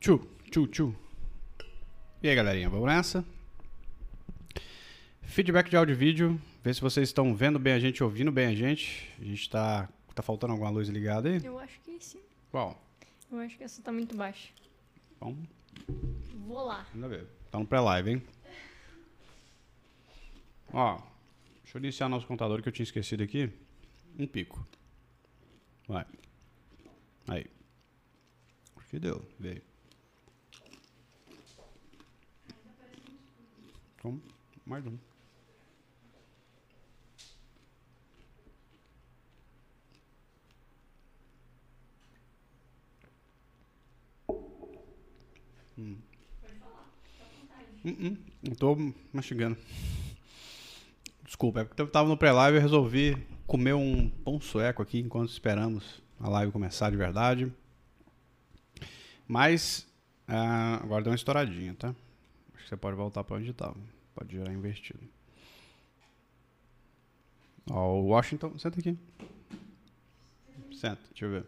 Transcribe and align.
Tchu, 0.00 0.18
tchu, 0.50 0.66
tchu. 0.68 0.94
E 2.22 2.28
aí, 2.28 2.34
galerinha, 2.34 2.68
vamos 2.70 2.86
nessa? 2.86 3.24
Feedback 5.22 5.68
de 5.68 5.76
áudio 5.76 5.92
e 5.92 5.96
vídeo. 5.96 6.40
Ver 6.62 6.74
se 6.74 6.80
vocês 6.80 7.08
estão 7.08 7.34
vendo 7.34 7.58
bem 7.58 7.72
a 7.72 7.78
gente, 7.80 8.02
ouvindo 8.02 8.30
bem 8.30 8.46
a 8.46 8.54
gente. 8.54 9.12
A 9.20 9.24
gente 9.24 9.50
tá. 9.50 9.88
Tá 10.14 10.22
faltando 10.22 10.52
alguma 10.52 10.70
luz 10.70 10.88
ligada 10.88 11.28
aí? 11.28 11.44
Eu 11.44 11.58
acho 11.60 11.80
que 11.80 11.96
sim. 12.00 12.18
Qual? 12.50 12.80
Eu 13.30 13.38
acho 13.38 13.56
que 13.56 13.62
essa 13.62 13.80
tá 13.82 13.92
muito 13.92 14.16
baixa. 14.16 14.48
Vamos 15.20 15.48
Vou 16.46 16.64
lá. 16.64 16.86
ainda 16.92 17.08
ver. 17.08 17.26
Tá 17.50 17.58
no 17.58 17.66
pré-live, 17.66 18.10
hein? 18.10 18.22
Ó, 20.72 21.00
deixa 21.62 21.78
eu 21.78 21.80
iniciar 21.80 22.08
nosso 22.08 22.26
contador 22.26 22.62
que 22.62 22.68
eu 22.68 22.72
tinha 22.72 22.84
esquecido 22.84 23.22
aqui. 23.22 23.50
Um 24.18 24.26
pico. 24.26 24.66
Vai. 25.86 26.04
Aí. 27.28 27.46
Acho 28.76 28.88
que 28.88 28.98
deu. 28.98 29.24
Veio. 29.38 29.67
Vamos. 34.08 34.22
Mais 34.64 34.86
um. 34.86 34.98
Hum, 45.76 45.96
hum, 47.84 48.16
não 48.42 48.54
tô 48.54 48.76
mastigando. 49.12 49.58
Desculpa, 51.22 51.60
é 51.60 51.64
porque 51.64 51.82
eu 51.82 51.90
tava 51.90 52.08
no 52.08 52.16
pré-live 52.16 52.56
e 52.56 52.60
resolvi 52.60 53.14
comer 53.46 53.74
um 53.74 54.08
pão 54.08 54.40
sueco 54.40 54.82
aqui 54.82 55.00
enquanto 55.00 55.28
esperamos 55.28 56.02
a 56.18 56.30
live 56.30 56.50
começar 56.50 56.90
de 56.90 56.96
verdade. 56.96 57.52
Mas 59.26 59.86
ah, 60.26 60.80
agora 60.82 61.02
deu 61.04 61.10
uma 61.10 61.16
estouradinha, 61.16 61.74
tá? 61.74 61.88
Acho 62.54 62.62
que 62.64 62.68
você 62.70 62.76
pode 62.76 62.96
voltar 62.96 63.22
para 63.22 63.36
onde 63.36 63.52
tava. 63.52 63.97
Pode 64.18 64.36
girar 64.36 64.52
invertido. 64.52 64.98
Ó, 67.70 68.00
o 68.00 68.06
Washington, 68.08 68.58
senta 68.58 68.80
aqui. 68.80 68.98
Senta, 70.72 71.00
deixa 71.10 71.24
eu 71.24 71.30
ver. 71.30 71.46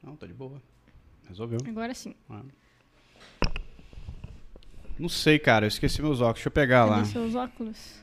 Não, 0.00 0.14
tá 0.14 0.28
de 0.28 0.32
boa. 0.32 0.62
Resolveu. 1.26 1.58
Agora 1.66 1.92
sim. 1.92 2.14
Não 4.96 5.08
sei, 5.08 5.40
cara. 5.40 5.64
Eu 5.64 5.68
esqueci 5.68 6.00
meus 6.00 6.20
óculos. 6.20 6.36
Deixa 6.36 6.48
eu 6.48 6.52
pegar 6.52 6.84
lá. 6.84 6.98
Cadê 6.98 7.08
seus 7.08 7.34
óculos? 7.34 8.00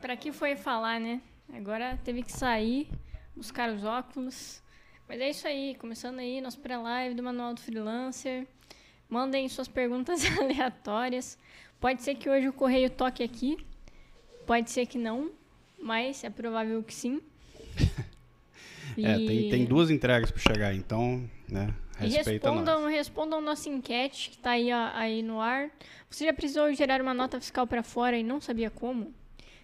Pra 0.00 0.16
que 0.16 0.30
foi 0.30 0.54
falar, 0.54 1.00
né? 1.00 1.20
Agora 1.52 1.98
teve 2.04 2.22
que 2.22 2.30
sair, 2.30 2.88
buscar 3.34 3.68
os 3.68 3.82
óculos. 3.82 4.62
Mas 5.12 5.20
é 5.20 5.28
isso 5.28 5.46
aí. 5.46 5.74
Começando 5.74 6.20
aí 6.20 6.40
nosso 6.40 6.58
pré-live 6.58 7.14
do 7.14 7.22
Manual 7.22 7.52
do 7.52 7.60
Freelancer. 7.60 8.46
Mandem 9.10 9.46
suas 9.46 9.68
perguntas 9.68 10.24
aleatórias. 10.40 11.36
Pode 11.78 12.00
ser 12.00 12.14
que 12.14 12.30
hoje 12.30 12.48
o 12.48 12.52
correio 12.52 12.88
toque 12.88 13.22
aqui. 13.22 13.58
Pode 14.46 14.70
ser 14.70 14.86
que 14.86 14.96
não. 14.96 15.30
Mas 15.78 16.24
é 16.24 16.30
provável 16.30 16.82
que 16.82 16.94
sim. 16.94 17.20
É, 18.98 19.14
tem, 19.14 19.48
tem 19.48 19.64
duas 19.64 19.88
entregas 19.88 20.30
pra 20.30 20.38
chegar, 20.38 20.74
então, 20.74 21.26
né? 21.48 21.74
E 21.98 22.08
Respeita 22.08 22.50
respondam, 22.50 22.82
nós. 22.82 22.92
respondam 22.92 23.40
nossa 23.40 23.66
enquete 23.70 24.28
que 24.28 24.36
tá 24.36 24.50
aí, 24.50 24.70
ó, 24.70 24.90
aí 24.92 25.22
no 25.22 25.40
ar. 25.40 25.70
Você 26.10 26.26
já 26.26 26.32
precisou 26.34 26.70
gerar 26.74 27.00
uma 27.00 27.14
nota 27.14 27.40
fiscal 27.40 27.66
para 27.66 27.82
fora 27.82 28.18
e 28.18 28.22
não 28.22 28.38
sabia 28.38 28.68
como? 28.68 29.10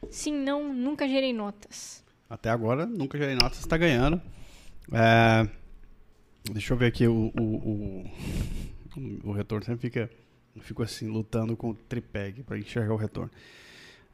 Sim, 0.09 0.33
não, 0.33 0.73
nunca 0.73 1.07
gerei 1.07 1.35
notas. 1.35 2.03
Até 2.31 2.49
agora, 2.49 2.87
nunca 2.87 3.19
gerei 3.19 3.35
nota, 3.35 3.55
você 3.55 3.69
tá 3.69 3.77
ganhando. 3.77 4.19
É, 4.93 5.49
deixa 6.51 6.73
eu 6.73 6.77
ver 6.77 6.87
aqui, 6.87 7.07
o, 7.07 7.33
o, 7.39 7.43
o, 7.43 9.21
o 9.25 9.33
retorno 9.33 9.65
sempre 9.65 9.83
fica. 9.83 10.11
Fico 10.61 10.83
assim, 10.83 11.07
lutando 11.07 11.57
com 11.57 11.71
o 11.71 11.75
tripé 11.75 12.27
aqui 12.27 12.43
pra 12.43 12.59
enxergar 12.59 12.93
o 12.93 12.97
retorno. 12.97 13.31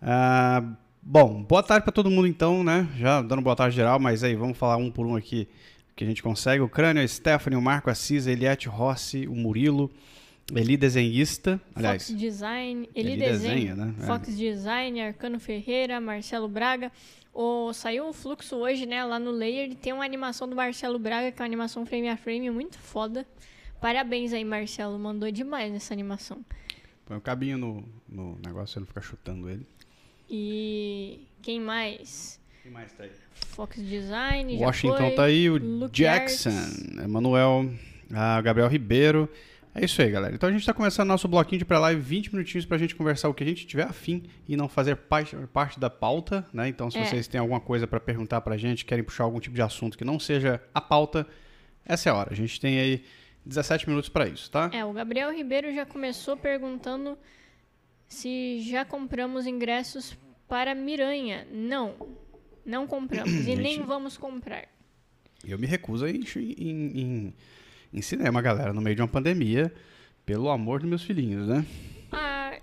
Ah, 0.03 0.63
bom, 1.03 1.43
boa 1.43 1.63
tarde 1.63 1.85
pra 1.85 1.93
todo 1.93 2.11
mundo 2.11 2.29
então, 2.29 2.63
né? 2.63 2.87
Já 2.99 3.23
dando 3.23 3.41
boa 3.41 3.57
tarde 3.57 3.75
geral, 3.75 3.99
mas 3.99 4.23
aí 4.23 4.35
vamos 4.35 4.59
falar 4.59 4.77
um 4.77 4.91
por 4.91 5.07
um 5.07 5.17
aqui 5.17 5.49
que 5.97 6.05
a 6.05 6.07
gente 6.07 6.23
consegue. 6.23 6.61
O 6.61 6.69
Crânio, 6.69 7.03
a 7.03 7.09
Stephanie, 7.09 7.59
o 7.59 7.63
Marco 7.63 7.89
Assis, 7.89 8.27
a 8.27 8.33
Eliette 8.33 8.69
Rossi, 8.69 9.27
o 9.27 9.35
Murilo, 9.35 9.91
Eli 10.55 10.77
Desenhista. 10.77 11.59
Aliás, 11.75 12.09
Fox 12.09 12.21
Design, 12.21 12.89
ele, 12.95 13.13
ele 13.13 13.17
desenha. 13.25 13.55
desenha, 13.55 13.75
né? 13.75 13.95
É. 14.01 14.07
Fox 14.07 14.37
Design, 14.37 15.01
Arcano 15.01 15.41
Ferreira, 15.41 16.01
Marcelo 16.01 16.49
Braga. 16.49 16.93
O, 17.35 17.73
saiu 17.73 18.09
o 18.09 18.13
fluxo 18.13 18.55
hoje, 18.57 18.87
né, 18.87 19.05
lá 19.05 19.19
no 19.19 19.33
Layer. 19.33 19.73
e 19.73 19.75
Tem 19.75 19.93
uma 19.93 20.05
animação 20.05 20.49
do 20.49 20.55
Marcelo 20.55 20.99
Braga, 21.01 21.33
que 21.33 21.41
é 21.41 21.43
uma 21.43 21.47
animação 21.47 21.85
frame 21.85 22.09
a 22.09 22.17
frame 22.17 22.49
muito 22.51 22.79
foda. 22.79 23.27
Parabéns 23.81 24.33
aí, 24.33 24.45
Marcelo. 24.45 24.97
Mandou 24.99 25.31
demais 25.33 25.73
nessa 25.73 25.93
animação. 25.93 26.45
Põe 27.05 27.17
o 27.17 27.21
cabinho 27.21 27.59
no, 27.59 27.85
no 28.09 28.39
negócio, 28.45 28.79
ele 28.79 28.83
não 28.83 28.87
ficar 28.87 29.03
chutando 29.03 29.51
ele. 29.51 29.67
E 30.31 31.27
quem 31.43 31.61
mais? 31.61 32.41
Quem 32.63 32.71
mais 32.73 32.93
tá 32.93 33.03
aí? 33.03 33.11
Fox 33.35 33.77
Design, 33.77 34.57
já 34.57 34.67
Washington 34.67 34.97
foi. 34.97 35.11
tá 35.11 35.25
aí, 35.25 35.51
o 35.51 35.59
Luke 35.59 35.93
Jackson, 35.93 36.49
Arts. 36.51 36.99
Emanuel, 37.05 37.69
a 38.13 38.41
Gabriel 38.41 38.69
Ribeiro. 38.69 39.29
É 39.75 39.85
isso 39.85 40.01
aí, 40.01 40.09
galera. 40.11 40.35
Então 40.35 40.49
a 40.49 40.53
gente 40.53 40.65
tá 40.65 40.73
começando 40.73 41.09
nosso 41.09 41.27
bloquinho 41.27 41.59
de 41.59 41.65
pré-live, 41.65 42.01
20 42.01 42.33
minutinhos 42.33 42.65
pra 42.65 42.79
gente 42.79 42.95
conversar 42.95 43.29
o 43.29 43.35
que 43.35 43.43
a 43.43 43.47
gente 43.47 43.67
tiver 43.67 43.83
afim 43.83 44.23
e 44.49 44.57
não 44.57 44.69
fazer 44.69 44.95
parte, 44.95 45.35
parte 45.53 45.81
da 45.81 45.91
pauta, 45.91 46.47
né? 46.53 46.69
Então 46.69 46.89
se 46.91 46.99
É. 46.99 47.05
vocês 47.05 47.27
têm 47.27 47.41
alguma 47.41 47.61
coisa 47.61 47.85
pra 47.87 47.99
perguntar 47.99 48.41
pra 48.41 48.57
gente, 48.57 48.85
querem 48.85 49.03
puxar 49.03 49.25
algum 49.25 49.41
tipo 49.41 49.57
de 49.57 49.63
assunto 49.63 49.99
que 49.99 50.05
não 50.05 50.21
seja 50.21 50.63
a 50.73 50.81
pauta, 50.81 51.27
essa 51.85 52.09
é 52.09 52.13
a 52.13 52.15
hora. 52.15 52.33
A 52.33 52.37
gente 52.37 52.61
tem 52.61 52.79
aí 52.79 53.05
17 53.45 53.89
minutos 53.89 54.09
pra 54.09 54.29
isso, 54.29 54.49
tá? 54.49 54.71
É, 54.73 54.85
o 54.85 54.93
Gabriel 54.93 55.33
Ribeiro 55.35 55.75
já 55.75 55.85
começou 55.85 56.37
perguntando 56.37 57.19
se 58.07 58.61
já 58.61 58.85
compramos 58.85 59.45
ingressos 59.45 60.17
para 60.49 60.73
Miranha. 60.73 61.49
Não, 61.51 61.95
não 62.65 62.87
compramos 62.87 63.33
e 63.47 63.57
nem 63.57 63.77
Gente. 63.77 63.87
vamos 63.87 64.17
comprar. 64.17 64.69
Eu 65.45 65.59
me 65.59 65.67
recuso 65.67 66.05
a 66.05 66.11
ir 66.11 66.25
em, 66.59 67.01
em, 67.01 67.35
em 67.95 68.03
cinema, 68.03 68.43
galera, 68.43 68.73
no 68.73 68.81
meio 68.81 68.97
de 68.97 69.03
uma 69.03 69.09
pandemia, 69.09 69.73
pelo 70.27 70.51
amor 70.51 70.81
dos 70.81 70.89
meus 70.89 71.03
filhinhos, 71.03 71.47
né? 71.47 71.65
Ah, 72.11 72.59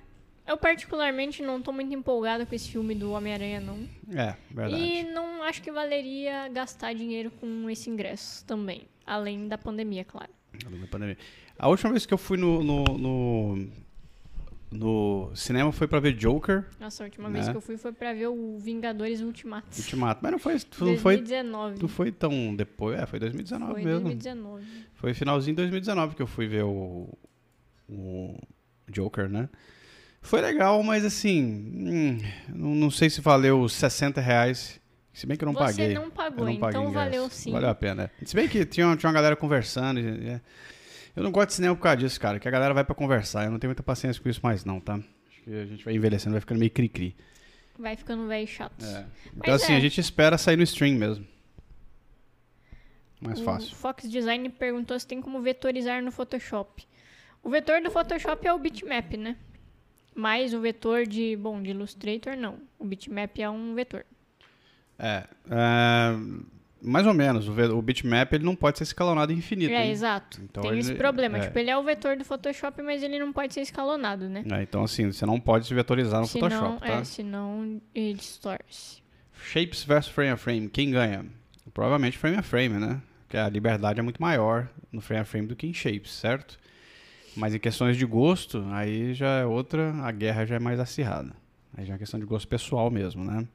eu 0.46 0.58
particularmente 0.58 1.42
não 1.42 1.62
tô 1.62 1.72
muito 1.72 1.94
empolgado 1.94 2.46
com 2.46 2.54
esse 2.54 2.70
filme 2.70 2.94
do 2.94 3.12
Homem-Aranha, 3.12 3.62
não. 3.62 3.88
É, 4.14 4.36
verdade. 4.52 4.84
E 4.84 5.04
não 5.04 5.42
acho 5.44 5.62
que 5.62 5.72
valeria 5.72 6.50
gastar 6.50 6.94
dinheiro 6.94 7.32
com 7.32 7.70
esse 7.70 7.90
ingresso 7.90 8.46
também. 8.46 8.84
Além 9.06 9.48
da 9.48 9.58
pandemia, 9.58 10.04
claro. 10.04 10.32
Da 10.54 10.88
pandemia. 10.88 11.18
A 11.58 11.70
última 11.70 11.92
vez 11.92 12.06
que 12.06 12.14
eu 12.14 12.18
fui 12.18 12.38
no, 12.38 12.62
no, 12.62 12.84
no, 12.84 13.68
no 14.72 15.30
cinema 15.36 15.72
foi 15.72 15.86
pra 15.88 16.00
ver 16.00 16.13
Joker, 16.13 16.63
Nossa, 16.80 17.04
a 17.04 17.06
última 17.06 17.30
vez 17.30 17.46
Né? 17.46 17.51
que 17.51 17.58
eu 17.58 17.62
fui 17.62 17.75
foi 17.78 17.92
pra 17.92 18.13
ver 18.13 18.28
o 18.28 18.58
Vingadores 18.58 19.20
Ultimato. 19.22 19.68
Ultimato. 19.78 20.20
Mas 20.24 20.32
não 20.32 20.40
foi, 20.40 20.54
não 20.54 20.98
foi, 20.98 21.18
2019. 21.18 21.82
não 21.82 21.88
foi 21.90 22.12
tão 22.12 22.56
depois. 22.56 22.98
É, 23.00 23.06
foi 23.06 23.20
2019 23.20 23.74
Foi 23.74 23.84
mesmo. 23.84 24.01
2019. 24.06 24.66
Foi 24.94 25.13
finalzinho 25.13 25.56
de 25.56 25.62
2019 25.63 26.16
que 26.16 26.22
eu 26.22 26.28
fui 26.28 26.48
ver 26.48 26.63
o, 26.63 27.10
o 27.90 28.38
Joker, 28.90 29.28
né? 29.30 29.50
Foi 30.22 30.40
legal, 30.40 30.82
mas 30.84 31.04
assim, 31.04 31.44
hum, 31.44 32.18
não, 32.54 32.92
sei 32.92 33.10
se 33.10 33.20
valeu 33.22 33.60
os 33.62 33.74
60 33.74 34.22
reais. 34.22 34.80
Se 35.12 35.25
bem 35.28 35.36
que 35.36 35.44
eu 35.44 35.48
não 35.48 35.54
Você 35.54 35.60
paguei. 35.60 35.94
não 35.94 36.10
pagou, 36.10 36.46
não 36.46 36.56
paguei 36.58 36.80
então 36.80 36.92
valeu 36.94 37.30
sim. 37.30 37.51
Valeu 37.51 37.68
a 37.70 37.75
pena. 37.75 38.10
Se 38.24 38.34
bem 38.36 38.48
que 38.48 38.63
tinha, 38.66 38.96
tinha 38.96 39.10
uma 39.10 39.13
galera 39.13 39.36
conversando. 39.36 40.00
e- 40.00 40.30
é. 40.30 40.42
Eu 41.15 41.24
não 41.24 41.32
gosto 41.32 41.50
de 41.50 41.56
cinema 41.56 41.75
por 41.75 41.82
causa 41.82 41.98
disso, 41.98 42.20
cara. 42.20 42.39
Que 42.39 42.48
a 42.48 42.51
galera 42.51 42.74
vai 42.74 42.84
pra 42.84 42.96
conversar. 42.96 43.46
Eu 43.46 43.51
não 43.51 43.60
tenho 43.60 43.70
muita 43.70 43.84
paciência 43.84 44.22
com 44.22 44.30
isso 44.30 44.39
mais, 44.44 44.63
não, 44.63 44.80
tá? 44.80 44.96
Acho 44.96 45.41
que 45.44 45.53
a 45.53 45.65
gente 45.65 45.84
vai 45.84 45.94
envelhecendo, 45.94 46.34
vai 46.34 46.41
ficando 46.41 46.60
meio 46.60 46.72
cri-cri. 46.72 47.15
Vai 47.77 47.96
ficando 47.96 48.27
velho 48.27 48.48
chato. 48.48 48.86
É. 48.86 49.06
Então, 49.36 49.53
assim, 49.53 49.74
é. 49.74 49.77
a 49.77 49.80
gente 49.80 50.00
espera 50.00 50.38
sair 50.38 50.56
no 50.56 50.63
stream 50.63 50.98
mesmo. 50.98 51.25
Mais 53.20 53.39
o 53.39 53.44
fácil. 53.44 53.75
Fox 53.75 54.10
Design 54.10 54.50
perguntou 54.50 55.00
se 55.00 55.06
tem 55.06 55.22
como 55.22 55.41
vetorizar 55.41 56.01
no 56.01 56.12
Photoshop. 56.12 56.88
O 57.44 57.50
vetor 57.50 57.82
do 57.82 57.91
Photoshop 57.91 58.48
é 58.48 58.53
o 58.53 58.58
bitmap, 58.58 59.13
né? 59.18 59.38
Mas 60.13 60.53
o 60.53 60.60
vetor 60.60 61.06
de, 61.06 61.36
bom, 61.36 61.62
de 61.62 61.70
Illustrator 61.70 62.36
não. 62.36 62.60
O 62.77 62.86
bitmap 62.86 63.39
é 63.39 63.50
um 63.50 63.74
vetor. 63.74 64.06
É. 65.00 65.24
é, 65.50 66.15
mais 66.82 67.06
ou 67.06 67.14
menos. 67.14 67.48
O, 67.48 67.52
o 67.78 67.82
bitmap 67.82 68.34
ele 68.34 68.44
não 68.44 68.56
pode 68.56 68.78
ser 68.78 68.84
escalonado 68.84 69.32
infinito. 69.32 69.72
É, 69.74 69.86
hein? 69.86 69.92
exato. 69.92 70.42
Então 70.44 70.64
Tem 70.64 70.72
ele- 70.72 70.80
esse 70.82 70.96
problema. 70.96 71.38
é. 71.38 71.42
Tipo, 71.42 71.60
ele 71.60 71.70
é 71.70 71.78
o 71.78 71.84
vetor 71.84 72.16
do 72.18 72.26
Photoshop, 72.26 72.82
mas 72.82 73.04
ele 73.04 73.20
não 73.20 73.32
pode 73.32 73.54
ser 73.54 73.62
escalonado, 73.62 74.28
né? 74.28 74.44
É, 74.52 74.64
então, 74.64 74.84
assim, 74.84 75.12
você 75.12 75.26
não 75.26 75.40
pode 75.40 75.68
se 75.68 75.74
vetorizar 75.74 76.20
no 76.22 76.28
senão, 76.28 76.50
Photoshop, 76.50 76.80
tá? 76.88 76.94
É, 76.94 77.04
senão 77.04 77.82
ele 77.94 78.14
distorce. 78.16 79.02
Shapes 79.44 79.84
versus 79.84 80.12
frame 80.12 80.32
a 80.32 80.38
frame, 80.38 80.70
quem 80.70 80.92
ganha? 80.92 81.26
Provavelmente 81.74 82.18
frame 82.18 82.38
a 82.38 82.44
frame, 82.44 82.78
né? 82.80 83.02
Porque 83.24 83.38
a 83.38 83.48
liberdade 83.50 84.00
é 84.00 84.04
muito 84.04 84.22
maior 84.22 84.68
no 84.92 85.00
frame 85.02 85.22
a 85.22 85.26
frame 85.26 85.48
do 85.48 85.56
que 85.56 85.66
em 85.66 85.74
shapes, 85.74 86.12
certo? 86.12 86.60
Mas 87.36 87.56
em 87.56 87.60
questões 87.60 87.96
de 87.96 88.06
gosto, 88.06 88.64
aí 88.72 89.14
já 89.14 89.40
é 89.40 89.46
outra, 89.46 89.94
a 90.04 90.12
guerra 90.12 90.46
já 90.46 90.56
é 90.56 90.60
mais 90.60 90.80
acirrada. 90.80 91.32
Aí 91.78 91.86
já 91.86 91.94
é 91.94 91.98
questão 91.98 92.20
de 92.20 92.26
gosto 92.26 92.48
pessoal 92.48 92.92
mesmo, 92.92 93.24
né? 93.24 93.48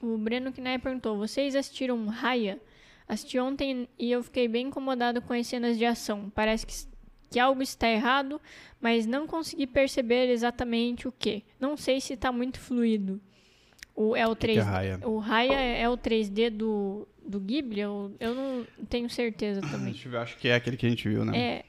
O 0.00 0.16
Breno 0.16 0.52
Knaip 0.52 0.82
perguntou: 0.82 1.16
vocês 1.16 1.54
assistiram 1.54 2.06
Raya? 2.06 2.58
Assisti 3.08 3.38
ontem 3.38 3.88
e 3.98 4.10
eu 4.10 4.22
fiquei 4.22 4.46
bem 4.46 4.66
incomodado 4.66 5.22
com 5.22 5.32
as 5.32 5.46
cenas 5.46 5.78
de 5.78 5.84
ação. 5.84 6.30
Parece 6.34 6.66
que, 6.66 6.74
que 7.30 7.40
algo 7.40 7.62
está 7.62 7.88
errado, 7.88 8.40
mas 8.80 9.06
não 9.06 9.26
consegui 9.26 9.66
perceber 9.66 10.28
exatamente 10.30 11.08
o 11.08 11.12
que. 11.12 11.42
Não 11.58 11.76
sei 11.76 12.00
se 12.00 12.12
está 12.12 12.30
muito 12.30 12.60
fluido. 12.60 13.20
O, 13.94 14.14
é 14.14 14.26
o 14.26 14.36
que 14.36 14.42
3 14.42 14.58
é? 14.58 15.06
O 15.06 15.18
Raya 15.18 15.58
é 15.58 15.88
o 15.88 15.96
3D 15.96 16.50
do, 16.50 17.08
do 17.26 17.40
Ghibli? 17.40 17.80
Eu, 17.80 18.14
eu 18.20 18.34
não 18.34 18.66
tenho 18.88 19.10
certeza 19.10 19.60
também. 19.72 19.92
Deixa 19.92 20.06
eu 20.06 20.12
ver, 20.12 20.18
acho 20.18 20.36
que 20.36 20.48
é 20.48 20.54
aquele 20.54 20.76
que 20.76 20.86
a 20.86 20.90
gente 20.90 21.08
viu, 21.08 21.24
né? 21.24 21.36
É. 21.36 21.64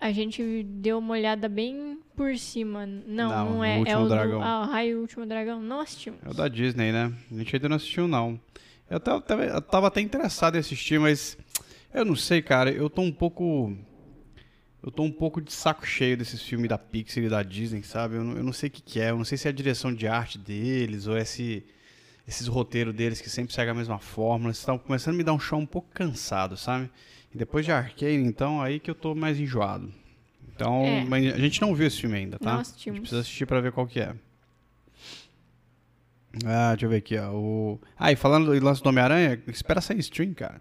A 0.00 0.12
gente 0.12 0.62
deu 0.62 0.98
uma 0.98 1.12
olhada 1.12 1.46
bem 1.46 1.98
por 2.16 2.36
cima. 2.38 2.86
Não, 2.86 3.28
Não, 3.28 3.28
não, 3.28 3.54
no 3.56 3.64
é. 3.64 3.76
Último 3.78 3.96
é 3.96 3.98
o 3.98 4.08
Dragão. 4.08 4.38
do 4.38 4.44
ah, 4.44 4.62
o 4.62 4.64
Raio 4.70 4.98
o 4.98 5.00
Último 5.02 5.26
Dragão. 5.26 5.60
Não 5.60 5.80
assistimos. 5.80 6.20
É 6.24 6.30
o 6.30 6.34
da 6.34 6.48
Disney, 6.48 6.90
né? 6.90 7.12
A 7.30 7.34
gente 7.34 7.54
ainda 7.54 7.68
não 7.68 7.76
assistiu, 7.76 8.08
não. 8.08 8.40
Eu 8.88 8.98
tava, 8.98 9.22
eu 9.44 9.60
tava 9.60 9.86
até 9.88 10.00
interessado 10.00 10.56
em 10.56 10.58
assistir, 10.58 10.98
mas 10.98 11.36
eu 11.92 12.04
não 12.04 12.16
sei, 12.16 12.40
cara. 12.40 12.70
Eu 12.70 12.88
tô 12.88 13.02
um 13.02 13.12
pouco. 13.12 13.76
Eu 14.82 14.90
tô 14.90 15.02
um 15.02 15.12
pouco 15.12 15.38
de 15.40 15.52
saco 15.52 15.86
cheio 15.86 16.16
desses 16.16 16.40
filmes 16.40 16.70
da 16.70 16.78
Pixar 16.78 17.22
e 17.22 17.28
da 17.28 17.42
Disney, 17.42 17.82
sabe? 17.82 18.14
Eu 18.16 18.24
não, 18.24 18.36
eu 18.38 18.42
não 18.42 18.54
sei 18.54 18.68
o 18.68 18.72
que, 18.72 18.80
que 18.80 19.00
é. 19.00 19.10
Eu 19.10 19.18
não 19.18 19.24
sei 19.26 19.36
se 19.36 19.46
é 19.46 19.50
a 19.50 19.52
direção 19.52 19.94
de 19.94 20.08
arte 20.08 20.38
deles 20.38 21.06
ou 21.06 21.18
esse, 21.18 21.62
esses 22.26 22.46
roteiros 22.46 22.94
deles 22.94 23.20
que 23.20 23.28
sempre 23.28 23.52
seguem 23.52 23.72
a 23.72 23.74
mesma 23.74 23.98
fórmula. 23.98 24.50
Estão 24.50 24.78
começando 24.78 25.14
a 25.14 25.18
me 25.18 25.24
dar 25.24 25.34
um 25.34 25.38
show 25.38 25.58
um 25.58 25.66
pouco 25.66 25.88
cansado, 25.92 26.56
sabe? 26.56 26.90
E 27.34 27.38
depois 27.38 27.64
de 27.64 27.72
Arcane, 27.72 28.16
então, 28.26 28.60
aí 28.60 28.80
que 28.80 28.90
eu 28.90 28.94
tô 28.94 29.14
mais 29.14 29.38
enjoado. 29.38 29.92
Então, 30.54 30.82
É. 30.84 31.04
mas 31.04 31.32
a 31.34 31.38
gente 31.38 31.60
não 31.60 31.74
viu 31.74 31.86
esse 31.86 32.00
filme 32.00 32.16
ainda, 32.16 32.38
tá? 32.38 32.50
Não 32.50 32.58
A 32.58 32.60
assistimos. 32.60 32.96
gente 32.96 33.00
precisa 33.02 33.20
assistir 33.20 33.46
pra 33.46 33.60
ver 33.60 33.72
qual 33.72 33.86
que 33.86 34.00
é. 34.00 34.14
Ah, 36.44 36.70
deixa 36.70 36.86
eu 36.86 36.90
ver 36.90 36.96
aqui, 36.98 37.16
ó. 37.18 37.32
O... 37.32 37.80
Ah, 37.98 38.12
e 38.12 38.16
falando 38.16 38.46
do 38.54 38.64
lance 38.64 38.82
do 38.82 38.88
Homem-Aranha, 38.88 39.40
espera 39.48 39.80
sair 39.80 39.98
stream, 39.98 40.32
cara. 40.32 40.60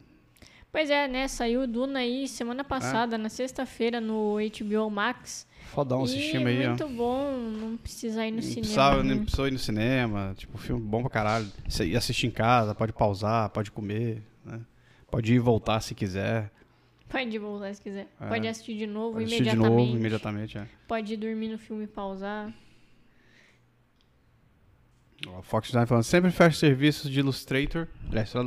Pois 0.72 0.90
é, 0.90 1.08
né? 1.08 1.28
Saiu 1.28 1.62
o 1.64 1.68
Duna 1.68 2.00
aí 2.00 2.24
É. 2.24 2.28
semana 2.28 2.64
passada, 2.64 3.18
na 3.18 3.30
sexta-feira, 3.30 4.00
no 4.00 4.38
HBO 4.38 4.90
Max. 4.90 5.48
Fodão 5.74 6.04
esse 6.06 6.20
filme 6.32 6.48
aí, 6.50 6.66
ó. 6.66 6.70
muito 6.70 6.88
bom, 6.90 7.38
não 7.38 7.78
precisa 7.78 8.26
ir 8.26 8.32
no 8.32 8.38
Não 8.38 8.44
cinema. 8.44 8.62
precisava, 8.62 9.04
né? 9.04 9.14
nem 9.14 9.22
precisou 9.22 9.48
ir 9.48 9.52
no 9.52 9.60
cinema. 9.60 10.34
Tipo, 10.38 10.58
filme 10.58 10.82
bom 10.82 11.02
pra 11.02 11.10
caralho. 11.10 11.48
Você 11.68 11.86
ir 11.86 11.96
assistir 11.98 12.28
em 12.28 12.32
casa, 12.32 12.74
pode 12.74 12.94
pausar, 12.94 13.50
pode 13.50 13.72
comer, 13.72 14.24
né? 14.46 14.60
Pode 15.12 15.32
ir 15.34 15.36
e 15.36 15.40
voltar 15.40 15.80
se 15.82 15.94
quiser. 15.94 16.52
Pode 17.10 17.38
voltar 17.40 17.74
se 17.74 17.82
quiser. 17.82 18.08
É. 18.22 18.28
Pode 18.28 18.48
assistir 18.48 18.78
de 18.78 18.86
novo 18.86 19.14
Pode 19.14 19.26
assistir 19.26 19.44
de 19.44 19.50
imediatamente. 19.50 19.88
novo, 19.88 19.98
imediatamente, 19.98 20.58
é. 20.58 20.68
Pode 20.88 21.14
ir 21.14 21.18
dormir 21.18 21.48
no 21.50 21.58
filme 21.58 21.86
e 21.86 21.88
pausar. 21.88 22.54
Ó, 25.28 25.42
Fox 25.42 25.68
Design 25.68 25.86
falando, 25.86 26.04
sempre 26.04 26.32
fecho 26.32 26.58
serviços 26.58 27.12
de 27.12 27.20
Illustrator, 27.20 27.88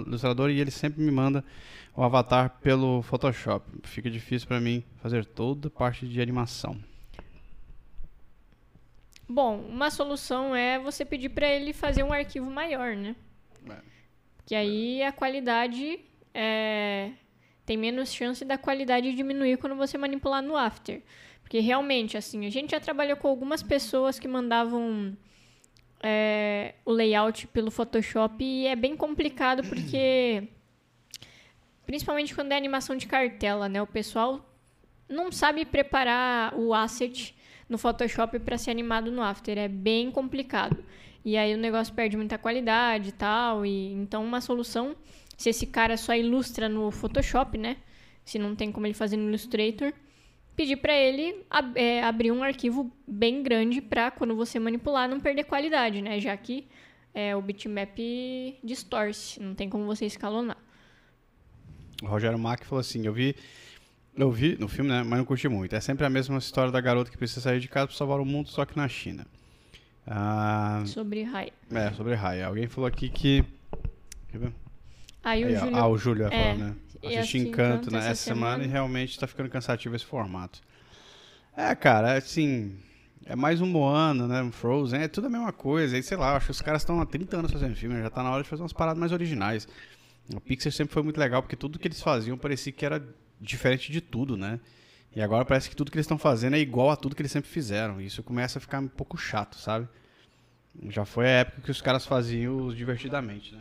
ilustrador, 0.06 0.50
e 0.50 0.60
ele 0.60 0.70
sempre 0.70 1.02
me 1.02 1.10
manda 1.10 1.44
o 1.94 2.02
avatar 2.02 2.58
pelo 2.62 3.02
Photoshop. 3.02 3.66
Fica 3.82 4.10
difícil 4.10 4.48
pra 4.48 4.60
mim 4.60 4.82
fazer 4.96 5.24
toda 5.26 5.68
parte 5.68 6.08
de 6.08 6.20
animação. 6.20 6.78
Bom, 9.28 9.60
uma 9.68 9.90
solução 9.90 10.54
é 10.54 10.78
você 10.78 11.04
pedir 11.04 11.30
para 11.30 11.48
ele 11.48 11.72
fazer 11.72 12.02
um 12.02 12.12
arquivo 12.12 12.50
maior, 12.50 12.94
né? 12.96 13.16
É. 13.68 13.76
Que 14.46 14.54
aí 14.54 15.02
a 15.02 15.12
qualidade 15.12 16.00
é, 16.34 17.12
tem 17.64 17.76
menos 17.76 18.12
chance 18.12 18.44
da 18.44 18.58
qualidade 18.58 19.14
diminuir 19.14 19.56
quando 19.58 19.76
você 19.76 19.96
manipular 19.96 20.42
no 20.42 20.56
After. 20.56 21.00
Porque 21.42 21.60
realmente, 21.60 22.16
assim, 22.16 22.46
a 22.46 22.50
gente 22.50 22.70
já 22.70 22.80
trabalhou 22.80 23.16
com 23.16 23.28
algumas 23.28 23.62
pessoas 23.62 24.18
que 24.18 24.26
mandavam 24.26 25.16
é, 26.02 26.74
o 26.84 26.90
layout 26.90 27.46
pelo 27.48 27.70
Photoshop 27.70 28.42
e 28.42 28.66
é 28.66 28.74
bem 28.74 28.96
complicado 28.96 29.62
porque. 29.62 30.48
Principalmente 31.84 32.34
quando 32.34 32.52
é 32.52 32.56
animação 32.56 32.96
de 32.96 33.06
cartela, 33.06 33.68
né? 33.68 33.82
O 33.82 33.86
pessoal 33.86 34.48
não 35.08 35.30
sabe 35.30 35.64
preparar 35.64 36.54
o 36.54 36.72
asset 36.72 37.34
no 37.68 37.76
Photoshop 37.76 38.38
para 38.38 38.56
ser 38.56 38.70
animado 38.70 39.10
no 39.10 39.22
After. 39.22 39.58
É 39.58 39.68
bem 39.68 40.10
complicado. 40.10 40.82
E 41.24 41.36
aí 41.36 41.54
o 41.54 41.58
negócio 41.58 41.92
perde 41.94 42.16
muita 42.16 42.38
qualidade 42.38 43.10
e 43.10 43.12
tal. 43.12 43.66
E, 43.66 43.92
então, 43.92 44.24
uma 44.24 44.40
solução, 44.40 44.96
se 45.42 45.48
esse 45.50 45.66
cara 45.66 45.96
só 45.96 46.14
ilustra 46.14 46.68
no 46.68 46.90
Photoshop, 46.92 47.58
né? 47.58 47.76
Se 48.24 48.38
não 48.38 48.54
tem 48.54 48.70
como 48.70 48.86
ele 48.86 48.94
fazer 48.94 49.16
no 49.16 49.28
Illustrator, 49.28 49.92
pedir 50.54 50.76
para 50.76 50.94
ele 50.96 51.44
ab- 51.50 51.76
é, 51.76 52.02
abrir 52.04 52.30
um 52.30 52.42
arquivo 52.44 52.90
bem 53.06 53.42
grande 53.42 53.80
para 53.80 54.10
quando 54.12 54.36
você 54.36 54.58
manipular 54.60 55.08
não 55.08 55.18
perder 55.18 55.44
qualidade, 55.44 56.00
né? 56.00 56.20
Já 56.20 56.36
que 56.36 56.66
é, 57.12 57.34
o 57.34 57.42
bitmap 57.42 57.98
distorce, 58.62 59.42
não 59.42 59.54
tem 59.54 59.68
como 59.68 59.84
você 59.84 60.06
escalonar. 60.06 60.56
O 62.02 62.06
Rogério 62.06 62.38
Mack 62.38 62.64
falou 62.64 62.80
assim, 62.80 63.04
eu 63.06 63.12
vi, 63.12 63.34
eu 64.16 64.30
vi 64.30 64.56
no 64.58 64.68
filme, 64.68 64.90
né, 64.90 65.02
mas 65.02 65.18
não 65.18 65.24
curti 65.24 65.48
muito. 65.48 65.74
É 65.74 65.80
sempre 65.80 66.06
a 66.06 66.10
mesma 66.10 66.38
história 66.38 66.70
da 66.70 66.80
garota 66.80 67.10
que 67.10 67.18
precisa 67.18 67.40
sair 67.40 67.58
de 67.60 67.68
casa 67.68 67.88
para 67.88 67.96
salvar 67.96 68.20
o 68.20 68.24
mundo, 68.24 68.48
só 68.48 68.64
que 68.64 68.76
na 68.76 68.88
China. 68.88 69.26
Ah, 70.06 70.82
Sobre 70.86 71.22
Rai. 71.24 71.52
é, 71.70 71.90
sobre 71.92 72.14
Raya. 72.14 72.46
Alguém 72.46 72.66
falou 72.68 72.86
aqui 72.88 73.08
que... 73.08 73.44
Quer 74.30 74.38
ver? 74.38 74.52
Aí, 75.22 75.44
Aí, 75.44 75.54
o 75.54 75.58
Júlio 75.58 75.76
Ah, 75.76 75.86
o 75.88 75.98
Júlio 75.98 76.28
vai 76.28 76.34
É, 76.38 76.54
falar, 76.54 76.58
né? 76.68 76.76
Assisti 77.18 77.38
Encanto, 77.38 77.90
né, 77.90 77.98
essa 77.98 78.14
semana, 78.14 78.52
semana. 78.52 78.64
e 78.64 78.66
realmente 78.68 79.18
tá 79.18 79.26
ficando 79.26 79.48
cansativo 79.48 79.94
esse 79.96 80.04
formato. 80.04 80.60
É, 81.56 81.74
cara, 81.74 82.16
assim... 82.16 82.76
É 83.24 83.36
mais 83.36 83.60
um 83.60 83.66
Moana, 83.66 84.26
né? 84.26 84.42
Um 84.42 84.50
Frozen, 84.50 85.00
é 85.02 85.06
tudo 85.08 85.28
a 85.28 85.30
mesma 85.30 85.52
coisa. 85.52 85.94
Aí, 85.94 86.02
sei 86.02 86.16
lá, 86.16 86.36
acho 86.36 86.46
que 86.46 86.50
os 86.50 86.60
caras 86.60 86.82
estão 86.82 87.00
há 87.00 87.06
30 87.06 87.36
anos 87.36 87.52
fazendo 87.52 87.74
filme, 87.76 88.00
já 88.02 88.10
tá 88.10 88.20
na 88.20 88.30
hora 88.32 88.42
de 88.42 88.48
fazer 88.48 88.62
umas 88.62 88.72
paradas 88.72 88.98
mais 88.98 89.12
originais. 89.12 89.68
O 90.34 90.40
Pixar 90.40 90.72
sempre 90.72 90.92
foi 90.92 91.04
muito 91.04 91.18
legal, 91.18 91.40
porque 91.40 91.54
tudo 91.54 91.78
que 91.78 91.86
eles 91.86 92.00
faziam 92.02 92.36
parecia 92.36 92.72
que 92.72 92.84
era 92.84 93.00
diferente 93.40 93.92
de 93.92 94.00
tudo, 94.00 94.36
né? 94.36 94.58
E 95.14 95.20
agora 95.22 95.44
parece 95.44 95.68
que 95.70 95.76
tudo 95.76 95.90
que 95.90 95.96
eles 95.96 96.04
estão 96.04 96.18
fazendo 96.18 96.56
é 96.56 96.58
igual 96.58 96.90
a 96.90 96.96
tudo 96.96 97.14
que 97.14 97.22
eles 97.22 97.30
sempre 97.30 97.48
fizeram. 97.48 98.00
E 98.00 98.06
isso 98.06 98.24
começa 98.24 98.58
a 98.58 98.60
ficar 98.60 98.80
um 98.80 98.88
pouco 98.88 99.16
chato, 99.16 99.56
sabe? 99.56 99.86
Já 100.88 101.04
foi 101.04 101.26
a 101.26 101.30
época 101.30 101.60
que 101.62 101.70
os 101.70 101.80
caras 101.80 102.04
faziam 102.04 102.74
divertidamente, 102.74 103.54
né? 103.54 103.60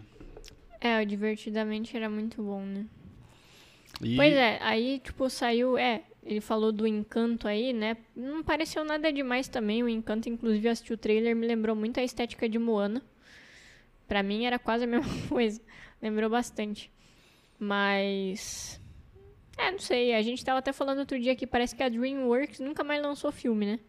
É, 0.82 1.00
o 1.02 1.06
Divertidamente 1.06 1.96
era 1.96 2.10
muito 2.10 2.42
bom, 2.42 2.62
né? 2.66 2.86
E- 4.04 4.16
Pois 4.16 4.34
é, 4.34 4.58
aí, 4.62 5.00
tipo, 5.00 5.30
saiu. 5.30 5.78
É, 5.78 6.02
ele 6.24 6.42
falou 6.42 6.72
do 6.72 6.88
Encanto 6.88 7.48
aí, 7.48 7.72
né? 7.72 7.98
Não 8.16 8.44
pareceu 8.44 8.84
nada 8.84 9.14
demais 9.14 9.48
também. 9.48 9.84
O 9.84 9.90
Encanto, 9.90 10.28
inclusive, 10.28 10.68
assisti 10.68 10.92
o 10.94 10.98
trailer, 10.98 11.36
me 11.36 11.46
lembrou 11.46 11.76
muito 11.76 12.00
a 12.00 12.04
estética 12.04 12.50
de 12.50 12.58
Moana. 12.58 13.02
Pra 14.08 14.24
mim 14.24 14.46
era 14.46 14.58
quase 14.58 14.84
a 14.86 14.88
mesma 14.88 15.08
coisa. 15.30 15.62
Lembrou 16.02 16.30
bastante. 16.30 16.92
Mas. 17.60 18.82
É, 19.58 19.70
não 19.72 19.80
sei. 19.80 20.16
A 20.16 20.22
gente 20.24 20.44
tava 20.44 20.60
até 20.60 20.74
falando 20.74 21.00
outro 21.00 21.20
dia 21.20 21.36
que 21.36 21.46
parece 21.46 21.76
que 21.76 21.84
a 21.84 21.90
Dreamworks 21.90 22.60
nunca 22.60 22.84
mais 22.84 23.02
lançou 23.02 23.32
filme, 23.32 23.66
né? 23.66 23.80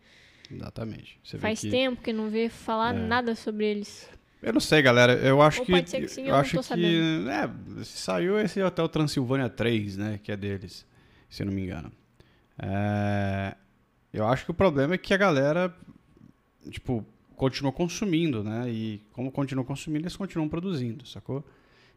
Exatamente. 0.51 1.19
Você 1.25 1.39
Faz 1.39 1.61
que- 1.63 1.71
tempo 1.71 2.03
que 2.03 2.13
não 2.13 2.29
vê 2.29 2.51
falar 2.51 2.95
É. 2.95 2.99
nada 2.99 3.35
sobre 3.35 3.65
eles. 3.67 4.11
Eu 4.43 4.53
não 4.53 4.61
sei, 4.61 4.83
galera. 4.83 5.13
Eu 5.15 5.41
acho 5.41 5.61
Ou 5.61 5.67
que. 5.67 5.73
pode 5.73 5.89
ser 5.89 6.01
que 6.01 6.09
sim, 6.09 6.23
eu 6.23 6.29
eu 6.31 6.35
acho 6.35 6.57
que. 6.59 6.63
sabendo. 6.65 7.31
É, 7.31 7.49
saiu 7.85 8.39
esse 8.41 8.61
Hotel 8.63 8.89
Transilvânia 8.89 9.49
3, 9.49 9.97
né? 9.97 10.21
Que 10.23 10.33
é 10.33 10.37
deles, 10.37 10.85
se 11.31 11.43
eu 11.43 11.47
não 11.47 11.53
me 11.53 11.63
engano. 11.63 11.93
É, 12.59 13.55
eu 14.13 14.27
acho 14.27 14.45
que 14.45 14.51
o 14.51 14.55
problema 14.55 14.95
é 14.95 14.99
que 14.99 15.15
a 15.15 15.17
galera, 15.17 15.75
tipo, 16.71 17.07
continua 17.37 17.73
consumindo, 17.73 18.43
né? 18.43 18.69
E 18.69 19.01
como 19.13 19.31
continua 19.31 19.65
consumindo, 19.65 20.03
eles 20.05 20.17
continuam 20.17 20.49
produzindo, 20.49 21.07
sacou? 21.07 21.45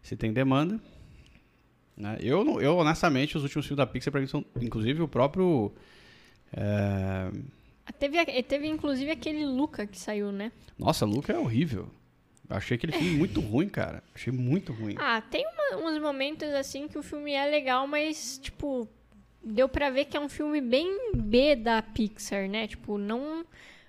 Se 0.02 0.16
tem 0.16 0.32
demanda. 0.32 0.80
Né? 1.98 2.18
Eu, 2.22 2.62
eu, 2.62 2.78
honestamente, 2.78 3.38
os 3.38 3.44
últimos 3.44 3.66
filmes 3.66 3.78
da 3.78 3.88
Pixar, 3.88 4.12
pra 4.12 4.22
mim, 4.22 4.28
são. 4.28 4.46
Inclusive 4.62 5.02
o 5.02 5.08
próprio. 5.08 5.74
é, 6.54 7.32
Ah, 7.88 7.92
Teve, 7.92 8.24
teve 8.44 8.68
inclusive 8.68 9.10
aquele 9.12 9.46
Luca 9.46 9.88
que 9.88 9.98
saiu, 9.98 10.32
né? 10.32 10.52
Nossa, 10.78 11.06
Luca 11.06 11.34
é 11.34 11.40
horrível. 11.40 11.90
Achei 12.50 12.76
aquele 12.76 12.92
filme 12.94 13.12
muito 13.18 13.40
ruim, 13.42 13.68
cara. 13.68 14.04
Achei 14.14 14.32
muito 14.32 14.72
ruim. 14.72 14.96
Ah, 15.00 15.20
tem 15.22 15.46
uma- 15.48 15.90
uns 15.90 16.00
momentos 16.02 16.48
assim 16.54 16.88
que 16.88 16.98
o 16.98 17.04
filme 17.04 17.32
é 17.34 17.46
legal, 17.48 17.88
mas, 17.88 18.38
tipo, 18.38 18.88
deu 19.44 19.68
pra 19.68 19.90
ver 19.90 20.06
que 20.06 20.16
é 20.16 20.20
um 20.20 20.30
filme 20.30 20.62
bem 20.62 21.12
B 21.16 21.56
da 21.56 21.82
Pixar, 21.82 22.48
né? 22.48 22.68
Tipo, 22.68 22.98
não 22.98 23.46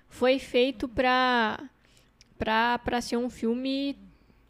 foi 0.09 0.39
feito 0.39 0.87
pra, 0.87 1.59
pra, 2.37 2.79
pra 2.79 2.99
ser 3.01 3.17
um 3.17 3.29
filme 3.29 3.95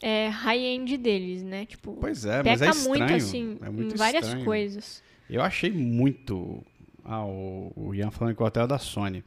é, 0.01 0.27
high-end 0.27 0.95
deles, 0.97 1.41
né? 1.43 1.65
Tipo, 1.65 1.97
Pois 1.99 2.23
é, 2.23 2.43
mas 2.43 2.62
é 2.62 2.69
estranho. 2.69 2.88
muito, 2.89 3.13
assim, 3.13 3.58
é 3.62 3.69
muito 3.69 3.95
em 3.95 3.97
várias 3.97 4.23
estranho. 4.25 4.45
coisas. 4.45 5.03
Eu 5.29 5.41
achei 5.41 5.71
muito. 5.71 6.63
Ah, 7.03 7.25
o, 7.25 7.73
o 7.75 7.95
Ian 7.95 8.12
falando 8.12 8.36
que 8.36 8.41
o 8.43 8.45
hotel 8.45 8.63
é 8.63 8.67
da 8.67 8.77
Sony. 8.77 9.23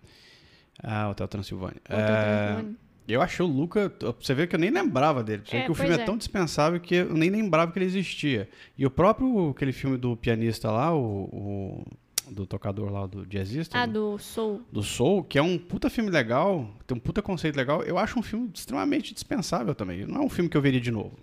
Ah, 0.82 1.08
Hotel 1.10 1.26
Transilvânia. 1.28 1.80
Hotel 1.84 1.98
É, 1.98 2.06
Transilvânia. 2.06 2.76
Eu 3.12 3.22
achei 3.22 3.44
o 3.44 3.48
Luca. 3.48 3.92
Você 4.20 4.34
ver 4.34 4.46
que 4.48 4.54
eu 4.56 4.60
nem 4.60 4.70
lembrava 4.70 5.22
dele. 5.22 5.42
Você 5.44 5.56
É, 5.58 5.64
que 5.64 5.70
o 5.70 5.74
filme 5.74 5.92
é 5.96 6.00
é. 6.00 6.04
tão 6.04 6.16
dispensável 6.16 6.78
que 6.80 6.94
eu 6.96 7.14
nem 7.14 7.30
lembrava 7.30 7.70
que 7.72 7.78
ele 7.78 7.86
existia. 7.86 8.48
E 8.76 8.84
o 8.86 8.90
próprio 8.90 9.50
aquele 9.50 9.72
filme 9.72 9.96
do 9.96 10.16
pianista 10.16 10.70
lá, 10.70 10.94
o. 10.94 11.24
o- 11.32 11.84
do 12.30 12.46
tocador 12.46 12.92
lá, 12.92 13.06
do 13.08 13.26
jazzista. 13.26 13.76
Ah, 13.76 13.86
do, 13.86 14.12
do 14.12 14.18
Soul. 14.20 14.62
do 14.70 14.82
Soul, 14.84 15.24
que 15.24 15.36
é 15.36 15.42
um 15.42 15.58
puta 15.58 15.90
filme 15.90 16.08
legal, 16.10 16.70
tem 16.86 16.96
um 16.96 17.00
puta 17.00 17.20
conceito 17.20 17.56
legal. 17.56 17.82
Eu 17.82 17.98
acho 17.98 18.16
um 18.20 18.22
filme 18.22 18.48
extremamente 18.54 19.12
dispensável 19.12 19.74
também. 19.74 20.06
Não 20.06 20.22
é 20.22 20.24
um 20.24 20.28
filme 20.28 20.48
que 20.48 20.56
eu 20.56 20.62
veria 20.62 20.80
de 20.80 20.92
novo. 20.92 21.18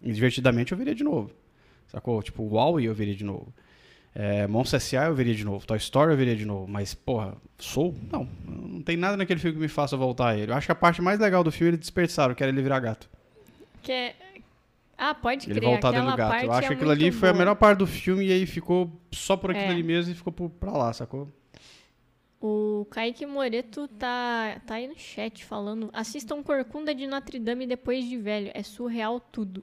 Divertidamente 0.00 0.72
eu 0.72 0.78
veria 0.78 0.94
de 0.94 1.04
novo. 1.04 1.30
Sacou? 1.88 2.22
Tipo, 2.22 2.42
Wall-E 2.44 2.86
eu 2.86 2.94
veria 2.94 3.14
de 3.14 3.24
novo. 3.24 3.52
É, 4.20 4.46
S.A. 4.76 5.04
eu 5.06 5.14
veria 5.14 5.34
de 5.34 5.44
novo. 5.44 5.64
Toy 5.64 5.76
Story 5.78 6.10
eu 6.10 6.16
veria 6.16 6.34
de 6.34 6.44
novo. 6.44 6.66
Mas, 6.66 6.92
porra, 6.92 7.36
Soul? 7.56 7.94
Não. 8.10 8.28
Não 8.44 8.82
tem 8.82 8.96
nada 8.96 9.16
naquele 9.16 9.38
filme 9.38 9.54
que 9.54 9.62
me 9.62 9.68
faça 9.68 9.96
voltar 9.96 10.30
a 10.30 10.36
ele. 10.36 10.50
Eu 10.50 10.56
acho 10.56 10.66
que 10.66 10.72
a 10.72 10.74
parte 10.74 11.00
mais 11.00 11.20
legal 11.20 11.44
do 11.44 11.52
filme 11.52 11.70
eles 11.70 11.78
desperdiçaram, 11.80 12.34
que 12.34 12.42
era 12.42 12.50
ele 12.50 12.60
virar 12.60 12.80
gato. 12.80 13.08
Que 13.80 13.92
é... 13.92 14.14
Ah, 15.00 15.14
pode 15.14 15.48
Ele 15.48 15.60
crer. 15.60 15.70
voltar 15.70 15.92
dentro 15.92 16.10
do 16.10 16.16
gato. 16.16 16.44
Eu 16.44 16.50
acho 16.50 16.64
é 16.64 16.66
que 16.68 16.74
aquilo 16.74 16.90
ali 16.90 17.02
muito 17.02 17.16
foi 17.18 17.28
a 17.28 17.32
boa. 17.32 17.38
melhor 17.38 17.54
parte 17.54 17.78
do 17.78 17.86
filme 17.86 18.26
e 18.26 18.32
aí 18.32 18.44
ficou 18.46 18.90
só 19.12 19.36
por 19.36 19.52
aquilo 19.52 19.66
É. 19.66 19.70
ali 19.70 19.84
mesmo 19.84 20.10
e 20.10 20.14
ficou 20.16 20.32
por- 20.32 20.50
pra 20.50 20.72
lá, 20.72 20.92
sacou? 20.92 21.28
O 22.40 22.84
Kaique 22.90 23.24
Moreto 23.26 23.86
tá, 23.86 24.60
tá 24.66 24.74
aí 24.74 24.88
no 24.88 24.98
chat 24.98 25.44
falando: 25.44 25.90
assistam 25.92 26.42
Corcunda 26.42 26.92
de 26.94 27.06
Notre 27.06 27.38
Dame 27.38 27.66
depois 27.66 28.04
de 28.04 28.16
velho. 28.16 28.50
É 28.54 28.62
surreal 28.64 29.20
tudo. 29.20 29.62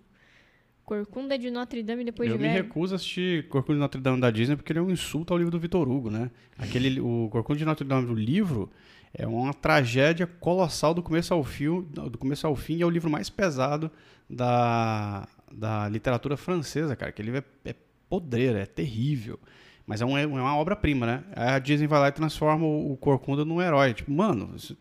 Corcunda 0.85 1.37
de 1.37 1.49
Notre 1.49 1.81
Dame 1.81 2.03
depois 2.05 2.29
eu 2.29 2.37
de 2.37 2.43
me 2.43 2.47
velho. 2.49 2.63
recuso 2.63 2.93
a 2.93 2.97
assistir 2.97 3.47
Corcunda 3.47 3.73
de 3.75 3.79
Notre 3.79 4.01
Dame 4.01 4.21
da 4.21 4.29
Disney 4.29 4.55
porque 4.55 4.71
ele 4.71 4.79
é 4.79 4.81
um 4.81 4.91
insulto 4.91 5.33
ao 5.33 5.37
livro 5.37 5.51
do 5.51 5.59
Vitor 5.59 5.89
Hugo, 5.89 6.09
né? 6.11 6.29
Aquele, 6.57 6.99
o 6.99 7.27
Corcunda 7.31 7.57
de 7.59 7.65
Notre 7.65 7.87
Dame 7.87 8.05
do 8.05 8.13
livro 8.13 8.69
é 9.13 9.25
uma 9.25 9.53
tragédia 9.53 10.27
colossal 10.27 10.93
do 10.93 11.01
começo 11.01 11.33
ao 11.33 11.43
fim, 11.43 11.81
do 11.89 12.17
começo 12.17 12.45
ao 12.45 12.55
fim 12.55 12.75
e 12.77 12.81
é 12.81 12.85
o 12.85 12.89
livro 12.89 13.09
mais 13.09 13.29
pesado 13.29 13.89
da, 14.29 15.27
da 15.51 15.87
literatura 15.89 16.37
francesa, 16.37 16.95
cara. 16.95 17.09
Aquele 17.09 17.31
livro 17.31 17.43
é, 17.65 17.69
é 17.71 17.75
podreira, 18.09 18.59
é 18.59 18.65
terrível. 18.65 19.39
Mas 19.87 20.01
é, 20.01 20.05
um- 20.05 20.17
é 20.17 20.25
uma 20.25 20.57
obra-prima, 20.57 21.05
né? 21.05 21.23
A 21.35 21.59
Disney 21.59 21.85
vai 21.87 21.99
lá 21.99 22.07
e 22.07 22.11
transforma 22.11 22.65
o, 22.65 22.93
o 22.93 22.97
Corcunda 22.97 23.45
num 23.45 23.61
herói. 23.61 23.93
Tipo, 23.93 24.11
mano, 24.11 24.51
isso 24.55 24.75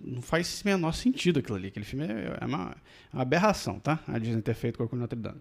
não, 0.00 0.20
faz 0.22 0.60
o 0.62 0.68
menor 0.68 0.92
sentido 0.92 1.38
aquilo 1.40 1.56
ali. 1.56 1.68
Aquele 1.68 1.84
filme 1.84 2.06
é, 2.06 2.38
é 2.40 2.44
uma, 2.46 2.76
é 3.12 3.16
uma 3.16 3.22
aberração, 3.22 3.78
tá? 3.80 3.98
A 4.06 4.18
Disney 4.18 4.42
ter 4.42 4.54
feito 4.54 4.76
Corcunda 4.78 5.06
de 5.06 5.16
Notre 5.16 5.20
Dame. 5.20 5.40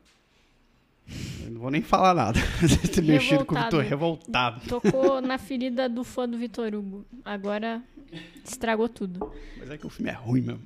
Eu 1.45 1.51
não 1.51 1.61
vou 1.61 1.69
nem 1.69 1.81
falar 1.83 2.13
nada. 2.15 2.39
ter 2.93 3.01
mexido 3.03 3.45
com 3.45 3.53
o 3.55 3.63
Vitor 3.63 3.83
revoltado. 3.83 4.61
Tocou 4.67 5.21
na 5.21 5.37
ferida 5.37 5.87
do 5.87 6.03
fã 6.03 6.27
do 6.27 6.37
Vitor 6.37 6.73
Hugo. 6.73 7.05
Agora 7.23 7.83
estragou 8.43 8.89
tudo. 8.89 9.31
Mas 9.59 9.69
é 9.69 9.77
que 9.77 9.85
o 9.85 9.89
filme 9.89 10.09
é 10.09 10.13
ruim 10.13 10.41
mesmo. 10.41 10.63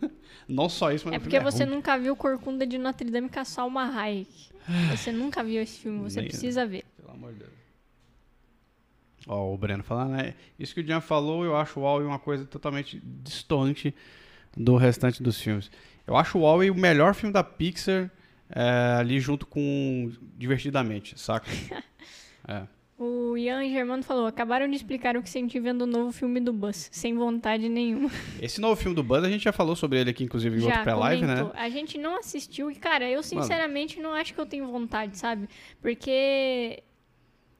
Não 0.48 0.68
só 0.68 0.92
isso, 0.92 1.04
mas 1.06 1.14
É 1.16 1.18
porque 1.18 1.36
filme 1.36 1.50
você 1.52 1.64
ruim. 1.64 1.74
nunca 1.74 1.98
viu 1.98 2.16
Corcunda 2.16 2.66
de 2.66 2.78
Notre 2.78 3.10
Dame 3.10 3.28
com 3.28 3.40
a 3.40 3.44
Salma 3.44 3.84
Hayek. 4.00 4.48
Você 4.92 5.12
nunca 5.12 5.44
viu 5.44 5.60
esse 5.62 5.78
filme, 5.80 5.98
você 6.00 6.20
Nem- 6.20 6.28
precisa 6.28 6.64
ver. 6.66 6.84
Pelo 6.96 7.10
amor 7.12 7.32
de 7.32 7.40
Deus. 7.40 7.50
Ó, 9.26 9.52
o 9.52 9.58
Breno 9.58 9.82
falando, 9.82 10.12
né? 10.12 10.34
Isso 10.58 10.72
que 10.72 10.80
o 10.80 10.86
Jean 10.86 11.00
falou, 11.00 11.44
eu 11.44 11.56
acho 11.56 11.80
o 11.80 11.82
Wall-E 11.82 12.04
uma 12.04 12.18
coisa 12.18 12.44
totalmente 12.44 13.02
distante 13.04 13.94
do 14.56 14.76
restante 14.76 15.22
dos 15.22 15.40
filmes. 15.40 15.70
Eu 16.06 16.16
acho 16.16 16.38
o 16.38 16.42
Wall-E 16.42 16.70
o 16.70 16.74
melhor 16.74 17.14
filme 17.14 17.32
da 17.32 17.42
Pixar 17.42 18.10
é, 18.48 18.96
ali 18.98 19.18
junto 19.18 19.44
com 19.46 20.12
Divertidamente, 20.38 21.18
saca? 21.18 21.50
é. 22.46 22.62
O 22.98 23.36
Ian 23.36 23.68
Germano 23.68 24.02
falou: 24.02 24.26
acabaram 24.26 24.68
de 24.68 24.76
explicar 24.76 25.16
o 25.16 25.22
que 25.22 25.28
senti 25.28 25.60
vendo 25.60 25.82
o 25.82 25.86
novo 25.86 26.12
filme 26.12 26.40
do 26.40 26.50
Buzz, 26.50 26.88
sem 26.90 27.14
vontade 27.14 27.68
nenhuma. 27.68 28.10
Esse 28.40 28.58
novo 28.58 28.74
filme 28.74 28.94
do 28.94 29.02
Buzz, 29.02 29.22
a 29.22 29.28
gente 29.28 29.44
já 29.44 29.52
falou 29.52 29.76
sobre 29.76 30.00
ele 30.00 30.10
aqui, 30.10 30.24
inclusive, 30.24 30.56
em 30.56 30.60
outro 30.62 30.76
Já 30.76 30.82
pré-live, 30.82 31.26
né? 31.26 31.36
comentou. 31.36 31.60
A 31.60 31.68
gente 31.68 31.98
não 31.98 32.18
assistiu 32.18 32.70
e, 32.70 32.74
cara, 32.74 33.10
eu 33.10 33.22
sinceramente 33.22 34.00
não 34.00 34.14
acho 34.14 34.32
que 34.32 34.40
eu 34.40 34.46
tenho 34.46 34.66
vontade, 34.68 35.18
sabe? 35.18 35.46
Porque 35.82 36.82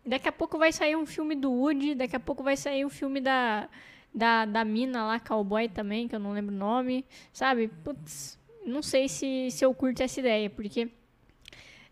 daqui 0.07 0.29
a 0.29 0.33
pouco 0.33 0.59
vai 0.59 0.73
sair 0.73 0.97
um 0.97 1.07
filme 1.07 1.35
do 1.35 1.51
Woody, 1.51 1.95
daqui 1.95 2.17
a 2.17 2.21
pouco 2.21 2.43
vai 2.43 2.57
sair 2.57 2.85
o 2.85 2.91
filme 2.91 3.21
da, 3.21 3.69
da, 4.15 4.45
da 4.45 4.65
mina 4.65 5.05
lá, 5.07 5.21
cowboy 5.21 5.69
também, 5.69 6.07
que 6.09 6.15
eu 6.15 6.21
não 6.21 6.33
lembro 6.33 6.55
o 6.55 6.59
nome, 6.59 7.05
sabe? 7.33 7.69
Putz, 7.85 8.39
não 8.65 8.83
sei 8.83 9.09
se, 9.09 9.49
se 9.51 9.65
eu 9.65 9.75
curto 9.75 10.03
essa 10.03 10.21
ideia, 10.21 10.49
porque 10.51 10.89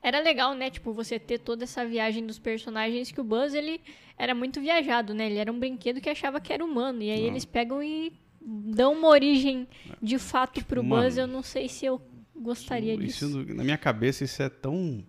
era 0.03 0.21
legal, 0.21 0.55
né? 0.55 0.71
Tipo, 0.71 0.93
você 0.93 1.19
ter 1.19 1.39
toda 1.39 1.65
essa 1.65 1.85
viagem 1.87 2.27
dos 2.27 2.39
personagens 2.39 3.11
que 3.11 3.21
o 3.21 3.25
Buzz, 3.25 3.55
ele 3.55 3.81
era 4.19 4.35
muito 4.35 4.61
viajado, 4.61 5.15
né? 5.15 5.27
Ele 5.27 5.39
era 5.39 5.51
um 5.51 5.59
brinquedo 5.59 6.01
que 6.01 6.11
achava 6.11 6.41
que 6.41 6.53
era 6.53 6.65
humano. 6.65 7.03
E 7.03 7.11
aí 7.11 7.21
Não. 7.23 7.29
eles 7.29 7.45
pegam 7.45 7.83
e 7.83 8.13
dão 8.41 8.93
uma 8.93 9.09
origem 9.09 9.67
de 10.03 10.19
fato 10.19 10.63
pro 10.67 10.83
Tipo, 10.83 10.91
Mano, 10.91 11.03
Buzz. 11.05 11.17
Eu 11.17 11.27
não 11.27 11.43
sei 11.43 11.69
se 11.69 11.87
eu 11.87 12.01
gostaria 12.37 12.93
Isso, 12.95 13.27
disso. 13.27 13.29
no- 13.31 13.55
na 13.55 13.65
minha 13.65 13.79
cabeça, 13.79 14.25
isso 14.25 14.43
é 14.43 14.51
tão. 14.51 15.03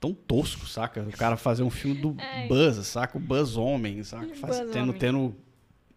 Tão 0.00 0.14
tosco, 0.14 0.66
saca? 0.66 1.02
O 1.02 1.12
cara 1.16 1.36
fazer 1.36 1.62
um 1.62 1.70
filme 1.70 2.00
do 2.00 2.16
É. 2.20 2.46
Buzz, 2.48 2.76
saca? 2.86 3.18
O 3.18 3.20
Buzz 3.20 3.56
homem, 3.56 4.02
saca? 4.02 4.34
Faz- 4.34 4.58
Buzz 4.60 4.70
tendo, 4.72 4.88
homem. 4.88 4.98
tendo, 4.98 5.36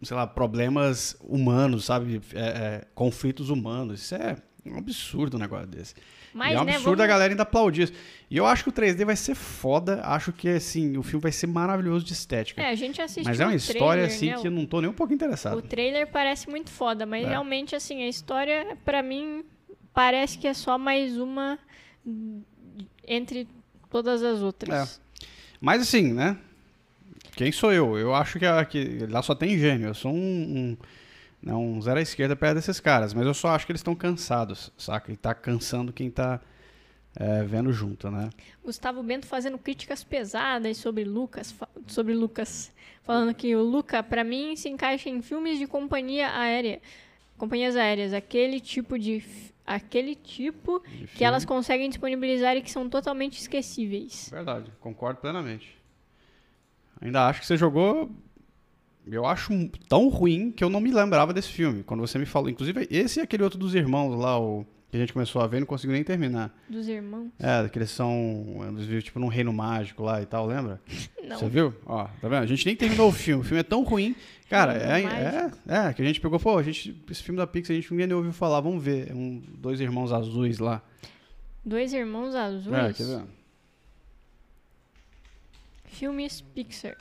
sei 0.02 0.16
lá, 0.16 0.26
problemas 0.26 1.16
humanos, 1.22 1.86
sabe? 1.86 2.20
É, 2.34 2.38
é, 2.40 2.84
conflitos 2.94 3.48
humanos. 3.50 4.00
Isso 4.02 4.14
é 4.14 4.36
um 4.66 4.76
absurdo 4.78 5.36
um 5.36 5.40
negócio 5.40 5.66
desse. 5.66 5.94
Mas, 6.32 6.50
e 6.52 6.54
é 6.56 6.60
um 6.60 6.64
né, 6.64 6.72
absurdo 6.72 6.96
vamos- 6.96 7.04
a 7.04 7.06
galera 7.06 7.32
ainda 7.32 7.44
aplaudir 7.44 7.82
isso. 7.82 7.92
E 8.28 8.36
eu 8.36 8.44
acho 8.44 8.64
que 8.64 8.68
o 8.68 8.72
3D 8.72 9.04
vai 9.04 9.14
ser 9.14 9.34
foda. 9.36 10.00
Acho 10.04 10.32
que, 10.32 10.48
assim, 10.48 10.96
o 10.96 11.02
filme 11.02 11.22
vai 11.22 11.30
ser 11.30 11.46
maravilhoso 11.46 12.04
de 12.04 12.12
estética. 12.12 12.60
É, 12.60 12.70
a 12.70 12.74
gente 12.74 13.00
assistiu 13.00 13.24
Mas 13.24 13.38
é 13.38 13.44
uma 13.46 13.52
o 13.52 13.56
história, 13.56 13.78
trailer, 14.02 14.06
assim, 14.06 14.30
né? 14.30 14.38
que 14.40 14.46
eu 14.48 14.50
não 14.50 14.66
tô 14.66 14.80
nem 14.80 14.90
um 14.90 14.94
pouco 14.94 15.12
O 15.12 15.14
interessado. 15.14 15.62
trailer 15.62 16.10
parece 16.10 16.50
muito 16.50 16.70
foda, 16.70 17.06
mas 17.06 17.24
É. 17.24 17.28
realmente, 17.28 17.76
assim, 17.76 18.02
a 18.02 18.08
história, 18.08 18.76
pra 18.84 19.00
mim, 19.02 19.44
parece 19.92 20.36
que 20.36 20.48
é 20.48 20.54
só 20.54 20.76
mais 20.76 21.16
uma 21.18 21.56
entre 23.06 23.46
todas 23.94 24.24
as 24.24 24.42
outras. 24.42 25.00
Mas 25.60 25.80
assim, 25.82 26.12
né? 26.12 26.36
Quem 27.36 27.52
sou 27.52 27.72
eu? 27.72 27.96
Eu 27.96 28.12
acho 28.12 28.40
que, 28.40 28.44
a- 28.44 28.64
que 28.64 29.06
lá 29.08 29.22
só 29.22 29.36
tem 29.36 29.56
gênio. 29.56 29.86
Eu 29.86 29.94
sou 29.94 30.12
um, 30.12 30.16
um, 30.16 30.76
né, 31.40 31.54
um 31.54 31.80
zero 31.80 32.00
à 32.00 32.02
esquerda 32.02 32.34
perto 32.34 32.56
desses 32.56 32.80
caras. 32.80 33.14
Mas 33.14 33.24
eu 33.24 33.32
só 33.32 33.50
acho 33.50 33.64
que 33.64 33.70
eles 33.70 33.78
estão 33.78 33.94
cansados, 33.94 34.72
saca? 34.76 35.12
E 35.12 35.16
tá 35.16 35.32
cansando 35.32 35.92
quem 35.92 36.10
tá 36.10 36.40
é, 37.14 37.44
vendo 37.44 37.72
junto, 37.72 38.10
né? 38.10 38.30
Gustavo 38.64 39.00
Bento 39.00 39.26
fazendo 39.26 39.58
críticas 39.58 40.02
pesadas 40.02 40.76
sobre 40.76 41.04
Lucas, 41.04 41.54
sobre 41.86 42.14
Lucas, 42.14 42.72
falando 43.04 43.32
que 43.32 43.54
o 43.54 43.62
Luca, 43.62 44.02
pra 44.02 44.24
mim, 44.24 44.56
se 44.56 44.68
encaixa 44.68 45.08
em 45.08 45.22
filmes 45.22 45.56
de 45.56 45.68
companhia 45.68 46.36
aérea, 46.36 46.80
companhias 47.38 47.76
aéreas, 47.76 48.12
aquele 48.12 48.58
tipo 48.58 48.98
de 48.98 49.22
aquele 49.66 50.14
tipo 50.14 50.80
De 50.80 50.88
que 50.90 51.06
filme. 51.06 51.24
elas 51.24 51.44
conseguem 51.44 51.88
disponibilizar 51.88 52.56
e 52.56 52.62
que 52.62 52.70
são 52.70 52.88
totalmente 52.88 53.38
esquecíveis. 53.40 54.28
Verdade, 54.30 54.70
concordo 54.80 55.20
plenamente. 55.20 55.76
Ainda 57.00 57.26
acho 57.26 57.40
que 57.40 57.46
você 57.46 57.56
jogou. 57.56 58.10
Eu 59.06 59.26
acho 59.26 59.52
tão 59.88 60.08
ruim 60.08 60.50
que 60.50 60.64
eu 60.64 60.70
não 60.70 60.80
me 60.80 60.90
lembrava 60.90 61.32
desse 61.34 61.48
filme. 61.48 61.82
Quando 61.82 62.00
você 62.00 62.18
me 62.18 62.24
falou. 62.24 62.48
Inclusive, 62.48 62.86
esse 62.90 63.20
e 63.20 63.22
aquele 63.22 63.42
outro 63.42 63.58
dos 63.58 63.74
irmãos 63.74 64.14
lá, 64.18 64.40
o, 64.40 64.64
que 64.94 64.98
a 64.98 65.00
gente 65.00 65.12
começou 65.12 65.42
a 65.42 65.46
ver 65.48 65.56
e 65.56 65.60
não 65.60 65.66
conseguiu 65.66 65.92
nem 65.92 66.04
terminar. 66.04 66.56
Dos 66.68 66.86
irmãos. 66.86 67.28
É, 67.40 67.68
que 67.68 67.76
eles 67.76 67.90
são. 67.90 68.60
Eles 68.68 68.84
vivem 68.84 69.00
tipo 69.00 69.18
num 69.18 69.26
reino 69.26 69.52
mágico 69.52 70.04
lá 70.04 70.22
e 70.22 70.26
tal, 70.26 70.46
lembra? 70.46 70.80
Não. 71.24 71.36
Você 71.36 71.48
viu? 71.48 71.74
Ó, 71.84 72.04
tá 72.04 72.28
vendo? 72.28 72.42
A 72.42 72.46
gente 72.46 72.64
nem 72.64 72.76
terminou 72.76 73.08
o 73.08 73.12
filme. 73.12 73.40
O 73.40 73.44
filme 73.44 73.58
é 73.58 73.64
tão 73.64 73.82
ruim. 73.82 74.14
Cara, 74.48 74.74
é, 74.74 75.02
é, 75.02 75.86
é, 75.88 75.92
que 75.92 76.02
a 76.02 76.04
gente 76.04 76.20
pegou, 76.20 76.38
pô, 76.38 76.58
a 76.58 76.62
gente, 76.62 76.94
esse 77.10 77.22
filme 77.22 77.38
da 77.38 77.46
Pixar 77.46 77.74
a 77.74 77.80
gente 77.80 77.90
ninguém 77.90 78.06
nem 78.06 78.14
ouviu 78.14 78.32
falar, 78.32 78.60
vamos 78.60 78.84
ver. 78.84 79.10
É 79.10 79.14
Um, 79.14 79.42
dois 79.58 79.80
irmãos 79.80 80.12
azuis 80.12 80.58
lá. 80.58 80.80
Dois 81.64 81.92
irmãos 81.92 82.34
azuis. 82.34 82.76
É, 82.76 82.92
quer 82.92 83.04
ver? 83.04 83.22
Filmes 85.86 86.40
Pixar. 86.40 86.96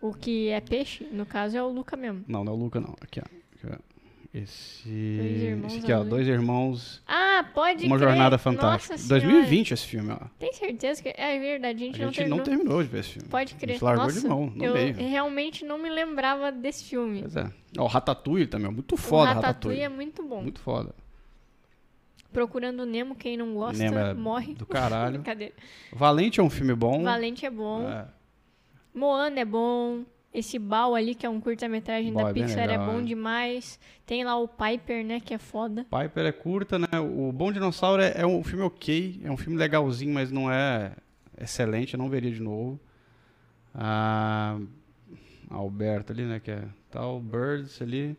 O 0.00 0.12
que 0.14 0.48
é 0.48 0.60
peixe, 0.60 1.06
no 1.12 1.26
caso, 1.26 1.56
é 1.56 1.62
o 1.62 1.68
Luca 1.68 1.96
mesmo. 1.96 2.24
Não, 2.26 2.42
não 2.42 2.52
é 2.52 2.56
o 2.56 2.58
Luca, 2.58 2.80
não. 2.80 2.96
Aqui, 3.00 3.20
ó. 3.20 3.24
Aqui, 3.54 3.66
ó. 3.66 3.89
Esse. 4.32 4.88
Dois 5.18 5.42
irmãos 5.42 5.72
esse 5.72 5.82
aqui, 5.82 5.92
ó. 5.92 6.04
Dois 6.04 6.28
irmãos. 6.28 7.02
Ah, 7.06 7.44
pode 7.52 7.84
Uma 7.84 7.96
crer. 7.96 8.08
jornada 8.10 8.38
fantástica. 8.38 8.94
Nossa 8.94 9.04
senhora. 9.08 9.26
2020 9.26 9.70
esse 9.74 9.86
filme, 9.86 10.12
ó. 10.12 10.18
Tem 10.38 10.52
certeza 10.52 11.02
que 11.02 11.08
é 11.16 11.38
verdade, 11.38 11.82
a 11.82 11.82
A 11.82 11.86
gente, 11.86 11.98
não 11.98 12.06
gente 12.06 12.16
terminou. 12.16 12.38
não 12.38 12.44
terminou 12.44 12.82
de 12.82 12.88
ver 12.88 13.00
esse 13.00 13.08
filme. 13.14 13.28
Pode 13.28 13.54
A 13.54 13.56
crer. 13.58 13.72
gente 13.74 13.82
largou 13.84 14.04
Nossa, 14.06 14.20
de 14.20 14.28
mão, 14.28 14.46
no 14.54 14.64
eu 14.64 14.94
realmente 14.94 15.64
não 15.64 15.78
me 15.78 15.90
lembrava 15.90 16.52
desse 16.52 16.84
filme. 16.84 17.22
Pois 17.22 17.34
é. 17.34 17.50
Ó, 17.76 17.82
o 17.84 17.86
Ratatouille 17.88 18.46
também, 18.46 18.68
ó. 18.68 18.72
muito 18.72 18.96
foda 18.96 19.32
o 19.32 19.34
Ratatouille 19.34 19.80
Ratatouille. 19.80 19.82
é 19.82 19.88
muito 19.88 20.22
bom. 20.22 20.42
Muito 20.42 20.60
foda. 20.60 20.94
Procurando 22.32 22.86
Nemo, 22.86 23.16
quem 23.16 23.36
não 23.36 23.52
gosta, 23.54 23.82
Nemo 23.82 23.98
é 23.98 24.14
morre. 24.14 24.54
Do 24.54 24.64
caralho. 24.64 25.24
Valente 25.92 26.38
é 26.38 26.42
um 26.42 26.48
filme 26.50 26.72
bom. 26.76 27.02
Valente 27.02 27.44
é 27.44 27.50
bom. 27.50 27.82
É. 27.88 28.06
Moana 28.94 29.40
é 29.40 29.44
bom. 29.44 30.04
Esse 30.32 30.58
Bal 30.58 30.94
ali, 30.94 31.14
que 31.14 31.26
é 31.26 31.28
um 31.28 31.40
curta-metragem 31.40 32.12
da 32.12 32.30
é 32.30 32.32
Pixar, 32.32 32.68
legal, 32.68 32.88
é 32.88 32.92
bom 32.92 33.00
é. 33.00 33.02
demais. 33.02 33.80
Tem 34.06 34.22
lá 34.22 34.36
o 34.36 34.46
Piper, 34.46 35.04
né, 35.04 35.20
que 35.20 35.34
é 35.34 35.38
foda. 35.38 35.84
Piper 35.84 36.26
é 36.26 36.32
curta, 36.32 36.78
né? 36.78 36.86
O 37.00 37.32
Bom 37.32 37.50
Dinossauro 37.50 38.00
é, 38.00 38.12
é 38.16 38.26
um 38.26 38.42
filme 38.44 38.62
ok, 38.64 39.20
é 39.24 39.30
um 39.30 39.36
filme 39.36 39.58
legalzinho, 39.58 40.14
mas 40.14 40.30
não 40.30 40.50
é 40.50 40.92
excelente, 41.40 41.94
eu 41.94 41.98
não 41.98 42.08
veria 42.08 42.30
de 42.30 42.40
novo. 42.40 42.78
Ah, 43.74 44.58
Alberto 45.48 46.12
ali, 46.12 46.22
né? 46.22 46.38
Que 46.38 46.52
é 46.52 46.64
tal, 46.90 47.20
Birds 47.20 47.82
ali. 47.82 48.16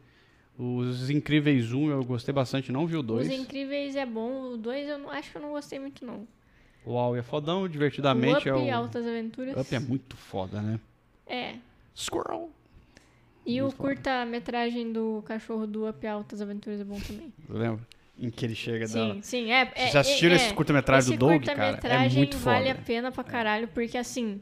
Os 0.58 1.10
Incríveis 1.10 1.71
1 1.71 1.89
eu 1.91 2.04
gostei 2.04 2.34
bastante, 2.34 2.71
não 2.71 2.86
vi 2.86 2.97
o 2.97 3.02
2. 3.02 3.28
Os 3.28 3.34
Incríveis 3.34 3.95
é 3.95 4.06
bom, 4.06 4.54
o 4.54 4.58
2 4.58 4.89
eu 4.89 4.97
não, 4.97 5.10
acho 5.10 5.32
que 5.32 5.38
eu 5.38 5.41
não 5.41 5.52
gostei 5.52 5.80
muito, 5.80 6.06
não. 6.06 6.28
O 6.86 6.93
Uau 6.93 7.15
é 7.15 7.21
fodão, 7.21 7.63
o 7.63 7.69
divertidamente 7.69 8.50
Up, 8.50 8.50
é 8.50 8.54
o. 8.54 8.76
Altas 8.76 9.08
Aventuras. 9.08 9.56
Up 9.56 9.74
é 9.74 9.80
muito 9.80 10.17
foda, 10.17 10.62
né? 10.62 10.80
É. 11.26 11.56
Squirrel! 11.95 12.49
E 13.45 13.62
Muito 13.62 13.73
o 13.73 13.77
curta-metragem 13.77 14.91
do 14.91 15.23
cachorro 15.25 15.65
do 15.65 15.88
Up 15.89 16.06
Altas 16.06 16.41
Aventuras 16.41 16.80
é 16.80 16.84
bom 16.84 16.99
também. 16.99 17.34
Lembra? 17.49 17.88
Em 18.17 18.30
que 18.30 18.45
ele 18.45 18.54
chega 18.54 18.88
dela. 18.88 19.15
Sim, 19.15 19.21
sim, 19.21 19.51
é. 19.51 19.62
é 19.62 19.65
Vocês 19.65 19.91
já 19.93 19.99
assistiram 20.01 20.34
é, 20.34 20.38
esse 20.38 20.54
curta-metragem 20.54 21.10
esse 21.10 21.17
do 21.17 21.25
Doug, 21.27 21.43
cara? 21.43 21.51
É 21.51 21.71
curta-metragem 21.71 22.17
muito 22.17 22.38
vale 22.38 22.67
foda. 22.67 22.80
a 22.80 22.84
pena 22.84 23.12
pra 23.12 23.23
caralho, 23.23 23.67
porque 23.69 23.97
assim, 23.97 24.41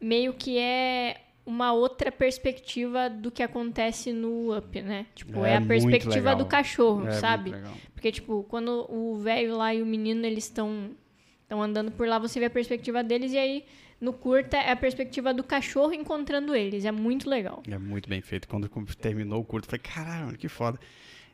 meio 0.00 0.34
que 0.34 0.58
é 0.58 1.20
uma 1.46 1.72
outra 1.72 2.10
perspectiva 2.10 3.08
do 3.08 3.30
que 3.30 3.42
acontece 3.42 4.12
no 4.12 4.56
Up, 4.56 4.82
né? 4.82 5.06
Tipo, 5.14 5.44
é, 5.44 5.52
É 5.52 5.56
a 5.56 5.60
perspectiva 5.60 6.34
do 6.34 6.44
cachorro, 6.44 7.06
É, 7.06 7.12
sabe? 7.12 7.54
Porque, 7.94 8.10
tipo, 8.10 8.44
quando 8.48 8.86
o 8.90 9.16
velho 9.18 9.56
lá 9.56 9.72
e 9.74 9.80
o 9.80 9.86
menino, 9.86 10.26
eles 10.26 10.44
estão 10.44 10.90
estão 11.42 11.60
andando 11.60 11.90
por 11.90 12.06
lá, 12.06 12.16
você 12.16 12.38
vê 12.38 12.46
a 12.46 12.50
perspectiva 12.50 13.02
deles, 13.02 13.32
e 13.32 13.38
aí, 13.38 13.64
no 14.00 14.12
curta, 14.12 14.56
é 14.56 14.70
a 14.72 14.76
perspectiva 14.76 15.34
do 15.34 15.44
cachorro 15.44 15.92
encontrando 15.92 16.54
eles. 16.54 16.84
É 16.84 16.92
muito 16.92 17.28
legal. 17.28 17.62
É 17.68 17.78
muito 17.78 18.08
bem 18.08 18.20
feito. 18.20 18.48
Quando 18.48 18.68
terminou 19.00 19.40
o 19.40 19.44
curto, 19.44 19.66
eu 19.66 19.70
falei, 19.70 19.80
caralho, 19.82 20.38
que 20.38 20.48
foda. 20.48 20.78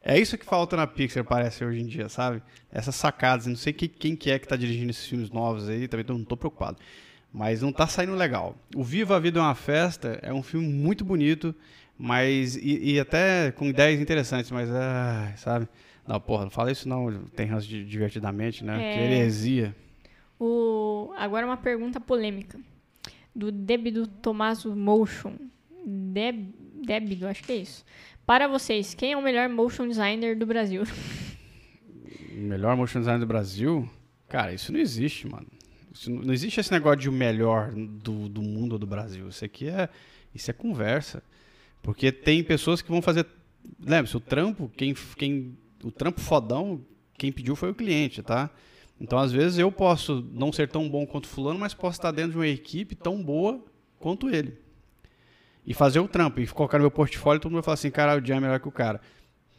É 0.02 0.18
isso 0.18 0.38
que 0.38 0.44
falta 0.44 0.76
na 0.76 0.86
Pixar, 0.86 1.24
parece, 1.24 1.64
hoje 1.64 1.80
em 1.80 1.86
dia, 1.86 2.08
sabe? 2.08 2.40
Essas 2.72 2.94
sacadas. 2.94 3.46
Não 3.46 3.56
sei 3.56 3.72
que- 3.72 3.88
quem 3.88 4.14
que 4.14 4.30
é 4.30 4.38
que 4.38 4.46
tá 4.46 4.54
dirigindo 4.56 4.90
esses 4.90 5.06
filmes 5.06 5.30
novos 5.30 5.68
aí, 5.68 5.88
também 5.88 6.06
não 6.08 6.24
tô 6.24 6.36
preocupado. 6.36 6.76
Mas 7.32 7.60
não 7.60 7.72
tá 7.72 7.86
saindo 7.86 8.14
legal. 8.14 8.56
O 8.74 8.84
Viva 8.84 9.16
a 9.16 9.18
Vida 9.18 9.40
é 9.40 9.42
uma 9.42 9.54
Festa 9.54 10.18
é 10.22 10.32
um 10.32 10.42
filme 10.44 10.66
muito 10.68 11.04
bonito, 11.04 11.54
mas. 11.98 12.56
E, 12.56 12.92
e 12.94 13.00
até 13.00 13.50
com 13.50 13.66
ideias 13.66 14.00
interessantes, 14.00 14.50
mas. 14.50 14.70
ah, 14.70 15.32
sabe? 15.36 15.68
Não, 16.06 16.20
porra, 16.20 16.44
não 16.44 16.50
fala 16.50 16.70
isso 16.70 16.88
não. 16.88 17.24
Tem 17.34 17.46
ranço 17.46 17.66
de 17.66 17.84
divertidamente, 17.84 18.64
né? 18.64 18.92
É. 18.92 18.94
Que 18.94 19.00
heresia. 19.02 19.74
O... 20.38 21.12
Agora 21.16 21.46
uma 21.46 21.56
pergunta 21.56 22.00
polêmica. 22.00 22.58
Do 23.34 23.50
Débido 23.50 24.06
Tomaso 24.06 24.74
Motion. 24.74 25.34
Deb... 25.84 26.54
Débido, 26.84 27.26
acho 27.26 27.42
que 27.42 27.52
é 27.52 27.56
isso. 27.56 27.84
Para 28.26 28.48
vocês, 28.48 28.94
quem 28.94 29.12
é 29.12 29.16
o 29.16 29.22
melhor 29.22 29.48
motion 29.48 29.86
designer 29.88 30.36
do 30.36 30.46
Brasil? 30.46 30.82
Melhor 32.32 32.76
motion 32.76 32.98
design 32.98 33.18
do 33.18 33.26
Brasil? 33.26 33.88
Cara, 34.28 34.52
isso 34.52 34.70
não 34.70 34.78
existe, 34.78 35.26
mano. 35.26 35.46
Isso 35.90 36.10
não, 36.10 36.22
não 36.22 36.34
existe 36.34 36.60
esse 36.60 36.70
negócio 36.70 37.00
de 37.00 37.08
o 37.08 37.12
melhor 37.12 37.72
do, 37.72 38.28
do 38.28 38.42
mundo 38.42 38.74
ou 38.74 38.78
do 38.78 38.86
Brasil. 38.86 39.28
Isso 39.28 39.42
aqui 39.42 39.68
é, 39.68 39.88
isso 40.34 40.50
é 40.50 40.54
conversa. 40.54 41.22
Porque 41.80 42.12
tem 42.12 42.44
pessoas 42.44 42.82
que 42.82 42.90
vão 42.90 43.00
fazer. 43.00 43.26
Lembra-se, 43.80 44.16
o 44.16 44.20
trampo, 44.20 44.70
quem, 44.76 44.92
quem, 45.16 45.56
o 45.82 45.90
trampo 45.90 46.20
fodão, 46.20 46.84
quem 47.16 47.32
pediu 47.32 47.56
foi 47.56 47.70
o 47.70 47.74
cliente, 47.74 48.22
tá? 48.22 48.50
Então, 49.00 49.18
às 49.18 49.30
vezes, 49.30 49.58
eu 49.58 49.70
posso 49.70 50.26
não 50.32 50.52
ser 50.52 50.68
tão 50.68 50.88
bom 50.88 51.06
quanto 51.06 51.28
fulano, 51.28 51.58
mas 51.58 51.74
posso 51.74 51.98
estar 51.98 52.10
dentro 52.10 52.32
de 52.32 52.38
uma 52.38 52.48
equipe 52.48 52.94
tão 52.94 53.22
boa 53.22 53.62
quanto 53.98 54.30
ele. 54.30 54.58
E 55.66 55.74
fazer 55.74 55.98
o 55.98 56.08
trampo, 56.08 56.40
e 56.40 56.46
colocar 56.46 56.78
no 56.78 56.82
meu 56.82 56.90
portfólio, 56.90 57.40
todo 57.40 57.50
mundo 57.50 57.60
vai 57.60 57.64
falar 57.64 57.74
assim, 57.74 57.90
cara, 57.90 58.16
o 58.16 58.24
Jam 58.24 58.36
é 58.36 58.40
melhor 58.40 58.60
que 58.60 58.68
o 58.68 58.72
cara. 58.72 59.00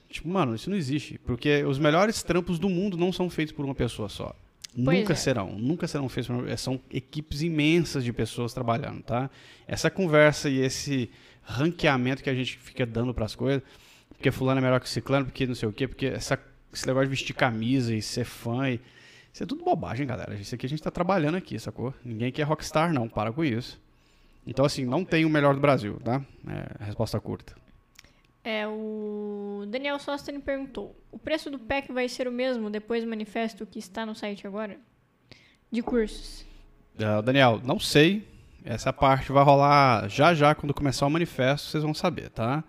Tipo, 0.10 0.30
mano, 0.30 0.56
isso 0.56 0.70
não 0.70 0.78
existe. 0.78 1.20
Porque 1.20 1.64
os 1.64 1.78
melhores 1.78 2.24
trampos 2.24 2.58
do 2.58 2.70
mundo 2.70 2.98
não 2.98 3.12
são 3.12 3.30
feitos 3.30 3.54
por 3.54 3.66
uma 3.66 3.76
pessoa 3.76 4.10
só. 4.10 4.36
Pois 4.74 5.00
nunca 5.00 5.14
é. 5.14 5.16
serão. 5.16 5.52
Nunca 5.58 5.88
serão 5.88 6.08
feitos 6.08 6.28
por 6.28 6.44
uma 6.44 6.58
São 6.58 6.80
equipes 6.90 7.42
imensas 7.42 8.04
de 8.04 8.14
pessoas 8.14 8.54
trabalhando, 8.54 9.02
tá? 9.04 9.30
Essa 9.68 9.90
conversa 9.90 10.50
e 10.50 10.60
esse 10.60 11.10
ranqueamento 11.44 12.22
que 12.22 12.30
a 12.30 12.36
gente 12.36 12.58
fica 12.58 12.86
dando 12.86 13.14
pras 13.14 13.34
coisas, 13.34 13.64
porque 14.10 14.32
fulano 14.32 14.60
é 14.60 14.62
melhor 14.62 14.80
que 14.80 14.90
ciclano, 14.90 15.26
porque 15.26 15.48
não 15.48 15.56
sei 15.56 15.70
o 15.70 15.74
quê, 15.74 15.88
porque 15.88 16.08
essa, 16.08 16.38
esse 16.74 16.86
negócio 16.86 17.08
de 17.08 17.12
vestir 17.12 17.34
camisa 17.34 17.96
e 17.96 18.02
ser 18.02 18.26
fã 18.26 18.70
e... 18.70 18.80
Isso 19.38 19.44
é 19.44 19.46
tudo 19.46 19.64
bobagem, 19.64 20.08
galera. 20.08 20.34
Isso 20.34 20.56
aqui 20.56 20.66
a 20.66 20.70
gente 20.70 20.82
tá 20.82 20.90
trabalhando 20.90 21.38
aqui, 21.38 21.60
sacou? 21.60 21.94
Ninguém 22.04 22.30
aqui 22.30 22.42
é 22.42 22.44
rockstar, 22.44 22.92
não. 22.92 23.08
Para 23.08 23.32
com 23.32 23.46
isso. 23.46 23.80
Então, 24.48 24.66
assim, 24.66 24.84
não 24.84 25.06
tem 25.06 25.26
o 25.26 25.30
melhor 25.30 25.54
do 25.54 25.62
Brasil, 25.62 26.00
tá? 26.04 26.26
É, 26.48 26.86
resposta 26.86 27.20
curta. 27.20 27.56
É, 28.44 28.68
o 28.68 29.64
Daniel 29.68 30.00
Sostene 30.00 30.40
perguntou: 30.40 30.96
o 31.12 31.20
preço 31.20 31.52
do 31.52 31.60
PEC 31.60 31.92
vai 31.92 32.10
ser 32.10 32.28
o 32.28 32.32
mesmo 32.32 32.72
depois 32.72 33.04
do 33.04 33.10
manifesto 33.12 33.64
que 33.64 33.78
está 33.78 34.08
no 34.08 34.16
site 34.16 34.48
agora? 34.48 34.76
De 35.72 35.84
cursos. 35.84 36.44
Ah, 37.00 37.22
Daniel, 37.22 37.62
não 37.64 37.80
sei. 37.80 38.28
Essa 38.66 38.92
parte 38.92 39.32
vai 39.32 39.44
rolar 39.44 40.10
já 40.10 40.34
já 40.34 40.56
quando 40.56 40.74
começar 40.74 41.06
o 41.06 41.12
manifesto, 41.12 41.68
vocês 41.68 41.84
vão 41.84 41.94
saber, 41.94 42.32
tá? 42.32 42.64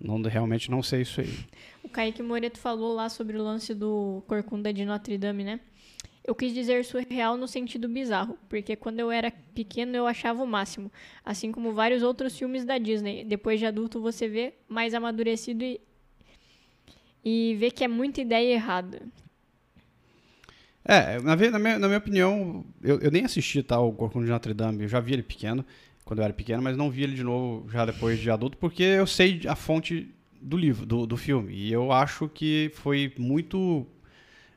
Não, 0.00 0.22
realmente 0.22 0.70
não 0.70 0.82
sei 0.82 1.02
isso 1.02 1.20
aí. 1.20 1.44
O 1.82 1.88
Kaique 1.90 2.22
Moreto 2.22 2.58
falou 2.58 2.94
lá 2.94 3.10
sobre 3.10 3.36
o 3.36 3.42
lance 3.42 3.74
do 3.74 4.22
Corcunda 4.26 4.72
de 4.72 4.86
Notre 4.86 5.18
Dame, 5.18 5.44
né? 5.44 5.60
Eu 6.24 6.34
quis 6.34 6.54
dizer 6.54 6.84
surreal 6.86 7.36
no 7.36 7.46
sentido 7.46 7.86
bizarro, 7.86 8.38
porque 8.48 8.74
quando 8.74 8.98
eu 8.98 9.10
era 9.10 9.30
pequeno 9.54 9.94
eu 9.94 10.06
achava 10.06 10.42
o 10.42 10.46
máximo, 10.46 10.90
assim 11.22 11.52
como 11.52 11.74
vários 11.74 12.02
outros 12.02 12.36
filmes 12.36 12.64
da 12.64 12.78
Disney. 12.78 13.24
Depois 13.24 13.60
de 13.60 13.66
adulto 13.66 14.00
você 14.00 14.26
vê 14.26 14.54
mais 14.66 14.94
amadurecido 14.94 15.62
e, 15.62 15.80
e 17.22 17.54
vê 17.56 17.70
que 17.70 17.84
é 17.84 17.88
muita 17.88 18.22
ideia 18.22 18.54
errada. 18.54 19.02
É, 20.82 21.18
na, 21.20 21.36
minha, 21.36 21.78
na 21.78 21.88
minha 21.88 21.98
opinião, 21.98 22.64
eu, 22.82 23.00
eu 23.00 23.10
nem 23.10 23.24
assisti 23.24 23.62
tá, 23.62 23.78
o 23.80 23.92
Corcunda 23.92 24.26
de 24.26 24.32
Notre 24.32 24.54
Dame, 24.54 24.82
eu 24.82 24.88
já 24.88 25.00
vi 25.00 25.14
ele 25.14 25.22
pequeno, 25.22 25.64
quando 26.04 26.20
eu 26.20 26.24
era 26.24 26.32
pequeno, 26.32 26.62
mas 26.62 26.76
não 26.76 26.90
vi 26.90 27.02
ele 27.02 27.14
de 27.14 27.22
novo 27.22 27.70
já 27.70 27.84
depois 27.86 28.18
de 28.18 28.30
adulto, 28.30 28.56
porque 28.58 28.82
eu 28.82 29.06
sei 29.06 29.40
a 29.46 29.56
fonte 29.56 30.14
do 30.40 30.56
livro, 30.56 30.84
do, 30.84 31.06
do 31.06 31.16
filme, 31.16 31.54
e 31.54 31.72
eu 31.72 31.90
acho 31.90 32.28
que 32.28 32.70
foi 32.74 33.14
muito 33.18 33.86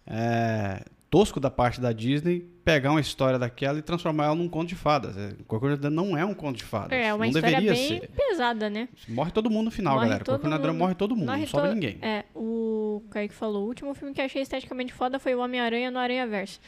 é, 0.06 0.84
tosco 1.10 1.40
da 1.40 1.50
parte 1.50 1.80
da 1.80 1.92
Disney 1.94 2.46
pegar 2.66 2.92
uma 2.92 3.00
história 3.00 3.40
daquela 3.40 3.80
e 3.80 3.82
transformar 3.82 4.26
ela 4.26 4.36
num 4.36 4.50
conto 4.50 4.68
de 4.70 4.76
fadas. 4.76 5.18
É, 5.18 5.34
Corcunda 5.48 5.90
não 5.90 6.18
é 6.18 6.26
um 6.26 6.34
conto 6.34 6.58
de 6.58 6.64
fadas, 6.66 6.92
É 6.98 7.14
uma 7.14 7.20
não 7.20 7.26
história 7.26 7.50
deveria 7.62 7.74
bem 7.74 8.00
ser. 8.02 8.10
pesada, 8.10 8.70
né? 8.70 8.90
Morre 9.08 9.32
todo 9.32 9.50
mundo 9.50 9.66
no 9.66 9.72
final, 9.72 9.94
Morre 9.96 10.06
galera. 10.08 10.26
Corcunda 10.26 10.74
morre 10.74 10.96
todo 10.96 11.16
mundo, 11.16 11.28
Morre 11.28 11.40
não 11.42 11.48
sobra 11.48 11.70
to- 11.70 11.74
ninguém. 11.76 11.98
É, 12.02 12.26
o 12.36 13.02
Kaique 13.10 13.34
falou, 13.34 13.64
o 13.64 13.68
último 13.68 13.94
filme 13.94 14.14
que 14.14 14.22
achei 14.22 14.42
esteticamente 14.42 14.94
foda 14.94 15.18
foi 15.18 15.34
o 15.34 15.40
Homem-Aranha 15.40 15.90
no 15.90 15.98
Aranha 16.00 16.28
Verso. 16.28 16.60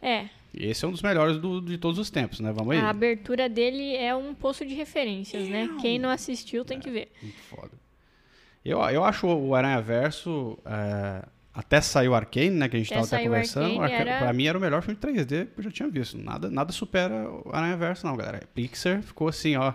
É, 0.00 0.26
Esse 0.54 0.84
é 0.84 0.88
um 0.88 0.90
dos 0.90 1.02
melhores 1.02 1.36
do- 1.38 1.60
de 1.60 1.76
todos 1.78 1.98
os 1.98 2.10
tempos, 2.10 2.40
né? 2.40 2.50
Vamos 2.52 2.74
aí. 2.74 2.80
a 2.82 2.88
abertura 2.90 3.48
dele 3.48 3.94
é 3.94 4.14
um 4.16 4.34
poço 4.34 4.64
de 4.66 4.74
referências, 4.74 5.48
né? 5.48 5.68
Quem 5.80 5.98
não 5.98 6.08
assistiu 6.10 6.64
tem 6.64 6.78
que 6.80 6.90
ver. 6.90 7.12
Muito 7.22 7.40
foda. 7.42 7.70
Eu, 8.64 8.78
eu 8.90 9.04
acho 9.04 9.26
o 9.26 9.54
Aranha 9.54 9.80
Verso. 9.82 10.58
é, 10.64 11.24
até 11.54 11.80
saiu 11.80 12.14
Arcane, 12.14 12.50
né? 12.50 12.68
Que 12.68 12.76
a 12.76 12.78
gente 12.78 12.92
Até 12.92 13.02
estava 13.02 13.20
até 13.22 13.28
conversando. 13.28 13.64
Arcane, 13.82 13.82
Arca- 14.00 14.10
era- 14.10 14.18
Pra 14.24 14.32
mim 14.32 14.46
era 14.46 14.56
o 14.56 14.60
melhor 14.60 14.82
filme 14.82 14.94
de 14.94 15.00
3D 15.06 15.46
que 15.52 15.58
eu 15.60 15.64
já 15.64 15.70
tinha 15.70 15.88
visto. 15.88 16.16
Nada, 16.18 16.50
nada 16.50 16.72
supera 16.72 17.30
o 17.30 17.50
Aranha 17.52 17.76
Verso, 17.76 18.06
não, 18.06 18.16
galera. 18.16 18.40
Pixar 18.54 19.02
ficou 19.02 19.28
assim, 19.28 19.56
ó, 19.56 19.72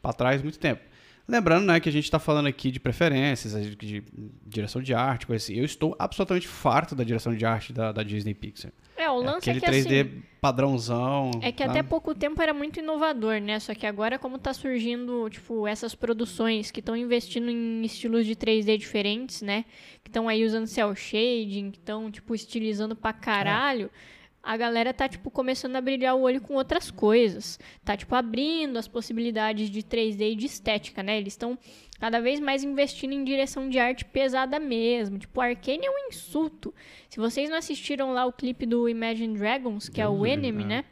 pra 0.00 0.12
trás 0.12 0.42
muito 0.42 0.58
tempo. 0.58 0.82
Lembrando, 1.28 1.66
né, 1.66 1.80
que 1.80 1.88
a 1.88 1.92
gente 1.92 2.08
tá 2.08 2.18
falando 2.20 2.46
aqui 2.46 2.70
de 2.70 2.78
preferências, 2.78 3.52
de, 3.60 3.74
de 3.74 4.04
direção 4.46 4.80
de 4.80 4.94
arte, 4.94 5.26
coisa 5.26 5.42
assim. 5.44 5.54
Eu 5.54 5.64
estou 5.64 5.96
absolutamente 5.98 6.46
farto 6.46 6.94
da 6.94 7.02
direção 7.02 7.34
de 7.34 7.44
arte 7.44 7.72
da, 7.72 7.90
da 7.90 8.02
Disney 8.04 8.32
Pixar. 8.32 8.70
É, 9.16 9.20
o 9.20 9.22
lance 9.22 9.50
Aquele 9.50 9.58
é 9.58 9.60
que 9.60 9.88
3D 9.88 10.00
assim, 10.00 10.22
padrãozão. 10.40 11.30
é 11.42 11.52
que 11.52 11.62
sabe? 11.62 11.78
até 11.78 11.88
pouco 11.88 12.14
tempo 12.14 12.40
era 12.40 12.54
muito 12.54 12.78
inovador, 12.78 13.40
né? 13.40 13.58
Só 13.58 13.74
que 13.74 13.86
agora 13.86 14.18
como 14.18 14.38
tá 14.38 14.52
surgindo, 14.52 15.28
tipo, 15.30 15.66
essas 15.66 15.94
produções 15.94 16.70
que 16.70 16.80
estão 16.80 16.96
investindo 16.96 17.50
em 17.50 17.82
estilos 17.84 18.26
de 18.26 18.34
3D 18.36 18.76
diferentes, 18.76 19.42
né? 19.42 19.64
Que 20.02 20.08
estão 20.08 20.28
aí 20.28 20.44
usando 20.44 20.66
cel 20.66 20.94
shading, 20.94 21.70
que 21.70 21.78
estão 21.78 22.10
tipo 22.10 22.34
estilizando 22.34 22.94
pra 22.94 23.12
caralho. 23.12 23.90
A 24.46 24.56
galera 24.56 24.94
tá 24.94 25.08
tipo 25.08 25.28
começando 25.28 25.74
a 25.74 25.80
brilhar 25.80 26.14
o 26.14 26.20
olho 26.20 26.40
com 26.40 26.54
outras 26.54 26.88
coisas. 26.88 27.58
Tá 27.84 27.96
tipo 27.96 28.14
abrindo 28.14 28.78
as 28.78 28.86
possibilidades 28.86 29.68
de 29.68 29.82
3D 29.82 30.32
e 30.32 30.36
de 30.36 30.46
estética, 30.46 31.02
né? 31.02 31.18
Eles 31.18 31.32
estão 31.32 31.58
cada 31.98 32.20
vez 32.20 32.38
mais 32.38 32.62
investindo 32.62 33.12
em 33.12 33.24
direção 33.24 33.68
de 33.68 33.80
arte 33.80 34.04
pesada 34.04 34.60
mesmo. 34.60 35.18
Tipo, 35.18 35.40
Arcane 35.40 35.86
é 35.86 35.90
um 35.90 36.08
insulto. 36.08 36.72
Se 37.08 37.18
vocês 37.18 37.50
não 37.50 37.56
assistiram 37.56 38.12
lá 38.12 38.24
o 38.24 38.32
clipe 38.32 38.66
do 38.66 38.88
Imagine 38.88 39.36
Dragons, 39.36 39.88
que 39.88 40.00
é 40.00 40.08
o 40.08 40.24
Enemy, 40.24 40.62
é. 40.62 40.66
né? 40.66 40.84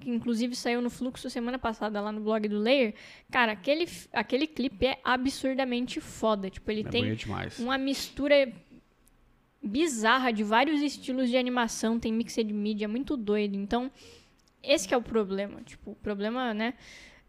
Que 0.00 0.10
inclusive 0.10 0.54
saiu 0.54 0.80
no 0.80 0.88
fluxo 0.88 1.28
semana 1.28 1.58
passada 1.58 2.00
lá 2.00 2.10
no 2.10 2.20
blog 2.22 2.48
do 2.48 2.58
Layer. 2.58 2.94
Cara, 3.30 3.52
aquele, 3.52 3.86
aquele 4.12 4.46
clipe 4.46 4.86
é 4.86 4.98
absurdamente 5.04 6.00
foda. 6.00 6.48
Tipo, 6.48 6.70
ele 6.70 6.82
É 6.82 6.90
tem 6.90 7.16
uma 7.58 7.76
mistura 7.76 8.50
bizarra 9.66 10.32
de 10.32 10.42
vários 10.42 10.80
estilos 10.80 11.28
de 11.28 11.36
animação, 11.36 11.98
tem 11.98 12.12
mixed 12.12 12.52
media, 12.52 12.84
é 12.84 12.88
muito 12.88 13.16
doido. 13.16 13.56
Então, 13.56 13.90
esse 14.62 14.92
é 14.92 14.96
o 14.96 15.02
problema. 15.02 15.60
Tipo, 15.62 15.92
o 15.92 15.96
problema, 15.96 16.54
né? 16.54 16.74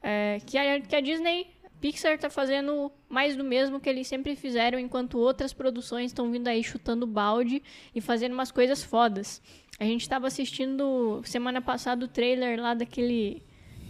É 0.01 0.39
que, 0.45 0.57
a, 0.57 0.79
que 0.79 0.95
a 0.95 1.01
Disney 1.01 1.47
Pixar 1.79 2.17
tá 2.17 2.29
fazendo 2.29 2.91
mais 3.07 3.35
do 3.35 3.43
mesmo 3.43 3.79
que 3.79 3.89
eles 3.89 4.07
sempre 4.07 4.35
fizeram, 4.35 4.79
enquanto 4.79 5.17
outras 5.19 5.53
produções 5.53 6.07
estão 6.07 6.31
vindo 6.31 6.47
aí 6.47 6.63
chutando 6.63 7.05
balde 7.05 7.61
e 7.93 8.01
fazendo 8.01 8.33
umas 8.33 8.51
coisas 8.51 8.83
fodas. 8.83 9.41
A 9.79 9.83
gente 9.83 10.07
tava 10.09 10.25
assistindo 10.25 11.21
semana 11.23 11.61
passada 11.61 12.03
o 12.03 12.07
trailer 12.07 12.59
lá 12.59 12.73
daquele 12.73 13.43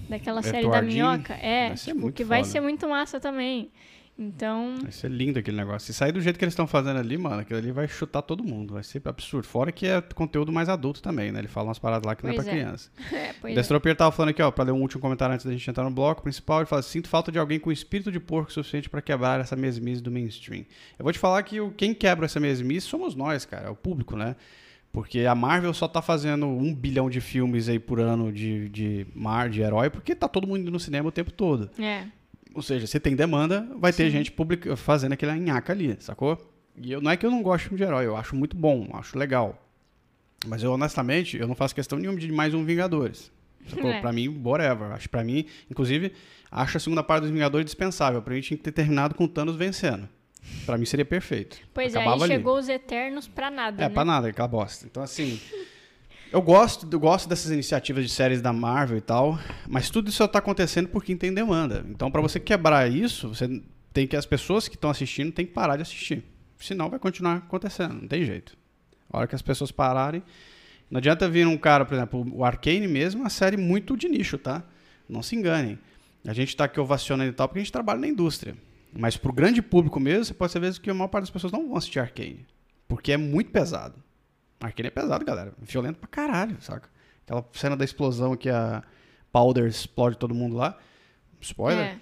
daquela 0.09 0.41
série 0.41 0.69
da 0.69 0.81
minhoca, 0.81 1.33
é, 1.33 1.69
Vai 1.69 1.77
tipo, 1.77 2.11
que 2.11 2.23
vai 2.23 2.39
foda. 2.39 2.51
ser 2.51 2.59
muito 2.61 2.87
massa 2.87 3.19
também. 3.19 3.69
Então, 4.19 4.77
Vai 4.81 4.91
ser 4.91 5.11
lindo 5.11 5.37
aquele 5.37 5.57
negócio. 5.57 5.85
Se 5.85 5.93
sair 5.93 6.11
do 6.11 6.19
jeito 6.19 6.39
que 6.39 6.43
eles 6.43 6.53
estão 6.53 6.65
fazendo 6.65 6.97
ali, 6.97 7.17
mano, 7.17 7.41
aquilo 7.41 7.59
ali 7.59 7.71
vai 7.71 7.87
chutar 7.87 8.23
todo 8.23 8.43
mundo. 8.43 8.73
Vai 8.73 8.83
ser 8.83 9.01
absurdo. 9.05 9.45
Fora 9.45 9.71
que 9.71 9.85
é 9.85 10.01
conteúdo 10.01 10.51
mais 10.51 10.69
adulto 10.69 11.01
também, 11.03 11.31
né? 11.31 11.39
Ele 11.39 11.47
fala 11.47 11.67
umas 11.67 11.77
paradas 11.77 12.05
lá 12.05 12.15
que 12.15 12.23
não 12.23 12.31
é 12.31 12.33
Pois 12.33 12.45
pra 12.45 12.53
é. 12.53 12.59
criança. 12.59 12.89
é, 13.13 13.33
pois 13.39 13.53
é. 13.53 13.55
Destropier 13.55 13.95
tava 13.95 14.11
falando 14.11 14.29
aqui, 14.31 14.41
ó, 14.41 14.49
pra 14.49 14.63
ler 14.63 14.71
um 14.71 14.81
último 14.81 14.99
comentário 14.99 15.35
antes 15.35 15.45
da 15.45 15.51
gente 15.51 15.69
entrar 15.69 15.83
no 15.83 15.91
bloco 15.91 16.23
principal. 16.23 16.59
Ele 16.59 16.65
fala: 16.65 16.81
Sinto 16.81 17.07
falta 17.07 17.31
de 17.31 17.37
alguém 17.37 17.59
com 17.59 17.71
espírito 17.71 18.11
de 18.11 18.19
porco 18.19 18.51
suficiente 18.51 18.89
pra 18.89 19.03
quebrar 19.03 19.39
essa 19.39 19.55
mesmice 19.55 20.01
do 20.01 20.09
mainstream. 20.09 20.65
Eu 20.97 21.03
vou 21.03 21.13
te 21.13 21.19
falar 21.19 21.43
que 21.43 21.57
quem 21.77 21.93
quebra 21.93 22.25
essa 22.25 22.39
mesmice 22.39 22.87
somos 22.87 23.13
nós, 23.13 23.45
cara, 23.45 23.67
é 23.67 23.69
o 23.69 23.75
público, 23.75 24.15
né? 24.15 24.35
Porque 24.91 25.25
a 25.25 25.35
Marvel 25.35 25.73
só 25.75 25.87
tá 25.87 26.01
fazendo 26.01 26.47
um 26.47 26.73
bilhão 26.73 27.07
de 27.07 27.21
filmes 27.21 27.69
aí 27.69 27.77
por 27.77 27.99
ano 27.99 28.31
de, 28.31 28.67
de 28.69 29.05
mar, 29.13 29.47
de 29.47 29.61
herói, 29.61 29.91
porque 29.91 30.15
tá 30.15 30.27
todo 30.27 30.47
mundo 30.47 30.61
indo 30.61 30.71
no 30.71 30.79
cinema 30.79 31.09
o 31.09 31.11
tempo 31.11 31.31
todo. 31.31 31.69
É. 31.77 32.05
Ou 32.57 32.63
seja, 32.63 32.87
se 32.87 32.99
tem 32.99 33.15
demanda, 33.15 33.67
vai 33.77 33.93
ter 33.93 34.05
Sim. 34.05 34.09
gente 34.09 34.31
publica, 34.31 34.75
fazendo 34.75 35.13
aquele 35.13 35.31
nhaca 35.35 35.71
ali, 35.71 35.95
sacou? 35.99 36.35
E 36.75 36.91
eu, 36.91 36.99
não 36.99 37.11
é 37.11 37.15
que 37.15 37.23
eu 37.23 37.29
não 37.29 37.43
gosto 37.43 37.59
de 37.59 37.69
filme 37.69 37.77
de 37.77 37.83
herói, 37.83 38.07
eu 38.07 38.17
acho 38.17 38.35
muito 38.35 38.57
bom, 38.57 38.89
acho 38.93 39.15
legal. 39.15 39.63
Mas 40.47 40.63
eu, 40.63 40.71
honestamente, 40.71 41.37
eu 41.37 41.47
não 41.47 41.53
faço 41.53 41.75
questão 41.75 41.99
nenhuma 41.99 42.17
de 42.19 42.31
mais 42.31 42.55
um 42.55 42.65
Vingadores. 42.65 43.31
Sacou? 43.69 43.91
É. 43.93 44.01
Pra 44.01 44.11
mim, 44.11 44.41
whatever. 44.43 44.91
Acho 44.91 45.07
pra 45.07 45.23
mim, 45.23 45.45
inclusive, 45.69 46.13
acho 46.49 46.77
a 46.77 46.79
segunda 46.79 47.03
parte 47.03 47.21
dos 47.25 47.31
Vingadores 47.31 47.63
dispensável. 47.65 48.23
Pra 48.23 48.33
mim 48.33 48.41
tinha 48.41 48.57
que 48.57 48.63
ter 48.63 48.71
terminado 48.71 49.13
com 49.13 49.25
o 49.25 49.27
Thanos 49.27 49.55
vencendo. 49.55 50.09
Pra 50.65 50.79
mim 50.79 50.85
seria 50.85 51.05
perfeito. 51.05 51.57
Pois 51.75 51.93
é, 51.93 51.99
Acabava 51.99 52.23
aí 52.25 52.31
ali. 52.31 52.37
chegou 52.39 52.57
os 52.57 52.67
Eternos 52.69 53.27
pra 53.27 53.51
nada, 53.51 53.83
É, 53.83 53.87
né? 53.87 53.93
pra 53.93 54.03
nada, 54.03 54.29
aquela 54.29 54.47
bosta. 54.47 54.87
Então, 54.89 55.03
assim. 55.03 55.39
Eu 56.31 56.41
gosto, 56.41 56.87
eu 56.91 56.99
gosto 56.99 57.29
dessas 57.29 57.51
iniciativas 57.51 58.03
de 58.03 58.11
séries 58.11 58.41
da 58.41 58.51
Marvel 58.51 58.97
e 58.97 59.01
tal, 59.01 59.39
mas 59.67 59.89
tudo 59.89 60.09
isso 60.09 60.17
só 60.17 60.27
tá 60.27 60.39
acontecendo 60.39 60.89
por 60.89 61.03
quem 61.03 61.15
tem 61.15 61.33
demanda. 61.33 61.85
Então, 61.89 62.11
pra 62.11 62.21
você 62.21 62.37
quebrar 62.39 62.91
isso, 62.91 63.29
você 63.29 63.61
tem 63.93 64.05
que 64.05 64.15
as 64.15 64.25
pessoas 64.25 64.67
que 64.67 64.75
estão 64.75 64.89
assistindo 64.89 65.31
têm 65.31 65.45
que 65.45 65.53
parar 65.53 65.77
de 65.77 65.83
assistir. 65.83 66.23
Senão 66.59 66.89
vai 66.89 66.99
continuar 66.99 67.37
acontecendo, 67.37 67.93
não 67.93 68.07
tem 68.07 68.25
jeito. 68.25 68.57
A 69.09 69.19
hora 69.19 69.27
que 69.27 69.35
as 69.35 69.41
pessoas 69.41 69.71
pararem, 69.71 70.21
não 70.91 70.97
adianta 70.97 71.29
vir 71.29 71.47
um 71.47 71.57
cara, 71.57 71.85
por 71.85 71.93
exemplo, 71.93 72.27
o 72.33 72.43
Arcane 72.43 72.87
mesmo, 72.87 73.21
uma 73.21 73.29
série 73.29 73.55
muito 73.55 73.95
de 73.95 74.09
nicho, 74.09 74.37
tá? 74.37 74.63
Não 75.07 75.23
se 75.23 75.35
enganem. 75.35 75.79
A 76.25 76.33
gente 76.33 76.55
tá 76.57 76.65
aqui 76.65 76.79
ovacionando 76.79 77.29
e 77.29 77.33
tal 77.33 77.47
porque 77.47 77.59
a 77.59 77.63
gente 77.63 77.71
trabalha 77.71 78.01
na 78.01 78.07
indústria. 78.07 78.55
Mas 78.91 79.15
pro 79.15 79.31
grande 79.31 79.61
público 79.61 79.99
mesmo, 79.99 80.25
você 80.25 80.33
pode 80.33 80.51
saber 80.51 80.77
que 80.79 80.89
a 80.89 80.93
maior 80.93 81.07
parte 81.07 81.23
das 81.23 81.29
pessoas 81.29 81.53
não 81.53 81.69
vão 81.69 81.77
assistir 81.77 81.99
Arcane. 81.99 82.45
Porque 82.85 83.13
é 83.13 83.17
muito 83.17 83.49
pesado. 83.51 83.95
Arcane 84.59 84.87
é 84.87 84.91
pesado, 84.91 85.23
galera. 85.23 85.53
Violento 85.59 85.99
pra 85.99 86.07
caralho, 86.07 86.57
saca? 86.61 86.89
Aquela 87.23 87.45
cena 87.53 87.75
da 87.75 87.85
explosão 87.85 88.35
que 88.35 88.49
a 88.49 88.83
Powder 89.31 89.65
explode 89.65 90.17
todo 90.17 90.33
mundo 90.33 90.55
lá. 90.55 90.77
Spoiler. 91.41 91.85
É. 91.85 91.97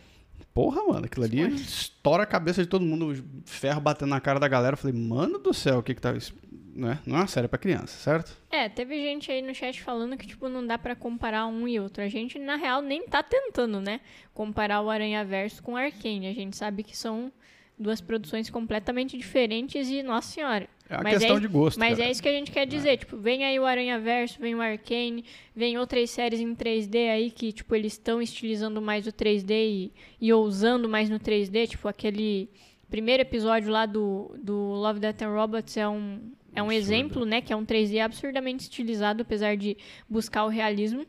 Porra, 0.53 0.81
mano, 0.85 1.05
aquilo 1.05 1.25
ali 1.25 1.41
estoura 1.55 2.23
a 2.23 2.25
cabeça 2.25 2.61
de 2.61 2.69
todo 2.69 2.85
mundo, 2.85 3.13
ferro 3.45 3.81
batendo 3.81 4.09
na 4.09 4.21
cara 4.21 4.39
da 4.39 4.47
galera. 4.47 4.73
Eu 4.73 4.77
falei, 4.77 4.97
mano 4.97 5.37
do 5.37 5.53
céu, 5.53 5.79
o 5.79 5.83
que 5.83 5.93
que 5.93 6.01
tá. 6.01 6.13
isso? 6.13 6.33
Não 6.73 6.91
é, 6.91 6.99
não 7.05 7.15
é 7.17 7.19
uma 7.21 7.27
série 7.27 7.47
pra 7.47 7.57
criança, 7.57 7.87
certo? 7.87 8.37
É, 8.51 8.67
teve 8.67 8.95
gente 9.01 9.31
aí 9.31 9.41
no 9.41 9.55
chat 9.55 9.81
falando 9.81 10.17
que, 10.17 10.27
tipo, 10.27 10.47
não 10.49 10.65
dá 10.65 10.77
pra 10.77 10.95
comparar 10.95 11.45
um 11.47 11.67
e 11.67 11.79
outro. 11.79 12.03
A 12.03 12.07
gente, 12.07 12.37
na 12.37 12.55
real, 12.55 12.81
nem 12.81 13.05
tá 13.05 13.23
tentando, 13.23 13.81
né? 13.81 14.01
Comparar 14.33 14.81
o 14.81 14.89
Aranha 14.89 15.23
Verso 15.23 15.63
com 15.63 15.73
o 15.73 15.77
Arcane. 15.77 16.27
A 16.27 16.33
gente 16.33 16.55
sabe 16.55 16.83
que 16.83 16.95
são 16.95 17.31
duas 17.77 17.99
produções 18.01 18.49
completamente 18.49 19.17
diferentes 19.17 19.89
e, 19.89 20.01
nossa 20.01 20.31
senhora. 20.31 20.67
É 20.89 20.95
uma 20.95 21.03
Mas 21.03 21.17
questão 21.17 21.38
é- 21.38 21.39
de 21.39 21.47
gosto. 21.47 21.79
Mas 21.79 21.97
cara. 21.97 22.07
é 22.07 22.11
isso 22.11 22.21
que 22.21 22.29
a 22.29 22.31
gente 22.31 22.51
quer 22.51 22.65
dizer, 22.67 22.97
tipo, 22.97 23.17
vem 23.17 23.43
aí 23.43 23.59
o 23.59 23.65
Aranha 23.65 23.99
Verso, 23.99 24.39
vem 24.39 24.53
o 24.55 24.61
Arcane, 24.61 25.25
vem 25.55 25.77
outras 25.77 26.09
séries 26.11 26.39
em 26.39 26.53
3D 26.55 27.09
aí 27.09 27.31
que, 27.31 27.51
tipo, 27.51 27.73
eles 27.75 27.93
estão 27.93 28.21
estilizando 28.21 28.81
mais 28.81 29.07
o 29.07 29.11
3D 29.11 29.51
e, 29.51 29.93
e 30.21 30.31
ousando 30.31 30.88
mais 30.88 31.09
no 31.09 31.19
3D, 31.19 31.67
tipo, 31.67 31.88
aquele 31.88 32.49
primeiro 32.89 33.21
episódio 33.23 33.71
lá 33.71 33.85
do, 33.85 34.35
do 34.41 34.55
Love, 34.55 34.99
Death 34.99 35.23
and 35.23 35.33
Robots 35.33 35.75
é 35.75 35.88
um, 35.88 36.31
é 36.53 36.61
um 36.61 36.67
Absurdo. 36.67 36.71
exemplo, 36.73 37.25
né, 37.25 37.41
que 37.41 37.51
é 37.51 37.55
um 37.55 37.65
3D 37.65 37.99
absurdamente 37.99 38.63
estilizado, 38.63 39.23
apesar 39.23 39.57
de 39.57 39.75
buscar 40.07 40.45
o 40.45 40.49
realismo, 40.49 41.03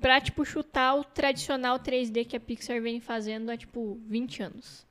pra, 0.00 0.20
tipo, 0.20 0.44
chutar 0.44 0.94
o 0.94 1.02
tradicional 1.04 1.80
3D 1.80 2.24
que 2.24 2.36
a 2.36 2.40
Pixar 2.40 2.80
vem 2.80 3.00
fazendo 3.00 3.50
há, 3.50 3.56
tipo, 3.56 4.00
20 4.06 4.40
anos. 4.44 4.86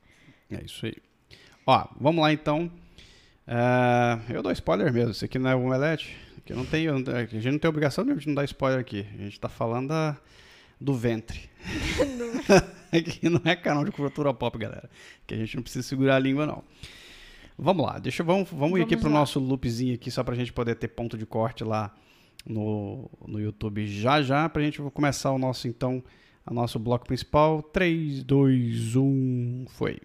É 0.51 0.63
isso 0.63 0.85
aí. 0.85 0.95
Ó, 1.65 1.87
vamos 1.99 2.21
lá 2.21 2.31
então. 2.31 2.71
É, 3.45 4.19
eu 4.33 4.41
dou 4.43 4.51
spoiler 4.51 4.91
mesmo. 4.93 5.11
Isso 5.11 5.25
aqui 5.25 5.37
não 5.39 5.49
é 5.49 5.55
o 5.55 5.63
Omelete. 5.63 6.15
Aqui 6.37 6.53
não 6.53 6.65
tem, 6.65 6.87
a 6.87 7.25
gente 7.25 7.51
não 7.51 7.59
tem 7.59 7.69
obrigação 7.69 8.05
de 8.05 8.27
não 8.27 8.35
dar 8.35 8.45
spoiler 8.45 8.79
aqui. 8.79 9.05
A 9.15 9.23
gente 9.23 9.39
tá 9.39 9.49
falando 9.49 9.89
da- 9.89 10.17
do 10.79 10.93
ventre. 10.93 11.49
Aqui 12.91 13.27
não 13.29 13.41
é 13.43 13.55
canal 13.55 13.83
de 13.83 13.91
cultura 13.91 14.33
pop, 14.33 14.57
galera. 14.57 14.89
Que 15.25 15.33
a 15.33 15.37
gente 15.37 15.55
não 15.57 15.63
precisa 15.63 15.85
segurar 15.85 16.15
a 16.15 16.19
língua, 16.19 16.45
não. 16.45 16.63
Vamos 17.57 17.85
lá, 17.85 17.97
deixa, 17.99 18.23
vamos, 18.23 18.47
vamos, 18.49 18.79
ir 18.79 18.83
aqui 18.83 18.91
Vamos 18.95 19.03
pro 19.03 19.11
lá. 19.13 19.19
nosso 19.19 19.39
loopzinho 19.39 19.95
aqui, 19.95 20.09
só 20.11 20.23
pra 20.23 20.35
gente 20.35 20.53
poder 20.53 20.75
ter 20.75 20.87
ponto 20.89 21.17
de 21.17 21.25
corte 21.25 21.63
lá 21.63 21.93
no, 22.45 23.09
no 23.27 23.39
YouTube 23.41 23.85
já 23.87 24.21
já, 24.21 24.47
pra 24.47 24.61
gente 24.61 24.79
começar 24.93 25.31
o 25.31 25.39
nosso, 25.39 25.67
então, 25.67 26.01
o 26.49 26.53
nosso 26.53 26.77
bloco 26.79 27.05
principal. 27.07 27.61
3, 27.63 28.23
2, 28.23 28.95
1, 28.95 29.65
foi. 29.69 29.99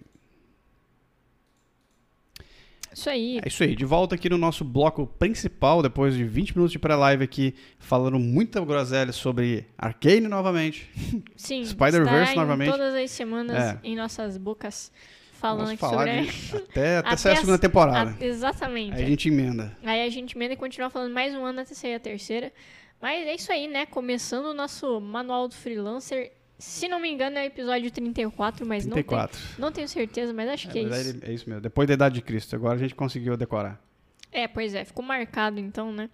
Isso 2.94 3.08
aí. 3.10 3.38
É 3.44 3.48
isso 3.48 3.62
aí, 3.62 3.74
de 3.74 3.84
volta 3.84 4.14
aqui 4.14 4.28
no 4.28 4.36
nosso 4.38 4.64
bloco 4.64 5.06
principal, 5.06 5.82
depois 5.82 6.14
de 6.14 6.24
20 6.24 6.50
minutos 6.54 6.72
de 6.72 6.78
pré-live 6.78 7.24
aqui, 7.24 7.54
falando 7.78 8.18
muita 8.18 8.60
groselha 8.64 9.12
sobre 9.12 9.66
Arcane 9.78 10.28
novamente. 10.28 10.88
Sim, 11.36 11.64
Spider-Verse 11.64 12.34
novamente. 12.36 12.70
todas 12.70 12.94
as 12.94 13.10
semanas 13.10 13.56
É. 13.56 13.78
em 13.82 13.96
nossas 13.96 14.36
bocas 14.36 14.92
falando 15.32 15.76
Vamos 15.76 15.82
aqui 15.82 16.30
sobre... 16.52 16.62
até, 16.70 16.98
até, 16.98 17.16
sair 17.16 17.32
a 17.32 17.34
a- 17.34 17.38
segunda 17.38 17.58
temporada. 17.58 18.16
Ah, 18.20 18.24
exatamente. 18.24 18.94
Aí 18.96 19.02
a 19.02 19.06
gente 19.06 19.28
emenda. 19.28 19.76
Aí 19.82 20.02
a 20.06 20.08
gente 20.10 20.36
emenda 20.36 20.54
e 20.54 20.56
continua 20.56 20.88
falando 20.88 21.12
mais 21.12 21.34
um 21.34 21.44
ano 21.44 21.60
até 21.60 21.74
sair 21.74 21.94
a 21.94 22.00
terceira. 22.00 22.52
Mas 23.00 23.26
é 23.26 23.34
isso 23.34 23.50
aí, 23.50 23.66
né? 23.66 23.84
Começando 23.84 24.44
o 24.46 24.54
nosso 24.54 25.00
manual 25.00 25.48
do 25.48 25.54
freelancer. 25.54 26.30
Se 26.62 26.86
não 26.86 27.00
me 27.00 27.10
engano, 27.10 27.36
é 27.38 27.42
o 27.42 27.46
episódio 27.46 27.90
34, 27.90 28.64
mas 28.64 28.86
não 28.86 28.92
34. 28.92 29.36
tenho, 29.36 29.54
não 29.58 29.72
tenho 29.72 29.88
certeza, 29.88 30.32
mas 30.32 30.48
acho 30.48 30.68
que 30.70 30.78
é, 30.78 30.82
É, 30.82 30.84
isso. 30.84 31.18
é 31.22 31.32
isso 31.32 31.48
mesmo. 31.48 31.60
Depois 31.60 31.88
da 31.88 31.94
Idade 31.94 32.14
de 32.14 32.22
Cristo. 32.22 32.54
Agora 32.54 32.74
a 32.74 32.78
gente 32.78 32.94
conseguiu 32.94 33.36
decorar. 33.36 33.82
É, 34.30 34.46
pois 34.46 34.72
é, 34.72 34.84
ficou 34.84 35.04
marcado 35.04 35.58
então, 35.58 35.92
né? 35.92 36.08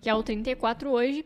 Que 0.00 0.08
é 0.08 0.14
o 0.14 0.22
34 0.22 0.90
hoje. 0.90 1.24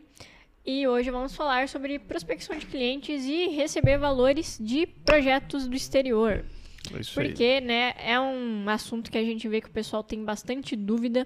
E 0.65 0.85
hoje 0.87 1.09
vamos 1.09 1.33
falar 1.33 1.69
sobre 1.69 1.97
prospecção 1.99 2.57
de 2.57 2.65
clientes 2.65 3.23
e 3.23 3.47
receber 3.47 3.97
valores 3.97 4.57
de 4.59 4.85
projetos 4.85 5.67
do 5.67 5.75
exterior. 5.75 6.43
É 6.93 6.99
isso 6.99 7.17
aí. 7.19 7.27
Porque, 7.29 7.61
né, 7.61 7.93
é 7.97 8.19
um 8.19 8.67
assunto 8.67 9.09
que 9.09 9.17
a 9.17 9.23
gente 9.23 9.47
vê 9.47 9.61
que 9.61 9.67
o 9.67 9.71
pessoal 9.71 10.03
tem 10.03 10.23
bastante 10.25 10.75
dúvida 10.75 11.25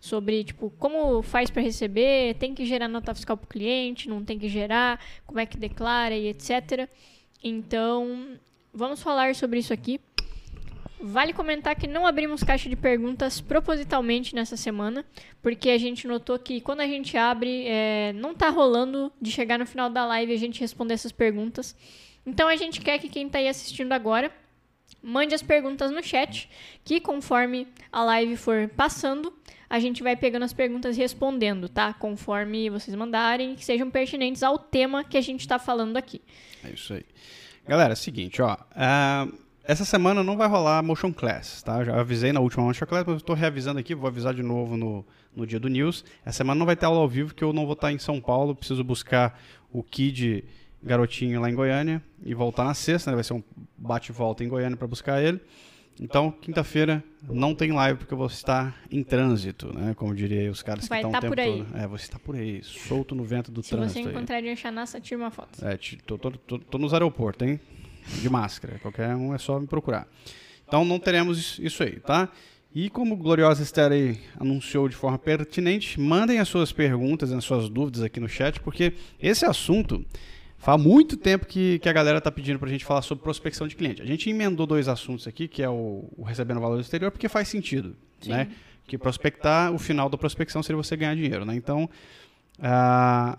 sobre, 0.00 0.42
tipo, 0.42 0.72
como 0.78 1.22
faz 1.22 1.50
para 1.50 1.62
receber, 1.62 2.34
tem 2.36 2.54
que 2.54 2.64
gerar 2.64 2.88
nota 2.88 3.14
fiscal 3.14 3.36
pro 3.36 3.46
cliente, 3.46 4.08
não 4.08 4.24
tem 4.24 4.38
que 4.38 4.48
gerar, 4.48 4.98
como 5.26 5.38
é 5.38 5.44
que 5.44 5.58
declara 5.58 6.16
e 6.16 6.28
etc. 6.28 6.88
Então, 7.44 8.38
vamos 8.72 9.02
falar 9.02 9.34
sobre 9.34 9.58
isso 9.58 9.74
aqui. 9.74 10.00
Vale 11.02 11.32
comentar 11.32 11.76
que 11.76 11.86
não 11.86 12.06
abrimos 12.06 12.42
caixa 12.42 12.68
de 12.68 12.76
perguntas 12.76 13.40
propositalmente 13.40 14.34
nessa 14.34 14.56
semana, 14.56 15.04
porque 15.42 15.70
a 15.70 15.78
gente 15.78 16.06
notou 16.06 16.38
que 16.38 16.60
quando 16.60 16.80
a 16.80 16.86
gente 16.86 17.16
abre, 17.16 17.64
é, 17.66 18.12
não 18.14 18.34
tá 18.34 18.50
rolando 18.50 19.10
de 19.20 19.30
chegar 19.30 19.58
no 19.58 19.64
final 19.64 19.88
da 19.88 20.04
live 20.06 20.32
a 20.32 20.38
gente 20.38 20.60
responder 20.60 20.94
essas 20.94 21.12
perguntas. 21.12 21.74
Então 22.26 22.48
a 22.48 22.56
gente 22.56 22.82
quer 22.82 22.98
que 22.98 23.08
quem 23.08 23.30
tá 23.30 23.38
aí 23.38 23.48
assistindo 23.48 23.92
agora 23.92 24.30
mande 25.02 25.34
as 25.34 25.42
perguntas 25.42 25.90
no 25.90 26.02
chat, 26.02 26.48
que 26.84 27.00
conforme 27.00 27.66
a 27.90 28.04
live 28.04 28.36
for 28.36 28.68
passando, 28.76 29.32
a 29.70 29.78
gente 29.78 30.02
vai 30.02 30.16
pegando 30.16 30.42
as 30.42 30.52
perguntas 30.52 30.96
e 30.96 31.00
respondendo, 31.00 31.68
tá? 31.68 31.94
Conforme 31.94 32.68
vocês 32.68 32.94
mandarem, 32.96 33.54
que 33.54 33.64
sejam 33.64 33.88
pertinentes 33.88 34.42
ao 34.42 34.58
tema 34.58 35.04
que 35.04 35.16
a 35.16 35.20
gente 35.20 35.46
tá 35.46 35.60
falando 35.60 35.96
aqui. 35.96 36.20
É 36.64 36.70
isso 36.70 36.92
aí. 36.92 37.04
Galera, 37.68 37.92
é 37.92 37.94
o 37.94 37.96
seguinte, 37.96 38.42
ó. 38.42 38.56
ah, 38.74 39.28
essa 39.62 39.84
semana 39.84 40.24
não 40.24 40.36
vai 40.36 40.48
rolar 40.48 40.82
Motion 40.82 41.12
Class, 41.12 41.62
tá? 41.62 41.84
Já 41.84 42.00
avisei 42.00 42.32
na 42.32 42.40
última 42.40 42.64
Motion 42.64 42.84
Class, 42.84 43.04
mas 43.06 43.20
eu 43.20 43.24
tô 43.24 43.32
reavisando 43.32 43.78
aqui, 43.78 43.94
vou 43.94 44.08
avisar 44.08 44.34
de 44.34 44.42
novo 44.42 44.76
no, 44.76 45.06
no 45.36 45.46
dia 45.46 45.60
do 45.60 45.68
News. 45.68 46.04
Essa 46.26 46.38
semana 46.38 46.58
não 46.58 46.66
vai 46.66 46.74
ter 46.74 46.86
aula 46.86 46.98
ao 46.98 47.08
vivo, 47.08 47.32
que 47.32 47.44
eu 47.44 47.52
não 47.52 47.64
vou 47.64 47.74
estar 47.74 47.92
em 47.92 47.98
São 47.98 48.20
Paulo, 48.20 48.56
preciso 48.56 48.82
buscar 48.82 49.40
o 49.70 49.84
Kid 49.84 50.44
garotinho 50.82 51.40
lá 51.40 51.48
em 51.48 51.54
Goiânia 51.54 52.02
e 52.24 52.34
voltar 52.34 52.64
na 52.64 52.74
sexta, 52.74 53.10
né? 53.10 53.14
Vai 53.14 53.22
ser 53.22 53.34
um 53.34 53.42
bate 53.78 54.10
e 54.10 54.14
volta 54.14 54.42
em 54.42 54.48
Goiânia 54.48 54.76
para 54.76 54.88
buscar 54.88 55.22
ele. 55.22 55.40
Então, 55.98 56.30
quinta-feira 56.30 57.02
não 57.22 57.54
tem 57.54 57.72
live 57.72 57.98
porque 57.98 58.14
eu 58.14 58.18
vou 58.18 58.26
estar 58.26 58.74
em 58.90 59.02
trânsito, 59.02 59.72
né? 59.76 59.94
Como 59.94 60.14
diria 60.14 60.50
os 60.50 60.62
caras 60.62 60.88
Vai 60.88 61.00
que 61.00 61.06
estão 61.06 61.12
tá 61.12 61.18
o 61.18 61.20
tempo 61.20 61.34
por 61.34 61.40
aí. 61.40 61.64
todo. 61.64 61.76
É, 61.76 61.86
você 61.86 62.04
está 62.04 62.18
por 62.18 62.36
aí, 62.36 62.62
solto 62.62 63.14
no 63.14 63.24
vento 63.24 63.50
do 63.50 63.62
Se 63.62 63.70
trânsito 63.70 64.00
você 64.00 64.08
aí. 64.08 64.14
encontrar 64.14 64.42
em 64.42 64.56
Xanassa, 64.56 65.00
tira 65.00 65.20
uma 65.20 65.30
foto. 65.30 65.64
É, 65.64 65.78
tô, 66.06 66.16
tô, 66.16 66.30
tô, 66.30 66.58
tô 66.58 66.78
nos 66.78 66.94
aeroportos, 66.94 67.46
hein? 67.46 67.60
de 68.18 68.28
máscara. 68.28 68.78
Qualquer 68.78 69.14
um 69.14 69.34
é 69.34 69.38
só 69.38 69.58
me 69.58 69.66
procurar. 69.66 70.06
Então 70.66 70.84
não 70.84 70.98
teremos 70.98 71.58
isso 71.58 71.82
aí, 71.82 71.98
tá? 72.00 72.28
E 72.72 72.88
como 72.88 73.16
Gloriosa 73.16 73.62
Esther 73.62 73.90
aí 73.90 74.20
anunciou 74.38 74.88
de 74.88 74.94
forma 74.94 75.18
pertinente, 75.18 75.98
mandem 75.98 76.38
as 76.38 76.48
suas 76.48 76.72
perguntas, 76.72 77.32
as 77.32 77.44
suas 77.44 77.68
dúvidas 77.68 78.02
aqui 78.02 78.20
no 78.20 78.28
chat, 78.28 78.60
porque 78.60 78.92
esse 79.20 79.44
assunto 79.44 80.04
faz 80.60 80.80
muito 80.80 81.16
tempo 81.16 81.46
que, 81.46 81.78
que 81.80 81.88
a 81.88 81.92
galera 81.92 82.18
está 82.18 82.30
pedindo 82.30 82.58
para 82.58 82.68
a 82.68 82.70
gente 82.70 82.84
falar 82.84 83.02
sobre 83.02 83.24
prospecção 83.24 83.66
de 83.66 83.74
cliente. 83.74 84.00
A 84.02 84.06
gente 84.06 84.28
emendou 84.30 84.66
dois 84.66 84.86
assuntos 84.88 85.26
aqui, 85.26 85.48
que 85.48 85.62
é 85.62 85.68
o, 85.68 86.04
o 86.16 86.22
recebendo 86.22 86.60
valor 86.60 86.76
do 86.76 86.82
exterior, 86.82 87.10
porque 87.10 87.28
faz 87.28 87.48
sentido, 87.48 87.96
Sim. 88.20 88.30
né? 88.30 88.48
Que 88.86 88.98
prospectar, 88.98 89.72
o 89.72 89.78
final 89.78 90.08
da 90.10 90.18
prospecção 90.18 90.62
seria 90.62 90.76
você 90.76 90.96
ganhar 90.96 91.14
dinheiro, 91.16 91.44
né? 91.44 91.54
Então, 91.56 91.88
ah, 92.60 93.38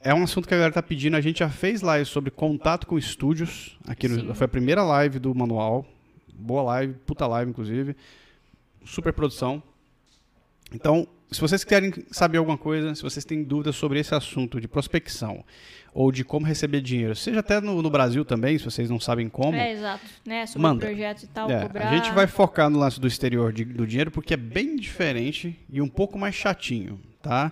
é 0.00 0.12
um 0.12 0.22
assunto 0.24 0.48
que 0.48 0.54
a 0.54 0.56
galera 0.56 0.70
está 0.72 0.82
pedindo. 0.82 1.16
A 1.16 1.20
gente 1.20 1.38
já 1.40 1.48
fez 1.48 1.80
live 1.80 2.04
sobre 2.06 2.30
contato 2.30 2.86
com 2.86 2.98
estúdios. 2.98 3.78
Aqui 3.86 4.08
no- 4.08 4.34
foi 4.34 4.44
a 4.46 4.48
primeira 4.48 4.82
live 4.82 5.18
do 5.18 5.34
manual. 5.34 5.86
Boa 6.34 6.62
live, 6.62 6.94
puta 7.06 7.26
live, 7.26 7.50
inclusive. 7.50 7.94
Super 8.84 9.12
produção. 9.12 9.62
Então, 10.72 11.06
se 11.30 11.40
vocês 11.40 11.64
querem 11.64 11.92
saber 12.10 12.38
alguma 12.38 12.58
coisa, 12.58 12.94
se 12.94 13.02
vocês 13.02 13.24
têm 13.24 13.42
dúvidas 13.42 13.76
sobre 13.76 13.98
esse 14.00 14.14
assunto 14.14 14.60
de 14.60 14.68
prospecção 14.68 15.44
ou 15.94 16.12
de 16.12 16.24
como 16.24 16.46
receber 16.46 16.80
dinheiro, 16.80 17.14
seja 17.16 17.40
até 17.40 17.60
no, 17.60 17.80
no 17.82 17.90
Brasil 17.90 18.24
também, 18.24 18.58
se 18.58 18.64
vocês 18.64 18.88
não 18.90 19.00
sabem 19.00 19.28
como, 19.28 19.54
É, 19.56 19.72
exato. 19.72 20.04
Né? 20.24 20.46
Sobre 20.46 20.62
Manda. 20.62 20.86
projetos 20.86 21.22
e 21.24 21.26
tal, 21.28 21.50
é, 21.50 21.62
cobrar. 21.62 21.88
a 21.90 21.96
gente 21.96 22.12
vai 22.12 22.26
focar 22.26 22.68
no 22.70 22.78
lance 22.78 23.00
do 23.00 23.06
exterior 23.06 23.52
de- 23.52 23.64
do 23.64 23.86
dinheiro 23.86 24.10
porque 24.10 24.34
é 24.34 24.36
bem 24.36 24.76
diferente 24.76 25.58
e 25.70 25.80
um 25.80 25.88
pouco 25.88 26.18
mais 26.18 26.34
chatinho, 26.34 27.00
tá? 27.22 27.50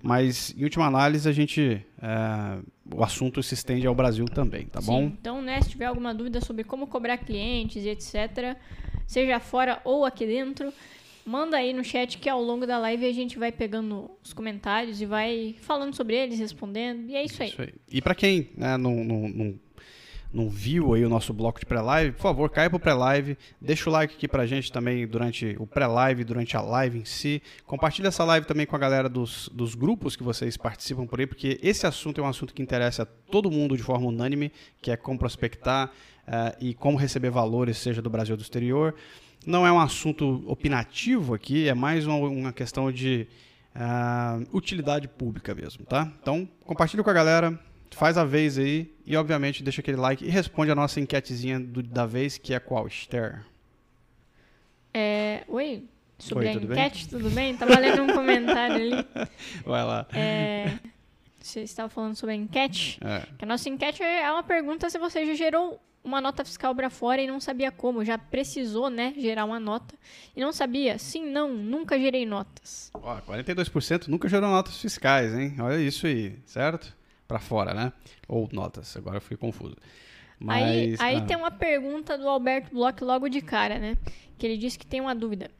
Mas, 0.00 0.54
em 0.56 0.62
última 0.62 0.86
análise, 0.86 1.28
a 1.28 1.32
gente. 1.32 1.84
é, 2.00 2.58
o 2.94 3.02
assunto 3.02 3.42
se 3.42 3.54
estende 3.54 3.84
ao 3.86 3.94
Brasil 3.94 4.26
também, 4.26 4.64
tá 4.66 4.80
Sim, 4.80 4.86
bom? 4.86 5.02
Então, 5.02 5.42
né, 5.42 5.60
se 5.60 5.70
tiver 5.70 5.86
alguma 5.86 6.14
dúvida 6.14 6.40
sobre 6.40 6.62
como 6.64 6.86
cobrar 6.86 7.18
clientes 7.18 7.84
e 7.84 7.88
etc., 7.88 8.56
seja 9.06 9.40
fora 9.40 9.80
ou 9.84 10.04
aqui 10.04 10.24
dentro, 10.24 10.72
manda 11.28 11.58
aí 11.58 11.74
no 11.74 11.84
chat 11.84 12.16
que 12.16 12.28
ao 12.28 12.42
longo 12.42 12.66
da 12.66 12.78
live 12.78 13.04
a 13.06 13.12
gente 13.12 13.38
vai 13.38 13.52
pegando 13.52 14.10
os 14.24 14.32
comentários 14.32 15.00
e 15.00 15.06
vai 15.06 15.54
falando 15.60 15.94
sobre 15.94 16.16
eles, 16.16 16.38
respondendo. 16.38 17.08
E 17.10 17.14
é 17.14 17.22
isso 17.22 17.42
aí. 17.42 17.50
Isso 17.50 17.60
aí. 17.60 17.74
E 17.90 18.00
para 18.00 18.14
quem 18.14 18.50
né, 18.56 18.78
não, 18.78 19.04
não, 19.04 19.28
não, 19.28 19.60
não 20.32 20.48
viu 20.48 20.94
aí 20.94 21.04
o 21.04 21.08
nosso 21.08 21.34
bloco 21.34 21.60
de 21.60 21.66
pré-live, 21.66 22.12
por 22.12 22.22
favor, 22.22 22.48
caia 22.48 22.70
pro 22.70 22.80
pré-live, 22.80 23.36
deixa 23.60 23.90
o 23.90 23.92
like 23.92 24.14
aqui 24.14 24.26
pra 24.26 24.46
gente 24.46 24.72
também 24.72 25.06
durante 25.06 25.54
o 25.58 25.66
pré-live, 25.66 26.24
durante 26.24 26.56
a 26.56 26.62
live 26.62 26.98
em 26.98 27.04
si. 27.04 27.42
Compartilha 27.66 28.08
essa 28.08 28.24
live 28.24 28.46
também 28.46 28.64
com 28.64 28.74
a 28.74 28.78
galera 28.78 29.08
dos, 29.08 29.50
dos 29.52 29.74
grupos 29.74 30.16
que 30.16 30.22
vocês 30.22 30.56
participam 30.56 31.06
por 31.06 31.20
aí, 31.20 31.26
porque 31.26 31.60
esse 31.62 31.86
assunto 31.86 32.22
é 32.22 32.24
um 32.24 32.28
assunto 32.28 32.54
que 32.54 32.62
interessa 32.62 33.02
a 33.02 33.06
todo 33.06 33.50
mundo 33.50 33.76
de 33.76 33.82
forma 33.82 34.06
unânime, 34.06 34.50
que 34.80 34.90
é 34.90 34.96
como 34.96 35.18
prospectar 35.18 35.92
eh, 36.26 36.56
e 36.60 36.74
como 36.74 36.96
receber 36.96 37.30
valores, 37.30 37.76
seja 37.76 38.00
do 38.00 38.08
Brasil 38.08 38.32
ou 38.32 38.38
do 38.38 38.42
exterior. 38.42 38.94
Não 39.48 39.66
é 39.66 39.72
um 39.72 39.80
assunto 39.80 40.44
opinativo 40.46 41.32
aqui, 41.32 41.66
é 41.68 41.72
mais 41.72 42.06
uma, 42.06 42.16
uma 42.28 42.52
questão 42.52 42.92
de 42.92 43.26
ah, 43.74 44.38
utilidade 44.52 45.08
pública 45.08 45.54
mesmo, 45.54 45.86
tá? 45.86 46.12
Então, 46.20 46.46
compartilha 46.66 47.02
com 47.02 47.08
a 47.08 47.14
galera, 47.14 47.58
faz 47.92 48.18
a 48.18 48.24
vez 48.26 48.58
aí 48.58 48.92
e, 49.06 49.16
obviamente, 49.16 49.62
deixa 49.62 49.80
aquele 49.80 49.96
like 49.96 50.22
e 50.22 50.28
responde 50.28 50.70
a 50.70 50.74
nossa 50.74 51.00
enquetezinha 51.00 51.58
do- 51.58 51.82
da 51.82 52.04
vez, 52.04 52.36
que 52.36 52.52
é 52.52 52.60
qual, 52.60 52.86
Esther? 52.86 53.40
É, 54.92 55.44
oi, 55.48 55.84
sobre 56.18 56.44
Oi, 56.44 56.50
a 56.50 56.52
tudo 56.54 56.66
bem? 56.68 56.78
enquete, 56.78 57.08
tudo 57.08 57.30
bem? 57.30 57.56
Tava 57.56 57.78
lendo 57.78 58.02
um 58.02 58.12
comentário 58.12 58.74
ali. 58.76 59.06
Vai 59.64 59.82
lá. 59.82 60.06
É, 60.12 60.72
você 61.48 61.62
estava 61.62 61.88
falando 61.88 62.14
sobre 62.14 62.34
a 62.34 62.38
enquete. 62.38 62.98
É. 63.02 63.26
Que 63.38 63.44
a 63.44 63.48
nossa 63.48 63.68
enquete 63.68 64.02
é 64.02 64.30
uma 64.30 64.42
pergunta 64.42 64.88
se 64.90 64.98
você 64.98 65.24
já 65.26 65.34
gerou 65.34 65.80
uma 66.04 66.20
nota 66.20 66.44
fiscal 66.44 66.74
para 66.74 66.88
fora 66.88 67.20
e 67.20 67.26
não 67.26 67.40
sabia 67.40 67.70
como, 67.70 68.04
já 68.04 68.16
precisou, 68.16 68.88
né, 68.88 69.12
gerar 69.16 69.44
uma 69.44 69.60
nota 69.60 69.94
e 70.34 70.40
não 70.40 70.52
sabia. 70.52 70.98
Sim, 70.98 71.26
não, 71.26 71.52
nunca 71.52 71.98
gerei 71.98 72.24
notas. 72.24 72.90
Ó, 72.94 73.20
42% 73.20 74.08
nunca 74.08 74.28
gerou 74.28 74.48
notas 74.48 74.80
fiscais, 74.80 75.34
hein? 75.34 75.56
Olha 75.60 75.78
isso 75.78 76.06
aí, 76.06 76.38
certo? 76.46 76.96
Pra 77.26 77.38
fora, 77.38 77.74
né? 77.74 77.92
Ou 78.26 78.48
notas, 78.52 78.96
agora 78.96 79.18
eu 79.18 79.20
fiquei 79.20 79.36
confuso. 79.36 79.76
aí 80.46 80.90
Mas, 80.90 81.00
aí 81.00 81.16
ah, 81.16 81.20
tem 81.26 81.36
uma 81.36 81.50
pergunta 81.50 82.16
do 82.16 82.28
Alberto 82.28 82.72
Bloch 82.72 83.02
logo 83.04 83.28
de 83.28 83.42
cara, 83.42 83.78
né? 83.78 83.98
Que 84.38 84.46
ele 84.46 84.56
disse 84.56 84.78
que 84.78 84.86
tem 84.86 85.00
uma 85.00 85.14
dúvida. 85.14 85.50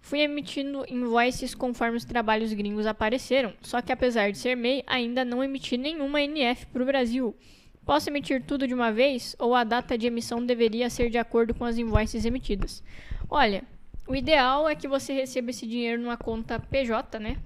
Fui 0.00 0.20
emitindo 0.20 0.84
invoices 0.88 1.54
conforme 1.54 1.96
os 1.96 2.04
trabalhos 2.04 2.52
gringos 2.52 2.86
apareceram, 2.86 3.52
só 3.60 3.80
que 3.82 3.92
apesar 3.92 4.30
de 4.32 4.38
ser 4.38 4.56
MEI, 4.56 4.82
ainda 4.86 5.24
não 5.24 5.42
emiti 5.42 5.76
nenhuma 5.76 6.20
NF 6.20 6.66
para 6.66 6.82
o 6.82 6.86
Brasil. 6.86 7.36
Posso 7.84 8.10
emitir 8.10 8.44
tudo 8.44 8.66
de 8.66 8.74
uma 8.74 8.92
vez 8.92 9.34
ou 9.38 9.54
a 9.54 9.64
data 9.64 9.96
de 9.96 10.06
emissão 10.06 10.44
deveria 10.44 10.90
ser 10.90 11.08
de 11.08 11.18
acordo 11.18 11.54
com 11.54 11.64
as 11.64 11.78
invoices 11.78 12.24
emitidas? 12.24 12.82
Olha, 13.30 13.64
o 14.06 14.14
ideal 14.14 14.68
é 14.68 14.74
que 14.74 14.88
você 14.88 15.12
receba 15.12 15.50
esse 15.50 15.66
dinheiro 15.66 16.00
numa 16.00 16.16
conta 16.16 16.58
PJ, 16.58 17.18
né? 17.18 17.38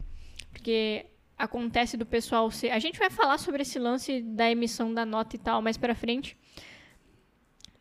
Porque 0.53 1.07
acontece 1.37 1.97
do 1.97 2.07
pessoal 2.07 2.51
ser. 2.51 2.71
A 2.71 2.79
gente 2.79 2.99
vai 2.99 3.11
falar 3.11 3.39
sobre 3.39 3.63
esse 3.63 3.79
lance 3.79 4.23
da 4.23 4.51
emissão 4.51 4.95
da 4.95 5.05
nota 5.05 5.35
e 5.35 5.39
tal 5.39 5.61
mais 5.61 5.77
pra 5.77 5.95
frente. 5.95 6.37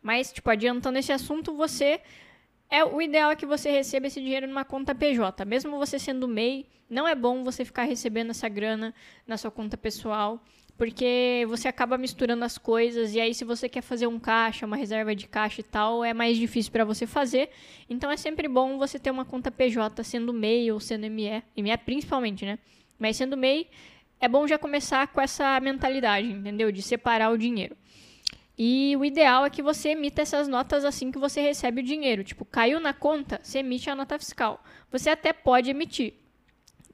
Mas, 0.02 0.32
tipo, 0.32 0.50
adiantando 0.50 0.98
esse 0.98 1.12
assunto, 1.12 1.54
você. 1.54 2.00
É, 2.72 2.82
o 2.82 3.02
ideal 3.02 3.30
é 3.30 3.36
que 3.36 3.44
você 3.44 3.70
receba 3.70 4.06
esse 4.06 4.18
dinheiro 4.18 4.46
numa 4.46 4.64
conta 4.64 4.94
PJ. 4.94 5.44
Mesmo 5.44 5.76
você 5.76 5.98
sendo 5.98 6.26
MEI, 6.26 6.64
não 6.88 7.06
é 7.06 7.14
bom 7.14 7.44
você 7.44 7.66
ficar 7.66 7.82
recebendo 7.82 8.30
essa 8.30 8.48
grana 8.48 8.94
na 9.26 9.36
sua 9.36 9.50
conta 9.50 9.76
pessoal, 9.76 10.42
porque 10.78 11.44
você 11.48 11.68
acaba 11.68 11.98
misturando 11.98 12.46
as 12.46 12.56
coisas 12.56 13.14
e 13.14 13.20
aí 13.20 13.34
se 13.34 13.44
você 13.44 13.68
quer 13.68 13.82
fazer 13.82 14.06
um 14.06 14.18
caixa, 14.18 14.64
uma 14.64 14.78
reserva 14.78 15.14
de 15.14 15.28
caixa 15.28 15.60
e 15.60 15.64
tal, 15.64 16.02
é 16.02 16.14
mais 16.14 16.38
difícil 16.38 16.72
para 16.72 16.82
você 16.82 17.06
fazer. 17.06 17.50
Então 17.90 18.10
é 18.10 18.16
sempre 18.16 18.48
bom 18.48 18.78
você 18.78 18.98
ter 18.98 19.10
uma 19.10 19.26
conta 19.26 19.50
PJ 19.50 20.02
sendo 20.02 20.32
MEI 20.32 20.72
ou 20.72 20.80
sendo 20.80 21.10
ME, 21.10 21.42
ME 21.54 21.76
principalmente, 21.76 22.46
né? 22.46 22.58
Mas 22.98 23.18
sendo 23.18 23.36
MEI, 23.36 23.68
é 24.18 24.26
bom 24.26 24.46
já 24.46 24.56
começar 24.56 25.08
com 25.08 25.20
essa 25.20 25.60
mentalidade, 25.60 26.26
entendeu? 26.26 26.72
De 26.72 26.80
separar 26.80 27.32
o 27.32 27.36
dinheiro. 27.36 27.76
E 28.56 28.94
o 28.96 29.04
ideal 29.04 29.46
é 29.46 29.50
que 29.50 29.62
você 29.62 29.90
emita 29.90 30.22
essas 30.22 30.46
notas 30.46 30.84
assim 30.84 31.10
que 31.10 31.18
você 31.18 31.40
recebe 31.40 31.80
o 31.80 31.84
dinheiro. 31.84 32.22
Tipo, 32.22 32.44
caiu 32.44 32.78
na 32.78 32.92
conta, 32.92 33.40
você 33.42 33.60
emite 33.60 33.88
a 33.88 33.94
nota 33.94 34.18
fiscal. 34.18 34.62
Você 34.90 35.10
até 35.10 35.32
pode 35.32 35.70
emitir 35.70 36.14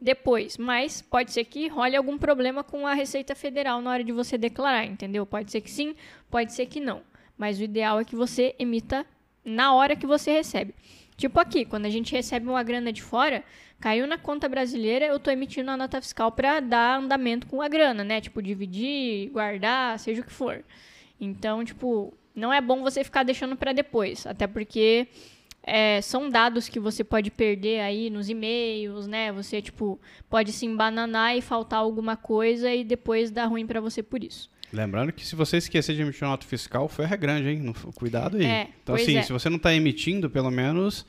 depois, 0.01 0.57
mas 0.57 1.03
pode 1.03 1.33
ser 1.33 1.45
que 1.45 1.67
role 1.67 1.97
algum 1.97 2.17
problema 2.17 2.63
com 2.63 2.87
a 2.87 2.95
Receita 2.95 3.35
Federal 3.35 3.81
na 3.81 3.91
hora 3.91 4.05
de 4.05 4.13
você 4.13 4.39
declarar, 4.39 4.85
entendeu? 4.85 5.27
Pode 5.27 5.51
ser 5.51 5.61
que 5.61 5.71
sim, 5.71 5.95
pode 6.31 6.53
ser 6.53 6.67
que 6.67 6.79
não. 6.79 7.03
Mas 7.37 7.59
o 7.59 7.65
ideal 7.65 8.01
é 8.01 8.05
que 8.05 8.15
você 8.15 8.55
emita 8.59 9.05
na 9.45 9.75
hora 9.75 9.97
que 9.97 10.07
você 10.07 10.31
recebe. 10.33 10.75
Tipo 11.17 11.41
aqui, 11.41 11.65
quando 11.65 11.87
a 11.87 11.91
gente 11.91 12.13
recebe 12.13 12.49
uma 12.49 12.63
grana 12.63 12.93
de 12.93 13.03
fora, 13.03 13.43
caiu 13.81 14.07
na 14.07 14.17
conta 14.17 14.49
brasileira, 14.49 15.07
eu 15.07 15.19
tô 15.19 15.33
emitindo 15.33 15.71
a 15.71 15.77
nota 15.77 16.01
fiscal 16.01 16.31
para 16.31 16.61
dar 16.61 17.01
andamento 17.01 17.49
com 17.49 17.61
a 17.61 17.67
grana, 17.67 18.05
né? 18.05 18.21
Tipo, 18.21 18.41
dividir, 18.41 19.31
guardar, 19.31 19.99
seja 19.99 20.21
o 20.21 20.25
que 20.25 20.33
for. 20.33 20.65
Então, 21.21 21.65
tipo, 21.65 22.15
não 22.35 22.53
é 22.53 22.61
bom 22.61 22.83
você 22.83 23.03
ficar 23.03 23.23
deixando 23.23 23.57
para 23.57 23.73
depois, 23.73 24.27
até 24.27 24.47
porque 24.47 25.09
é, 25.63 26.01
são 26.01 26.31
dados 26.31 26.69
que 26.69 26.81
você 26.81 27.05
pode 27.05 27.31
perder 27.31 27.81
aí 27.81 28.11
nos 28.11 28.29
e-mails, 28.29 29.07
né? 29.07 29.33
Você, 29.33 29.61
tipo, 29.61 30.01
pode 30.31 30.53
se 30.53 30.65
embananar 30.65 31.37
e 31.37 31.43
faltar 31.43 31.81
alguma 31.81 32.17
coisa 32.17 32.73
e 32.73 32.85
depois 32.85 33.31
dar 33.31 33.47
ruim 33.47 33.67
para 33.67 33.81
você 33.81 34.03
por 34.03 34.23
isso. 34.23 34.51
Lembrando 34.73 35.13
que 35.13 35.27
se 35.27 35.35
você 35.35 35.57
esquecer 35.57 35.95
de 35.95 36.03
emitir 36.03 36.25
uma 36.25 36.31
nota 36.31 36.47
fiscal, 36.47 36.85
o 36.85 36.89
ferro 36.89 37.13
é 37.13 37.17
grande, 37.17 37.49
hein? 37.49 37.73
Cuidado 37.95 38.37
aí. 38.37 38.45
É, 38.45 38.69
então, 38.83 38.95
assim, 38.95 39.17
é. 39.17 39.23
se 39.23 39.33
você 39.33 39.49
não 39.49 39.57
está 39.57 39.75
emitindo, 39.75 40.29
pelo 40.29 40.51
menos. 40.51 41.07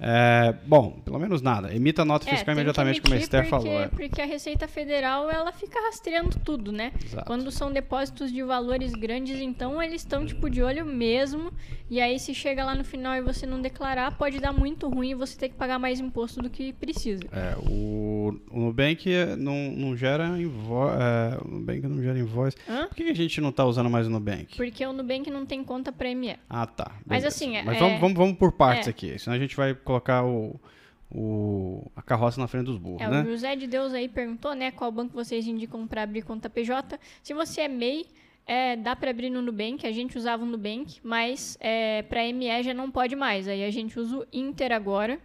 É, 0.00 0.54
bom, 0.66 1.00
pelo 1.04 1.18
menos 1.18 1.42
nada. 1.42 1.74
Emita 1.74 2.04
nota 2.04 2.26
É, 2.26 2.30
fiscal 2.30 2.54
que 2.54 2.60
imediatamente, 2.60 3.00
como 3.02 3.14
a 3.14 3.18
Esther 3.18 3.40
porque, 3.42 3.50
falou. 3.50 3.80
é. 3.80 3.88
Porque 3.88 4.22
a 4.22 4.26
Receita 4.26 4.68
Federal, 4.68 5.28
ela 5.30 5.50
fica 5.52 5.80
rastreando 5.80 6.38
tudo, 6.44 6.70
né? 6.70 6.92
Exato. 7.04 7.26
Quando 7.26 7.50
são 7.50 7.72
depósitos 7.72 8.32
de 8.32 8.42
valores 8.42 8.92
grandes, 8.92 9.40
então 9.40 9.82
eles 9.82 10.02
estão, 10.02 10.24
tipo, 10.24 10.48
de 10.48 10.62
olho 10.62 10.86
mesmo. 10.86 11.52
E 11.90 12.00
aí, 12.00 12.18
se 12.18 12.34
chega 12.34 12.64
lá 12.64 12.74
no 12.74 12.84
final 12.84 13.14
e 13.14 13.22
você 13.22 13.46
não 13.46 13.60
declarar, 13.60 14.16
pode 14.16 14.38
dar 14.38 14.52
muito 14.52 14.88
ruim 14.88 15.10
e 15.10 15.14
você 15.14 15.36
ter 15.38 15.48
que 15.48 15.54
pagar 15.56 15.78
mais 15.78 15.98
imposto 15.98 16.40
do 16.42 16.50
que 16.50 16.72
precisa. 16.74 17.22
É, 17.32 17.56
o, 17.68 18.38
o 18.50 18.60
Nubank 18.60 19.10
é, 19.12 19.34
não, 19.36 19.54
não 19.72 19.96
gera 19.96 20.26
invoice. 20.38 20.96
É, 21.00 21.38
o 21.44 21.48
Nubank 21.48 21.86
não 21.86 22.02
gera 22.02 22.18
invoice. 22.18 22.56
Hã? 22.68 22.86
Por 22.88 22.94
que 22.94 23.02
a 23.04 23.14
gente 23.14 23.40
não 23.40 23.48
está 23.48 23.64
usando 23.64 23.88
mais 23.90 24.06
o 24.06 24.10
Nubank? 24.10 24.56
Porque 24.56 24.84
o 24.86 24.92
Nubank 24.92 25.30
não 25.30 25.44
tem 25.46 25.64
conta 25.64 25.90
pra 25.90 26.14
ME. 26.14 26.36
Ah, 26.48 26.66
tá. 26.66 26.92
Mas 27.06 27.20
beleza. 27.22 27.28
assim, 27.28 27.56
é- 27.56 27.62
Mas 27.64 27.76
é- 27.76 27.80
vamos, 27.80 28.00
vamos, 28.00 28.16
vamos 28.18 28.36
por 28.38 28.52
partes 28.52 28.86
é. 28.86 28.90
aqui. 28.90 29.18
Senão 29.18 29.36
a 29.36 29.40
gente 29.40 29.56
vai 29.56 29.74
colocar 29.88 30.22
o, 30.22 30.60
o, 31.10 31.90
a 31.96 32.02
carroça 32.02 32.38
na 32.38 32.46
frente 32.46 32.66
dos 32.66 32.76
burros, 32.76 33.00
É, 33.00 33.08
né? 33.08 33.22
o 33.22 33.24
José 33.24 33.56
de 33.56 33.66
Deus 33.66 33.94
aí 33.94 34.06
perguntou, 34.06 34.54
né, 34.54 34.70
qual 34.70 34.92
banco 34.92 35.14
vocês 35.14 35.46
indicam 35.46 35.86
para 35.86 36.02
abrir 36.02 36.22
conta 36.22 36.50
PJ. 36.50 37.00
Se 37.22 37.32
você 37.32 37.62
é 37.62 37.68
MEI, 37.68 38.06
é, 38.46 38.76
dá 38.76 38.94
para 38.94 39.10
abrir 39.10 39.30
no 39.30 39.40
Nubank, 39.40 39.86
a 39.86 39.92
gente 39.92 40.18
usava 40.18 40.42
o 40.42 40.46
Nubank, 40.46 41.00
mas 41.02 41.56
é, 41.58 42.02
para 42.02 42.20
ME 42.32 42.62
já 42.62 42.74
não 42.74 42.90
pode 42.90 43.16
mais. 43.16 43.48
Aí 43.48 43.64
a 43.64 43.70
gente 43.70 43.98
usa 43.98 44.18
o 44.18 44.26
Inter 44.30 44.72
agora 44.72 45.18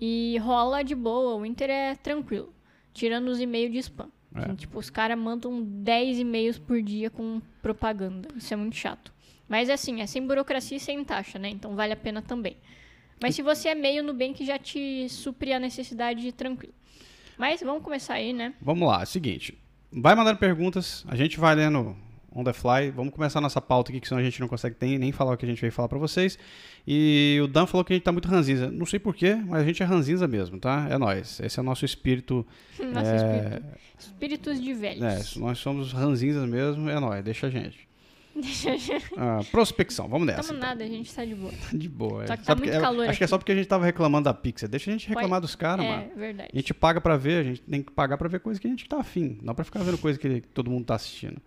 e 0.00 0.38
rola 0.38 0.82
de 0.82 0.94
boa, 0.94 1.34
o 1.34 1.44
Inter 1.44 1.68
é 1.70 1.94
tranquilo, 1.96 2.52
tirando 2.94 3.28
os 3.28 3.40
e-mails 3.40 3.72
de 3.72 3.78
spam. 3.78 4.08
É. 4.34 4.48
Que, 4.48 4.56
tipo, 4.56 4.78
os 4.78 4.90
caras 4.90 5.18
mandam 5.18 5.62
10 5.62 6.18
e-mails 6.18 6.58
por 6.58 6.80
dia 6.82 7.10
com 7.10 7.40
propaganda. 7.62 8.28
Isso 8.36 8.52
é 8.52 8.56
muito 8.56 8.76
chato. 8.76 9.12
Mas 9.48 9.70
assim, 9.70 10.00
é 10.00 10.06
sem 10.06 10.26
burocracia 10.26 10.76
e 10.76 10.80
sem 10.80 11.02
taxa, 11.04 11.38
né? 11.38 11.48
Então 11.48 11.74
vale 11.74 11.92
a 11.92 11.96
pena 11.96 12.20
também. 12.20 12.56
Mas 13.20 13.34
se 13.34 13.42
você 13.42 13.68
é 13.68 13.74
meio 13.74 14.02
Nubank, 14.02 14.44
já 14.44 14.58
te 14.58 15.08
supre 15.08 15.52
a 15.52 15.60
necessidade 15.60 16.30
tranquilo. 16.32 16.74
Mas 17.38 17.60
vamos 17.60 17.82
começar 17.82 18.14
aí, 18.14 18.32
né? 18.32 18.54
Vamos 18.60 18.88
lá, 18.88 19.00
é 19.00 19.04
o 19.04 19.06
seguinte. 19.06 19.56
Vai 19.92 20.14
mandando 20.14 20.38
perguntas, 20.38 21.04
a 21.08 21.16
gente 21.16 21.38
vai 21.38 21.54
lendo 21.54 21.96
on 22.36 22.44
the 22.44 22.52
fly. 22.52 22.90
Vamos 22.90 23.14
começar 23.14 23.40
nossa 23.40 23.60
pauta 23.60 23.90
aqui, 23.90 23.98
que 23.98 24.06
senão 24.06 24.20
a 24.20 24.24
gente 24.24 24.38
não 24.40 24.46
consegue 24.46 24.76
nem 24.98 25.10
falar 25.10 25.32
o 25.32 25.36
que 25.36 25.46
a 25.46 25.48
gente 25.48 25.60
veio 25.60 25.72
falar 25.72 25.88
pra 25.88 25.98
vocês. 25.98 26.38
E 26.86 27.40
o 27.42 27.46
Dan 27.46 27.66
falou 27.66 27.82
que 27.84 27.94
a 27.94 27.96
gente 27.96 28.04
tá 28.04 28.12
muito 28.12 28.28
ranzinza. 28.28 28.70
Não 28.70 28.84
sei 28.84 28.98
porquê, 28.98 29.34
mas 29.34 29.62
a 29.62 29.64
gente 29.64 29.82
é 29.82 29.86
ranzinza 29.86 30.28
mesmo, 30.28 30.58
tá? 30.58 30.86
É 30.90 30.98
nós. 30.98 31.40
Esse 31.40 31.58
é 31.58 31.62
o 31.62 31.64
nosso 31.64 31.84
espírito. 31.84 32.46
Nosso 32.78 33.10
é, 33.10 33.16
espírito. 33.16 33.66
Espíritos 33.98 34.60
de 34.60 34.74
velhos. 34.74 35.36
é, 35.36 35.40
nós 35.40 35.58
somos 35.58 35.92
ranzinzas 35.92 36.46
mesmo, 36.46 36.90
é 36.90 37.00
nós. 37.00 37.24
Deixa 37.24 37.46
a 37.46 37.50
gente. 37.50 37.85
Ah, 39.16 39.40
prospecção, 39.50 40.08
vamos 40.08 40.26
nessa. 40.26 40.48
Tamo 40.48 40.60
nada, 40.60 40.84
a 40.84 40.86
gente 40.86 41.12
tá 41.14 41.24
de 41.24 41.34
boa. 41.34 41.52
então. 41.52 41.78
De 41.78 41.88
boa. 41.88 42.24
é. 42.24 42.26
Só 42.26 42.36
que 42.36 42.42
tá 42.42 42.46
Sabe 42.46 42.60
muito 42.62 42.74
é- 42.76 42.80
calor 42.80 43.08
Acho 43.08 43.18
que 43.18 43.24
é 43.24 43.24
aqui. 43.24 43.30
só 43.30 43.38
porque 43.38 43.52
a 43.52 43.54
gente 43.54 43.66
tava 43.66 43.84
reclamando 43.84 44.24
da 44.24 44.34
Pixar. 44.34 44.68
Deixa 44.68 44.90
a 44.90 44.92
gente 44.92 45.08
reclamar 45.08 45.40
dos 45.40 45.54
caras, 45.54 45.84
é, 45.84 45.88
mano. 45.88 46.10
verdade. 46.16 46.50
A 46.52 46.56
gente 46.56 46.74
paga 46.74 47.00
pra 47.00 47.16
ver, 47.16 47.40
a 47.40 47.42
gente 47.44 47.62
tem 47.62 47.82
que 47.82 47.90
pagar 47.92 48.18
pra 48.18 48.28
ver 48.28 48.40
coisa 48.40 48.60
que 48.60 48.66
a 48.66 48.70
gente 48.70 48.86
tá 48.88 48.98
afim, 49.00 49.38
não 49.42 49.54
pra 49.54 49.64
ficar 49.64 49.82
vendo 49.82 49.98
coisa 49.98 50.18
que 50.18 50.40
todo 50.52 50.70
mundo 50.70 50.84
tá 50.84 50.94
assistindo. 50.94 51.40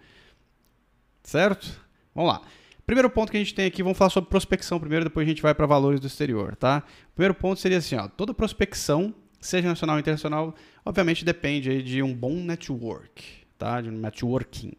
Certo? 1.23 1.79
Vamos 2.13 2.31
lá. 2.33 2.41
Primeiro 2.85 3.09
ponto 3.09 3.29
que 3.31 3.37
a 3.37 3.39
gente 3.39 3.53
tem 3.53 3.67
aqui, 3.67 3.83
vamos 3.83 3.97
falar 3.97 4.09
sobre 4.09 4.29
prospecção 4.31 4.79
primeiro, 4.79 5.05
depois 5.05 5.25
a 5.25 5.29
gente 5.29 5.41
vai 5.43 5.53
pra 5.53 5.67
valores 5.67 5.99
do 5.99 6.07
exterior, 6.07 6.55
tá? 6.55 6.81
Primeiro 7.13 7.35
ponto 7.35 7.59
seria 7.59 7.77
assim, 7.77 7.95
ó, 7.95 8.07
toda 8.07 8.33
prospecção, 8.33 9.13
seja 9.39 9.67
nacional 9.67 9.95
ou 9.95 9.99
internacional, 9.99 10.55
obviamente 10.83 11.23
depende 11.23 11.69
aí 11.69 11.83
de 11.83 12.01
um 12.01 12.11
bom 12.15 12.33
network, 12.33 13.23
tá? 13.59 13.79
De 13.79 13.89
um 13.89 13.91
networking. 13.91 14.73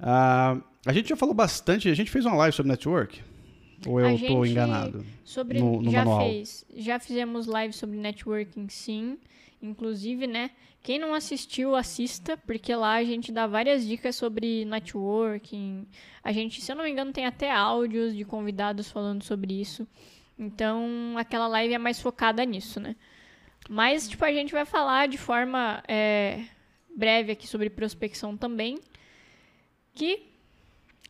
Ah, 0.00 0.58
a 0.86 0.92
gente 0.92 1.08
já 1.08 1.16
falou 1.16 1.34
bastante, 1.34 1.88
a 1.88 1.94
gente 1.94 2.10
fez 2.10 2.24
uma 2.24 2.36
live 2.36 2.54
sobre 2.54 2.70
network? 2.70 3.22
Ou 3.86 4.00
eu 4.00 4.16
gente- 4.16 4.32
enganado? 4.50 5.04
Sobre 5.24 5.58
no- 5.60 5.80
no 5.80 5.90
já 5.90 5.98
manual. 6.04 6.28
fez, 6.28 6.64
já 6.76 6.98
fizemos 6.98 7.46
live 7.46 7.72
sobre 7.72 7.96
networking, 7.96 8.68
sim. 8.68 9.18
Inclusive, 9.62 10.26
né? 10.26 10.50
Quem 10.82 10.98
não 11.00 11.12
assistiu, 11.14 11.74
assista, 11.74 12.36
porque 12.36 12.72
lá 12.74 12.94
a 12.94 13.04
gente 13.04 13.32
dá 13.32 13.46
várias 13.46 13.84
dicas 13.86 14.14
sobre 14.14 14.64
networking. 14.64 15.84
A 16.22 16.30
gente, 16.32 16.60
se 16.60 16.70
eu 16.70 16.76
não 16.76 16.84
me 16.84 16.90
engano, 16.90 17.12
tem 17.12 17.26
até 17.26 17.50
áudios 17.50 18.16
de 18.16 18.24
convidados 18.24 18.88
falando 18.90 19.22
sobre 19.24 19.60
isso. 19.60 19.86
Então, 20.38 21.14
aquela 21.16 21.48
live 21.48 21.74
é 21.74 21.78
mais 21.78 22.00
focada 22.00 22.44
nisso, 22.44 22.78
né? 22.78 22.94
Mas, 23.68 24.08
tipo, 24.08 24.24
a 24.24 24.32
gente 24.32 24.52
vai 24.52 24.64
falar 24.64 25.08
de 25.08 25.18
forma 25.18 25.82
é, 25.88 26.44
breve 26.96 27.32
aqui 27.32 27.46
sobre 27.46 27.68
prospecção 27.68 28.36
também. 28.36 28.78
Que 29.98 30.28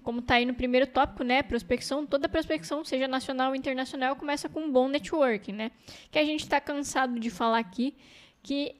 como 0.03 0.22
tá 0.22 0.36
aí 0.36 0.47
no 0.47 0.55
primeiro 0.55 0.86
tópico, 0.86 1.22
né? 1.22 1.43
Prospecção, 1.43 2.07
toda 2.07 2.30
prospecção, 2.30 2.82
seja 2.82 3.07
nacional 3.07 3.51
ou 3.51 3.55
internacional, 3.55 4.16
começa 4.16 4.49
com 4.49 4.61
um 4.61 4.72
bom 4.72 4.89
networking, 4.89 5.53
né? 5.53 5.70
Que 6.11 6.18
a 6.18 6.24
gente 6.24 6.49
tá 6.49 6.59
cansado 6.59 7.20
de 7.20 7.28
falar 7.28 7.59
aqui 7.59 7.95
que 8.43 8.74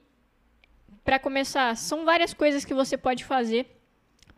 para 1.05 1.19
começar, 1.19 1.77
são 1.77 2.05
várias 2.05 2.33
coisas 2.33 2.65
que 2.65 2.73
você 2.73 2.97
pode 2.97 3.25
fazer 3.25 3.67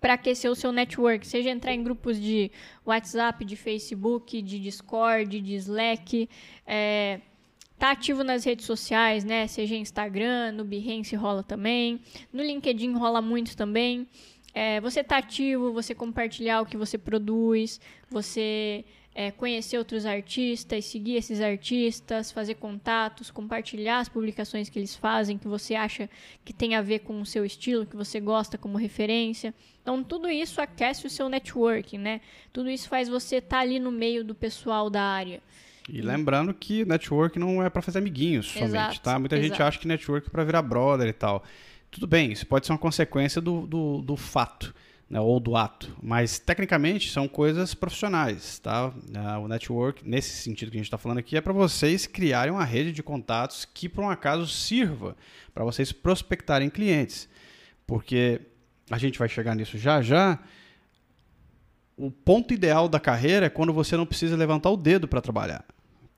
para 0.01 0.15
aquecer 0.15 0.51
o 0.51 0.55
seu 0.55 0.73
network, 0.73 1.27
seja 1.27 1.51
entrar 1.51 1.75
em 1.75 1.83
grupos 1.83 2.21
de 2.21 2.51
WhatsApp, 2.85 3.45
de 3.45 3.55
Facebook, 3.55 4.43
de 4.43 4.59
Discord, 4.59 5.41
de 5.41 5.55
Slack, 5.55 6.29
é, 6.67 7.21
tá 7.79 7.91
ativo 7.91 8.25
nas 8.25 8.45
redes 8.45 8.67
sociais, 8.67 9.25
né? 9.25 9.47
Seja 9.47 9.75
Instagram, 9.77 10.53
no 10.53 10.65
Behance 10.65 11.15
rola 11.15 11.43
também, 11.43 12.01
no 12.33 12.43
LinkedIn 12.43 12.95
rola 12.95 13.21
muito 13.21 13.57
também. 13.57 14.09
É, 14.53 14.81
você 14.81 15.03
tá 15.05 15.19
ativo, 15.19 15.73
você 15.73 15.95
compartilhar 15.95 16.61
o 16.61 16.67
que 16.67 16.77
você 16.77 16.99
produz, 16.99 17.81
você 18.11 18.85
é, 19.15 19.31
conhecer 19.31 19.77
outros 19.77 20.07
artistas, 20.07 20.85
seguir 20.85 21.17
esses 21.17 21.41
artistas, 21.41 22.31
fazer 22.31 22.55
contatos, 22.55 23.31
compartilhar 23.31 23.99
as 23.99 24.09
publicações 24.09 24.69
que 24.69 24.79
eles 24.79 24.95
fazem, 24.95 25.37
que 25.37 25.49
você 25.49 25.75
acha 25.75 26.09
que 26.45 26.53
tem 26.53 26.75
a 26.75 26.83
ver 26.83 27.01
com 27.01 27.21
o 27.21 27.27
seu 27.27 27.45
estilo, 27.45 27.87
que 27.87 27.97
você 27.97 28.21
gosta 28.21 28.57
como 28.57 28.79
referência. 28.79 29.53
Então, 29.83 30.03
tudo 30.03 30.29
isso 30.31 30.61
aquece 30.61 31.07
o 31.07 31.11
seu 31.11 31.29
networking, 31.29 31.99
né? 31.99 32.21
Tudo 32.53 32.71
isso 32.71 32.89
faz 32.89 33.09
você 33.09 33.37
estar 33.37 33.61
ali 33.61 33.81
no 33.81 33.91
meio 33.91 34.25
do 34.25 34.35
pessoal 34.35 34.89
da 34.89 35.03
área. 35.03 35.43
E 35.89 36.01
lembrando 36.01 36.55
que 36.55 36.85
network 36.85 37.37
não 37.39 37.63
é 37.63 37.69
pra 37.69 37.83
fazer 37.83 37.99
amiguinhos 37.99 38.47
somente, 38.47 38.71
Exato, 38.71 39.01
tá? 39.01 39.19
Muita 39.19 39.37
gente 39.37 39.55
exato. 39.55 39.63
acha 39.65 39.79
que 39.79 39.89
network 39.89 40.29
é 40.29 40.31
pra 40.31 40.45
virar 40.45 40.63
brother 40.63 41.09
e 41.09 41.13
tal. 41.13 41.43
Tudo 41.91 42.07
bem, 42.07 42.31
isso 42.33 42.47
pode 42.47 42.67
ser 42.67 42.73
uma 42.73 42.79
consequência 42.79 43.41
do, 43.41 43.67
do, 43.67 44.01
do 44.03 44.17
fato, 44.17 44.73
né? 45.09 45.21
Ou 45.21 45.41
do 45.41 45.57
ato. 45.57 45.97
Mas, 46.01 46.39
tecnicamente, 46.39 47.11
são 47.11 47.27
coisas 47.27 47.75
profissionais, 47.75 48.59
tá? 48.61 48.93
Ah, 49.17 49.39
O 49.41 49.49
network, 49.49 50.09
nesse 50.09 50.37
sentido 50.43 50.71
que 50.71 50.77
a 50.77 50.81
gente 50.81 50.87
está 50.87 50.99
falando 50.99 51.19
aqui, 51.19 51.37
é 51.37 51.41
para 51.41 51.53
vocês 51.53 52.07
criarem 52.07 52.53
uma 52.53 52.65
rede 52.65 52.93
de 52.93 53.03
contatos 53.03 53.65
que, 53.65 53.89
por 53.89 54.05
um 54.05 54.11
acaso, 54.11 54.47
sirva 54.47 55.17
para 55.53 55.65
vocês 55.65 55.91
prospectarem 55.91 56.71
clientes. 56.71 57.29
Porque 57.87 58.41
a 58.89 58.99
gente 58.99 59.19
vai 59.19 59.29
chegar 59.29 59.57
nisso 59.57 59.77
já 59.77 60.01
já, 60.01 60.39
o 61.97 62.11
ponto 62.11 62.55
ideal 62.55 62.89
da 62.89 62.99
carreira 63.01 63.47
é 63.47 63.51
quando 63.51 63.73
você 63.73 63.97
não 63.97 64.07
precisa 64.07 64.37
levantar 64.37 64.71
o 64.71 64.77
dedo 64.77 65.07
para 65.09 65.21
trabalhar. 65.21 65.65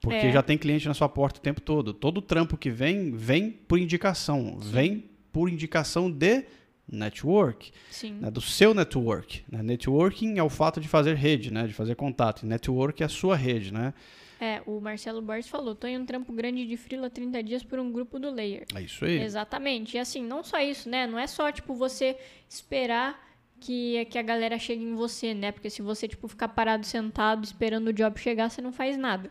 Porque 0.00 0.26
É. 0.26 0.32
já 0.32 0.42
tem 0.42 0.58
cliente 0.58 0.86
na 0.86 0.94
sua 0.94 1.08
porta 1.08 1.38
o 1.38 1.42
tempo 1.42 1.60
todo. 1.60 1.92
Todo 1.94 2.20
trampo 2.20 2.56
que 2.56 2.70
vem, 2.70 3.12
vem 3.12 3.50
por 3.50 3.78
indicação. 3.78 4.58
Vem 4.58 5.04
por 5.32 5.48
indicação 5.48 6.10
de 6.10 6.44
network, 6.90 7.72
Sim. 7.90 8.14
né, 8.20 8.30
do 8.30 8.40
seu 8.40 8.74
network. 8.74 9.44
né? 9.50 9.62
Networking 9.62 10.38
é 10.38 10.42
o 10.42 10.50
fato 10.50 10.80
de 10.80 10.88
fazer 10.88 11.14
rede, 11.14 11.52
né, 11.52 11.66
de 11.66 11.72
fazer 11.72 11.94
contato. 11.94 12.46
Network 12.46 13.02
é 13.02 13.06
a 13.06 13.08
sua 13.08 13.36
rede, 13.36 13.72
né? 13.72 13.94
É, 14.40 14.60
o 14.66 14.80
Marcelo 14.80 15.22
Borges 15.22 15.48
falou, 15.48 15.72
tô 15.72 15.86
em 15.86 15.96
um 15.96 16.04
trampo 16.04 16.32
grande 16.32 16.66
de 16.66 16.76
frila 16.76 17.08
30 17.08 17.42
dias 17.44 17.62
por 17.62 17.78
um 17.78 17.92
grupo 17.92 18.18
do 18.18 18.28
Layer. 18.28 18.66
É 18.74 18.80
isso 18.82 19.04
aí. 19.04 19.22
Exatamente. 19.22 19.96
E 19.96 20.00
assim, 20.00 20.20
não 20.20 20.42
só 20.42 20.60
isso, 20.60 20.88
né? 20.88 21.06
Não 21.06 21.16
é 21.16 21.28
só, 21.28 21.52
tipo, 21.52 21.74
você 21.74 22.16
esperar 22.48 23.24
que, 23.60 24.04
que 24.06 24.18
a 24.18 24.22
galera 24.22 24.58
chegue 24.58 24.82
em 24.82 24.96
você, 24.96 25.32
né? 25.32 25.52
Porque 25.52 25.70
se 25.70 25.80
você, 25.80 26.08
tipo, 26.08 26.26
ficar 26.26 26.48
parado, 26.48 26.84
sentado, 26.84 27.44
esperando 27.44 27.86
o 27.86 27.92
job 27.92 28.18
chegar, 28.18 28.50
você 28.50 28.60
não 28.60 28.72
faz 28.72 28.98
nada. 28.98 29.30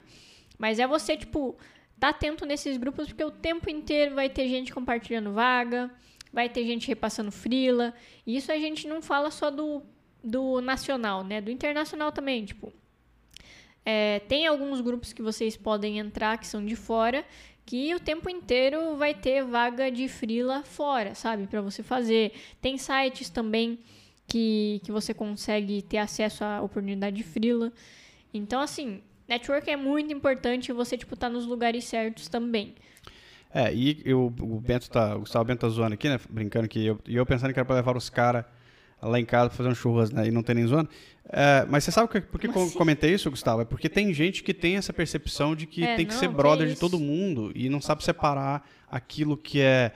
Mas 0.58 0.80
é 0.80 0.88
você, 0.88 1.18
tipo, 1.18 1.58
tá 2.02 2.10
atento 2.10 2.48
nesses 2.48 2.78
grupos, 2.78 3.10
porque 3.10 3.24
o 3.24 3.30
tempo 3.30 3.70
inteiro 3.70 4.16
vai 4.16 4.28
ter 4.28 4.50
gente 4.50 4.74
compartilhando 4.74 5.34
vaga, 5.34 5.92
vai 6.34 6.50
ter 6.50 6.66
gente 6.66 6.88
repassando 6.88 7.32
frila. 7.32 7.94
E 8.26 8.36
isso 8.36 8.52
a 8.52 8.58
gente 8.58 8.88
não 8.88 9.04
fala 9.04 9.30
só 9.30 9.52
do, 9.52 9.84
do 10.24 10.60
nacional, 10.62 11.24
né? 11.24 11.40
Do 11.40 11.52
internacional 11.52 12.12
também, 12.12 12.44
tipo... 12.44 12.74
É, 13.86 14.20
tem 14.28 14.48
alguns 14.48 14.82
grupos 14.82 15.14
que 15.14 15.22
vocês 15.22 15.56
podem 15.56 16.00
entrar 16.00 16.38
que 16.40 16.48
são 16.48 16.64
de 16.64 16.76
fora, 16.76 17.24
que 17.66 17.94
o 17.94 18.00
tempo 18.00 18.30
inteiro 18.30 18.96
vai 18.96 19.14
ter 19.14 19.44
vaga 19.44 19.92
de 19.92 20.08
frila 20.08 20.64
fora, 20.64 21.14
sabe? 21.14 21.46
Para 21.46 21.62
você 21.62 21.84
fazer. 21.84 22.34
Tem 22.60 22.80
sites 22.80 23.30
também 23.30 23.80
que, 24.28 24.82
que 24.84 24.92
você 24.92 25.14
consegue 25.14 25.84
ter 25.84 25.98
acesso 25.98 26.44
à 26.44 26.62
oportunidade 26.62 27.16
de 27.16 27.24
frila. 27.24 27.72
Então, 28.34 28.60
assim, 28.60 29.02
network 29.32 29.70
é 29.70 29.76
muito 29.78 30.14
importante 30.14 30.72
você, 30.74 30.98
tipo, 30.98 31.16
tá 31.16 31.30
nos 31.30 31.46
lugares 31.46 31.86
certos 31.86 32.28
também. 32.28 32.76
É, 33.54 33.74
e 33.74 34.02
eu, 34.06 34.34
o 34.40 34.60
Bento 34.62 34.90
tá, 34.90 35.16
o 35.16 35.22
Gustavo 35.22 35.46
Bento 35.46 35.60
tá 35.60 35.70
zoando 35.70 35.94
aqui, 35.94 36.08
né? 36.08 36.20
Brincando 36.30 36.68
que 36.68 36.86
eu, 36.86 37.00
e 37.08 37.16
eu 37.16 37.26
pensando 37.26 37.52
que 37.54 37.60
era 37.60 37.66
pra 37.66 37.76
levar 37.76 37.98
os 37.98 38.10
caras 38.10 38.46
lá 39.02 39.20
em 39.20 39.26
casa 39.26 39.50
pra 39.50 39.58
fazer 39.58 39.70
um 39.70 39.76
churras, 39.76 40.12
né? 40.12 40.28
E 40.28 40.32
não 40.32 40.44
tem 40.44 40.56
nem 40.56 40.66
zoando. 40.68 40.90
É, 41.30 41.66
mas 41.70 41.84
você 41.84 41.92
sabe 41.92 42.08
que- 42.10 42.22
por 42.22 42.40
que 42.40 42.48
eu 42.48 42.52
assim? 42.64 42.78
comentei 42.78 43.14
isso, 43.14 43.30
Gustavo? 43.30 43.62
É 43.62 43.66
porque 43.66 43.90
tem 43.90 44.14
gente 44.14 44.44
que 44.44 44.54
tem 44.54 44.76
essa 44.78 44.94
percepção 44.94 45.56
de 45.56 45.66
que 45.66 45.84
É, 45.84 45.96
tem 45.96 46.06
que 46.06 46.14
não, 46.14 46.20
ser 46.20 46.28
brother 46.30 46.68
de 46.68 46.74
isso. 46.74 46.80
todo 46.82 47.00
mundo 47.00 47.52
e 47.56 47.68
não 47.70 47.82
sabe 47.82 48.04
separar 48.04 48.66
aquilo 48.90 49.36
que 49.36 49.60
é 49.60 49.92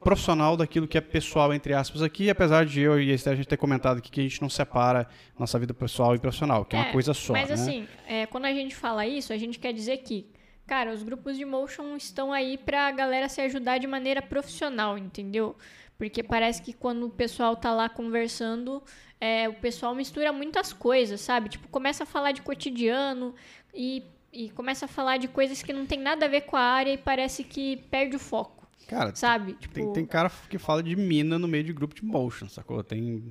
profissional 0.00 0.56
daquilo 0.56 0.86
que 0.86 0.96
é 0.96 1.00
pessoal, 1.00 1.52
entre 1.52 1.74
aspas, 1.74 2.02
aqui, 2.02 2.30
apesar 2.30 2.64
de 2.64 2.80
eu 2.80 3.00
e 3.00 3.10
a 3.10 3.14
Esther 3.14 3.32
a 3.32 3.36
gente 3.36 3.48
ter 3.48 3.56
comentado 3.56 3.98
aqui 3.98 4.10
que 4.10 4.20
a 4.20 4.22
gente 4.22 4.40
não 4.40 4.48
separa 4.48 5.08
nossa 5.38 5.58
vida 5.58 5.74
pessoal 5.74 6.14
e 6.14 6.18
profissional, 6.18 6.64
que 6.64 6.76
é, 6.76 6.78
uma 6.78 6.92
coisa 6.92 7.12
só, 7.12 7.32
Mas 7.32 7.48
né? 7.48 7.54
assim, 7.54 7.88
é, 8.06 8.26
quando 8.26 8.44
a 8.44 8.52
gente 8.52 8.74
fala 8.74 9.06
isso, 9.06 9.32
a 9.32 9.36
gente 9.36 9.58
quer 9.58 9.72
dizer 9.72 9.98
que, 9.98 10.26
cara, 10.66 10.92
os 10.92 11.02
grupos 11.02 11.36
de 11.36 11.44
motion 11.44 11.96
estão 11.96 12.32
aí 12.32 12.56
pra 12.56 12.90
galera 12.92 13.28
se 13.28 13.40
ajudar 13.40 13.78
de 13.78 13.86
maneira 13.86 14.22
profissional, 14.22 14.96
entendeu? 14.96 15.56
Porque 15.98 16.22
parece 16.22 16.62
que 16.62 16.72
quando 16.72 17.06
o 17.06 17.10
pessoal 17.10 17.56
tá 17.56 17.72
lá 17.72 17.88
conversando, 17.88 18.80
é, 19.20 19.48
o 19.48 19.54
pessoal 19.54 19.94
mistura 19.94 20.32
muitas 20.32 20.72
coisas, 20.72 21.20
sabe? 21.20 21.48
Tipo, 21.48 21.68
começa 21.68 22.04
a 22.04 22.06
falar 22.06 22.32
de 22.32 22.40
cotidiano 22.40 23.34
e, 23.74 24.04
e 24.32 24.48
começa 24.50 24.84
a 24.84 24.88
falar 24.88 25.16
de 25.16 25.26
coisas 25.26 25.60
que 25.60 25.72
não 25.72 25.84
tem 25.84 25.98
nada 25.98 26.26
a 26.26 26.28
ver 26.28 26.42
com 26.42 26.56
a 26.56 26.60
área 26.60 26.92
e 26.92 26.98
parece 26.98 27.42
que 27.42 27.78
perde 27.90 28.14
o 28.14 28.18
foco, 28.18 28.57
Cara, 28.88 29.14
sabe? 29.14 29.52
Tipo, 29.52 29.74
Tem, 29.74 29.92
tem 29.92 30.06
cara 30.06 30.30
que 30.48 30.56
fala 30.58 30.82
de 30.82 30.96
mina 30.96 31.38
no 31.38 31.46
meio 31.46 31.62
de 31.62 31.74
grupo 31.74 31.94
de 31.94 32.02
motion, 32.04 32.48
sacou? 32.48 32.82
Tem. 32.82 33.30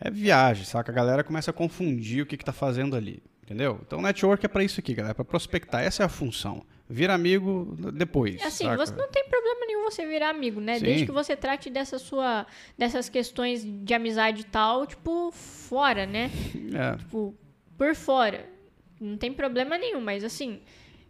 É 0.00 0.10
viagem, 0.10 0.64
saca? 0.64 0.90
A 0.90 0.94
galera 0.94 1.22
começa 1.22 1.50
a 1.50 1.54
confundir 1.54 2.22
o 2.22 2.26
que, 2.26 2.36
que 2.36 2.44
tá 2.44 2.52
fazendo 2.52 2.96
ali, 2.96 3.22
entendeu? 3.42 3.80
Então, 3.86 4.00
network 4.00 4.46
é 4.46 4.48
pra 4.48 4.64
isso 4.64 4.80
aqui, 4.80 4.94
galera, 4.94 5.10
é 5.10 5.14
pra 5.14 5.24
prospectar. 5.24 5.82
Essa 5.82 6.04
é 6.04 6.06
a 6.06 6.08
função. 6.08 6.64
vira 6.88 7.12
amigo 7.12 7.76
depois. 7.92 8.40
Assim, 8.42 8.64
saca? 8.64 8.76
você 8.78 8.94
não 8.94 9.08
tem 9.08 9.28
problema 9.28 9.66
nenhum 9.66 9.84
você 9.84 10.06
virar 10.06 10.30
amigo, 10.30 10.60
né? 10.60 10.78
Sim. 10.78 10.84
Desde 10.84 11.06
que 11.06 11.12
você 11.12 11.36
trate 11.36 11.68
dessa 11.68 11.98
sua, 11.98 12.46
dessas 12.78 13.10
questões 13.10 13.62
de 13.64 13.92
amizade 13.92 14.40
e 14.40 14.44
tal, 14.44 14.86
tipo, 14.86 15.30
fora, 15.32 16.06
né? 16.06 16.30
É. 16.74 16.96
Tipo, 16.96 17.34
por 17.76 17.94
fora. 17.94 18.48
Não 18.98 19.18
tem 19.18 19.32
problema 19.32 19.76
nenhum, 19.76 20.00
mas 20.00 20.24
assim, 20.24 20.60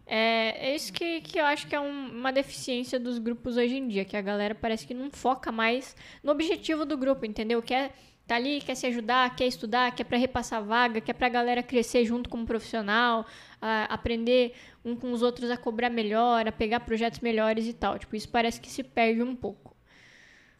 é, 0.09 0.75
isso 0.75 0.91
que, 0.91 1.21
que 1.21 1.39
eu 1.39 1.45
acho 1.45 1.67
que 1.67 1.75
é 1.75 1.79
um- 1.79 2.09
uma 2.11 2.31
deficiência 2.31 2.99
dos 2.99 3.17
grupos 3.19 3.57
hoje 3.57 3.75
em 3.77 3.87
dia, 3.87 4.03
que 4.05 4.17
a 4.17 4.21
galera 4.21 4.55
parece 4.55 4.85
que 4.87 4.93
não 4.93 5.09
foca 5.11 5.51
mais 5.51 5.95
no 6.23 6.31
objetivo 6.31 6.85
do 6.85 6.97
grupo, 6.97 7.25
entendeu? 7.25 7.61
Quer 7.61 7.91
tá 8.25 8.35
ali, 8.35 8.61
quer 8.61 8.75
se 8.75 8.85
ajudar, 8.85 9.35
quer 9.35 9.47
estudar, 9.47 9.91
quer 9.95 10.03
pra 10.03 10.15
repassar 10.17 10.63
vaga, 10.63 11.01
quer 11.01 11.13
pra 11.13 11.27
galera 11.29 11.63
crescer 11.63 12.05
junto 12.05 12.29
como 12.29 12.45
profissional, 12.45 13.25
a 13.59 13.85
aprender 13.85 14.53
um 14.85 14.95
com 14.95 15.11
os 15.11 15.23
outros 15.23 15.49
a 15.49 15.57
cobrar 15.57 15.89
melhor, 15.89 16.47
a 16.47 16.51
pegar 16.51 16.81
projetos 16.81 17.21
melhores 17.21 17.65
e 17.65 17.73
tal. 17.73 17.97
Tipo, 17.97 18.15
isso 18.15 18.29
parece 18.29 18.61
que 18.61 18.69
se 18.69 18.83
perde 18.83 19.23
um 19.23 19.35
pouco. 19.35 19.75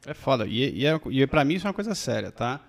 É 0.07 0.15
foda. 0.15 0.47
E, 0.47 0.79
e, 0.79 0.85
é, 0.87 0.99
e 1.11 1.27
pra 1.27 1.45
mim 1.45 1.55
isso 1.55 1.67
é 1.67 1.69
uma 1.69 1.73
coisa 1.75 1.93
séria, 1.93 2.31
tá? 2.31 2.59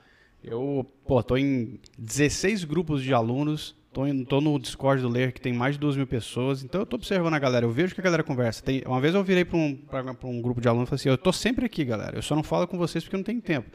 Eu, 0.44 0.86
pô, 1.06 1.22
tô 1.22 1.36
em 1.36 1.80
16 1.98 2.64
grupos 2.64 3.02
de 3.02 3.14
alunos, 3.14 3.74
tô, 3.92 4.02
tô 4.28 4.40
no 4.40 4.58
Discord 4.58 5.02
do 5.02 5.08
Ler, 5.08 5.32
que 5.32 5.40
tem 5.40 5.52
mais 5.52 5.74
de 5.74 5.80
2 5.80 5.96
mil 5.96 6.06
pessoas, 6.06 6.62
então 6.62 6.80
eu 6.80 6.86
tô 6.86 6.96
observando 6.96 7.34
a 7.34 7.38
galera, 7.38 7.64
eu 7.64 7.70
vejo 7.70 7.94
que 7.94 8.00
a 8.00 8.04
galera 8.04 8.22
conversa. 8.22 8.62
Tem, 8.62 8.82
uma 8.86 9.00
vez 9.00 9.14
eu 9.14 9.22
virei 9.22 9.44
pra 9.44 9.56
um, 9.56 9.78
um 10.24 10.42
grupo 10.42 10.60
de 10.60 10.68
alunos 10.68 10.88
e 10.88 10.90
falei 10.90 11.00
assim, 11.00 11.08
eu 11.08 11.18
tô 11.18 11.32
sempre 11.32 11.64
aqui, 11.66 11.84
galera, 11.84 12.16
eu 12.16 12.22
só 12.22 12.34
não 12.34 12.42
falo 12.42 12.66
com 12.66 12.78
vocês 12.78 13.04
porque 13.04 13.16
eu 13.16 13.18
não 13.18 13.24
tenho 13.24 13.40
tempo, 13.40 13.70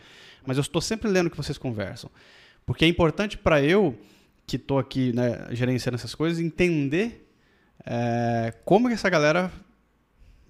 mas 0.45 0.57
eu 0.57 0.61
estou 0.61 0.81
sempre 0.81 1.09
lendo 1.09 1.27
o 1.27 1.29
que 1.29 1.37
vocês 1.37 1.57
conversam. 1.57 2.09
Porque 2.65 2.85
é 2.85 2.87
importante 2.87 3.37
pra 3.37 3.61
eu, 3.61 3.97
que 4.47 4.57
tô 4.57 4.77
aqui, 4.77 5.13
né, 5.13 5.47
gerenciando 5.51 5.95
essas 5.95 6.15
coisas, 6.15 6.39
entender 6.39 7.29
é, 7.85 8.53
como 8.63 8.87
que 8.87 8.93
essa 8.93 9.09
galera 9.09 9.51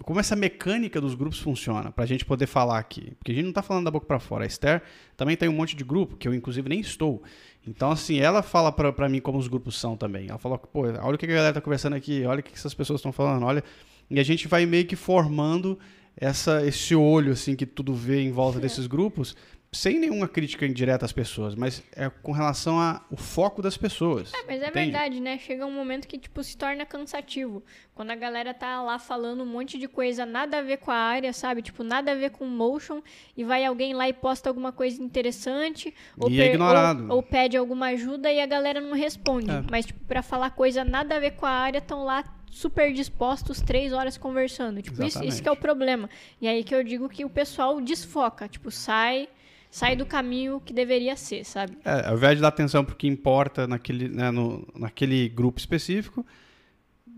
como 0.04 0.20
essa 0.20 0.36
mecânica 0.36 1.00
dos 1.00 1.16
grupos 1.16 1.40
funciona, 1.40 1.92
pra 1.92 2.06
gente 2.06 2.26
poder 2.26 2.46
falar 2.46 2.78
aqui. 2.78 3.14
Porque 3.18 3.32
a 3.32 3.36
gente 3.36 3.46
não 3.46 3.54
tá 3.54 3.62
falando 3.62 3.86
da 3.86 3.92
boca 3.92 4.06
pra 4.06 4.20
fora. 4.20 4.44
A 4.44 4.48
Esther 4.48 4.84
também 5.16 5.38
tem 5.38 5.48
um 5.48 5.54
monte 5.54 5.76
de 5.76 5.84
grupo, 5.84 6.18
que 6.18 6.28
eu 6.28 6.34
inclusive 6.34 6.68
nem 6.68 6.80
estou. 6.80 7.24
Então, 7.68 7.92
assim, 7.92 8.20
ela 8.20 8.44
fala 8.44 8.72
pra, 8.72 8.94
pra 8.94 9.10
mim 9.10 9.20
como 9.20 9.38
os 9.38 9.48
grupos 9.48 9.80
são 9.80 9.98
também. 9.98 10.28
Ela 10.30 10.38
fala, 10.38 10.58
pô, 10.58 10.82
olha 10.82 11.16
o 11.16 11.18
que 11.18 11.26
a 11.26 11.30
galera 11.30 11.54
tá 11.54 11.62
conversando 11.62 11.96
aqui, 11.96 12.24
olha 12.26 12.40
o 12.40 12.44
que 12.44 12.54
essas 12.54 12.74
pessoas 12.74 13.00
estão 13.00 13.12
falando, 13.12 13.44
olha. 13.44 13.64
E 14.10 14.20
a 14.20 14.24
gente 14.24 14.48
vai 14.48 14.66
meio 14.66 14.86
que 14.86 14.96
formando 14.96 15.80
essa, 16.16 16.66
esse 16.66 16.96
olho, 16.96 17.34
assim, 17.34 17.56
que 17.56 17.66
tudo 17.66 17.94
vê 17.94 18.22
em 18.22 18.32
volta 18.32 18.60
desses 18.60 18.88
grupos, 18.88 19.36
sem 19.76 20.00
nenhuma 20.00 20.28
crítica 20.28 20.66
indireta 20.66 21.06
às 21.06 21.12
pessoas, 21.12 21.54
mas 21.54 21.84
é 21.96 22.10
com 22.10 22.32
relação 22.32 22.80
ao 22.80 23.18
foco 23.18 23.62
das 23.62 23.76
pessoas. 23.76 24.34
É, 24.34 24.44
mas 24.48 24.62
é 24.62 24.70
entende? 24.70 24.92
verdade, 24.92 25.20
né? 25.20 25.38
Chega 25.38 25.66
um 25.66 25.72
momento 25.72 26.08
que, 26.08 26.18
tipo, 26.18 26.42
se 26.44 26.56
torna 26.58 26.86
cansativo. 26.86 27.62
Quando 27.94 28.12
a 28.12 28.16
galera 28.16 28.54
tá 28.54 28.82
lá 28.82 28.98
falando 28.98 29.44
um 29.44 29.46
monte 29.46 29.78
de 29.78 29.88
coisa 29.88 30.26
nada 30.26 30.60
a 30.60 30.62
ver 30.62 30.78
com 30.78 30.92
a 30.92 30.96
área, 30.96 31.34
sabe? 31.34 31.62
Tipo, 31.62 31.84
nada 31.84 32.14
a 32.14 32.16
ver 32.16 32.32
com 32.32 32.46
motion, 32.46 33.02
e 33.36 33.44
vai 33.44 33.66
alguém 33.66 33.94
lá 33.94 34.08
e 34.08 34.14
posta 34.14 34.50
alguma 34.50 34.72
coisa 34.72 35.02
interessante, 35.04 35.94
ou, 36.18 36.30
E 36.30 36.40
é 36.40 36.48
ignorado. 36.48 37.04
ou, 37.10 37.18
ou 37.18 37.24
pede 37.24 37.58
alguma 37.58 37.88
ajuda 37.88 38.32
e 38.32 38.40
a 38.40 38.46
galera 38.46 38.80
não 38.80 38.94
responde. 38.94 39.52
É. 39.52 39.64
Mas, 39.70 39.86
tipo, 39.86 40.00
pra 40.06 40.22
falar 40.22 40.52
coisa 40.52 40.86
nada 40.86 41.18
a 41.18 41.20
ver 41.20 41.32
com 41.32 41.46
a 41.46 41.52
área, 41.52 41.80
estão 41.80 42.06
lá 42.06 42.24
super 42.50 42.94
dispostos, 42.94 43.62
três 43.62 43.92
horas 43.92 44.18
conversando. 44.18 44.82
Tipo, 44.82 45.04
isso, 45.04 45.22
isso 45.24 45.44
que 45.44 45.50
é 45.50 45.52
o 45.52 45.58
problema. 45.58 46.10
E 46.40 46.48
aí 46.48 46.64
que 46.64 46.74
eu 46.74 46.82
digo 46.84 47.10
que 47.10 47.26
o 47.26 47.30
pessoal 47.30 47.82
desfoca, 47.82 48.48
tipo, 48.48 48.72
sai... 48.72 49.28
Sai 49.76 49.94
do 49.94 50.06
caminho 50.06 50.62
que 50.62 50.72
deveria 50.72 51.18
ser, 51.18 51.44
sabe? 51.44 51.78
É, 51.84 52.08
ao 52.08 52.16
invés 52.16 52.38
de 52.38 52.42
dar 52.42 52.48
atenção 52.48 52.86
pro 52.86 52.96
que 52.96 53.08
importa 53.08 53.68
naquele, 53.68 54.08
né, 54.08 54.32
no, 54.32 54.66
naquele 54.74 55.28
grupo 55.28 55.60
específico, 55.60 56.26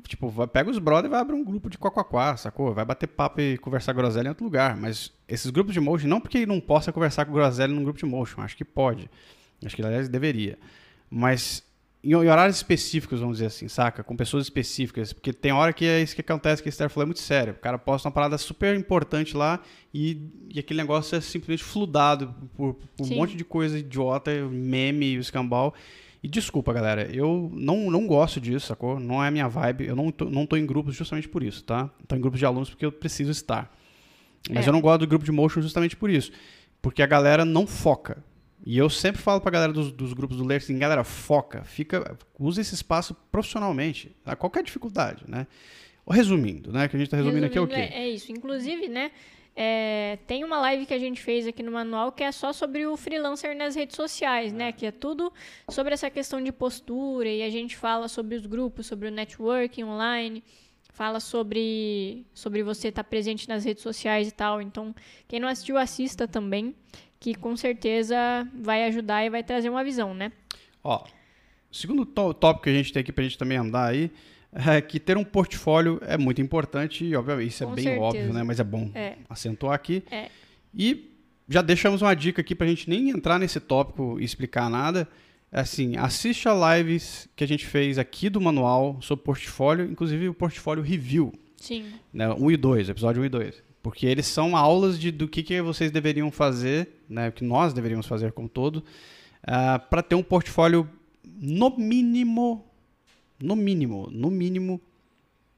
tipo, 0.08 0.28
vai, 0.28 0.48
pega 0.48 0.68
os 0.68 0.80
brother 0.80 1.06
e 1.06 1.12
vai 1.12 1.22
abrir 1.22 1.36
um 1.36 1.44
grupo 1.44 1.70
de 1.70 1.78
quaquaquá, 1.78 2.36
sacou? 2.36 2.74
Vai 2.74 2.84
bater 2.84 3.06
papo 3.06 3.40
e 3.40 3.60
conversar 3.60 3.94
groselha 3.94 4.26
em 4.26 4.30
outro 4.30 4.44
lugar. 4.44 4.76
Mas 4.76 5.14
esses 5.28 5.52
grupos 5.52 5.72
de 5.72 5.80
motion, 5.80 6.08
não 6.08 6.20
porque 6.20 6.48
não 6.48 6.60
possa 6.60 6.92
conversar 6.92 7.26
com 7.26 7.32
groselha 7.32 7.72
num 7.72 7.84
grupo 7.84 8.00
de 8.00 8.08
motion, 8.08 8.42
acho 8.42 8.58
que 8.58 8.66
pode. 8.66 9.08
Acho 9.64 9.76
que, 9.76 9.84
aliás, 9.84 10.10
deveria. 10.10 10.58
Mas 11.12 11.64
em, 12.04 12.16
horários 12.16 12.58
específicos, 12.58 13.20
vamos 13.20 13.38
dizer 13.38 13.48
assim, 13.48 13.68
saca? 13.68 14.04
Com 14.04 14.16
pessoas 14.16 14.46
específicas. 14.46 15.12
Porque 15.14 15.34
tem 15.34 15.52
hora 15.52 15.74
que 15.74 15.86
é 15.86 16.02
isso 16.02 16.16
que 16.16 16.22
acontece, 16.22 16.62
que 16.62 16.70
a 16.70 16.72
Esther 16.72 16.90
falou, 16.90 17.04
é 17.04 17.06
muito 17.08 17.20
sério. 17.20 17.54
O 17.54 17.58
cara 17.58 17.78
posta 17.78 18.08
uma 18.08 18.14
parada 18.14 18.38
super 18.38 18.76
importante 18.76 19.36
lá 19.36 19.60
e, 19.94 20.22
e 20.54 20.60
aquele 20.60 20.80
negócio 20.80 21.16
é 21.16 21.22
simplesmente 21.22 21.64
fludado 21.64 22.34
por, 22.56 22.76
por 22.96 23.06
um 23.06 23.16
monte 23.16 23.36
de 23.36 23.44
coisa 23.44 23.80
idiota, 23.80 24.32
meme 24.50 25.06
e 25.06 25.16
escambau. 25.18 25.74
E 26.24 26.28
desculpa, 26.28 26.74
galera, 26.74 27.10
eu 27.14 27.52
não, 27.54 27.92
não 27.92 28.08
gosto 28.08 28.42
disso, 28.42 28.68
sacou? 28.68 29.00
Não 29.00 29.24
é 29.24 29.28
a 29.28 29.32
minha 29.32 29.48
vibe. 29.48 29.86
Eu 29.86 29.96
não 29.96 30.12
tô, 30.12 30.26
não 30.26 30.46
tô 30.46 30.56
em 30.58 30.66
grupos 30.66 30.96
justamente 30.96 31.28
por 31.30 31.44
isso, 31.44 31.64
tá? 31.64 31.90
Tô 32.08 32.16
em 32.16 32.22
grupos 32.22 32.40
de 32.40 32.46
alunos 32.46 32.70
porque 32.70 32.86
eu 32.86 32.92
preciso 32.92 33.32
estar. 33.32 33.76
Mas 34.50 34.66
É. 34.66 34.70
eu 34.70 34.74
não 34.74 34.82
gosto 34.82 35.02
do 35.02 35.08
grupo 35.08 35.26
de 35.26 35.32
motion 35.32 35.62
justamente 35.62 35.96
por 35.96 36.10
isso. 36.10 36.32
Porque 36.82 37.02
a 37.02 37.08
galera 37.08 37.44
não 37.44 37.68
foca. 37.68 38.24
E 38.68 38.78
eu 38.78 38.90
sempre 38.90 39.22
falo 39.22 39.40
pra 39.40 39.50
galera 39.50 39.72
dos, 39.72 39.94
dos 39.94 40.12
grupos 40.12 40.38
do 40.38 40.44
Ler 40.44 40.58
assim, 40.58 40.78
galera, 40.78 41.04
foca, 41.06 41.64
fica, 41.64 42.18
usa 42.38 42.60
esse 42.60 42.76
espaço 42.76 43.16
profissionalmente, 43.32 44.14
a 44.26 44.36
qualquer 44.36 44.62
dificuldade, 44.62 45.24
né? 45.26 45.48
Resumindo, 46.10 46.72
né? 46.74 46.90
Que 46.90 46.98
a 46.98 47.00
gente 47.00 47.10
tá 47.10 47.16
resumindo, 47.16 47.46
aqui 47.46 47.58
é 47.58 47.62
o 47.62 47.68
quê? 47.68 47.76
É, 47.76 48.02
é 48.02 48.10
isso. 48.10 48.30
Inclusive, 48.30 48.90
né? 48.90 49.12
é, 49.60 50.20
tem 50.28 50.44
uma 50.44 50.60
live 50.60 50.86
que 50.86 50.94
a 50.94 51.00
gente 51.00 51.20
fez 51.20 51.48
aqui 51.48 51.64
no 51.64 51.72
manual 51.72 52.12
que 52.12 52.24
é 52.24 52.32
só 52.32 52.54
sobre 52.54 52.86
o 52.86 52.96
freelancer 52.96 53.58
nas 53.58 53.74
redes 53.74 53.96
sociais, 53.96 54.54
né? 54.54 54.72
Que 54.72 54.86
é 54.86 54.92
tudo 54.92 55.34
sobre 55.68 55.96
essa 55.96 56.12
questão 56.12 56.40
de 56.44 56.52
postura 56.52 57.28
e 57.28 57.42
a 57.42 57.50
gente 57.50 57.76
fala 57.76 58.08
sobre 58.08 58.36
os 58.36 58.46
grupos, 58.46 58.86
sobre 58.86 59.08
o 59.08 59.12
networking 59.12 59.84
online, 59.84 60.44
fala 60.94 61.20
sobre 61.20 62.24
sobre 62.36 62.62
você 62.62 62.90
estar 62.90 63.04
presente 63.04 63.50
nas 63.50 63.66
redes 63.66 63.82
sociais 63.82 64.28
e 64.28 64.32
tal. 64.32 64.62
Então, 64.62 64.94
quem 65.28 65.40
não 65.40 65.48
assistiu, 65.48 65.76
assista 65.76 66.28
também, 66.28 66.76
que 67.20 67.34
com 67.36 67.56
certeza 67.58 68.16
vai 68.62 68.86
ajudar 68.86 69.26
e 69.26 69.30
vai 69.30 69.44
trazer 69.44 69.70
uma 69.70 69.84
visão, 69.84 70.14
né? 70.14 70.32
Ó, 70.84 71.04
o 71.72 71.76
segundo 71.76 72.06
tó- 72.06 72.34
tópico 72.34 72.64
que 72.66 72.70
a 72.70 72.74
gente 72.74 72.94
tem 72.94 73.02
aqui 73.02 73.12
pra 73.12 73.24
gente 73.24 73.38
também 73.38 73.58
andar 73.58 73.88
aí 73.90 74.12
é 74.54 74.80
que 74.82 75.00
ter 75.00 75.18
um 75.18 75.24
portfólio 75.24 76.00
é 76.06 76.18
muito 76.18 76.42
importante 76.42 77.04
e, 77.06 77.16
obviamente, 77.16 77.50
isso 77.50 77.64
é 77.64 77.68
Com 77.68 77.74
bem 77.74 77.84
certeza. 77.84 78.06
óbvio, 78.06 78.34
né? 78.34 78.44
Mas 78.44 78.60
é 78.60 78.64
bom 78.64 78.90
É. 78.96 79.16
acentuar 79.30 79.74
aqui. 79.74 80.04
É. 80.10 80.30
E 80.74 81.12
já 81.50 81.62
deixamos 81.62 82.02
uma 82.02 82.16
dica 82.16 82.42
aqui 82.42 82.54
pra 82.56 82.66
gente 82.68 82.90
nem 82.90 83.10
entrar 83.10 83.40
nesse 83.40 83.60
tópico 83.60 84.18
e 84.20 84.24
explicar 84.24 84.70
nada. 84.70 85.08
É 85.52 85.60
Assim, 85.62 85.96
assista 85.98 86.52
lives 86.78 87.28
que 87.36 87.44
a 87.44 87.48
gente 87.48 87.66
fez 87.66 87.98
aqui 87.98 88.30
do 88.30 88.40
manual 88.42 89.02
sobre 89.02 89.24
portfólio, 89.24 89.90
inclusive 89.90 90.28
o 90.30 90.34
portfólio 90.34 90.84
review, 90.84 91.34
Sim. 91.56 91.86
né? 92.14 92.28
1 92.34 92.52
e 92.52 92.58
2, 92.58 92.90
episódio 92.90 93.22
1 93.22 93.26
e 93.26 93.30
2. 93.30 93.64
Porque 93.88 94.06
eles 94.06 94.28
são 94.28 94.58
aulas 94.58 95.00
de, 95.00 95.12
do 95.12 95.30
que, 95.30 95.42
que 95.42 95.62
vocês 95.62 95.92
deveriam 95.92 96.30
fazer, 96.30 96.90
né? 97.08 97.30
O 97.30 97.32
que 97.32 97.42
nós 97.42 97.72
deveríamos 97.72 98.06
fazer 98.06 98.34
como 98.34 98.50
todo, 98.50 98.84
para 99.90 100.04
ter 100.04 100.14
um 100.14 100.22
portfólio 100.22 100.90
no 101.24 101.70
mínimo, 101.78 102.70
no 103.42 103.56
mínimo, 103.56 104.10
no 104.12 104.30
mínimo, 104.30 104.82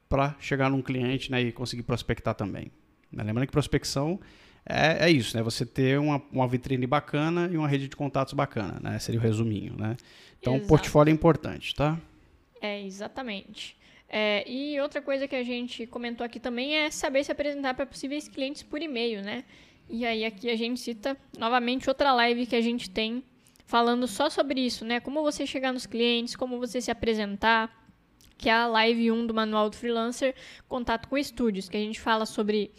para 0.08 0.36
chegar 0.40 0.70
num 0.70 0.80
cliente 0.80 1.32
né, 1.32 1.42
e 1.42 1.52
conseguir 1.52 1.82
prospectar 1.82 2.36
também. 2.36 2.72
Né? 3.12 3.24
Lembrando 3.24 3.48
que 3.48 3.52
prospecção 3.52 4.20
é, 4.64 5.08
é 5.08 5.10
isso, 5.10 5.36
né? 5.36 5.42
Você 5.42 5.66
ter 5.66 5.98
uma, 5.98 6.22
uma 6.32 6.48
vitrine 6.48 6.86
bacana 6.86 7.50
e 7.52 7.58
uma 7.58 7.68
rede 7.68 7.88
de 7.88 7.96
contatos 7.96 8.36
bacana, 8.36 8.80
né? 8.80 9.00
Seria 9.00 9.20
o 9.20 9.24
resuminho, 9.24 9.74
né? 9.76 9.98
Então, 10.40 10.54
o 10.54 10.58
Exato. 10.58 10.70
portfólio 10.70 11.10
é 11.10 11.14
importante, 11.16 11.74
tá? 11.74 12.00
É, 12.62 12.80
exatamente. 12.86 13.76
É, 14.10 14.44
e 14.50 14.80
outra 14.82 15.02
coisa 15.02 15.28
que 15.28 15.36
a 15.36 15.44
gente 15.44 15.86
comentou 15.86 16.26
aqui 16.26 16.40
também 16.40 16.76
é 16.76 16.90
saber 16.90 17.24
se 17.24 17.32
apresentar 17.32 17.76
para 17.76 17.86
possíveis 17.86 18.28
clientes 18.28 18.64
por 18.64 18.82
e-mail, 18.82 19.22
né? 19.22 19.46
E 19.88 20.06
aí 20.06 20.26
aqui 20.26 20.50
a 20.50 20.56
gente 20.56 20.80
cita 20.80 21.16
novamente 21.38 21.88
outra 21.88 22.12
live 22.14 22.48
que 22.48 22.56
a 22.56 22.62
gente 22.62 22.90
tem 22.90 23.24
falando 23.66 24.08
só 24.08 24.28
sobre 24.30 24.62
isso, 24.62 24.84
né? 24.84 25.00
Como 25.00 25.22
você 25.22 25.46
chegar 25.46 25.72
nos 25.72 25.86
clientes, 25.86 26.36
como 26.36 26.58
você 26.58 26.82
se 26.82 26.90
apresentar, 26.90 27.72
que 28.36 28.50
é 28.50 28.54
a 28.54 28.66
live 28.66 29.12
1 29.12 29.28
do 29.28 29.34
Manual 29.34 29.70
do 29.70 29.76
Freelancer, 29.76 30.34
contato 30.68 31.08
com 31.08 31.16
estúdios, 31.16 31.70
que 31.70 31.78
a 31.78 31.80
gente 31.80 32.00
fala 32.00 32.26
sobre 32.26 32.72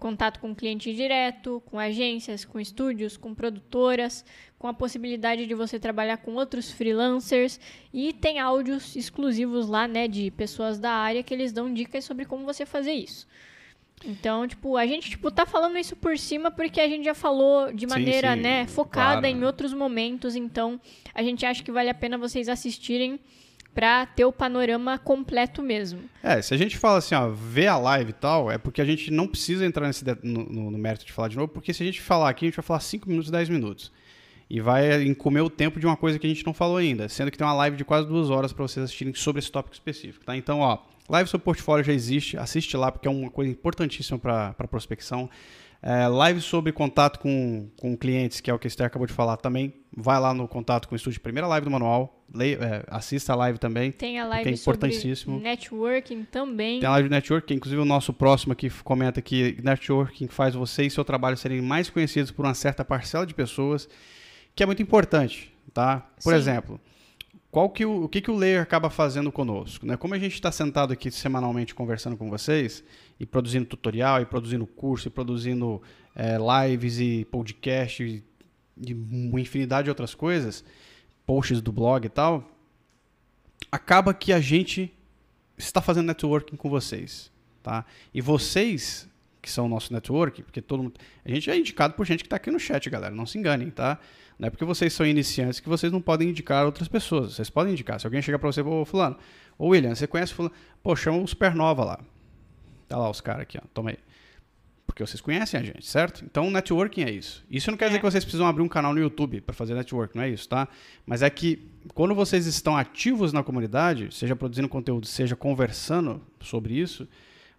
contato 0.00 0.40
com 0.40 0.54
cliente 0.54 0.92
direto, 0.92 1.62
com 1.66 1.78
agências, 1.78 2.44
com 2.44 2.58
estúdios, 2.58 3.16
com 3.16 3.34
produtoras, 3.34 4.24
com 4.58 4.66
a 4.66 4.74
possibilidade 4.74 5.46
de 5.46 5.54
você 5.54 5.78
trabalhar 5.78 6.16
com 6.16 6.34
outros 6.34 6.72
freelancers 6.72 7.60
e 7.92 8.12
tem 8.12 8.40
áudios 8.40 8.96
exclusivos 8.96 9.68
lá, 9.68 9.86
né, 9.86 10.08
de 10.08 10.30
pessoas 10.30 10.78
da 10.78 10.90
área 10.90 11.22
que 11.22 11.32
eles 11.32 11.52
dão 11.52 11.72
dicas 11.72 12.04
sobre 12.04 12.24
como 12.24 12.44
você 12.44 12.64
fazer 12.64 12.92
isso. 12.92 13.28
Então, 14.04 14.48
tipo, 14.48 14.78
a 14.78 14.86
gente 14.86 15.10
tipo 15.10 15.30
tá 15.30 15.44
falando 15.44 15.78
isso 15.78 15.94
por 15.94 16.18
cima 16.18 16.50
porque 16.50 16.80
a 16.80 16.88
gente 16.88 17.04
já 17.04 17.14
falou 17.14 17.70
de 17.70 17.86
Sim, 17.86 17.90
maneira, 17.90 18.34
sim, 18.34 18.40
né, 18.40 18.66
focada 18.66 19.20
claro. 19.20 19.36
em 19.36 19.44
outros 19.44 19.74
momentos, 19.74 20.34
então 20.34 20.80
a 21.14 21.22
gente 21.22 21.44
acha 21.44 21.62
que 21.62 21.70
vale 21.70 21.90
a 21.90 21.94
pena 21.94 22.16
vocês 22.16 22.48
assistirem 22.48 23.20
pra 23.74 24.04
ter 24.06 24.24
o 24.24 24.32
panorama 24.32 24.98
completo 24.98 25.62
mesmo. 25.62 26.00
É, 26.22 26.40
se 26.42 26.52
a 26.52 26.56
gente 26.56 26.76
fala 26.76 26.98
assim, 26.98 27.14
ó, 27.14 27.28
vê 27.28 27.66
a 27.66 27.76
live 27.78 28.10
e 28.10 28.14
tal, 28.14 28.50
é 28.50 28.58
porque 28.58 28.80
a 28.80 28.84
gente 28.84 29.10
não 29.10 29.26
precisa 29.28 29.64
entrar 29.64 29.86
nesse 29.86 30.04
no, 30.22 30.44
no- 30.44 30.70
no 30.72 30.78
mérito 30.78 31.04
de 31.06 31.12
falar 31.12 31.28
de 31.28 31.36
novo, 31.36 31.48
porque 31.48 31.72
se 31.72 31.82
a 31.82 31.86
gente 31.86 32.00
falar 32.00 32.28
aqui, 32.30 32.46
a 32.46 32.48
gente 32.48 32.56
vai 32.56 32.64
falar 32.64 32.80
5 32.80 33.08
minutos, 33.08 33.30
10 33.30 33.48
minutos. 33.48 33.92
e 34.52 34.60
vai 34.60 35.02
encomer 35.04 35.44
o 35.44 35.48
tempo 35.48 35.78
de 35.78 35.86
uma 35.86 35.96
coisa 35.96 36.18
que 36.18 36.26
a 36.26 36.28
gente 36.28 36.44
não 36.44 36.52
falou 36.52 36.76
ainda, 36.78 37.08
sendo 37.08 37.30
que 37.30 37.38
tem 37.38 37.46
uma 37.46 37.52
live 37.54 37.76
de 37.76 37.84
quase 37.84 38.08
duas 38.08 38.30
horas 38.30 38.52
para 38.52 38.62
vocês 38.66 38.82
assistirem 38.82 39.14
sobre 39.14 39.38
esse 39.38 39.50
tópico 39.52 39.74
específico, 39.74 40.24
tá? 40.24 40.36
Então, 40.36 40.58
ó, 40.58 40.78
live 41.08 41.30
sobre 41.30 41.44
portfólio 41.44 41.84
já 41.84 41.92
existe, 41.92 42.36
assiste 42.36 42.76
lá 42.76 42.90
porque 42.90 43.06
é 43.06 43.10
uma 43.12 43.30
coisa 43.30 43.48
importantíssima 43.48 44.18
para 44.18 44.52
prospecção. 44.68 45.30
É, 45.80 46.08
live 46.08 46.40
sobre 46.40 46.72
contato 46.72 47.20
com, 47.20 47.68
com 47.80 47.96
clientes, 47.96 48.40
que 48.40 48.50
é 48.50 48.54
o 48.54 48.58
que 48.58 48.66
a 48.66 48.68
Esther 48.68 48.86
acabou 48.86 49.06
de 49.06 49.12
falar 49.12 49.36
também. 49.36 49.72
Vai 50.00 50.18
lá 50.18 50.32
no 50.32 50.48
contato 50.48 50.88
com 50.88 50.94
o 50.94 50.96
estúdio, 50.96 51.20
primeira 51.20 51.46
live 51.46 51.64
do 51.64 51.70
manual. 51.70 52.24
Leia, 52.32 52.58
é, 52.60 52.84
assista 52.88 53.32
a 53.32 53.36
live 53.36 53.58
também. 53.58 53.90
Tem 53.90 54.18
a 54.18 54.26
live 54.26 54.44
que 54.44 54.50
é 54.50 54.52
importantíssimo. 54.52 55.40
networking 55.40 56.24
também. 56.24 56.80
Tem 56.80 56.88
a 56.88 56.92
live 56.92 57.08
de 57.08 57.14
networking, 57.14 57.54
inclusive 57.54 57.80
o 57.80 57.84
nosso 57.84 58.12
próximo 58.12 58.52
aqui 58.52 58.70
comenta 58.84 59.20
que 59.20 59.58
networking 59.62 60.28
faz 60.28 60.54
você 60.54 60.84
e 60.84 60.90
seu 60.90 61.04
trabalho 61.04 61.36
serem 61.36 61.60
mais 61.60 61.90
conhecidos 61.90 62.30
por 62.30 62.44
uma 62.44 62.54
certa 62.54 62.84
parcela 62.84 63.26
de 63.26 63.34
pessoas, 63.34 63.88
que 64.54 64.62
é 64.62 64.66
muito 64.66 64.82
importante, 64.82 65.52
tá? 65.74 66.08
Por 66.22 66.32
Sim. 66.32 66.38
exemplo, 66.38 66.80
qual 67.50 67.68
que 67.68 67.84
o, 67.84 68.04
o 68.04 68.08
que, 68.08 68.20
que 68.20 68.30
o 68.30 68.36
Layer 68.36 68.62
acaba 68.62 68.88
fazendo 68.88 69.32
conosco? 69.32 69.84
Né? 69.84 69.96
Como 69.96 70.14
a 70.14 70.18
gente 70.18 70.34
está 70.34 70.52
sentado 70.52 70.92
aqui 70.92 71.10
semanalmente 71.10 71.74
conversando 71.74 72.16
com 72.16 72.30
vocês, 72.30 72.84
e 73.18 73.26
produzindo 73.26 73.66
tutorial, 73.66 74.22
e 74.22 74.26
produzindo 74.26 74.64
curso, 74.66 75.08
e 75.08 75.10
produzindo 75.10 75.82
é, 76.14 76.38
lives 76.38 77.00
e 77.00 77.24
podcast, 77.24 78.02
e, 78.04 78.22
e 78.76 78.94
uma 78.94 79.40
infinidade 79.40 79.84
de 79.84 79.90
outras 79.90 80.14
coisas, 80.14 80.64
posts 81.26 81.60
do 81.60 81.72
blog 81.72 82.04
e 82.04 82.08
tal, 82.08 82.50
acaba 83.70 84.12
que 84.12 84.32
a 84.32 84.40
gente 84.40 84.92
está 85.56 85.80
fazendo 85.80 86.06
networking 86.06 86.56
com 86.56 86.68
vocês, 86.68 87.30
tá? 87.62 87.84
E 88.12 88.20
vocês 88.20 89.08
que 89.40 89.50
são 89.50 89.66
o 89.66 89.68
nosso 89.68 89.92
network, 89.92 90.42
porque 90.42 90.60
todo 90.60 90.82
mundo, 90.82 91.00
a 91.24 91.30
gente 91.30 91.50
é 91.50 91.56
indicado 91.56 91.94
por 91.94 92.04
gente 92.04 92.20
que 92.20 92.26
está 92.26 92.36
aqui 92.36 92.50
no 92.50 92.60
chat, 92.60 92.88
galera, 92.90 93.14
não 93.14 93.24
se 93.24 93.38
enganem, 93.38 93.70
tá? 93.70 93.98
Não 94.38 94.46
é 94.46 94.50
porque 94.50 94.64
vocês 94.64 94.92
são 94.92 95.06
iniciantes 95.06 95.60
que 95.60 95.68
vocês 95.68 95.92
não 95.92 96.00
podem 96.00 96.30
indicar 96.30 96.64
outras 96.64 96.88
pessoas. 96.88 97.34
Vocês 97.34 97.50
podem 97.50 97.74
indicar. 97.74 98.00
Se 98.00 98.06
alguém 98.06 98.22
chegar 98.22 98.38
para 98.38 98.50
você, 98.50 98.62
ô 98.62 98.86
fulano, 98.86 99.18
ô 99.58 99.68
William, 99.68 99.94
você 99.94 100.06
conhece 100.06 100.32
fulano? 100.32 100.54
Pô, 100.82 100.96
chama 100.96 101.18
o 101.18 101.26
Supernova 101.26 101.84
lá. 101.84 102.00
Tá 102.88 102.96
lá 102.96 103.10
os 103.10 103.20
caras 103.20 103.42
aqui, 103.42 103.58
ó. 103.58 103.66
Toma 103.74 103.90
aí. 103.90 103.98
Porque 105.00 105.10
vocês 105.12 105.20
conhecem 105.22 105.58
a 105.58 105.62
gente, 105.62 105.86
certo? 105.86 106.22
Então, 106.26 106.50
networking 106.50 107.02
é 107.04 107.10
isso. 107.10 107.42
Isso 107.50 107.70
não 107.70 107.78
quer 107.78 107.86
dizer 107.86 107.96
É. 107.96 108.00
que 108.00 108.04
vocês 108.04 108.22
precisam 108.22 108.46
abrir 108.46 108.62
um 108.62 108.68
canal 108.68 108.92
no 108.92 109.00
YouTube 109.00 109.40
para 109.40 109.54
fazer 109.54 109.74
network, 109.74 110.14
não 110.14 110.22
é 110.22 110.28
isso, 110.28 110.46
tá? 110.46 110.68
Mas 111.06 111.22
é 111.22 111.30
que 111.30 111.70
quando 111.94 112.14
vocês 112.14 112.44
estão 112.44 112.76
ativos 112.76 113.32
na 113.32 113.42
comunidade, 113.42 114.14
seja 114.14 114.36
produzindo 114.36 114.68
conteúdo, 114.68 115.06
seja 115.06 115.34
conversando 115.34 116.20
sobre 116.40 116.74
isso, 116.74 117.08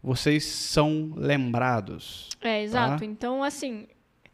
vocês 0.03 0.43
são 0.45 1.13
lembrados. 1.15 2.29
É, 2.41 2.61
exato. 2.63 2.99
Tá. 2.99 3.05
Então, 3.05 3.43
assim, 3.43 3.87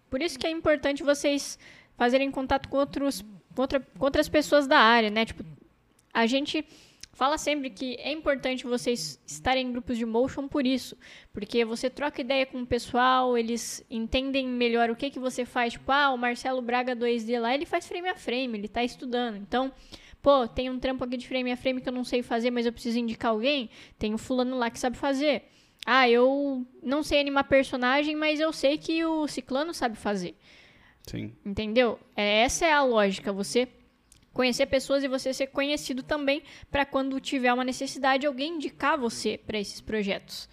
por 0.09 0.21
isso 0.21 0.37
que 0.37 0.45
é 0.45 0.51
importante 0.51 1.01
vocês 1.01 1.57
fazerem 1.97 2.29
contato 2.29 2.67
com, 2.67 2.75
outros, 2.75 3.23
com, 3.55 3.61
outra- 3.61 3.79
com 3.79 4.03
outras 4.03 4.27
pessoas 4.27 4.67
da 4.67 4.79
área, 4.79 5.09
né? 5.09 5.23
Tipo, 5.23 5.45
a 6.13 6.25
gente 6.25 6.65
fala 7.17 7.35
sempre 7.35 7.71
que 7.71 7.95
é 7.95 8.11
importante 8.11 8.67
vocês 8.67 9.19
estarem 9.25 9.65
em 9.65 9.71
grupos 9.71 9.97
de 9.97 10.05
motion 10.05 10.47
por 10.47 10.67
isso. 10.67 10.95
Porque 11.33 11.65
você 11.65 11.89
troca 11.89 12.21
ideia 12.21 12.45
com 12.45 12.61
o 12.61 12.65
pessoal, 12.65 13.35
eles 13.35 13.83
entendem 13.89 14.47
melhor 14.47 14.91
o 14.91 14.95
que, 14.95 15.09
que 15.09 15.17
você 15.17 15.43
faz. 15.43 15.73
Tipo, 15.73 15.91
ah, 15.91 16.11
o 16.11 16.17
Marcelo 16.17 16.61
Braga 16.61 16.95
2D 16.95 17.39
lá, 17.39 17.55
ele 17.55 17.65
faz 17.65 17.87
frame 17.87 18.07
a 18.07 18.15
frame, 18.15 18.59
ele 18.59 18.67
tá 18.67 18.83
estudando. 18.83 19.35
Então, 19.35 19.73
pô, 20.21 20.47
tem 20.47 20.69
um 20.69 20.77
trampo 20.77 21.03
aqui 21.03 21.17
de 21.17 21.27
frame 21.27 21.51
a 21.51 21.57
frame 21.57 21.81
que 21.81 21.89
eu 21.89 21.93
não 21.93 22.03
sei 22.03 22.21
fazer, 22.21 22.51
mas 22.51 22.67
eu 22.67 22.71
preciso 22.71 22.99
indicar 22.99 23.31
alguém. 23.31 23.71
Tem 23.97 24.13
o 24.13 24.17
fulano 24.19 24.55
lá 24.55 24.69
que 24.69 24.79
sabe 24.79 24.95
fazer. 24.95 25.45
Ah, 25.87 26.07
eu 26.07 26.67
não 26.83 27.01
sei 27.01 27.19
animar 27.19 27.45
personagem, 27.45 28.15
mas 28.15 28.39
eu 28.39 28.53
sei 28.53 28.77
que 28.77 29.03
o 29.03 29.27
ciclano 29.27 29.73
sabe 29.73 29.97
fazer. 29.97 30.35
Sim. 31.07 31.33
Entendeu? 31.43 31.97
É, 32.15 32.43
essa 32.43 32.63
é 32.67 32.71
a 32.71 32.83
lógica. 32.83 33.33
Você 33.33 33.67
conhecer 34.37 34.67
pessoas 34.67 35.03
e 35.03 35.07
você 35.07 35.33
ser 35.33 35.47
conhecido 35.47 36.03
também 36.03 36.43
para 36.69 36.85
quando 36.85 37.19
tiver 37.19 37.51
uma 37.51 37.63
necessidade 37.63 38.27
alguém 38.27 38.57
indicar 38.57 38.95
você 38.95 39.35
para 39.35 39.57
esses 39.57 39.81
projetos. 39.81 40.47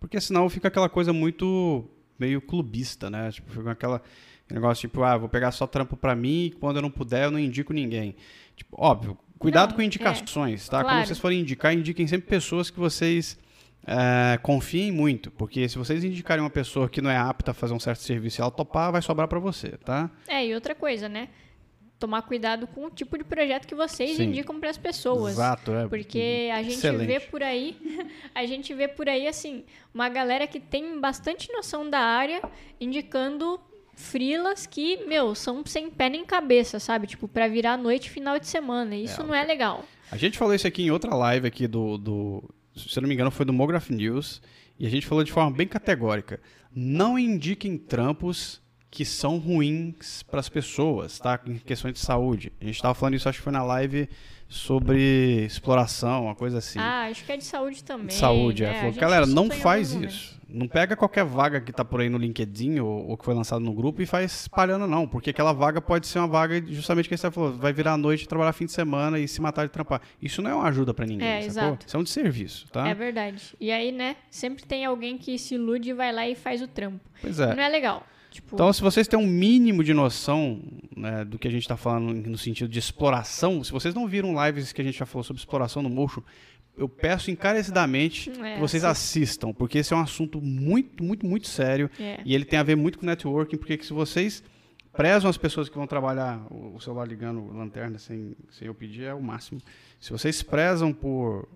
Porque 0.00 0.18
senão 0.18 0.48
fica 0.48 0.68
aquela 0.68 0.88
coisa 0.88 1.12
muito 1.12 1.84
meio 2.18 2.40
clubista, 2.40 3.10
né? 3.10 3.30
Tipo, 3.30 3.52
fica 3.52 3.70
aquela 3.70 3.96
aquele 3.96 4.60
negócio 4.60 4.88
tipo, 4.88 5.02
ah, 5.02 5.18
vou 5.18 5.28
pegar 5.28 5.52
só 5.52 5.66
trampo 5.66 5.94
pra 5.94 6.16
mim 6.16 6.46
e 6.46 6.50
quando 6.52 6.76
eu 6.76 6.82
não 6.82 6.90
puder 6.90 7.24
eu 7.24 7.30
não 7.30 7.38
indico 7.38 7.74
ninguém. 7.74 8.16
Tipo, 8.56 8.76
óbvio, 8.80 9.18
cuidado 9.38 9.70
Não, 9.70 9.76
com 9.76 9.82
indicações, 9.82 10.66
tá? 10.66 10.80
claro. 10.80 10.96
Quando 10.96 11.06
vocês 11.06 11.18
forem 11.18 11.40
indicar, 11.40 11.74
indiquem 11.74 12.06
sempre 12.06 12.26
pessoas 12.26 12.70
que 12.70 12.80
vocês 12.80 13.38
é, 13.86 14.38
confiem 14.38 14.90
muito, 14.90 15.30
porque 15.32 15.68
se 15.68 15.76
vocês 15.76 16.02
indicarem 16.02 16.42
uma 16.42 16.50
pessoa 16.50 16.88
que 16.88 17.02
não 17.02 17.10
é 17.10 17.18
apta 17.18 17.50
a 17.50 17.54
fazer 17.54 17.74
um 17.74 17.80
certo 17.80 18.00
serviço 18.00 18.40
e 18.40 18.42
ela 18.42 18.50
topar, 18.50 18.90
vai 18.90 19.02
sobrar 19.02 19.28
pra 19.28 19.38
você, 19.38 19.76
tá? 19.84 20.10
É, 20.26 20.46
e 20.46 20.54
outra 20.54 20.74
coisa, 20.74 21.10
né? 21.10 21.28
Tomar 22.02 22.22
cuidado 22.22 22.66
com 22.66 22.86
o 22.86 22.90
tipo 22.90 23.16
de 23.16 23.22
projeto 23.22 23.64
que 23.64 23.76
vocês 23.76 24.16
Sim. 24.16 24.24
indicam 24.24 24.58
para 24.58 24.68
as 24.70 24.76
pessoas. 24.76 25.34
Exato, 25.34 25.72
é. 25.72 25.86
Porque 25.86 26.50
a 26.52 26.60
gente 26.60 26.74
Excelente. 26.74 27.06
vê 27.06 27.20
por 27.20 27.44
aí, 27.44 27.76
a 28.34 28.44
gente 28.44 28.74
vê 28.74 28.88
por 28.88 29.08
aí 29.08 29.28
assim, 29.28 29.62
uma 29.94 30.08
galera 30.08 30.48
que 30.48 30.58
tem 30.58 30.98
bastante 31.00 31.52
noção 31.52 31.88
da 31.88 32.00
área 32.00 32.42
indicando 32.80 33.60
frilas 33.94 34.66
que, 34.66 34.96
meu, 35.06 35.32
são 35.36 35.64
sem 35.64 35.88
pé 35.90 36.08
nem 36.08 36.24
cabeça, 36.24 36.80
sabe? 36.80 37.06
Tipo, 37.06 37.28
pra 37.28 37.46
virar 37.46 37.76
noite 37.76 38.10
final 38.10 38.36
de 38.36 38.48
semana. 38.48 38.96
Isso 38.96 39.20
É, 39.20 39.24
não 39.24 39.32
é 39.34 39.44
legal. 39.44 39.84
A 40.10 40.16
gente 40.16 40.36
falou 40.36 40.54
isso 40.54 40.66
aqui 40.66 40.82
em 40.82 40.90
outra 40.90 41.14
live 41.14 41.46
aqui 41.46 41.68
do, 41.68 41.96
do 41.96 42.42
se 42.74 42.98
eu 42.98 43.02
não 43.02 43.08
me 43.08 43.14
engano, 43.14 43.30
foi 43.30 43.46
do 43.46 43.52
Mograph 43.52 43.90
News, 43.90 44.42
e 44.76 44.86
a 44.88 44.90
gente 44.90 45.06
falou 45.06 45.22
de 45.22 45.30
forma 45.30 45.52
bem 45.52 45.68
categórica. 45.68 46.40
Não 46.74 47.16
indiquem 47.18 47.78
trampos 47.78 48.61
que 48.92 49.06
são 49.06 49.38
ruins 49.38 50.22
para 50.22 50.38
as 50.38 50.50
pessoas, 50.50 51.18
tá? 51.18 51.40
Em 51.46 51.56
questões 51.56 51.94
de 51.94 52.00
saúde. 52.00 52.52
A 52.60 52.64
gente 52.66 52.74
estava 52.74 52.92
falando 52.94 53.14
isso, 53.14 53.26
acho 53.26 53.38
que 53.38 53.42
foi 53.42 53.52
na 53.52 53.64
live 53.64 54.06
sobre 54.46 55.46
exploração, 55.46 56.26
uma 56.26 56.34
coisa 56.34 56.58
assim. 56.58 56.78
Ah, 56.78 57.06
acho 57.10 57.24
que 57.24 57.32
é 57.32 57.38
de 57.38 57.44
saúde 57.44 57.82
também. 57.82 58.08
de 58.08 58.14
saúde, 58.14 58.62
né? 58.62 58.68
é. 58.68 58.72
A 58.76 58.80
Falou, 58.80 58.94
galera, 58.96 59.26
não 59.26 59.50
faz 59.50 59.94
algum 59.94 60.04
isso. 60.06 60.40
Não 60.46 60.68
pega 60.68 60.94
qualquer 60.94 61.24
vaga 61.24 61.58
que 61.62 61.72
tá 61.72 61.82
por 61.82 62.02
aí 62.02 62.10
no 62.10 62.18
LinkedIn 62.18 62.80
ou, 62.80 63.08
ou 63.08 63.16
que 63.16 63.24
foi 63.24 63.32
lançado 63.32 63.60
no 63.64 63.72
grupo 63.72 64.02
e 64.02 64.06
faz 64.06 64.42
espalhando, 64.42 64.86
não. 64.86 65.08
Porque 65.08 65.30
aquela 65.30 65.54
vaga 65.54 65.80
pode 65.80 66.06
ser 66.06 66.18
uma 66.18 66.28
vaga, 66.28 66.62
justamente 66.66 67.08
que 67.08 67.16
você 67.16 67.30
falou, 67.30 67.54
vai 67.54 67.72
virar 67.72 67.94
à 67.94 67.96
noite, 67.96 68.28
trabalhar 68.28 68.52
fim 68.52 68.66
de 68.66 68.72
semana 68.72 69.18
e 69.18 69.26
se 69.26 69.40
matar 69.40 69.64
de 69.64 69.72
trampar. 69.72 70.02
Isso 70.20 70.42
não 70.42 70.50
é 70.50 70.54
uma 70.54 70.68
ajuda 70.68 70.92
para 70.92 71.06
ninguém, 71.06 71.26
É, 71.26 71.40
sacou? 71.40 71.70
exato. 71.70 71.86
Isso 71.86 71.96
é 71.96 72.00
um 72.00 72.02
desserviço, 72.02 72.68
tá? 72.68 72.86
É 72.86 72.92
verdade. 72.92 73.42
E 73.58 73.72
aí, 73.72 73.90
né, 73.90 74.16
sempre 74.30 74.62
tem 74.66 74.84
alguém 74.84 75.16
que 75.16 75.38
se 75.38 75.54
ilude 75.54 75.88
e 75.88 75.94
vai 75.94 76.12
lá 76.12 76.28
e 76.28 76.34
faz 76.34 76.60
o 76.60 76.68
trampo. 76.68 77.00
Pois 77.22 77.40
é. 77.40 77.54
Não 77.54 77.62
é 77.62 77.68
legal. 77.70 78.06
Tipo, 78.32 78.54
Então, 78.54 78.72
se 78.72 78.80
vocês 78.80 79.06
têm 79.06 79.18
um 79.18 79.26
mínimo 79.26 79.84
de 79.84 79.92
noção 79.92 80.62
né, 80.96 81.24
do 81.24 81.38
que 81.38 81.46
a 81.46 81.50
gente 81.50 81.62
está 81.62 81.76
falando 81.76 82.14
no 82.28 82.38
sentido 82.38 82.68
de 82.68 82.78
exploração, 82.78 83.62
se 83.62 83.70
vocês 83.70 83.94
não 83.94 84.08
viram 84.08 84.34
lives 84.46 84.72
que 84.72 84.80
a 84.80 84.84
gente 84.84 84.98
já 84.98 85.06
falou 85.06 85.22
sobre 85.22 85.38
exploração 85.38 85.82
no 85.82 85.90
Motion, 85.90 86.22
eu 86.76 86.88
peço 86.88 87.30
encarecidamente 87.30 88.30
É, 88.30 88.54
que 88.54 88.60
vocês 88.60 88.82
assistam, 88.82 89.52
porque 89.52 89.78
esse 89.78 89.92
é 89.92 89.96
um 89.96 90.00
assunto 90.00 90.40
muito, 90.40 91.04
muito, 91.04 91.26
muito 91.26 91.46
sério 91.46 91.90
é. 92.00 92.22
e 92.24 92.34
ele 92.34 92.46
tem 92.46 92.58
a 92.58 92.62
ver 92.62 92.76
muito 92.76 92.98
com 92.98 93.04
networking, 93.04 93.58
porque 93.58 93.76
que 93.76 93.84
se 93.84 93.92
vocês 93.92 94.42
prezam 94.92 95.28
as 95.28 95.36
pessoas 95.36 95.68
que 95.68 95.76
vão 95.76 95.86
trabalhar 95.86 96.40
o 96.50 96.72
o 96.74 96.80
celular 96.80 97.06
ligando 97.06 97.52
lanterna 97.52 97.98
sem, 97.98 98.34
sem 98.50 98.66
eu 98.66 98.74
pedir, 98.74 99.04
é 99.04 99.14
o 99.14 99.22
máximo. 99.22 99.60
Se 100.00 100.10
vocês 100.10 100.42
prezam 100.42 100.90
por 100.92 101.46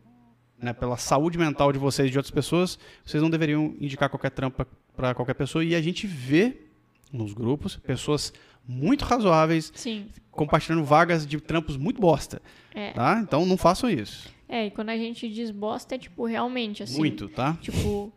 né, 0.59 0.72
pela 0.72 0.97
saúde 0.99 1.39
mental 1.39 1.72
de 1.72 1.79
vocês 1.79 2.09
e 2.09 2.11
de 2.11 2.18
outras 2.18 2.31
pessoas, 2.31 2.79
vocês 3.05 3.22
não 3.22 3.31
deveriam 3.31 3.74
indicar 3.81 4.09
qualquer 4.11 4.31
trampa 4.31 4.66
para 4.95 5.14
qualquer 5.14 5.35
pessoa. 5.35 5.64
E 5.64 5.74
a 5.74 5.81
gente 5.81 6.07
vê 6.07 6.66
nos 7.13 7.33
grupos 7.33 7.77
pessoas 7.77 8.33
muito 8.67 9.05
razoáveis 9.05 9.73
Sim. 9.75 10.07
compartilhando 10.31 10.85
vagas 10.85 11.27
de 11.27 11.41
trampos 11.41 11.77
muito 11.77 12.01
bosta, 12.01 12.43
É. 12.75 12.91
tá? 12.93 13.21
Então 13.23 13.47
não 13.47 13.57
façam 13.57 13.89
isso. 13.89 14.29
É, 14.49 14.67
e 14.67 14.71
quando 14.71 14.91
a 14.91 14.97
gente 14.97 15.29
diz 15.29 15.51
bosta, 15.51 15.95
é 15.95 15.99
tipo, 15.99 16.25
realmente, 16.25 16.83
assim. 16.83 16.99
muito, 16.99 17.29
tá? 17.29 17.57
Tipo, 17.61 18.13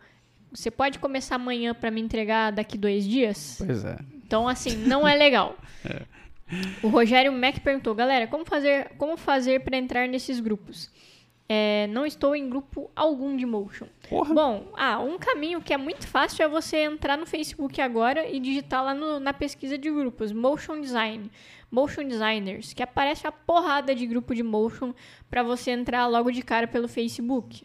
você 0.51 0.69
pode 0.69 0.99
começar 0.99 1.35
amanhã 1.35 1.73
pra 1.73 1.89
me 1.91 2.01
entregar 2.01 2.51
daqui 2.51 2.77
dois 2.77 3.07
dias? 3.07 3.55
Pois 3.65 3.83
é. 3.85 3.97
Então, 4.25 4.47
assim, 4.47 4.75
não 4.75 5.07
é 5.07 5.15
legal. 5.15 5.57
O 6.81 6.87
Rogério 6.87 7.31
Mac 7.31 7.59
perguntou, 7.59 7.93
galera, 7.93 8.25
como 8.25 8.43
fazer, 8.43 8.89
como 8.97 9.15
fazer 9.15 9.59
para 9.59 9.77
entrar 9.77 10.07
nesses 10.07 10.39
grupos? 10.39 10.89
É, 11.51 11.87
não 11.87 12.05
estou 12.05 12.35
em 12.35 12.47
grupo 12.47 12.91
algum 12.95 13.35
de 13.35 13.43
motion. 13.43 13.87
Porra. 14.07 14.33
Bom, 14.35 14.71
ah, 14.77 14.99
um 14.99 15.17
caminho 15.17 15.59
que 15.61 15.73
é 15.73 15.77
muito 15.77 16.07
fácil 16.07 16.43
é 16.43 16.47
você 16.47 16.77
entrar 16.77 17.17
no 17.17 17.25
Facebook 17.25 17.81
agora 17.81 18.29
e 18.29 18.39
digitar 18.39 18.83
lá 18.83 18.93
no- 18.93 19.19
na 19.19 19.33
pesquisa 19.33 19.75
de 19.75 19.89
grupos 19.89 20.31
Motion 20.31 20.79
Design, 20.79 21.31
Motion 21.71 22.03
Designers, 22.07 22.71
que 22.73 22.83
aparece 22.83 23.25
a 23.25 23.31
porrada 23.31 23.95
de 23.95 24.05
grupo 24.05 24.35
de 24.35 24.43
motion 24.43 24.93
para 25.27 25.41
você 25.41 25.71
entrar 25.71 26.05
logo 26.05 26.29
de 26.31 26.43
cara 26.43 26.67
pelo 26.67 26.87
Facebook. 26.87 27.63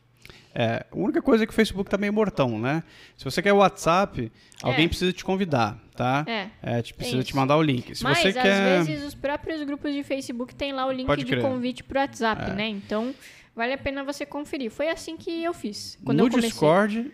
É, 0.54 0.86
a 0.90 0.96
única 0.96 1.20
coisa 1.20 1.44
é 1.44 1.46
que 1.46 1.52
o 1.52 1.54
Facebook 1.54 1.90
tá 1.90 1.98
meio 1.98 2.12
mortão, 2.12 2.58
né? 2.58 2.82
Se 3.18 3.24
você 3.24 3.42
quer 3.42 3.52
o 3.52 3.56
WhatsApp, 3.56 4.30
alguém 4.62 4.84
É. 4.84 4.88
precisa 4.88 5.12
te 5.12 5.24
convidar, 5.24 5.78
tá? 5.94 6.24
É. 6.26 6.48
É, 6.62 6.80
te, 6.80 6.94
precisa 6.94 7.18
isso. 7.18 7.26
te 7.26 7.36
mandar 7.36 7.56
o 7.58 7.62
link. 7.62 7.94
Se 7.94 8.02
Mas 8.04 8.18
você 8.18 8.28
às 8.28 8.34
quer. 8.34 8.82
vezes 8.84 9.04
os 9.04 9.14
próprios 9.14 9.62
grupos 9.64 9.92
de 9.92 10.02
Facebook 10.04 10.54
têm 10.54 10.72
lá 10.72 10.86
o 10.86 10.92
link 10.92 11.14
de 11.24 11.36
convite 11.40 11.82
pro 11.84 11.98
WhatsApp, 11.98 12.50
É. 12.52 12.54
né? 12.54 12.68
Então 12.68 13.12
vale 13.54 13.72
a 13.72 13.78
pena 13.78 14.04
você 14.04 14.24
conferir. 14.26 14.70
Foi 14.70 14.88
assim 14.88 15.16
que 15.16 15.42
eu 15.42 15.52
fiz. 15.52 15.98
Quando 16.04 16.18
no 16.18 16.26
eu 16.26 16.30
comecei. 16.30 16.50
Discord, 16.50 17.12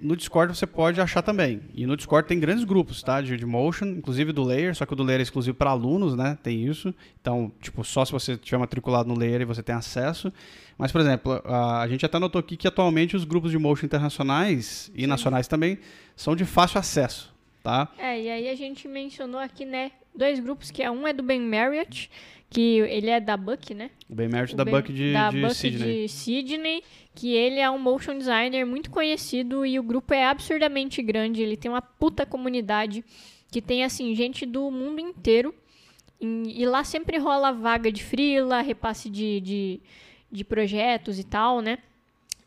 no 0.00 0.16
Discord 0.16 0.56
você 0.56 0.66
pode 0.66 1.00
achar 1.00 1.22
também. 1.22 1.60
E 1.74 1.86
no 1.86 1.96
Discord 1.96 2.28
tem 2.28 2.38
grandes 2.38 2.64
grupos, 2.64 3.02
tá? 3.02 3.20
De, 3.20 3.44
motion, 3.44 3.86
inclusive 3.86 4.32
do 4.32 4.44
Layer, 4.44 4.74
só 4.74 4.86
que 4.86 4.92
o 4.92 4.96
do 4.96 5.02
Layer 5.02 5.20
é 5.20 5.22
exclusivo 5.22 5.56
para 5.56 5.70
alunos, 5.70 6.14
né? 6.16 6.38
Tem 6.42 6.64
isso. 6.64 6.94
Então, 7.20 7.52
tipo, 7.60 7.82
só 7.84 8.04
se 8.04 8.12
você 8.12 8.36
tiver 8.36 8.58
matriculado 8.58 9.08
no 9.08 9.18
Layer 9.18 9.40
e 9.40 9.44
você 9.44 9.62
tem 9.62 9.74
acesso. 9.74 10.32
Mas, 10.76 10.92
por 10.92 11.00
exemplo, 11.00 11.42
a, 11.44 11.86
gente 11.88 12.06
até 12.06 12.18
notou 12.18 12.38
aqui 12.38 12.56
que 12.56 12.68
atualmente 12.68 13.16
os 13.16 13.24
grupos 13.24 13.50
de 13.50 13.58
motion 13.58 13.86
internacionais 13.86 14.90
e 14.94 15.06
nacionais 15.06 15.48
também 15.48 15.78
são 16.14 16.36
de 16.36 16.44
fácil 16.44 16.78
acesso, 16.78 17.34
tá? 17.62 17.88
É, 17.98 18.20
e 18.20 18.30
aí 18.30 18.48
a 18.48 18.54
gente 18.54 18.86
mencionou 18.86 19.40
aqui, 19.40 19.64
né, 19.64 19.90
dois 20.14 20.38
grupos, 20.38 20.70
que 20.70 20.82
é 20.82 20.90
um 20.90 21.06
é 21.06 21.12
do 21.12 21.22
Ben 21.22 21.40
Marriott, 21.40 22.08
que 22.50 22.78
ele 22.80 23.10
é 23.10 23.20
da 23.20 23.36
Buck, 23.36 23.74
né? 23.74 23.90
O 24.08 24.14
Ben 24.14 24.28
Merritt 24.28 24.56
da 24.56 24.64
Ben- 24.64 24.74
Buck 24.74 24.92
de, 24.92 25.12
da 25.12 25.30
de 25.30 25.40
Buck 25.42 25.54
Sydney. 25.54 26.02
de 26.02 26.08
Sydney, 26.08 26.82
que 27.14 27.34
ele 27.34 27.60
é 27.60 27.70
um 27.70 27.78
motion 27.78 28.16
designer 28.16 28.64
muito 28.64 28.90
conhecido 28.90 29.66
e 29.66 29.78
o 29.78 29.82
grupo 29.82 30.14
é 30.14 30.24
absurdamente 30.26 31.02
grande. 31.02 31.42
Ele 31.42 31.56
tem 31.56 31.70
uma 31.70 31.82
puta 31.82 32.24
comunidade 32.24 33.04
que 33.50 33.60
tem, 33.60 33.84
assim, 33.84 34.14
gente 34.14 34.46
do 34.46 34.70
mundo 34.70 34.98
inteiro. 35.00 35.54
E, 36.20 36.62
e 36.62 36.66
lá 36.66 36.82
sempre 36.84 37.18
rola 37.18 37.52
vaga 37.52 37.92
de 37.92 38.02
freela, 38.02 38.60
repasse 38.62 39.10
de, 39.10 39.40
de, 39.40 39.80
de 40.32 40.42
projetos 40.44 41.18
e 41.18 41.24
tal, 41.24 41.60
né? 41.60 41.78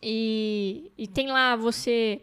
E, 0.02 0.92
e 0.98 1.08
tem 1.08 1.28
lá 1.28 1.56
você 1.56 2.20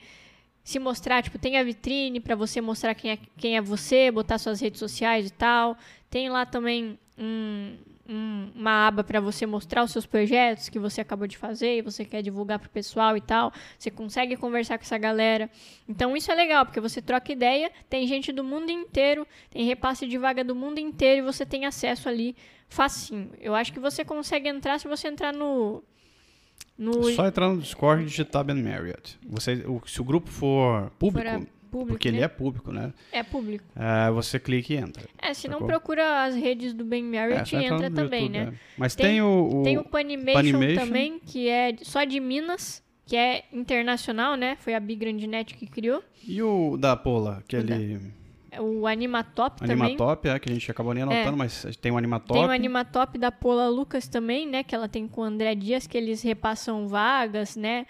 se 0.65 0.79
mostrar, 0.79 1.23
tipo, 1.23 1.39
tem 1.39 1.57
a 1.57 1.63
vitrine 1.63 2.21
pra 2.21 2.35
você 2.35 2.61
mostrar 2.61 2.95
quem 2.95 3.13
é, 3.13 3.19
quem 3.37 3.57
é 3.57 3.61
você, 3.61 4.11
botar 4.11 4.37
suas 4.37 4.61
redes 4.61 4.79
sociais 4.81 5.27
e 5.29 5.33
tal. 5.33 5.77
Tem 6.11 6.29
lá 6.29 6.45
também 6.45 6.99
um- 7.19 7.77
um- 8.09 8.51
uma 8.55 8.87
aba 8.87 9.05
pra 9.05 9.21
você 9.21 9.45
mostrar 9.45 9.83
os 9.85 9.91
seus 9.91 10.07
projetos 10.07 10.69
que 10.69 10.79
você 10.79 11.01
acabou 11.03 11.27
de 11.27 11.37
fazer 11.37 11.77
e 11.79 11.83
você 11.83 12.05
quer 12.05 12.23
divulgar 12.23 12.59
pro 12.59 12.71
pessoal 12.71 13.17
e 13.17 13.21
tal. 13.21 13.53
Você 13.79 13.91
consegue 13.91 14.37
conversar 14.37 14.79
com 14.79 14.85
essa 14.85 14.97
galera. 14.97 15.51
Então 15.89 16.17
isso 16.17 16.31
é 16.33 16.35
legal, 16.35 16.65
porque 16.65 16.81
você 16.81 17.03
troca 17.03 17.31
ideia, 17.33 17.71
tem 17.91 18.07
gente 18.07 18.33
do 18.33 18.43
mundo 18.43 18.71
inteiro, 18.71 19.27
tem 19.51 19.65
repasse 19.67 20.07
de 20.07 20.17
vaga 20.17 20.43
do 20.43 20.55
mundo 20.55 20.79
inteiro 20.79 21.19
e 21.19 21.23
você 21.33 21.45
tem 21.45 21.67
acesso 21.67 22.09
ali 22.09 22.35
facinho. 22.69 23.31
Eu 23.41 23.55
acho 23.55 23.73
que 23.73 23.81
você 23.81 24.05
consegue 24.05 24.49
entrar 24.49 24.79
se 24.79 24.89
você 24.89 25.09
entrar 25.09 25.33
no 25.35 25.83
no 26.77 27.03
Só 27.13 27.27
entrar 27.27 27.49
no 27.49 27.59
Discord 27.61 28.03
e 28.03 28.07
digitar 28.07 28.45
Ben 28.45 28.55
Marriott. 28.55 29.19
Você, 29.29 29.65
o- 29.67 29.83
se 29.87 30.01
o 30.01 30.05
grupo 30.05 30.31
for 30.31 30.91
público, 30.99 31.29
fora 31.29 31.47
público, 31.69 31.91
porque 31.93 32.09
ele 32.09 32.19
né? 32.19 32.25
é 32.25 32.29
público, 32.29 32.73
né? 32.73 32.93
é 33.13 33.23
público. 33.23 33.65
É, 33.77 34.11
você 34.11 34.39
clica 34.41 34.73
e 34.73 34.77
entra. 34.77 35.05
É, 35.21 35.33
se 35.35 35.47
não 35.49 35.59
procura 35.67 36.25
as 36.25 36.35
redes 36.35 36.73
do 36.75 36.85
Ben 36.85 37.05
É, 37.17 37.29
e 37.29 37.35
entrar 37.35 37.63
entra 37.63 37.91
também, 37.91 38.23
YouTube, 38.25 38.39
né? 38.39 38.53
é. 38.53 38.59
Mas 38.77 38.95
Tem- 38.95 39.07
tem, 39.07 39.23
o, 39.23 39.61
o- 39.61 39.63
Tem 39.63 39.79
o 39.79 39.85
Panimation, 39.85 40.35
Panimation. 40.35 40.85
também, 40.87 41.19
que 41.19 41.49
é 41.49 41.75
só 41.83 42.05
de 42.05 42.19
Minas, 42.21 42.83
que 43.07 43.17
é 43.17 43.45
internacional, 43.53 44.35
né? 44.35 44.57
Foi 44.61 44.75
a 44.75 44.81
Big 44.81 45.01
Grand 45.01 45.27
Net 45.27 45.55
que 45.55 45.67
criou. 45.67 46.03
E 46.27 46.43
o 46.43 46.77
da 46.77 46.97
Pola, 46.97 47.39
aquele 47.39 48.01
É 48.51 48.61
O 48.61 48.87
Animatop 48.87 49.61
também. 49.61 49.75
Animatop, 49.77 50.27
é, 50.29 50.39
que 50.39 50.51
a 50.51 50.53
gente 50.53 50.71
acabou 50.71 50.93
nem 50.95 51.03
anotando, 51.03 51.29
É. 51.29 51.33
mas 51.37 51.65
tem 51.81 51.93
o 51.93 51.97
Animatop. 51.99 52.33
Tem 52.41 52.49
o 52.49 52.51
Animatop 52.51 53.19
da 53.19 53.31
Pola 53.31 53.69
Lucas 53.69 54.09
também, 54.09 54.47
né? 54.49 54.63
Que 54.63 54.75
ela 54.75 54.89
tem 54.89 55.07
com 55.07 55.21
o 55.21 55.25
André 55.25 55.55
Dias, 55.55 55.87
que 55.87 55.97
eles 55.99 56.23
repassam 56.23 56.89
vagas, 56.89 57.57
né? 57.57 57.87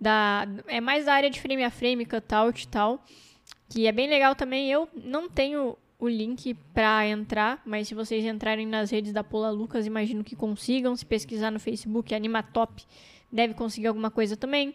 Da, 0.00 0.46
é 0.66 0.80
mais 0.80 1.04
da 1.04 1.14
área 1.14 1.28
de 1.28 1.40
frame 1.40 1.62
a 1.62 1.70
frame, 1.70 2.06
cutout 2.06 2.62
e 2.62 2.68
tal. 2.68 3.04
Que 3.68 3.86
é 3.86 3.92
bem 3.92 4.08
legal 4.08 4.34
também. 4.34 4.70
Eu 4.70 4.88
não 4.94 5.28
tenho 5.28 5.76
o 5.98 6.08
link 6.08 6.54
pra 6.72 7.06
entrar, 7.06 7.60
mas 7.64 7.86
se 7.86 7.94
vocês 7.94 8.24
entrarem 8.24 8.66
nas 8.66 8.90
redes 8.90 9.12
da 9.12 9.22
Pola 9.22 9.50
Lucas, 9.50 9.86
imagino 9.86 10.24
que 10.24 10.34
consigam. 10.34 10.96
Se 10.96 11.04
pesquisar 11.04 11.50
no 11.50 11.60
Facebook, 11.60 12.14
Animatop, 12.14 12.82
deve 13.30 13.52
conseguir 13.54 13.88
alguma 13.88 14.10
coisa 14.10 14.36
também. 14.36 14.74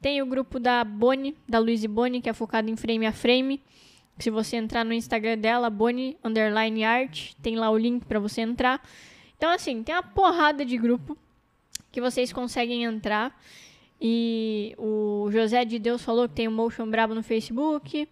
Tem 0.00 0.20
o 0.20 0.26
grupo 0.26 0.58
da 0.58 0.84
Boni, 0.84 1.36
da 1.48 1.58
Luiz 1.58 1.84
Boni, 1.86 2.20
que 2.20 2.28
é 2.28 2.32
focado 2.32 2.68
em 2.68 2.76
frame 2.76 3.06
a 3.06 3.12
frame. 3.12 3.62
Se 4.18 4.30
você 4.30 4.56
entrar 4.56 4.84
no 4.84 4.92
Instagram 4.92 5.38
dela, 5.38 5.70
Boni 5.70 6.16
Underline 6.24 6.84
Art, 6.84 7.32
tem 7.42 7.56
lá 7.56 7.70
o 7.70 7.78
link 7.78 8.04
pra 8.04 8.18
você 8.18 8.40
entrar. 8.40 8.82
Então, 9.36 9.50
assim, 9.50 9.82
tem 9.82 9.94
uma 9.94 10.02
porrada 10.02 10.64
de 10.64 10.76
grupo 10.76 11.16
que 11.92 12.00
vocês 12.00 12.32
conseguem 12.32 12.84
entrar. 12.84 13.38
E 14.00 14.74
o 14.78 15.28
José 15.30 15.64
de 15.64 15.78
Deus 15.78 16.02
falou 16.02 16.28
que 16.28 16.34
tem 16.34 16.48
o 16.48 16.50
Motion 16.52 16.86
Brabo 16.90 17.14
no 17.14 17.22
Facebook. 17.22 18.08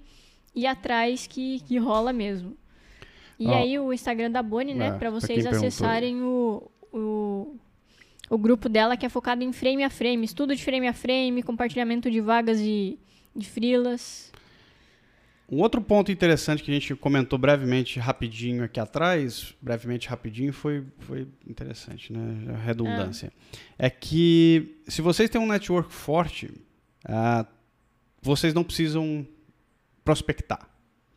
ir 0.56 0.66
atrás 0.66 1.28
que, 1.28 1.60
que 1.62 1.78
rola 1.78 2.12
mesmo. 2.12 2.58
E 3.40 3.46
Ó, 3.48 3.56
aí 3.56 3.78
o 3.78 3.94
Instagram 3.94 4.32
da 4.32 4.42
Boni, 4.42 4.74
né, 4.74 4.88
é, 4.88 4.90
pra 4.90 4.98
pra 4.98 5.10
vocês 5.12 5.46
acessarem 5.46 6.24
o, 6.24 6.64
o, 6.92 7.56
o 8.28 8.38
grupo 8.38 8.68
dela 8.68 8.98
que 8.98 9.06
é 9.06 9.10
focado 9.10 9.44
em 9.44 9.54
frame 9.54 9.84
a 9.84 9.90
frame, 9.90 10.26
estudo 10.26 10.56
de 10.56 10.64
frame 10.64 10.88
a 10.88 10.94
frame, 10.94 11.44
compartilhamento 11.44 12.10
de 12.10 12.20
vagas 12.20 12.58
de, 12.58 12.98
de 13.36 13.48
freelas. 13.48 14.32
Um 15.50 15.62
outro 15.62 15.80
ponto 15.80 16.12
interessante 16.12 16.62
que 16.62 16.72
a 16.72 16.74
gente 16.74 16.94
comentou 16.96 17.40
brevemente, 17.40 18.00
rapidinho 18.00 18.64
aqui 18.64 18.80
atrás, 18.80 19.56
brevemente 19.62 20.10
rapidinho, 20.10 20.52
foi, 20.52 20.84
foi 21.00 21.26
interessante, 21.48 22.12
né? 22.12 22.54
A 22.54 22.58
redundância. 22.58 23.32
É 23.78 23.90
que 23.90 24.76
se 24.88 25.02
vocês 25.02 25.30
têm 25.30 25.40
um 25.40 25.48
network 25.48 25.94
forte, 25.94 26.52
ah, 27.06 27.46
vocês 28.22 28.54
não 28.54 28.64
precisam 28.64 29.26
prospectar, 30.04 30.70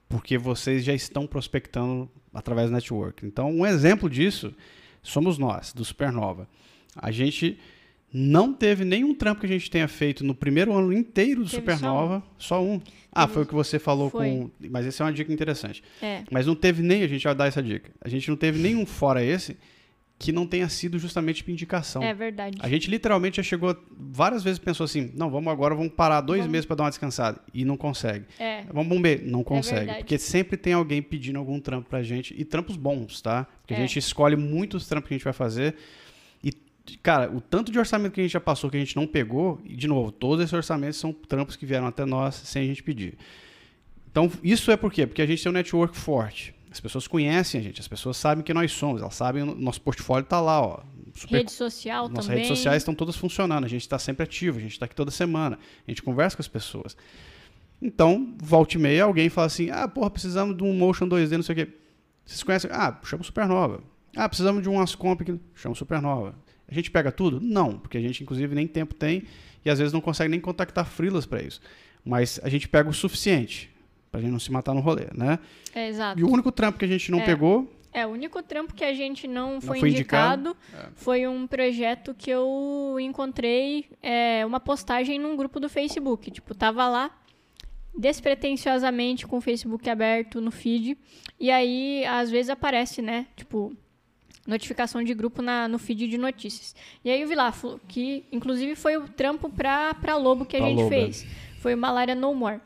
porque 0.09 0.36
vocês 0.38 0.84
já 0.84 0.94
estão 0.94 1.26
prospectando 1.26 2.11
através 2.34 2.68
do 2.70 2.74
network. 2.74 3.24
Então, 3.26 3.51
um 3.51 3.64
exemplo 3.66 4.09
disso 4.11 4.55
somos 5.03 5.38
nós, 5.38 5.72
do 5.72 5.84
Supernova. 5.84 6.48
A 6.96 7.11
gente 7.11 7.59
Não 8.12 8.53
teve 8.53 8.84
nenhum 8.84 9.14
trampo 9.14 9.40
que 9.40 9.46
a 9.46 9.51
gente 9.51 9.70
tenha 9.70 9.86
feito 9.86 10.24
no 10.24 10.34
primeiro 10.34 10.72
ano 10.76 10.92
inteiro 10.92 11.44
do 11.44 11.48
Teve 11.48 11.61
Supernova, 11.62 12.20
só 12.36 12.61
um. 12.61 12.80
Ah, 13.12 13.22
Teve- 13.22 13.34
foi 13.34 13.42
o 13.44 13.46
que 13.46 13.55
você 13.55 13.78
falou 13.78 14.11
foi. 14.11 14.26
com. 14.28 14.51
Mas 14.68 14.84
essa 14.84 15.05
é 15.05 15.07
uma 15.07 15.12
dica 15.12 15.32
interessante. 15.32 15.80
É. 16.03 16.24
Mas 16.28 16.44
não 16.44 16.57
teve 16.57 16.82
nem, 16.82 17.05
a 17.05 17.07
gente 17.07 17.22
vai 17.22 17.36
dar 17.36 17.46
essa 17.46 17.62
dica. 17.62 17.92
A 18.01 18.09
gente 18.09 18.28
não 18.28 18.36
teve 18.36 18.59
nenhum 18.61 18.84
fora 18.84 19.22
esse 19.22 19.57
que 20.23 20.33
não 20.33 20.47
tenha 20.47 20.68
sido 20.68 20.99
justamente 20.99 21.43
por 21.43 21.51
indicação. 21.51 22.03
É 22.03 22.12
verdade. 22.12 22.59
A 22.61 22.68
gente 22.68 22.91
literalmente 22.91 23.39
já 23.39 23.43
chegou 23.43 23.75
várias 23.99 24.45
vezes 24.45 24.59
pensou 24.59 24.85
assim, 24.85 25.11
não, 25.16 25.31
vamos 25.31 25.51
agora, 25.51 25.75
vamos 25.75 25.95
parar 25.95 26.21
dois 26.21 26.41
Vamos. 26.41 26.53
meses 26.53 26.66
para 26.66 26.77
dar 26.77 26.85
uma 26.85 26.91
descansada 26.91 27.41
e 27.55 27.64
não 27.64 27.75
consegue. 27.75 28.27
É. 28.39 28.64
Vamos 28.71 28.87
bombear, 28.95 29.21
não 29.25 29.43
consegue, 29.43 29.79
verdade. 29.81 29.99
porque 30.01 30.18
sempre 30.18 30.59
tem 30.59 30.75
alguém 30.75 31.01
pedindo 31.01 31.39
algum 31.39 31.59
trampo 31.59 31.89
pra 31.89 32.03
gente 32.03 32.35
e 32.39 32.45
trampos 32.45 32.77
bons, 32.77 33.23
tá? 33.23 33.47
Porque 33.62 33.73
a 33.73 33.79
É. 33.79 33.81
gente 33.81 33.99
escolhe 33.99 34.37
muitos 34.37 34.87
trampos 34.87 35.09
que 35.09 35.14
a 35.14 35.16
gente 35.16 35.25
vai 35.25 35.33
fazer 35.33 35.75
e 36.45 36.53
cara, 37.03 37.35
o 37.35 37.41
tanto 37.41 37.73
de 37.73 37.79
orçamento 37.79 38.12
que 38.12 38.21
a 38.21 38.25
gente 38.25 38.33
já 38.33 38.41
passou 38.41 38.68
que 38.68 38.77
a 38.77 38.81
gente 38.81 38.97
não 38.97 39.07
pegou, 39.07 39.59
e 39.64 39.75
de 39.75 39.89
novo, 39.89 40.12
todos 40.12 40.43
esses 40.45 40.53
orçamentos 40.53 40.99
são 40.99 41.14
trampos 41.14 41.57
que 41.57 41.64
vieram 41.64 41.87
até 41.87 42.05
nós 42.05 42.35
sem 42.35 42.62
a 42.64 42.66
gente 42.66 42.83
pedir. 42.83 43.14
Então, 44.11 44.31
isso 44.45 44.71
é 44.71 44.77
por 44.77 44.93
quê? 44.93 45.07
Porque 45.07 45.23
a 45.23 45.27
gente 45.27 45.43
tem 45.43 45.49
um 45.49 45.55
network 45.55 45.97
forte. 45.97 46.53
As 46.71 46.81
pessoas 46.81 47.09
conhecem 47.09 47.61
a 47.61 47.64
gente, 47.64 47.81
as 47.81 47.89
pessoas 47.89 48.16
sabem 48.16 48.45
que 48.45 48.55
nós 48.55 48.71
somos, 48.71 49.03
elas 49.03 49.14
sabem, 49.14 49.43
o 49.43 49.55
nosso 49.57 49.81
portfólio 49.81 50.25
tá 50.25 50.41
lá, 50.41 50.61
ó. 50.61 50.81
Super 51.14 51.39
Rede 51.39 51.53
social 51.53 52.09
nossas 52.09 52.27
também. 52.27 52.45
redes 52.45 52.57
sociais 52.57 52.83
estão 52.83 52.95
todas 52.95 53.16
funcionando, 53.16 53.64
a 53.64 53.68
gente 53.68 53.83
está 53.83 53.99
sempre 53.99 54.23
ativo, 54.23 54.59
a 54.59 54.61
gente 54.61 54.73
está 54.73 54.87
aqui 54.87 54.95
toda 54.95 55.11
semana, 55.11 55.59
a 55.87 55.91
gente 55.91 56.03
conversa 56.03 56.37
com 56.37 56.43
as 56.43 56.49
pessoas. 56.49 56.97
Então, 57.83 58.35
volta 58.39 58.77
e 58.77 58.79
meia, 58.79 59.05
alguém 59.05 59.29
fala 59.29 59.49
assim: 59.49 59.71
ah, 59.71 59.89
porra, 59.89 60.11
precisamos 60.11 60.57
de 60.57 60.62
um 60.62 60.73
Motion 60.73 61.09
2D, 61.09 61.33
não 61.33 61.43
sei 61.43 61.53
o 61.55 61.57
quê. 61.57 61.73
Vocês 62.25 62.43
conhecem? 62.43 62.71
Ah, 62.73 62.97
chama 63.03 63.25
Supernova. 63.25 63.83
Ah, 64.14 64.29
precisamos 64.29 64.62
de 64.62 64.68
um 64.68 64.81
Ascomp, 64.81 65.21
chama 65.55 65.73
o 65.73 65.77
Supernova. 65.77 66.35
A 66.68 66.75
gente 66.75 66.91
pega 66.91 67.11
tudo? 67.11 67.41
Não, 67.41 67.79
porque 67.79 67.99
a 67.99 68.01
gente, 68.01 68.23
inclusive, 68.23 68.55
nem 68.55 68.66
tempo 68.66 68.95
tem 68.95 69.25
e 69.64 69.71
às 69.71 69.79
vezes 69.79 69.93
não 69.93 70.01
consegue 70.01 70.31
nem 70.31 70.41
contactar 70.41 70.87
freelas 70.87 71.27
para 71.27 71.43
isso. 71.43 71.61
Mas 72.05 72.39
a 72.43 72.49
gente 72.49 72.68
pega 72.68 72.89
o 72.89 72.95
suficiente 72.95 73.70
pra 74.11 74.21
gente 74.21 74.31
não 74.33 74.39
se 74.41 74.51
matar 74.51 74.75
no 74.75 74.81
rolê, 74.81 75.07
né? 75.15 75.39
É, 75.75 75.89
exato. 75.89 76.19
E 76.21 76.25
o 76.25 76.29
único 76.31 76.51
trampo 76.53 76.79
que 76.79 76.85
a 76.85 76.89
gente 76.89 77.11
não 77.11 77.21
É. 77.21 77.25
pegou 77.25 77.71
É, 77.93 78.07
o 78.07 78.11
único 78.11 78.41
trampo 78.43 78.73
que 78.73 78.85
a 78.85 78.95
gente 78.95 79.27
não 79.27 79.61
foi, 79.61 79.81
foi 79.81 79.91
indicado, 79.91 80.51
indicado. 80.51 80.87
É. 80.89 80.91
foi 80.95 81.27
um 81.27 81.45
projeto 81.47 82.15
que 82.17 82.31
eu 82.31 82.97
encontrei 83.01 83.87
é, 84.01 84.47
uma 84.47 84.61
postagem 84.61 85.19
num 85.19 85.37
grupo 85.37 85.59
do 85.59 85.69
Facebook. 85.69 86.31
Tipo, 86.31 86.55
tava 86.55 86.89
lá 86.89 87.11
despretensiosamente 87.97 89.27
com 89.27 89.39
o 89.39 89.41
Facebook 89.41 89.89
aberto 89.91 90.41
no 90.41 90.51
feed. 90.51 90.97
E 91.39 91.51
aí, 91.51 92.05
às 92.07 92.31
vezes 92.31 92.51
aparece, 92.51 93.03
né? 93.03 93.27
Tipo, 93.37 93.73
notificação 94.47 95.03
de 95.03 95.13
grupo 95.15 95.43
na, 95.43 95.67
no 95.69 95.79
feed 95.79 96.07
de 96.09 96.19
notícias. 96.19 96.75
E 97.05 97.11
aí 97.11 97.21
eu 97.23 97.29
vi 97.29 97.35
lá, 97.35 97.53
que 97.89 98.25
inclusive 98.31 98.75
foi 98.77 98.97
o 98.97 99.09
trampo 99.09 99.49
pra, 99.51 99.95
pra 99.95 100.17
Lobo 100.17 100.45
que 100.45 100.57
a 100.57 100.61
Pra 100.61 100.69
gente 100.69 100.83
Lobo, 100.83 100.95
é. 100.95 100.99
fez. 101.07 101.27
Foi 101.59 101.75
o 101.75 101.79
Malária 101.79 102.15
No 102.15 102.35
More. 102.35 102.61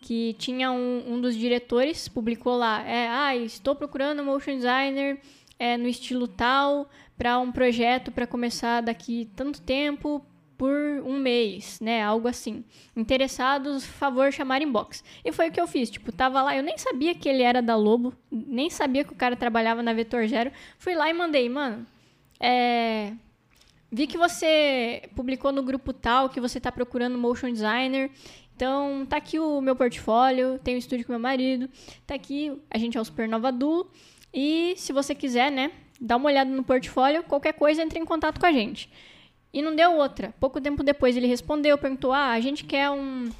Que 0.00 0.34
tinha 0.38 0.70
um, 0.70 1.14
um 1.14 1.20
dos 1.20 1.36
diretores, 1.36 2.08
publicou 2.08 2.56
lá, 2.56 2.82
é, 2.86 3.08
ah, 3.08 3.36
estou 3.36 3.74
procurando 3.74 4.22
um 4.22 4.24
motion 4.24 4.56
designer 4.56 5.20
é, 5.58 5.76
no 5.76 5.88
estilo 5.88 6.28
tal, 6.28 6.88
para 7.16 7.38
um 7.38 7.50
projeto 7.50 8.12
para 8.12 8.26
começar 8.26 8.80
daqui 8.80 9.28
tanto 9.34 9.60
tempo, 9.60 10.24
por 10.58 10.74
um 11.06 11.16
mês, 11.16 11.78
né? 11.80 12.02
Algo 12.02 12.26
assim. 12.26 12.64
Interessados, 12.96 13.86
favor 13.86 14.32
chamar 14.32 14.60
inbox. 14.60 15.04
E 15.24 15.30
foi 15.30 15.48
o 15.48 15.52
que 15.52 15.60
eu 15.60 15.68
fiz. 15.68 15.88
Tipo, 15.88 16.10
tava 16.10 16.42
lá, 16.42 16.56
eu 16.56 16.64
nem 16.64 16.76
sabia 16.76 17.14
que 17.14 17.28
ele 17.28 17.44
era 17.44 17.62
da 17.62 17.76
Lobo, 17.76 18.12
nem 18.30 18.68
sabia 18.68 19.04
que 19.04 19.12
o 19.12 19.16
cara 19.16 19.36
trabalhava 19.36 19.84
na 19.84 19.92
Vetor 19.92 20.26
Zero. 20.26 20.50
Fui 20.76 20.96
lá 20.96 21.08
e 21.08 21.14
mandei, 21.14 21.48
mano. 21.48 21.86
É. 22.40 23.12
Vi 23.90 24.06
que 24.06 24.18
você 24.18 25.08
publicou 25.14 25.50
no 25.50 25.62
grupo 25.62 25.94
tal 25.94 26.28
que 26.28 26.40
você 26.40 26.60
tá 26.60 26.70
procurando 26.72 27.16
motion 27.16 27.50
designer. 27.52 28.10
Então, 28.58 29.06
tá 29.08 29.18
aqui 29.18 29.38
o 29.38 29.60
meu 29.60 29.76
portfólio, 29.76 30.58
tenho 30.64 30.74
um 30.74 30.80
estúdio 30.80 31.06
com 31.06 31.12
meu 31.12 31.20
marido, 31.20 31.70
tá 32.04 32.16
aqui, 32.16 32.60
a 32.68 32.76
gente 32.76 32.98
é 32.98 33.00
o 33.00 33.04
Supernova 33.04 33.52
Duo. 33.52 33.88
E 34.34 34.74
se 34.76 34.92
você 34.92 35.14
quiser, 35.14 35.52
né, 35.52 35.70
dá 36.00 36.16
uma 36.16 36.26
olhada 36.26 36.50
no 36.50 36.64
portfólio, 36.64 37.22
qualquer 37.22 37.52
coisa, 37.52 37.80
entre 37.80 38.00
em 38.00 38.04
contato 38.04 38.40
com 38.40 38.46
a 38.46 38.50
gente. 38.50 38.90
E 39.52 39.62
não 39.62 39.76
deu 39.76 39.92
outra. 39.92 40.34
Pouco 40.40 40.60
tempo 40.60 40.82
depois 40.82 41.16
ele 41.16 41.28
respondeu, 41.28 41.78
perguntou: 41.78 42.12
Ah, 42.12 42.32
a 42.32 42.40
gente 42.40 42.64
quer 42.64 42.90
um, 42.90 43.30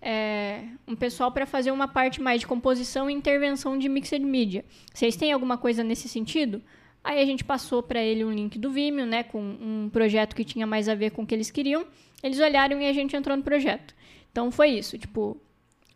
é, 0.00 0.62
um 0.88 0.96
pessoal 0.96 1.30
para 1.30 1.44
fazer 1.44 1.70
uma 1.70 1.86
parte 1.86 2.22
mais 2.22 2.40
de 2.40 2.46
composição 2.46 3.10
e 3.10 3.12
intervenção 3.12 3.78
de 3.78 3.86
mixed 3.86 4.24
media. 4.24 4.64
Vocês 4.94 5.14
têm 5.14 5.30
alguma 5.30 5.58
coisa 5.58 5.84
nesse 5.84 6.08
sentido? 6.08 6.62
Aí 7.04 7.20
a 7.20 7.26
gente 7.26 7.44
passou 7.44 7.82
para 7.82 8.02
ele 8.02 8.24
um 8.24 8.32
link 8.32 8.58
do 8.58 8.70
Vimeo, 8.70 9.04
né, 9.04 9.24
com 9.24 9.42
um 9.42 9.90
projeto 9.92 10.34
que 10.34 10.42
tinha 10.42 10.66
mais 10.66 10.88
a 10.88 10.94
ver 10.94 11.10
com 11.10 11.22
o 11.22 11.26
que 11.26 11.34
eles 11.34 11.50
queriam. 11.50 11.84
Eles 12.22 12.40
olharam 12.40 12.80
e 12.80 12.86
a 12.86 12.92
gente 12.94 13.14
entrou 13.14 13.36
no 13.36 13.42
projeto. 13.42 13.94
Então 14.34 14.50
foi 14.50 14.70
isso, 14.70 14.98
tipo, 14.98 15.40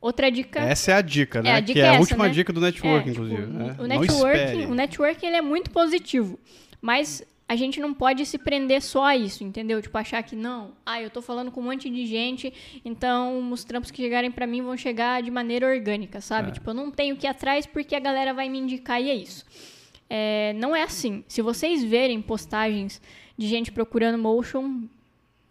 outra 0.01 0.31
dica. 0.31 0.61
Essa 0.61 0.93
é 0.93 0.95
a 0.95 1.03
dica, 1.03 1.43
né? 1.43 1.51
É, 1.51 1.53
a 1.55 1.61
dica 1.61 1.73
que 1.73 1.81
é 1.81 1.83
é 1.83 1.89
a 1.89 1.93
essa, 1.95 2.01
última 2.03 2.29
né? 2.29 2.31
dica 2.31 2.53
do 2.53 2.61
network, 2.61 3.09
É, 3.09 3.13
tipo, 3.13 3.25
inclusive. 3.25 3.47
né? 3.53 3.77
O 3.81 3.87
networking, 3.87 4.67
o 4.67 4.75
networking 4.77 5.27
ele 5.27 5.37
é 5.37 5.43
muito 5.43 5.73
positivo, 5.73 6.39
mas 6.81 7.21
a 7.49 7.57
gente 7.57 7.81
não 7.81 7.93
pode 7.93 8.25
se 8.25 8.39
prender 8.39 8.81
só 8.81 9.07
a 9.07 9.17
isso, 9.17 9.43
entendeu? 9.43 9.83
Tipo, 9.83 9.99
achar 9.99 10.23
que 10.23 10.37
não, 10.37 10.71
ah, 10.87 11.03
eu 11.03 11.11
tô 11.11 11.21
falando 11.21 11.51
com 11.51 11.61
um 11.61 11.65
monte 11.65 11.91
de 11.91 12.07
gente, 12.07 12.53
então 12.85 13.51
os 13.51 13.65
trampos 13.65 13.91
que 13.91 14.01
chegarem 14.01 14.31
pra 14.31 14.47
mim 14.47 14.63
vão 14.63 14.77
chegar 14.77 15.21
de 15.21 15.33
maneira 15.33 15.67
orgânica, 15.67 16.21
sabe? 16.21 16.51
É. 16.51 16.53
Tipo, 16.53 16.71
eu 16.71 16.75
não 16.75 16.93
tenho 16.93 17.17
que 17.17 17.27
ir 17.27 17.31
atrás 17.31 17.67
porque 17.67 17.97
a 17.97 18.01
galera 18.01 18.33
vai 18.33 18.49
me 18.49 18.59
indicar 18.59 19.03
e 19.03 19.11
é 19.11 19.15
isso. 19.17 19.45
É, 20.09 20.53
não 20.53 20.77
é 20.77 20.85
assim. 20.85 21.25
Se 21.27 21.43
vocês 21.43 21.83
verem 21.83 22.23
postagens 22.23 23.03
de 23.37 23.49
gente 23.49 23.73
procurando 23.73 24.17
motion, 24.17 24.83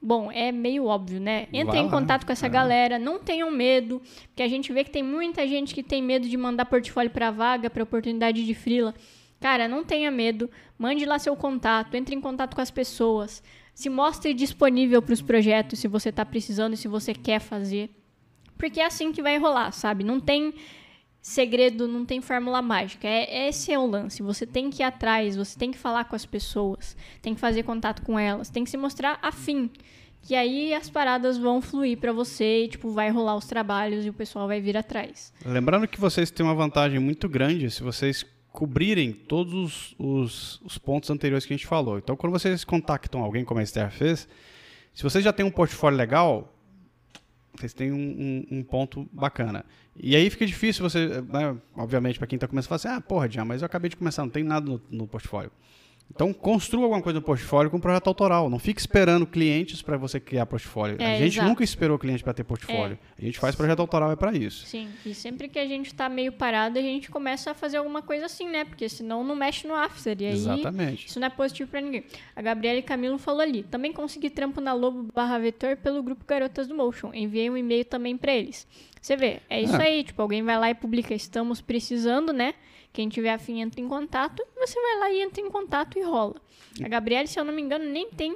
bom, 0.08 0.32
é 0.32 0.54
meio 0.54 0.86
óbvio, 0.86 1.20
né? 1.20 1.48
Entrem 1.52 1.86
em 1.86 1.90
contato 1.90 2.26
com 2.26 2.32
essa 2.32 2.46
É. 2.46 2.50
galera, 2.50 2.98
não 2.98 3.20
tenham 3.20 3.52
medo, 3.52 4.02
porque 4.30 4.42
a 4.42 4.48
gente 4.48 4.72
vê 4.72 4.86
que 4.86 4.90
tem 4.90 5.04
muita 5.04 5.46
gente 5.46 5.76
que 5.76 5.84
tem 5.84 6.02
medo 6.02 6.30
de 6.30 6.38
mandar 6.38 6.64
portfólio 6.66 7.12
para 7.12 7.30
vaga, 7.30 7.70
para 7.70 7.84
oportunidade 7.84 8.46
de 8.46 8.54
frila. 8.54 8.96
Cara, 9.42 9.68
não 9.68 9.84
tenha 9.84 10.10
medo, 10.10 10.50
mande 10.80 11.06
lá 11.06 11.20
seu 11.20 11.36
contato, 11.36 11.94
entre 11.96 12.16
em 12.16 12.22
contato 12.22 12.56
com 12.56 12.62
as 12.62 12.72
pessoas, 12.72 13.44
se 13.74 13.90
mostre 13.90 14.34
disponível 14.34 15.02
para 15.02 15.14
os 15.14 15.22
projetos 15.22 15.80
se 15.80 15.90
você 15.90 16.08
está 16.08 16.26
precisando 16.26 16.74
e 16.74 16.78
se 16.78 16.88
você 16.88 17.14
quer 17.14 17.40
fazer. 17.42 17.90
Porque 18.58 18.80
é 18.80 18.86
assim 18.86 19.12
que 19.12 19.22
vai 19.22 19.38
rolar, 19.38 19.72
sabe? 19.72 20.06
Não 20.06 20.20
tem 20.22 20.54
segredo, 21.28 21.88
não 21.88 22.06
tem 22.06 22.22
fórmula 22.22 22.62
mágica. 22.62 23.08
É, 23.08 23.50
esse 23.50 23.72
é 23.72 23.78
o 23.78 23.86
lance. 23.86 24.24
Você 24.24 24.46
tem 24.46 24.70
que 24.70 24.82
ir 24.82 24.86
atrás, 24.86 25.36
você 25.36 25.60
tem 25.60 25.72
que 25.72 25.78
falar 25.78 26.06
com 26.06 26.16
as 26.16 26.26
pessoas, 26.26 26.96
tem 27.22 27.34
que 27.36 27.40
fazer 27.40 27.64
contato 27.64 28.02
com 28.02 28.18
elas, 28.18 28.50
tem 28.50 28.64
que 28.64 28.70
se 28.70 28.78
mostrar 28.78 29.20
afim. 29.22 29.70
Que 30.22 30.36
aí 30.36 30.74
as 30.74 30.90
paradas 30.90 31.38
vão 31.38 31.62
fluir 31.62 31.98
pra 31.98 32.12
você 32.12 32.64
e, 32.64 32.68
tipo, 32.70 32.90
vai 32.92 33.10
rolar 33.10 33.36
os 33.36 33.46
trabalhos 33.46 34.06
e 34.06 34.10
o 34.10 34.14
pessoal 34.14 34.48
vai 34.48 34.60
vir 34.62 34.76
atrás. 34.78 35.34
Lembrando 35.46 35.88
que 35.88 36.00
vocês 36.00 36.32
têm 36.32 36.46
uma 36.46 36.56
vantagem 36.56 37.00
muito 37.00 37.28
grande 37.30 37.70
se 37.72 37.84
vocês 37.84 38.26
cobrirem 38.52 39.12
todos 39.14 39.54
os, 39.54 39.96
os- 40.00 40.62
os 40.66 40.78
pontos 40.78 41.10
anteriores 41.10 41.46
que 41.46 41.54
a 41.54 41.58
gente 41.58 41.68
falou. 41.68 41.98
Então, 41.98 42.16
quando 42.18 42.32
vocês 42.34 42.64
contactam 42.64 43.22
alguém, 43.22 43.46
como 43.46 43.60
a 43.60 43.64
Esther 43.64 43.92
fez, 43.92 44.28
se 44.94 45.04
vocês 45.04 45.24
já 45.24 45.32
têm 45.32 45.46
um 45.46 45.52
portfólio 45.52 45.98
legal, 45.98 46.54
vocês 47.56 47.74
têm 47.74 47.92
um, 47.92 48.46
um- 48.52 48.60
um 48.60 48.64
ponto 48.64 49.08
bacana. 49.14 49.64
E 50.00 50.16
aí 50.16 50.30
fica 50.30 50.46
difícil 50.46 50.88
você, 50.88 51.08
né, 51.22 51.56
obviamente, 51.76 52.18
para 52.20 52.28
quem 52.28 52.38
está 52.38 52.48
começando, 52.48 52.70
falar 52.70 52.94
assim, 52.94 53.00
ah, 53.00 53.02
porra, 53.02 53.28
Dian, 53.28 53.46
mas 53.46 53.62
eu 53.62 53.66
acabei 53.66 53.90
de 53.90 53.96
começar, 53.96 54.22
não 54.22 54.30
tem 54.30 54.44
nada 54.44 54.66
no, 54.70 54.82
no 54.92 55.08
portfólio. 55.08 55.52
Então, 56.10 56.32
construa 56.32 56.84
alguma 56.86 57.02
coisa 57.02 57.20
no 57.20 57.26
portfólio 57.26 57.70
com 57.70 57.76
um 57.76 57.82
projeto 57.82 58.08
autoral. 58.08 58.50
Não 58.50 58.58
fique 58.58 58.80
esperando 58.80 59.28
clientes 59.28 59.82
para 59.82 59.98
você 59.98 60.22
criar 60.22 60.46
portfólio. 60.46 60.96
a 61.02 61.04
É, 61.04 61.18
gente 61.18 61.34
exato. 61.34 61.50
nunca 61.50 61.66
esperou 61.66 62.00
cliente 62.00 62.24
para 62.24 62.34
ter 62.34 62.46
portfólio. 62.46 62.98
A 63.20 63.22
gente 63.22 63.38
faz 63.38 63.56
projeto 63.56 63.82
autoral, 63.82 64.10
é 64.10 64.16
para 64.16 64.32
isso. 64.34 64.66
Sim, 64.66 64.88
e 65.06 65.14
sempre 65.14 65.50
que 65.50 65.60
a 65.60 65.68
gente 65.68 65.94
tá 65.94 66.08
meio 66.08 66.32
parado, 66.32 66.80
a 66.80 66.82
gente 66.82 67.12
começa 67.12 67.52
a 67.52 67.54
fazer 67.54 67.76
alguma 67.76 68.02
coisa 68.02 68.26
assim, 68.26 68.48
né? 68.50 68.64
Porque 68.64 68.88
senão 68.88 69.22
não 69.22 69.36
mexe 69.36 69.68
no 69.68 69.76
after. 69.76 70.16
E 70.22 70.26
aí, 70.28 70.32
Exatamente. 70.32 71.08
isso 71.08 71.20
não 71.20 71.28
é 71.28 71.30
positivo 71.30 71.70
pra 71.70 71.82
ninguém. 71.82 72.06
A 72.34 72.42
Gabriela 72.42 72.80
e 72.80 72.84
Camilo 72.84 73.18
falou 73.18 73.42
ali. 73.42 73.64
Também 73.64 73.92
consegui 73.92 74.30
trampo 74.30 74.62
na 74.62 74.72
Lobo 74.74 75.10
barra 75.14 75.38
Vetor 75.40 75.76
pelo 75.76 76.02
grupo 76.02 76.24
Garotas 76.26 76.68
do 76.70 76.74
Motion. 76.74 77.12
Enviei 77.14 77.50
um 77.50 77.58
e-mail 77.58 77.84
também 77.84 78.16
pra 78.16 78.34
eles. 78.34 78.66
Você 79.08 79.16
vê, 79.16 79.40
é 79.50 79.62
isso 79.62 79.74
Ah. 79.78 79.84
aí. 79.84 80.04
Tipo, 80.04 80.22
alguém 80.22 80.44
vai 80.44 80.60
lá 80.60 80.70
e 80.70 80.76
publica, 80.76 81.14
estamos 81.14 81.62
precisando, 81.62 82.34
né? 82.34 82.54
Quem 82.92 83.08
tiver 83.08 83.32
afim 83.32 83.62
entra 83.62 83.80
em 83.80 83.88
contato. 83.88 84.44
Você 84.60 84.78
vai 84.82 85.00
lá 85.00 85.12
e 85.12 85.22
entra 85.22 85.40
em 85.42 85.50
contato 85.50 85.98
e 85.98 86.02
rola. 86.04 86.36
A 86.84 86.90
Gabriela, 86.90 87.26
se 87.26 87.40
eu 87.40 87.46
não 87.46 87.54
me 87.54 87.62
engano, 87.62 87.86
nem 87.86 88.10
tem 88.12 88.36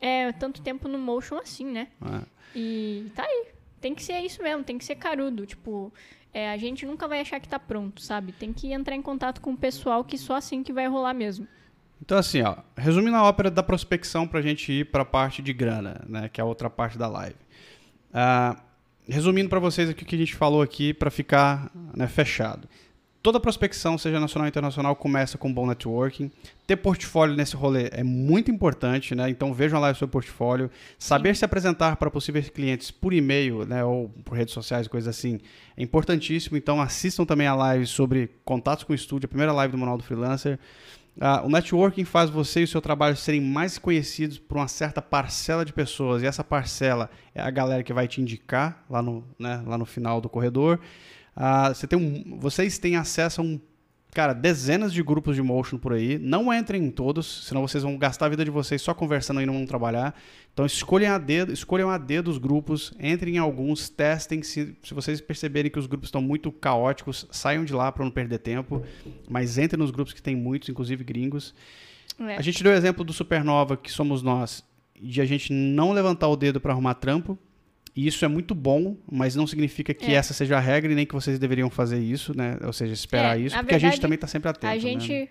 é, 0.00 0.30
tanto 0.30 0.62
tempo 0.62 0.86
no 0.86 0.96
Motion 0.96 1.38
assim, 1.38 1.64
né? 1.64 1.88
Ah. 2.00 2.22
E 2.54 3.10
tá 3.16 3.24
aí. 3.24 3.46
Tem 3.80 3.96
que 3.96 4.02
ser 4.04 4.20
isso 4.20 4.40
mesmo, 4.44 4.62
tem 4.62 4.78
que 4.78 4.84
ser 4.84 4.94
carudo. 4.94 5.44
Tipo, 5.44 5.92
é, 6.32 6.52
a 6.52 6.56
gente 6.56 6.86
nunca 6.86 7.08
vai 7.08 7.18
achar 7.20 7.40
que 7.40 7.48
tá 7.48 7.58
pronto, 7.58 8.00
sabe? 8.00 8.30
Tem 8.30 8.52
que 8.52 8.72
entrar 8.72 8.94
em 8.94 9.02
contato 9.02 9.40
com 9.40 9.50
o 9.54 9.56
pessoal 9.56 10.04
que 10.04 10.16
só 10.16 10.36
assim 10.36 10.62
que 10.62 10.72
vai 10.72 10.86
rolar 10.86 11.14
mesmo. 11.14 11.48
Então, 12.00 12.16
assim, 12.16 12.42
ó, 12.42 12.58
resumindo 12.76 13.16
a 13.16 13.24
ópera 13.24 13.50
da 13.50 13.62
prospecção 13.62 14.28
para 14.28 14.38
a 14.38 14.42
gente 14.42 14.70
ir 14.70 14.84
para 14.86 15.02
a 15.02 15.04
parte 15.04 15.42
de 15.42 15.52
grana, 15.52 16.04
né, 16.08 16.28
que 16.32 16.40
é 16.40 16.42
a 16.42 16.46
outra 16.46 16.70
parte 16.70 16.96
da 16.96 17.08
live. 17.08 17.34
Ah, 18.14 18.56
resumindo 19.08 19.48
para 19.48 19.58
vocês 19.58 19.88
aqui 19.90 20.02
o 20.02 20.06
que 20.06 20.14
a 20.14 20.18
gente 20.18 20.34
falou 20.34 20.62
aqui 20.62 20.92
para 20.94 21.10
ficar 21.10 21.70
né, 21.94 22.06
fechado. 22.06 22.68
Toda 23.22 23.38
prospecção, 23.38 23.96
seja 23.96 24.18
nacional 24.18 24.46
ou 24.46 24.48
internacional, 24.48 24.96
começa 24.96 25.38
com 25.38 25.52
bom 25.52 25.64
networking. 25.64 26.28
Ter 26.66 26.74
portfólio 26.74 27.36
nesse 27.36 27.54
rolê 27.54 27.88
é 27.92 28.02
muito 28.02 28.50
importante, 28.50 29.14
né? 29.14 29.30
Então 29.30 29.54
vejam 29.54 29.78
lá 29.78 29.92
o 29.92 29.94
seu 29.94 30.08
portfólio. 30.08 30.68
Saber 30.98 31.36
se 31.36 31.44
apresentar 31.44 31.94
para 31.94 32.10
possíveis 32.10 32.50
clientes 32.50 32.90
por 32.90 33.12
e-mail, 33.12 33.64
né? 33.64 33.84
Ou 33.84 34.08
por 34.24 34.36
redes 34.36 34.52
sociais, 34.52 34.88
coisas 34.88 35.16
assim, 35.16 35.38
é 35.76 35.82
importantíssimo. 35.84 36.56
Então 36.56 36.82
assistam 36.82 37.24
também 37.24 37.46
a 37.46 37.54
live 37.54 37.86
sobre 37.86 38.28
contatos 38.44 38.82
com 38.82 38.92
o 38.92 38.96
estúdio, 38.96 39.26
a 39.26 39.28
primeira 39.28 39.52
live 39.52 39.70
do 39.70 39.78
Manual 39.78 39.98
do 39.98 40.02
Freelancer. 40.02 40.58
Uh, 41.16 41.46
o 41.46 41.48
networking 41.50 42.04
faz 42.04 42.30
você 42.30 42.60
e 42.60 42.64
o 42.64 42.68
seu 42.68 42.80
trabalho 42.80 43.14
serem 43.16 43.40
mais 43.40 43.76
conhecidos 43.76 44.38
por 44.38 44.56
uma 44.56 44.68
certa 44.68 45.02
parcela 45.02 45.64
de 45.64 45.72
pessoas. 45.72 46.22
E 46.22 46.26
essa 46.26 46.42
parcela 46.42 47.10
é 47.34 47.42
a 47.42 47.50
galera 47.50 47.82
que 47.82 47.92
vai 47.92 48.08
te 48.08 48.20
indicar 48.20 48.84
lá 48.88 49.02
no, 49.02 49.24
né, 49.38 49.62
lá 49.66 49.76
no 49.76 49.84
final 49.84 50.20
do 50.20 50.28
corredor. 50.28 50.80
Uh, 51.36 51.74
você 51.74 51.86
tem 51.86 51.98
um, 51.98 52.38
vocês 52.38 52.78
têm 52.78 52.96
acesso 52.96 53.40
a 53.40 53.44
um 53.44 53.60
Cara, 54.14 54.34
dezenas 54.34 54.92
de 54.92 55.02
grupos 55.02 55.34
de 55.34 55.42
motion 55.42 55.78
por 55.78 55.94
aí. 55.94 56.18
Não 56.18 56.52
entrem 56.52 56.84
em 56.84 56.90
todos, 56.90 57.46
senão 57.46 57.66
vocês 57.66 57.82
vão 57.82 57.96
gastar 57.96 58.26
a 58.26 58.28
vida 58.28 58.44
de 58.44 58.50
vocês 58.50 58.82
só 58.82 58.92
conversando 58.92 59.40
e 59.40 59.46
não 59.46 59.54
vão 59.54 59.64
trabalhar. 59.64 60.14
Então 60.52 60.66
escolham 60.66 61.14
a 61.14 61.16
dedo, 61.16 61.50
escolham 61.50 61.88
a 61.88 61.96
dedo 61.96 62.30
os 62.30 62.36
grupos, 62.36 62.92
entrem 63.00 63.36
em 63.36 63.38
alguns, 63.38 63.88
testem. 63.88 64.42
Se, 64.42 64.76
se 64.82 64.92
vocês 64.92 65.18
perceberem 65.22 65.70
que 65.70 65.78
os 65.78 65.86
grupos 65.86 66.08
estão 66.08 66.20
muito 66.20 66.52
caóticos, 66.52 67.26
saiam 67.30 67.64
de 67.64 67.72
lá 67.72 67.90
para 67.90 68.04
não 68.04 68.10
perder 68.10 68.40
tempo. 68.40 68.82
Mas 69.30 69.56
entrem 69.56 69.78
nos 69.78 69.90
grupos 69.90 70.12
que 70.12 70.20
tem 70.20 70.36
muitos, 70.36 70.68
inclusive 70.68 71.02
gringos. 71.02 71.54
É. 72.20 72.36
A 72.36 72.42
gente 72.42 72.62
deu 72.62 72.70
o 72.70 72.74
exemplo 72.74 73.02
do 73.04 73.14
Supernova, 73.14 73.78
que 73.78 73.90
somos 73.90 74.22
nós, 74.22 74.62
de 75.00 75.22
a 75.22 75.24
gente 75.24 75.50
não 75.50 75.90
levantar 75.90 76.28
o 76.28 76.36
dedo 76.36 76.60
para 76.60 76.72
arrumar 76.72 76.94
trampo. 76.94 77.38
E 77.94 78.06
isso 78.06 78.24
é 78.24 78.28
muito 78.28 78.54
bom, 78.54 78.96
mas 79.10 79.36
não 79.36 79.46
significa 79.46 79.92
que 79.92 80.12
é. 80.12 80.14
essa 80.14 80.32
seja 80.32 80.56
a 80.56 80.60
regra 80.60 80.90
e 80.90 80.94
nem 80.94 81.04
que 81.04 81.14
vocês 81.14 81.38
deveriam 81.38 81.68
fazer 81.68 82.00
isso, 82.00 82.36
né? 82.36 82.58
Ou 82.64 82.72
seja, 82.72 82.94
esperar 82.94 83.38
é, 83.38 83.42
isso, 83.42 83.54
porque 83.56 83.72
verdade, 83.72 83.86
a 83.86 83.90
gente 83.90 84.00
também 84.00 84.14
está 84.14 84.26
sempre 84.26 84.48
atento. 84.48 84.72
A 84.72 84.78
gente 84.78 85.12
né? 85.12 85.28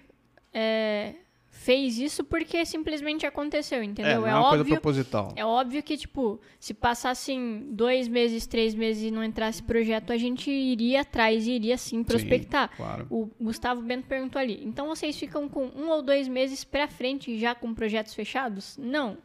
é, 0.54 1.16
fez 1.50 1.98
isso 1.98 2.24
porque 2.24 2.64
simplesmente 2.64 3.26
aconteceu, 3.26 3.84
entendeu? 3.84 4.26
É, 4.26 4.30
é, 4.30 4.32
é 4.32 4.36
uma 4.36 4.46
óbvio, 4.46 4.64
coisa 4.64 4.80
proposital. 4.80 5.34
É 5.36 5.44
óbvio 5.44 5.82
que, 5.82 5.98
tipo, 5.98 6.40
se 6.60 6.72
passassem 6.74 7.68
dois 7.72 8.08
meses, 8.08 8.46
três 8.46 8.76
meses 8.76 9.04
e 9.04 9.12
não 9.12 9.24
entrasse 9.24 9.64
projeto, 9.64 10.14
a 10.14 10.18
gente 10.18 10.52
iria 10.52 11.02
atrás 11.02 11.48
e 11.48 11.52
iria 11.54 11.78
sim 11.80 12.04
prospectar. 12.04 12.70
Sim, 12.70 12.78
claro. 12.78 13.08
O 13.10 13.28
Gustavo 13.40 13.82
Bento 13.82 14.08
perguntou 14.08 14.40
ali. 14.40 14.62
Então 14.64 14.88
vocês 14.88 15.18
ficam 15.18 15.50
com 15.50 15.66
um 15.76 15.90
ou 15.90 16.04
dois 16.04 16.28
meses 16.28 16.64
pra 16.64 16.88
frente 16.88 17.40
já 17.40 17.56
com 17.56 17.74
projetos 17.74 18.14
fechados? 18.14 18.78
Não. 18.78 19.18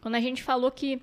Quando 0.00 0.16
a 0.16 0.20
gente 0.20 0.42
falou 0.42 0.70
que 0.70 1.00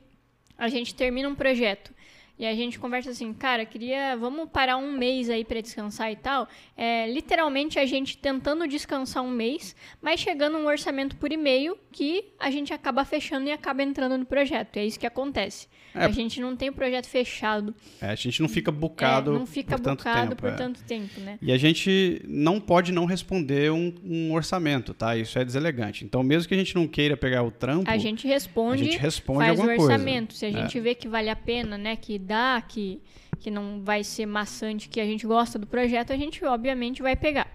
a 0.58 0.68
gente 0.68 0.95
termina 0.95 1.30
um 1.30 1.36
projeto 1.36 1.93
e 2.39 2.45
a 2.45 2.53
gente 2.53 2.77
conversa 2.77 3.09
assim, 3.09 3.33
cara, 3.33 3.65
queria, 3.65 4.15
vamos 4.15 4.49
parar 4.49 4.77
um 4.77 4.91
mês 4.91 5.29
aí 5.29 5.43
para 5.43 5.59
descansar 5.59 6.11
e 6.11 6.15
tal. 6.15 6.47
É, 6.75 7.11
literalmente 7.11 7.79
a 7.79 7.85
gente 7.85 8.17
tentando 8.17 8.67
descansar 8.67 9.23
um 9.23 9.31
mês, 9.31 9.75
mas 10.01 10.19
chegando 10.19 10.57
um 10.57 10.67
orçamento 10.67 11.15
por 11.15 11.31
e-mail 11.31 11.77
que 11.91 12.25
a 12.39 12.51
gente 12.51 12.73
acaba 12.73 13.03
fechando 13.03 13.47
e 13.47 13.51
acaba 13.51 13.81
entrando 13.81 14.17
no 14.17 14.25
projeto. 14.25 14.77
É 14.77 14.85
isso 14.85 14.99
que 14.99 15.07
acontece. 15.07 15.67
É, 15.95 16.05
a 16.05 16.09
gente 16.09 16.39
não 16.39 16.55
tem 16.55 16.69
o 16.69 16.73
projeto 16.73 17.07
fechado. 17.07 17.73
É, 17.99 18.09
a 18.09 18.15
gente 18.15 18.41
não 18.41 18.47
fica 18.47 18.71
bucado. 18.71 19.31
É, 19.31 19.39
não 19.39 19.45
fica 19.45 19.77
por 19.77 19.95
bucado 19.95 19.97
tanto 19.97 20.21
tempo, 20.21 20.35
por 20.35 20.49
é. 20.49 20.53
tanto 20.53 20.83
tempo, 20.83 21.19
né? 21.21 21.39
E 21.41 21.51
a 21.51 21.57
gente 21.57 22.21
não 22.27 22.59
pode 22.59 22.91
não 22.91 23.05
responder 23.05 23.71
um, 23.71 23.93
um, 24.03 24.33
orçamento, 24.33 24.93
tá? 24.93 25.17
Isso 25.17 25.39
é 25.39 25.45
deselegante. 25.45 26.05
Então, 26.05 26.21
mesmo 26.21 26.47
que 26.47 26.53
a 26.53 26.57
gente 26.57 26.75
não 26.75 26.88
queira 26.88 27.17
pegar 27.17 27.43
o 27.43 27.49
trampo, 27.49 27.89
a 27.89 27.97
gente 27.97 28.27
responde, 28.27 28.83
a 28.83 28.85
gente 28.85 28.97
responde 28.99 29.45
faz 29.45 29.59
o 29.59 29.63
orçamento. 29.63 30.27
Coisa. 30.27 30.39
Se 30.39 30.45
a 30.45 30.51
gente 30.51 30.77
é. 30.77 30.81
vê 30.81 30.93
que 30.93 31.07
vale 31.07 31.29
a 31.29 31.35
pena, 31.35 31.77
né, 31.77 31.95
que 31.95 32.19
que 32.67 33.01
que 33.39 33.51
não 33.51 33.82
vai 33.84 34.03
ser 34.03 34.25
maçante, 34.25 34.89
que 34.89 34.99
a 34.99 35.05
gente 35.05 35.25
gosta 35.25 35.59
do 35.59 35.67
projeto, 35.67 36.11
a 36.11 36.17
gente 36.17 36.43
obviamente 36.43 37.01
vai 37.01 37.15
pegar. 37.15 37.47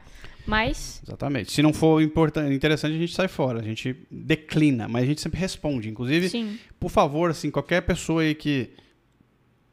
Mas. 0.47 1.01
Exatamente. 1.07 1.53
Se 1.53 1.63
não 1.63 1.73
for 1.73 2.03
importante, 2.03 2.53
interessante, 2.53 2.95
a 2.95 2.99
gente 2.99 3.15
sai 3.15 3.29
fora, 3.29 3.61
a 3.61 3.63
gente 3.63 3.97
declina, 4.11 4.89
mas 4.89 5.05
a 5.05 5.07
gente 5.07 5.21
sempre 5.21 5.39
responde. 5.39 5.89
Inclusive, 5.89 6.29
Sim. 6.29 6.59
por 6.81 6.91
favor, 6.91 7.31
assim, 7.31 7.51
qualquer 7.51 7.83
pessoa 7.83 8.23
aí 8.23 8.35
que 8.35 8.71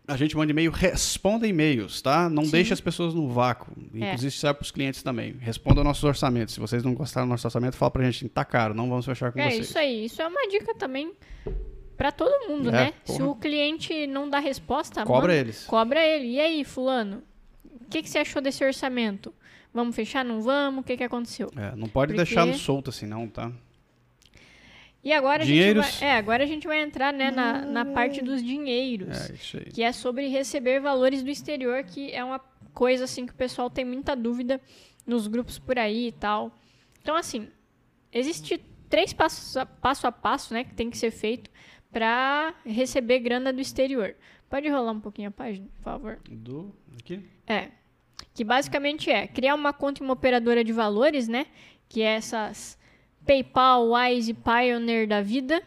a 0.08 0.16
gente 0.18 0.36
manda 0.36 0.52
e-mail, 0.52 0.72
responda 0.72 1.48
e-mails, 1.48 2.02
tá? 2.02 2.30
Não 2.30 2.46
Sim. 2.46 2.52
deixe 2.52 2.74
as 2.74 2.82
pessoas 2.82 3.14
no 3.14 3.28
vácuo. 3.28 3.72
É. 3.94 4.08
Inclusive, 4.08 4.28
é. 4.28 4.32
serve 4.32 4.56
para 4.56 4.64
os 4.64 4.72
clientes 4.72 5.02
também. 5.02 5.36
Responda 5.40 5.84
nossos 5.84 6.04
orçamentos. 6.04 6.54
Se 6.54 6.60
vocês 6.60 6.84
não 6.84 6.94
gostaram 6.94 7.28
do 7.28 7.32
nosso 7.32 7.48
orçamento, 7.48 7.76
fala 7.76 7.92
pra 7.92 8.04
gente, 8.04 8.28
tá 8.30 8.46
caro, 8.46 8.74
não 8.74 8.90
vamos 8.90 9.06
fechar 9.06 9.32
com 9.32 9.40
é, 9.40 9.50
vocês. 9.50 9.60
É 9.60 9.62
isso 9.62 9.78
aí. 9.78 10.06
Isso 10.06 10.22
é 10.22 10.28
uma 10.28 10.48
dica 10.50 10.76
também 10.76 11.14
para 12.00 12.14
todo 12.14 12.48
mundo, 12.48 12.70
é, 12.70 12.72
né? 12.72 12.94
Porra. 13.06 13.18
Se 13.18 13.24
o 13.24 13.36
cliente 13.36 14.08
não 14.08 14.30
dá 14.30 14.40
resposta, 14.40 15.04
cobra 15.04 15.34
manda, 15.34 15.36
eles. 15.36 15.66
Cobra 15.66 16.00
ele. 16.02 16.28
E 16.30 16.40
aí, 16.40 16.64
fulano? 16.64 17.22
O 17.66 17.90
que, 17.90 18.02
que 18.02 18.10
você 18.10 18.20
achou 18.20 18.42
desse 18.42 18.64
orçamento? 18.64 19.34
Vamos 19.74 19.94
fechar? 19.94 20.24
Não 20.24 20.42
vamos? 20.42 20.80
O 20.80 20.84
que, 20.86 20.96
que 20.96 21.04
aconteceu? 21.04 21.52
É, 21.58 21.76
não 21.76 21.90
pode 21.90 22.14
Porque... 22.14 22.24
deixar 22.24 22.54
solto 22.54 22.90
assim, 22.90 23.06
não, 23.06 23.28
tá? 23.28 23.52
E 25.04 25.12
agora 25.12 25.44
a, 25.44 25.46
gente 25.46 25.74
vai, 25.74 25.92
é, 26.00 26.14
agora 26.14 26.44
a 26.46 26.48
gente 26.48 26.68
vai 26.68 26.82
entrar 26.82 27.12
né, 27.12 27.32
na, 27.32 27.66
na 27.66 27.84
parte 27.84 28.24
dos 28.24 28.42
dinheiros. 28.42 29.30
É, 29.30 29.34
isso 29.34 29.58
aí. 29.58 29.66
Que 29.66 29.84
é 29.84 29.92
sobre 29.92 30.30
receber 30.30 30.80
valores 30.80 31.22
do 31.22 31.30
exterior, 31.30 31.84
que 31.84 32.14
é 32.14 32.24
uma 32.24 32.40
coisa 32.74 33.04
assim 33.04 33.26
que 33.26 33.34
o 33.34 33.36
pessoal 33.36 33.70
tem 33.70 33.84
muita 33.84 34.16
dúvida 34.16 34.62
nos 35.06 35.28
grupos 35.28 35.60
por 35.60 35.78
aí 35.78 36.08
e 36.08 36.12
tal. 36.14 36.58
Então, 37.02 37.18
assim, 37.18 37.50
existe 38.10 38.58
três 38.90 39.12
passos 39.12 39.58
a, 39.58 39.66
passo 39.66 40.08
a 40.08 40.14
passo 40.14 40.54
né, 40.54 40.64
que 40.64 40.74
tem 40.74 40.90
que 40.90 40.98
ser 40.98 41.12
feito 41.12 41.50
para 41.92 42.54
receber 42.66 43.20
grana 43.20 43.52
do 43.52 43.62
exterior. 43.62 44.16
Pode 44.50 44.68
rolar 44.68 44.92
um 44.92 45.00
pouquinho 45.00 45.30
a 45.30 45.32
página, 45.32 45.68
por 45.78 45.84
favor? 45.84 46.20
Do 46.30 46.74
aqui? 47.00 47.24
É. 47.48 47.70
Que 48.34 48.44
basicamente 48.44 49.10
é 49.10 49.28
criar 49.28 49.56
uma 49.56 49.74
conta 49.74 50.02
em 50.02 50.06
uma 50.06 50.14
operadora 50.14 50.64
de 50.64 50.72
valores, 50.72 51.28
né? 51.28 51.46
Que 51.88 52.02
é 52.02 52.16
essas 52.16 52.78
PayPal, 53.26 53.92
Wise, 53.92 54.34
Pioneer 54.34 55.08
da 55.08 55.22
vida. 55.22 55.62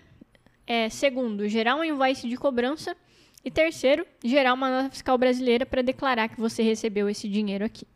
É, 0.67 0.89
segundo, 0.89 1.49
gerar 1.49 1.77
um 1.77 1.85
invoice 1.85 2.29
de 2.29 2.37
cobrança. 2.37 2.97
E 3.45 3.51
terceiro, 3.51 4.07
gerar 4.25 4.55
uma 4.55 4.71
nota 4.71 4.91
fiscal 4.91 5.19
brasileira 5.19 5.67
para 5.67 5.83
declarar 5.83 6.29
que 6.29 6.41
você 6.41 6.63
recebeu 6.63 7.09
esse 7.09 7.29
dinheiro 7.29 7.65
aqui. 7.65 7.87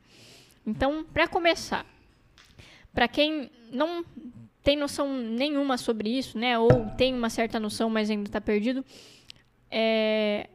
Então, 0.66 1.04
para 1.04 1.28
começar, 1.28 1.86
para 2.92 3.06
quem 3.06 3.50
não 3.70 4.04
tem 4.66 4.76
noção 4.76 5.16
nenhuma 5.16 5.78
sobre 5.78 6.10
isso, 6.10 6.36
né? 6.36 6.58
Ou 6.58 6.68
tem 6.98 7.14
uma 7.14 7.30
certa 7.30 7.60
noção, 7.60 7.88
mas 7.88 8.10
ainda 8.10 8.28
está 8.28 8.40
perdido. 8.40 8.84
É... 9.70 10.48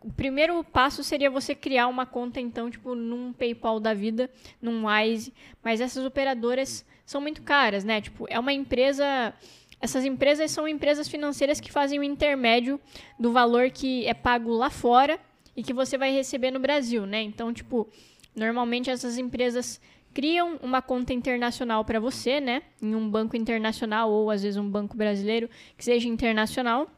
O 0.00 0.12
primeiro 0.12 0.62
passo 0.62 1.02
seria 1.02 1.28
você 1.28 1.56
criar 1.56 1.88
uma 1.88 2.06
conta, 2.06 2.40
então, 2.40 2.70
tipo, 2.70 2.94
num 2.94 3.32
PayPal 3.32 3.80
da 3.80 3.92
vida, 3.92 4.30
num 4.62 4.86
Wise. 4.86 5.34
Mas 5.60 5.80
essas 5.80 6.06
operadoras 6.06 6.86
são 7.04 7.20
muito 7.20 7.42
caras, 7.42 7.82
né? 7.82 8.00
Tipo, 8.00 8.26
é 8.30 8.38
uma 8.38 8.52
empresa. 8.52 9.34
Essas 9.80 10.04
empresas 10.04 10.52
são 10.52 10.68
empresas 10.68 11.08
financeiras 11.08 11.60
que 11.60 11.72
fazem 11.72 11.98
o 11.98 12.04
intermédio 12.04 12.80
do 13.18 13.32
valor 13.32 13.70
que 13.72 14.06
é 14.06 14.14
pago 14.14 14.52
lá 14.52 14.70
fora 14.70 15.18
e 15.56 15.64
que 15.64 15.72
você 15.72 15.98
vai 15.98 16.12
receber 16.12 16.52
no 16.52 16.60
Brasil, 16.60 17.06
né? 17.06 17.22
Então, 17.22 17.52
tipo, 17.52 17.88
normalmente 18.36 18.88
essas 18.88 19.18
empresas 19.18 19.80
criam 20.12 20.56
uma 20.62 20.82
conta 20.82 21.12
internacional 21.12 21.84
para 21.84 22.00
você, 22.00 22.40
né? 22.40 22.62
Em 22.80 22.94
um 22.94 23.08
banco 23.08 23.36
internacional 23.36 24.10
ou 24.10 24.30
às 24.30 24.42
vezes 24.42 24.56
um 24.56 24.68
banco 24.68 24.96
brasileiro 24.96 25.48
que 25.76 25.84
seja 25.84 26.08
internacional. 26.08 26.90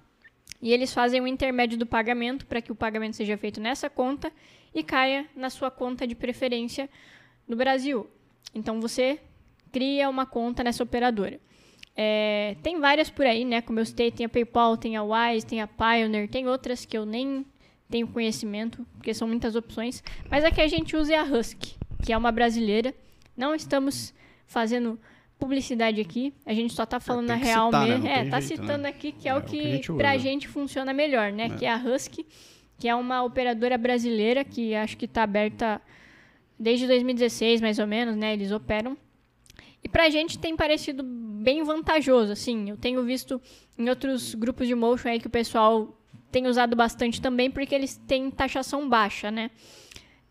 E 0.63 0.73
eles 0.73 0.93
fazem 0.93 1.21
o 1.21 1.27
intermédio 1.27 1.79
do 1.79 1.87
pagamento 1.87 2.47
para 2.47 2.61
que 2.61 2.71
o 2.71 2.75
pagamento 2.75 3.17
seja 3.17 3.37
feito 3.37 3.61
nessa 3.61 3.89
conta 3.89 4.31
e 4.75 4.83
caia 4.83 5.27
na 5.35 5.51
sua 5.51 5.71
conta 5.71 6.07
de 6.07 6.15
preferência 6.15 6.89
no 7.49 7.57
Brasil. 7.57 8.07
Então 8.55 8.81
você 8.81 9.19
cria 9.73 10.09
uma 10.09 10.27
conta 10.27 10.63
nessa 10.63 10.83
operadora. 10.83 11.41
É, 11.97 12.57
tem 12.63 12.79
várias 12.79 13.11
por 13.11 13.27
aí, 13.27 13.45
né? 13.45 13.61
Como 13.61 13.79
eu 13.79 13.87
citei, 13.87 14.11
tem 14.11 14.27
a 14.27 14.29
PayPal, 14.29 14.77
tem 14.77 14.97
a 14.97 15.03
Wise, 15.03 15.47
tem 15.47 15.61
a 15.61 15.67
Pioneer, 15.67 16.29
tem 16.29 16.49
outras 16.49 16.85
que 16.85 16.97
eu 16.97 17.05
nem 17.05 17.45
tenho 17.91 18.07
conhecimento, 18.07 18.87
porque 18.95 19.13
são 19.13 19.27
muitas 19.27 19.57
opções. 19.57 20.03
Mas 20.31 20.45
a 20.45 20.51
que 20.51 20.61
a 20.61 20.69
gente 20.69 20.97
usa 20.97 21.15
é 21.15 21.19
a 21.19 21.25
Husky, 21.25 21.77
que 22.05 22.13
é 22.13 22.17
uma 22.17 22.33
brasileira 22.33 22.95
não 23.37 23.55
estamos 23.55 24.13
fazendo 24.47 25.01
publicidade 25.39 26.01
aqui. 26.01 26.35
A 26.45 26.53
gente 26.53 26.75
só 26.75 26.85
tá 26.85 27.01
falando 27.01 27.31
a 27.31 27.35
real 27.35 27.69
citar, 27.69 27.89
mesmo. 27.89 28.05
Né? 28.05 28.27
É, 28.27 28.29
tá 28.29 28.39
jeito, 28.41 28.61
citando 28.61 28.83
né? 28.83 28.89
aqui 28.91 29.13
que 29.13 29.27
é, 29.27 29.33
é 29.33 29.35
o 29.35 29.43
que, 29.43 29.51
que 29.51 29.67
a 29.67 29.71
gente 29.71 29.93
pra 29.95 30.19
gente 30.19 30.49
funciona 30.49 30.93
melhor, 30.93 31.33
né? 31.33 31.47
É. 31.47 31.49
Que 31.57 31.65
é 31.65 31.73
a 31.73 31.79
Husky, 31.79 32.27
que 32.79 32.87
é 32.87 32.95
uma 32.95 33.23
operadora 33.23 33.79
brasileira 33.79 34.45
que 34.45 34.75
acho 34.75 34.97
que 34.97 35.09
tá 35.09 35.23
aberta 35.23 35.81
desde 36.59 36.87
2016, 36.87 37.63
mais 37.63 37.79
ou 37.79 37.87
menos, 37.87 38.15
né? 38.15 38.35
Eles 38.35 38.53
operam. 38.53 38.97
E 39.83 39.89
pra 39.89 40.11
gente 40.11 40.39
tem 40.39 40.55
parecido 40.55 41.03
bem 41.03 41.63
vantajoso, 41.63 42.33
assim. 42.33 42.69
Eu 42.69 42.77
tenho 42.77 43.03
visto 43.03 43.41
em 43.79 43.89
outros 43.89 44.35
grupos 44.35 44.69
de 44.69 44.75
motion 44.75 45.09
aí 45.09 45.19
que 45.19 45.27
o 45.27 45.31
pessoal 45.31 45.99
tem 46.31 46.47
usado 46.47 46.77
bastante 46.77 47.21
também, 47.21 47.51
porque 47.51 47.75
eles 47.75 47.97
têm 47.97 48.31
taxação 48.31 48.87
baixa, 48.87 49.31
né? 49.31 49.51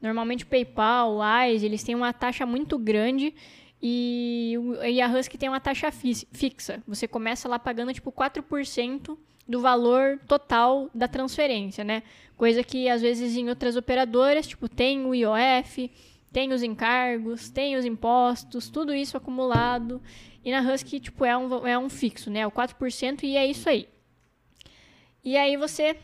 Normalmente 0.01 0.43
o 0.43 0.47
PayPal, 0.47 1.13
o 1.13 1.19
Wise, 1.21 1.65
eles 1.65 1.83
têm 1.83 1.95
uma 1.95 2.13
taxa 2.13 2.45
muito 2.45 2.77
grande 2.77 3.33
e, 3.81 4.55
e 4.89 5.01
a 5.01 5.07
Husky 5.07 5.37
tem 5.37 5.49
uma 5.49 5.59
taxa 5.59 5.91
fi 5.91 6.13
fixa. 6.31 6.81
Você 6.87 7.07
começa 7.07 7.47
lá 7.47 7.57
pagando 7.57 7.93
tipo 7.93 8.11
4% 8.11 9.17
do 9.47 9.59
valor 9.61 10.19
total 10.27 10.89
da 10.93 11.07
transferência, 11.07 11.83
né? 11.83 12.03
Coisa 12.37 12.63
que 12.63 12.87
às 12.87 13.01
vezes 13.01 13.35
em 13.35 13.49
outras 13.49 13.75
operadoras, 13.75 14.47
tipo, 14.47 14.69
tem 14.69 15.05
o 15.05 15.15
IOF, 15.15 15.91
tem 16.31 16.53
os 16.53 16.61
encargos, 16.61 17.49
tem 17.49 17.75
os 17.75 17.83
impostos, 17.83 18.69
tudo 18.69 18.93
isso 18.93 19.17
acumulado. 19.17 20.01
E 20.45 20.51
na 20.51 20.61
Husky, 20.61 20.99
tipo, 20.99 21.25
é 21.25 21.35
um, 21.35 21.67
é 21.67 21.77
um 21.77 21.89
fixo, 21.89 22.29
né? 22.29 22.45
O 22.45 22.51
4% 22.51 23.23
e 23.23 23.35
é 23.35 23.45
isso 23.45 23.67
aí. 23.67 23.89
E 25.23 25.35
aí 25.35 25.57
você 25.57 25.97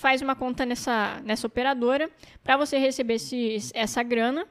faz 0.00 0.22
uma 0.22 0.34
conta 0.34 0.64
nessa, 0.64 1.20
nessa 1.24 1.46
operadora 1.46 2.10
para 2.42 2.56
você 2.56 2.78
receber 2.78 3.14
esse, 3.14 3.58
essa 3.74 4.02
grana. 4.02 4.46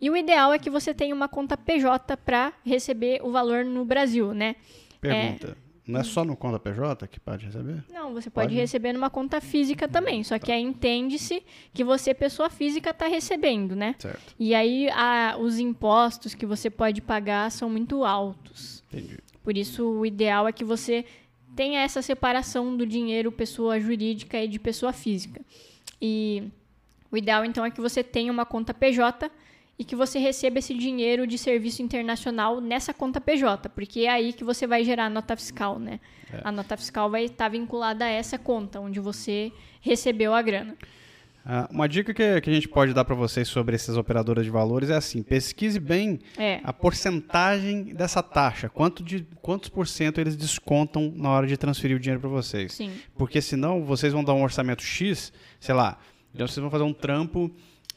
E 0.00 0.08
o 0.08 0.16
ideal 0.16 0.52
é 0.52 0.58
que 0.58 0.70
você 0.70 0.94
tenha 0.94 1.14
uma 1.14 1.28
conta 1.28 1.56
PJ 1.56 2.16
para 2.18 2.52
receber 2.64 3.20
o 3.22 3.30
valor 3.32 3.64
no 3.64 3.84
Brasil, 3.84 4.32
né? 4.32 4.54
Pergunta. 5.00 5.56
Não 5.84 5.98
é 5.98 6.04
só 6.04 6.24
no 6.24 6.36
conta 6.36 6.60
PJ 6.60 7.08
que 7.08 7.18
pode 7.18 7.46
receber? 7.46 7.82
Não, 7.92 8.12
você 8.14 8.30
pode, 8.30 8.48
Pode. 8.48 8.54
receber 8.54 8.92
numa 8.92 9.10
conta 9.10 9.40
física 9.40 9.88
também. 9.88 10.22
Só 10.22 10.38
que 10.38 10.52
aí 10.52 10.62
entende-se 10.62 11.42
que 11.74 11.82
você, 11.82 12.14
pessoa 12.14 12.48
física, 12.48 12.90
está 12.90 13.08
recebendo, 13.08 13.74
né? 13.74 13.96
Certo. 13.98 14.34
E 14.38 14.54
aí 14.54 14.88
a- 14.90 15.36
os 15.40 15.58
impostos 15.58 16.34
que 16.36 16.46
você 16.46 16.70
pode 16.70 17.00
pagar 17.02 17.50
são 17.50 17.68
muito 17.68 18.04
altos. 18.04 18.84
Entendi. 18.92 19.18
Por 19.42 19.56
isso, 19.58 19.84
o 19.84 20.06
ideal 20.06 20.46
é 20.46 20.52
que 20.52 20.62
você 20.62 21.04
tenha 21.54 21.80
essa 21.80 22.02
separação 22.02 22.76
do 22.76 22.86
dinheiro 22.86 23.30
pessoa 23.30 23.78
jurídica 23.78 24.42
e 24.42 24.48
de 24.48 24.58
pessoa 24.58 24.92
física. 24.92 25.40
E 26.00 26.44
o 27.10 27.16
ideal, 27.16 27.44
então, 27.44 27.64
é 27.64 27.70
que 27.70 27.80
você 27.80 28.02
tenha 28.02 28.32
uma 28.32 28.46
conta 28.46 28.72
PJ 28.72 29.30
e 29.78 29.84
que 29.84 29.96
você 29.96 30.18
receba 30.18 30.58
esse 30.58 30.74
dinheiro 30.74 31.26
de 31.26 31.36
serviço 31.36 31.82
internacional 31.82 32.60
nessa 32.60 32.92
conta 32.94 33.20
PJ, 33.20 33.68
porque 33.70 34.00
é 34.00 34.08
aí 34.08 34.32
que 34.32 34.44
você 34.44 34.66
vai 34.66 34.84
gerar 34.84 35.06
a 35.06 35.10
nota 35.10 35.36
fiscal, 35.36 35.78
né? 35.78 36.00
A 36.44 36.52
nota 36.52 36.76
fiscal 36.76 37.10
vai 37.10 37.24
estar 37.24 37.48
vinculada 37.48 38.04
a 38.04 38.08
essa 38.08 38.38
conta, 38.38 38.80
onde 38.80 39.00
você 39.00 39.52
recebeu 39.80 40.34
a 40.34 40.42
grana. 40.42 40.76
Ah, 41.44 41.68
uma 41.72 41.88
dica 41.88 42.14
que, 42.14 42.40
que 42.40 42.50
a 42.50 42.52
gente 42.52 42.68
pode 42.68 42.94
dar 42.94 43.04
para 43.04 43.14
vocês 43.16 43.48
sobre 43.48 43.74
essas 43.74 43.96
operadoras 43.96 44.44
de 44.44 44.50
valores 44.50 44.90
é 44.90 44.94
assim: 44.96 45.22
pesquise 45.22 45.80
bem 45.80 46.20
É. 46.38 46.60
a 46.62 46.72
porcentagem 46.72 47.94
dessa 47.94 48.22
taxa, 48.22 48.68
quanto 48.68 49.02
de, 49.02 49.26
quantos 49.40 49.68
por 49.68 49.86
cento 49.88 50.20
eles 50.20 50.36
descontam 50.36 51.12
na 51.16 51.30
hora 51.30 51.46
de 51.46 51.56
transferir 51.56 51.96
o 51.96 52.00
dinheiro 52.00 52.20
para 52.20 52.30
vocês. 52.30 52.72
Sim. 52.72 52.92
Porque 53.16 53.40
senão 53.40 53.84
vocês 53.84 54.12
vão 54.12 54.22
dar 54.22 54.34
um 54.34 54.42
orçamento 54.42 54.82
X, 54.82 55.32
sei 55.58 55.74
lá, 55.74 55.98
então 56.34 56.46
vocês 56.46 56.60
vão 56.62 56.70
fazer 56.70 56.84
um 56.84 56.92
trampo 56.92 57.50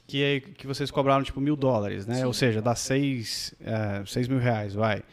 que, 0.08 0.24
é, 0.24 0.40
que 0.40 0.66
vocês 0.68 0.90
cobraram 0.90 1.24
tipo 1.24 1.40
mil 1.40 1.56
dólares, 1.56 2.06
né? 2.08 2.26
Ou 2.26 2.34
seja, 2.34 2.62
dá 2.62 2.76
seis, 2.76 3.54
é, 3.62 4.04
seis 4.06 4.28
mil 4.28 4.40
reais, 4.40 4.74
vai. 4.74 5.04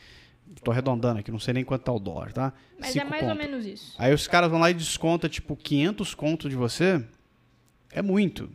Tô 0.63 0.71
arredondando 0.71 1.19
aqui, 1.21 1.31
não 1.31 1.39
sei 1.39 1.55
nem 1.55 1.65
quanto 1.65 1.83
tá 1.83 1.93
o 1.93 1.99
dólar, 1.99 2.33
tá? 2.33 2.53
Mas 2.79 2.91
é 2.91 2.93
Cinco 3.01 3.11
mais 3.11 3.23
ou 3.23 3.29
conto. 3.31 3.39
menos 3.39 3.65
isso. 3.67 3.95
Aí 3.99 4.13
os 4.13 4.27
caras 4.29 4.51
vão 4.51 4.61
lá 4.61 4.71
e 4.71 4.75
descontam 4.75 5.29
tipo 5.31 5.57
500 5.57 6.15
conto 6.15 6.49
de 6.49 6.57
você. 6.57 7.03
É 7.93 8.01
muito, 8.03 8.49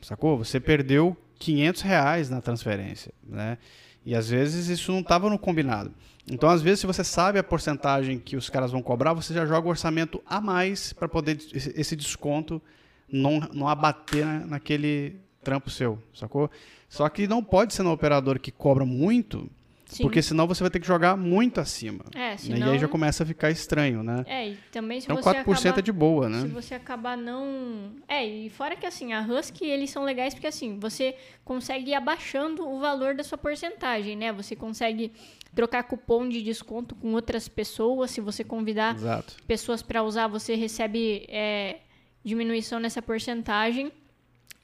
sacou? 0.00 0.38
Você 0.38 0.60
perdeu 0.60 1.16
500 1.38 1.82
reais 1.82 2.30
na 2.30 2.40
transferência, 2.40 3.12
né? 3.22 3.58
E 4.04 4.14
às 4.14 4.28
vezes 4.30 4.68
isso 4.68 4.92
não 4.92 5.00
estava 5.00 5.28
no 5.28 5.38
combinado. 5.38 5.92
Então, 6.30 6.48
às 6.48 6.62
vezes, 6.62 6.80
se 6.80 6.86
você 6.86 7.02
sabe 7.02 7.38
a 7.38 7.42
porcentagem 7.44 8.18
que 8.18 8.36
os 8.36 8.48
caras 8.48 8.70
vão 8.70 8.82
cobrar, 8.82 9.12
você 9.12 9.34
já 9.34 9.44
joga 9.44 9.66
o 9.66 9.70
orçamento 9.70 10.22
a 10.24 10.40
mais 10.40 10.92
para 10.92 11.08
poder 11.08 11.38
esse 11.52 11.94
desconto 11.96 12.62
não, 13.10 13.40
não 13.52 13.68
abater 13.68 14.24
na- 14.24 14.46
naquele 14.46 15.16
trampo 15.42 15.70
seu, 15.70 16.00
sacou? 16.14 16.50
Só 16.88 17.08
que 17.08 17.26
não 17.26 17.42
pode 17.42 17.74
ser 17.74 17.82
no 17.82 17.92
operador 17.92 18.38
que 18.38 18.50
cobra 18.52 18.84
muito, 18.84 19.48
Sim. 19.86 20.02
porque 20.02 20.20
senão 20.20 20.46
você 20.46 20.62
vai 20.62 20.70
ter 20.70 20.80
que 20.80 20.86
jogar 20.86 21.16
muito 21.16 21.60
acima. 21.60 22.04
É, 22.14 22.30
né? 22.30 22.36
senão... 22.36 22.68
E 22.68 22.70
aí 22.72 22.78
já 22.78 22.88
começa 22.88 23.22
a 23.22 23.26
ficar 23.26 23.50
estranho, 23.50 24.02
né? 24.02 24.24
É, 24.26 24.48
e 24.48 24.58
também 24.72 25.00
se 25.00 25.06
Então 25.06 25.16
você 25.16 25.30
4% 25.30 25.40
acabar... 25.40 25.78
é 25.78 25.82
de 25.82 25.92
boa, 25.92 26.24
Se 26.26 26.30
né? 26.30 26.46
você 26.48 26.74
acabar 26.74 27.16
não. 27.16 27.92
É, 28.08 28.26
e 28.26 28.50
fora 28.50 28.74
que 28.74 28.84
assim, 28.84 29.12
a 29.12 29.20
Husky, 29.22 29.64
eles 29.64 29.90
são 29.90 30.04
legais 30.04 30.34
porque 30.34 30.48
assim, 30.48 30.78
você 30.78 31.14
consegue 31.44 31.92
ir 31.92 31.94
abaixando 31.94 32.68
o 32.68 32.80
valor 32.80 33.14
da 33.14 33.22
sua 33.22 33.38
porcentagem, 33.38 34.16
né? 34.16 34.32
Você 34.32 34.56
consegue 34.56 35.12
trocar 35.54 35.84
cupom 35.84 36.28
de 36.28 36.42
desconto 36.42 36.94
com 36.96 37.12
outras 37.12 37.48
pessoas. 37.48 38.10
Se 38.10 38.20
você 38.20 38.42
convidar 38.42 38.96
Exato. 38.96 39.36
pessoas 39.46 39.82
para 39.82 40.02
usar, 40.02 40.26
você 40.26 40.54
recebe 40.54 41.24
é, 41.28 41.78
diminuição 42.24 42.80
nessa 42.80 43.00
porcentagem. 43.00 43.92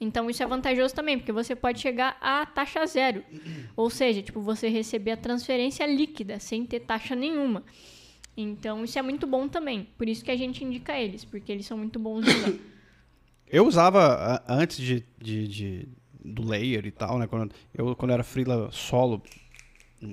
Então 0.03 0.29
isso 0.29 0.43
é 0.43 0.47
vantajoso 0.47 0.95
também, 0.95 1.17
porque 1.19 1.31
você 1.33 1.55
pode 1.55 1.81
chegar 1.81 2.17
a 2.21 2.45
taxa 2.45 2.85
zero. 2.87 3.23
Ou 3.77 3.89
seja, 3.89 4.21
tipo, 4.23 4.41
você 4.41 4.69
receber 4.69 5.13
a 5.13 5.17
transferência 5.17 5.87
líquida, 5.87 6.39
sem 6.41 6.65
ter 6.67 6.81
taxa 6.81 7.15
nenhuma. 7.15 7.63
Então 8.37 8.83
isso 8.85 8.99
é 8.99 9.03
muito 9.03 9.27
bom 9.27 9.47
também. 9.49 9.87
Por 9.97 10.09
isso 10.09 10.25
que 10.25 10.31
a 10.31 10.37
gente 10.37 10.65
indica 10.65 10.99
eles, 10.99 11.25
porque 11.25 11.53
eles 11.53 11.67
são 11.67 11.77
muito 11.79 11.99
bons 11.99 12.25
de 12.25 12.31
usar. 12.31 12.53
Eu 13.47 13.67
usava 13.67 14.43
antes 14.49 14.79
de, 14.79 15.05
de, 15.21 15.47
de- 15.47 15.89
do 16.25 16.43
layer 16.49 16.87
e 16.87 16.91
tal, 16.91 17.19
né? 17.19 17.27
Quando 17.27 17.53
eu 17.75 17.95
quando 17.95 18.11
eu 18.11 18.15
era 18.15 18.25
freela 18.25 18.71
solo, 18.73 19.23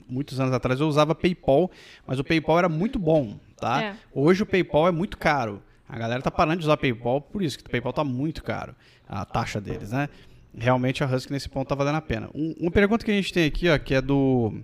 muitos 0.09 0.41
anos 0.41 0.53
atrás 0.53 0.81
eu 0.81 0.87
usava 0.89 1.15
PayPal, 1.15 1.71
mas 2.05 2.19
o 2.19 2.23
PayPal 2.23 2.59
era 2.59 2.67
muito 2.67 2.99
bom, 2.99 3.39
tá? 3.55 3.81
É. 3.81 3.95
Hoje 4.13 4.43
o 4.43 4.45
PayPal 4.45 4.89
é 4.89 4.91
muito 4.91 5.17
caro. 5.17 5.63
A 5.89 5.97
galera 5.97 6.21
tá 6.21 6.29
parando 6.29 6.59
de 6.59 6.65
usar 6.65 6.77
PayPal 6.77 7.19
por 7.19 7.41
isso 7.41 7.57
que 7.57 7.65
o 7.65 7.69
PayPal 7.69 7.91
tá 7.91 8.03
muito 8.03 8.43
caro, 8.43 8.75
a 9.07 9.25
taxa 9.25 9.59
deles, 9.59 9.91
né? 9.91 10.07
Realmente 10.55 11.03
a 11.03 11.07
Husky 11.07 11.31
nesse 11.33 11.49
ponto 11.49 11.67
tá 11.67 11.73
valendo 11.75 11.95
a 11.95 12.01
pena. 12.01 12.29
Um- 12.33 12.53
uma 12.59 12.71
pergunta 12.71 13.03
que 13.03 13.11
a 13.11 13.13
gente 13.15 13.33
tem 13.33 13.45
aqui, 13.45 13.67
ó, 13.69 13.77
que 13.79 13.95
é 13.95 14.01
do 14.01 14.61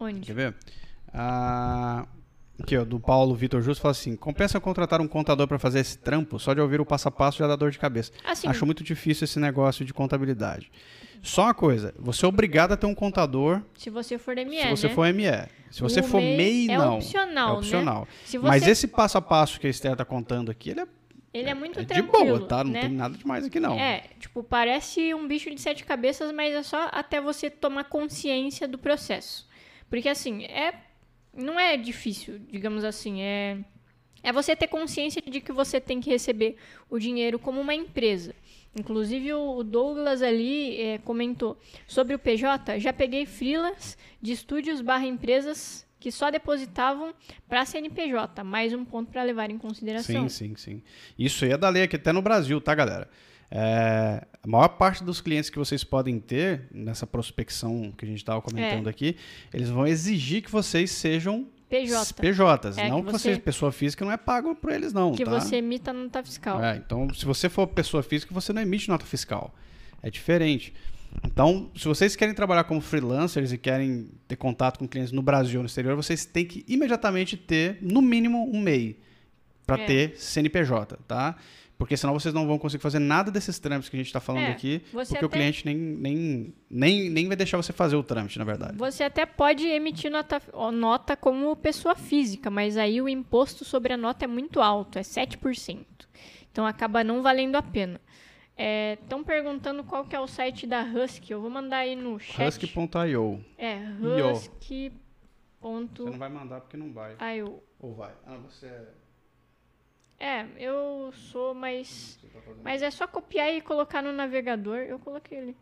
Onde? 0.00 0.20
Quer 0.20 0.32
ver? 0.34 0.54
Ah, 1.12 2.06
aqui, 2.62 2.76
ó, 2.76 2.84
do 2.84 2.98
Paulo 3.00 3.34
Vitor 3.34 3.60
Justo 3.60 3.82
fala 3.82 3.92
assim: 3.92 4.16
compensa 4.16 4.58
contratar 4.60 5.00
um 5.00 5.08
contador 5.08 5.46
para 5.48 5.58
fazer 5.58 5.80
esse 5.80 5.98
trampo? 5.98 6.38
Só 6.38 6.54
de 6.54 6.60
ouvir 6.60 6.80
o 6.80 6.86
passo 6.86 7.08
a 7.08 7.10
passo 7.10 7.38
já 7.38 7.46
dá 7.46 7.56
dor 7.56 7.70
de 7.70 7.78
cabeça. 7.78 8.12
Assim, 8.24 8.48
Acho 8.48 8.64
muito 8.64 8.82
difícil 8.84 9.24
esse 9.24 9.38
negócio 9.38 9.84
de 9.84 9.92
contabilidade. 9.92 10.70
Só 11.22 11.44
uma 11.44 11.54
coisa: 11.54 11.94
você 11.98 12.24
é 12.24 12.28
obrigado 12.28 12.72
a 12.72 12.76
ter 12.76 12.86
um 12.86 12.94
contador 12.94 13.62
se 13.76 13.90
você 13.90 14.18
for 14.18 14.34
ME, 14.36 14.60
se 14.60 14.70
você 14.70 14.88
né? 14.88 14.94
for 14.94 15.12
ME. 15.12 15.24
Se 15.70 15.80
você 15.80 16.00
O 16.00 16.04
for 16.04 16.20
MEI 16.20 16.36
MEI, 16.36 16.70
é 16.70 16.78
não. 16.78 16.96
opcional, 16.96 17.48
é 17.48 17.52
né? 17.52 17.58
opcional. 17.58 18.08
Se 18.24 18.38
Mas 18.38 18.66
esse 18.66 18.88
passo 18.88 19.16
a 19.18 19.22
passo 19.22 19.60
que 19.60 19.66
a 19.66 19.70
Esther 19.70 19.94
tá 19.94 20.04
contando 20.04 20.50
aqui, 20.50 20.70
ele 20.70 20.80
é, 20.80 20.86
Ele 21.32 21.48
é 21.48 21.54
muito 21.54 21.78
é 21.78 21.82
de 21.82 21.88
tranquilo, 21.88 22.38
boa, 22.38 22.48
tá? 22.48 22.64
Não 22.64 22.72
né? 22.72 22.80
tem 22.80 22.90
nada 22.90 23.16
demais 23.16 23.44
aqui, 23.44 23.60
não. 23.60 23.78
É, 23.78 24.04
tipo, 24.18 24.42
parece 24.42 25.14
um 25.14 25.28
bicho 25.28 25.48
de 25.54 25.60
sete 25.60 25.84
cabeças, 25.84 26.32
mas 26.32 26.52
é 26.54 26.62
só 26.64 26.88
até 26.90 27.20
você 27.20 27.48
tomar 27.48 27.84
consciência 27.84 28.66
do 28.66 28.78
processo. 28.78 29.48
Porque 29.88 30.08
assim, 30.08 30.44
é 30.44 30.74
não 31.32 31.58
é 31.60 31.76
difícil, 31.76 32.40
digamos 32.50 32.82
assim, 32.82 33.22
é 33.22 33.58
é 34.22 34.32
você 34.32 34.54
ter 34.54 34.66
consciência 34.66 35.22
de 35.22 35.40
que 35.40 35.52
você 35.52 35.80
tem 35.80 36.00
que 36.00 36.10
receber 36.10 36.56
o 36.90 36.98
dinheiro 36.98 37.38
como 37.38 37.60
uma 37.60 37.74
empresa. 37.74 38.34
Inclusive 38.76 39.32
o 39.32 39.62
Douglas 39.64 40.22
ali 40.22 40.80
é, 40.80 40.98
comentou 40.98 41.58
sobre 41.86 42.14
o 42.14 42.18
PJ, 42.18 42.78
já 42.78 42.92
peguei 42.92 43.26
freelas 43.26 43.98
de 44.22 44.32
estúdios 44.32 44.80
barra 44.80 45.06
empresas 45.06 45.84
que 45.98 46.10
só 46.10 46.30
depositavam 46.30 47.12
para 47.48 47.64
CNPJ, 47.66 48.42
mais 48.44 48.72
um 48.72 48.84
ponto 48.84 49.10
para 49.10 49.22
levar 49.22 49.50
em 49.50 49.58
consideração. 49.58 50.28
Sim, 50.28 50.54
sim, 50.54 50.56
sim. 50.56 50.82
Isso 51.18 51.44
aí 51.44 51.50
é 51.52 51.58
da 51.58 51.68
lei 51.68 51.82
aqui 51.82 51.96
até 51.96 52.12
no 52.12 52.22
Brasil, 52.22 52.60
tá, 52.60 52.74
galera? 52.74 53.10
É, 53.50 54.24
a 54.42 54.46
maior 54.46 54.68
parte 54.68 55.02
dos 55.02 55.20
clientes 55.20 55.50
que 55.50 55.58
vocês 55.58 55.82
podem 55.82 56.20
ter 56.20 56.68
nessa 56.70 57.06
prospecção 57.06 57.92
que 57.98 58.04
a 58.04 58.08
gente 58.08 58.18
estava 58.18 58.40
comentando 58.40 58.86
É. 58.86 58.90
aqui, 58.90 59.16
eles 59.52 59.68
vão 59.68 59.86
exigir 59.86 60.42
que 60.42 60.50
vocês 60.50 60.92
sejam 60.92 61.48
PJ. 61.70 62.14
PJs. 62.14 62.78
É, 62.78 62.88
não 62.88 63.02
que 63.02 63.12
você, 63.12 63.38
pessoa 63.38 63.70
física, 63.70 64.04
não 64.04 64.10
é 64.12 64.16
pago 64.16 64.54
por 64.56 64.72
eles, 64.72 64.92
não. 64.92 65.12
que 65.12 65.24
tá? 65.24 65.30
você 65.40 65.56
emita 65.56 65.92
nota 65.92 66.22
fiscal. 66.22 66.62
É, 66.62 66.76
então, 66.76 67.08
se 67.14 67.24
você 67.24 67.48
for 67.48 67.66
pessoa 67.68 68.02
física, 68.02 68.34
você 68.34 68.52
não 68.52 68.60
emite 68.60 68.88
nota 68.88 69.06
fiscal. 69.06 69.54
É 70.02 70.10
diferente. 70.10 70.74
Então, 71.24 71.70
se 71.76 71.86
vocês 71.86 72.14
querem 72.16 72.34
trabalhar 72.34 72.64
como 72.64 72.80
freelancers 72.80 73.52
e 73.52 73.58
querem 73.58 74.10
ter 74.26 74.36
contato 74.36 74.78
com 74.78 74.88
clientes 74.88 75.12
no 75.12 75.22
Brasil 75.22 75.60
ou 75.60 75.62
no 75.62 75.66
exterior, 75.66 75.94
vocês 75.96 76.24
têm 76.24 76.44
que 76.44 76.64
imediatamente 76.68 77.36
ter, 77.36 77.78
no 77.80 78.02
mínimo, 78.02 78.48
um 78.52 78.60
MEI 78.60 78.98
para 79.66 79.82
É. 79.82 79.86
ter 79.86 80.16
CNPJ, 80.16 80.98
tá? 81.06 81.36
Porque 81.80 81.96
senão 81.96 82.12
vocês 82.12 82.34
não 82.34 82.46
vão 82.46 82.58
conseguir 82.58 82.82
fazer 82.82 82.98
nada 82.98 83.30
desses 83.30 83.58
trâmites 83.58 83.88
que 83.88 83.96
a 83.96 83.98
gente 84.00 84.08
está 84.08 84.20
falando 84.20 84.42
É, 84.42 84.50
aqui, 84.50 84.80
porque 84.92 85.14
o 85.14 85.16
até- 85.16 85.28
cliente 85.28 85.64
nem, 85.64 85.74
nem, 85.74 86.54
nem, 86.68 87.08
nem 87.08 87.26
vai 87.26 87.34
deixar 87.34 87.56
você 87.56 87.72
fazer 87.72 87.96
o 87.96 88.02
trâmite, 88.02 88.38
na 88.38 88.44
verdade. 88.44 88.76
Você 88.76 89.02
até 89.02 89.24
pode 89.24 89.66
emitir 89.66 90.10
nota, 90.10 90.42
nota 90.74 91.16
como 91.16 91.56
pessoa 91.56 91.94
física, 91.96 92.50
mas 92.50 92.76
aí 92.76 93.00
o 93.00 93.08
imposto 93.08 93.64
sobre 93.64 93.94
a 93.94 93.96
nota 93.96 94.26
é 94.26 94.28
muito 94.28 94.60
alto, 94.60 94.98
é 94.98 95.02
7%. 95.02 95.86
Então 96.52 96.66
acaba 96.66 97.02
não 97.02 97.22
valendo 97.22 97.56
a 97.56 97.62
pena. 97.62 97.98
Estão 99.00 99.24
perguntando 99.24 99.82
qual 99.82 100.04
que 100.04 100.14
é 100.14 100.20
o 100.20 100.26
site 100.26 100.66
da 100.66 100.82
Husky. 100.82 101.32
Eu 101.32 101.40
vou 101.40 101.48
mandar 101.48 101.78
aí 101.78 101.96
no 101.96 102.18
chat. 102.20 102.46
Husky.io. 102.46 103.42
É, 103.56 103.78
Io. 104.02 104.32
husky.io. 104.32 104.92
Você 105.62 106.10
não 106.10 106.18
vai 106.18 106.28
mandar 106.28 106.60
porque 106.60 106.76
não 106.76 106.92
vai. 106.92 107.16
Ou 107.78 107.94
vai? 107.94 108.12
Ah, 108.26 108.36
você 108.36 108.66
é... 108.66 108.99
É, 110.20 110.46
eu 110.58 111.10
sou, 111.12 111.54
mas... 111.54 112.20
Tá. 112.30 112.40
Mas 112.62 112.82
é 112.82 112.90
só 112.90 113.06
copiar 113.06 113.50
e 113.54 113.62
colocar 113.62 114.02
no 114.02 114.12
navegador. 114.12 114.76
Eu 114.80 114.98
coloquei 114.98 115.38
ele. 115.38 115.56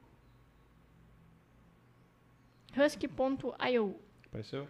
Husky.io. 2.77 3.97
Apareceu? 4.27 4.69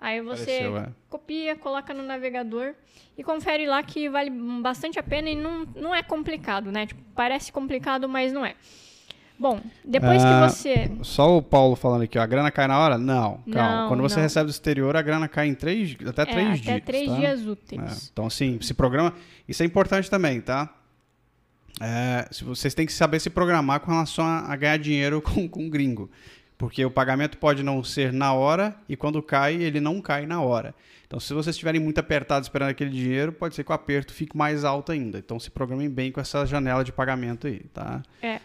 Aí 0.00 0.20
você 0.20 0.58
Apareceu, 0.58 0.76
é. 0.78 0.92
copia, 1.08 1.56
coloca 1.56 1.92
no 1.94 2.02
navegador 2.02 2.74
e 3.16 3.22
confere 3.24 3.66
lá 3.66 3.82
que 3.82 4.08
vale 4.08 4.30
bastante 4.60 4.98
a 4.98 5.02
pena 5.02 5.30
e 5.30 5.34
não, 5.34 5.64
não 5.74 5.94
é 5.94 6.02
complicado, 6.02 6.70
né? 6.70 6.86
Tipo, 6.86 7.02
parece 7.14 7.50
complicado, 7.50 8.08
mas 8.08 8.32
não 8.32 8.44
é. 8.44 8.56
Bom, 9.38 9.60
depois 9.84 10.24
Ah, 10.24 10.46
que 10.46 10.52
você. 10.54 10.90
Só 11.02 11.36
o 11.36 11.42
Paulo 11.42 11.76
falando 11.76 12.02
aqui, 12.02 12.18
ó, 12.18 12.22
a 12.22 12.26
grana 12.26 12.50
cai 12.50 12.66
na 12.66 12.78
hora? 12.78 12.96
Não, 12.96 13.40
calma. 13.52 13.82
Não, 13.82 13.88
Quando 13.88 14.00
você 14.02 14.16
não. 14.16 14.22
recebe 14.22 14.46
do 14.46 14.50
exterior, 14.50 14.96
a 14.96 15.02
grana 15.02 15.28
cai 15.28 15.46
em 15.48 15.54
três, 15.54 15.94
até 16.06 16.22
é, 16.22 16.24
três 16.26 16.48
até 16.48 16.72
dias. 16.72 16.82
três 16.84 17.08
tá? 17.08 17.16
dias 17.16 17.40
É, 17.46 17.50
úteis. 17.50 18.10
então, 18.12 18.26
assim, 18.26 18.58
se 18.62 18.72
programa. 18.72 19.12
Isso 19.46 19.62
é 19.62 19.66
importante 19.66 20.08
também, 20.10 20.40
tá? 20.40 20.72
É, 21.80 22.26
se 22.30 22.42
vocês 22.42 22.72
têm 22.74 22.86
que 22.86 22.92
saber 22.92 23.20
se 23.20 23.28
programar 23.28 23.80
com 23.80 23.90
relação 23.90 24.24
a, 24.24 24.50
a 24.50 24.56
ganhar 24.56 24.78
dinheiro 24.78 25.20
com, 25.22 25.46
com 25.48 25.68
gringo. 25.68 26.10
Porque 26.58 26.84
o 26.84 26.90
pagamento 26.90 27.36
pode 27.36 27.62
não 27.62 27.84
ser 27.84 28.12
na 28.12 28.32
hora 28.32 28.74
e 28.88 28.96
quando 28.96 29.22
cai, 29.22 29.54
ele 29.54 29.80
não 29.80 30.00
cai 30.00 30.26
na 30.26 30.40
hora. 30.40 30.74
Então, 31.06 31.20
se 31.20 31.32
vocês 31.32 31.54
estiverem 31.54 31.80
muito 31.80 31.98
apertados 31.98 32.46
esperando 32.46 32.70
aquele 32.70 32.90
dinheiro, 32.90 33.32
pode 33.32 33.54
ser 33.54 33.62
que 33.62 33.70
o 33.70 33.74
aperto 33.74 34.12
fique 34.12 34.36
mais 34.36 34.64
alto 34.64 34.90
ainda. 34.90 35.18
Então, 35.18 35.38
se 35.38 35.50
programem 35.50 35.88
bem 35.88 36.10
com 36.10 36.20
essa 36.20 36.44
janela 36.44 36.82
de 36.82 36.92
pagamento 36.92 37.46
aí, 37.46 37.60
tá? 37.72 38.02
É. 38.20 38.40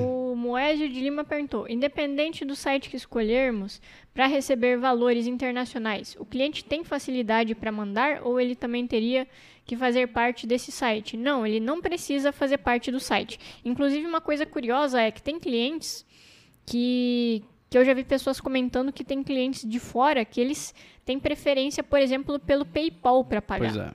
O 0.00 0.34
Moésio 0.34 0.88
de 0.88 1.00
Lima 1.00 1.22
perguntou: 1.22 1.68
independente 1.68 2.46
do 2.46 2.56
site 2.56 2.88
que 2.88 2.96
escolhermos 2.96 3.82
para 4.14 4.26
receber 4.26 4.78
valores 4.78 5.26
internacionais, 5.26 6.16
o 6.18 6.24
cliente 6.24 6.64
tem 6.64 6.82
facilidade 6.82 7.54
para 7.54 7.70
mandar 7.70 8.22
ou 8.22 8.40
ele 8.40 8.54
também 8.54 8.86
teria 8.86 9.28
que 9.66 9.76
fazer 9.76 10.08
parte 10.08 10.46
desse 10.46 10.72
site? 10.72 11.14
Não, 11.14 11.46
ele 11.46 11.60
não 11.60 11.82
precisa 11.82 12.32
fazer 12.32 12.56
parte 12.56 12.90
do 12.90 12.98
site. 12.98 13.38
Inclusive, 13.62 14.06
uma 14.06 14.20
coisa 14.20 14.46
curiosa 14.46 14.98
é 15.02 15.10
que 15.10 15.20
tem 15.20 15.38
clientes 15.38 16.06
que, 16.70 17.42
que 17.70 17.78
eu 17.78 17.84
já 17.84 17.94
vi 17.94 18.04
pessoas 18.04 18.40
comentando 18.40 18.92
que 18.92 19.04
tem 19.04 19.22
clientes 19.22 19.68
de 19.68 19.78
fora 19.78 20.24
que 20.24 20.40
eles 20.40 20.74
têm 21.04 21.18
preferência, 21.18 21.82
por 21.82 21.98
exemplo, 22.00 22.38
pelo 22.38 22.64
PayPal 22.64 23.24
para 23.24 23.40
pagar. 23.42 23.72
Pois 23.72 23.76
é. 23.76 23.90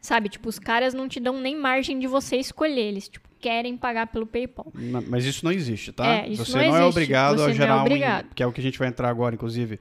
Sabe? 0.00 0.28
Tipo, 0.28 0.48
os 0.48 0.58
caras 0.58 0.94
não 0.94 1.08
te 1.08 1.18
dão 1.18 1.40
nem 1.40 1.56
margem 1.56 1.98
de 1.98 2.06
você 2.06 2.36
escolher. 2.36 2.80
Eles, 2.80 3.08
tipo, 3.08 3.28
querem 3.40 3.76
pagar 3.76 4.06
pelo 4.06 4.24
PayPal. 4.26 4.72
Ma- 4.74 5.02
Mas 5.06 5.24
isso 5.24 5.44
não 5.44 5.50
existe, 5.52 5.92
tá? 5.92 6.06
É, 6.06 6.28
isso 6.28 6.44
você 6.44 6.58
não 6.58 6.68
não, 6.68 6.76
é 6.76 6.84
obrigado 6.84 7.38
Você 7.38 7.46
a 7.46 7.50
é 7.50 7.54
gerar 7.54 7.76
um. 7.78 7.80
obrigado. 7.80 8.34
Que 8.34 8.42
é 8.42 8.46
o 8.46 8.52
que 8.52 8.60
a 8.60 8.62
gente 8.62 8.78
vai 8.78 8.86
entrar 8.88 9.08
agora, 9.08 9.34
inclusive. 9.34 9.80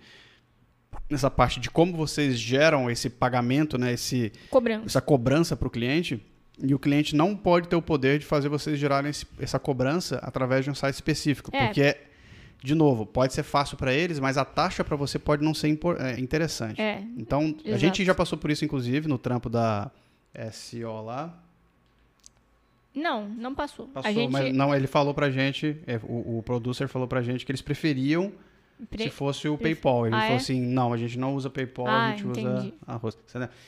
Nessa 1.10 1.30
parte 1.30 1.60
de 1.60 1.70
como 1.70 1.94
vocês 1.96 2.40
geram 2.40 2.90
esse 2.90 3.10
pagamento, 3.10 3.78
né? 3.78 3.94
Esse, 3.94 4.32
Cobrança. 4.50 4.86
essa 4.88 5.02
cobrança 5.02 5.56
para 5.56 5.68
o 5.68 5.72
cliente. 5.72 6.20
E 6.60 6.74
o 6.74 6.80
cliente 6.80 7.16
não 7.16 7.36
pode 7.36 7.68
ter 7.68 7.76
o 7.76 7.82
poder 7.82 8.18
de 8.18 8.26
fazer 8.26 8.50
vocês 8.50 8.80
gerarem 8.80 9.12
esse- 9.12 9.28
essa 9.40 9.60
cobrança 9.60 10.18
através 10.24 10.64
de 10.66 10.72
um 10.72 10.76
site 10.76 10.96
específico. 10.96 11.52
É. 11.54 11.66
Porque, 11.66 11.98
de 12.64 12.74
novo, 12.76 13.06
pode 13.06 13.34
ser 13.34 13.44
fácil 13.44 13.78
para 13.78 13.94
eles, 13.94 14.20
mas 14.20 14.38
a 14.38 14.46
taxa 14.46 14.84
para 14.84 14.96
você 14.96 15.20
pode 15.20 15.44
não 15.44 15.54
ser 15.54 15.68
é, 16.00 16.20
interessante. 16.20 16.82
É. 16.82 17.04
Então, 17.18 17.42
a 17.64 17.68
Exato. 17.70 17.78
gente 17.78 18.04
já 18.06 18.16
passou 18.16 18.38
por 18.38 18.50
isso, 18.50 18.66
inclusive, 18.66 19.08
no 19.08 19.18
trampo 19.18 19.50
da 19.50 19.92
SO 20.52 21.02
lá. 21.04 21.38
Não, 22.94 23.28
não 23.28 23.54
passou. 23.54 23.88
Passou, 23.88 24.10
a 24.10 24.14
gente 24.14 24.32
mas 24.32 24.54
não, 24.54 24.74
ele 24.74 24.88
falou 24.88 25.14
pra 25.14 25.30
gente, 25.30 25.78
é, 25.86 26.00
o, 26.04 26.38
o 26.40 26.44
producer 26.44 26.88
falou 26.88 27.08
pra 27.08 27.22
gente 27.22 27.46
que 27.46 27.52
eles 27.52 27.62
preferiam 27.62 28.32
pre- 28.90 29.04
se 29.04 29.10
fosse 29.10 29.50
o 29.50 29.58
pref- 29.58 29.76
PayPal. 29.82 30.08
Ele 30.08 30.16
Ah, 30.16 30.20
falou 30.22 30.34
é? 30.34 30.38
assim, 30.38 30.62
não, 30.62 30.94
a 30.94 30.98
gente 30.98 31.20
não 31.20 31.36
usa 31.36 31.50
PayPal, 31.50 31.88
Ah, 31.88 32.06
a 32.08 32.12
gente 32.12 32.26
usa 32.26 32.40
entendi. 32.40 32.74
arroz. 32.88 33.18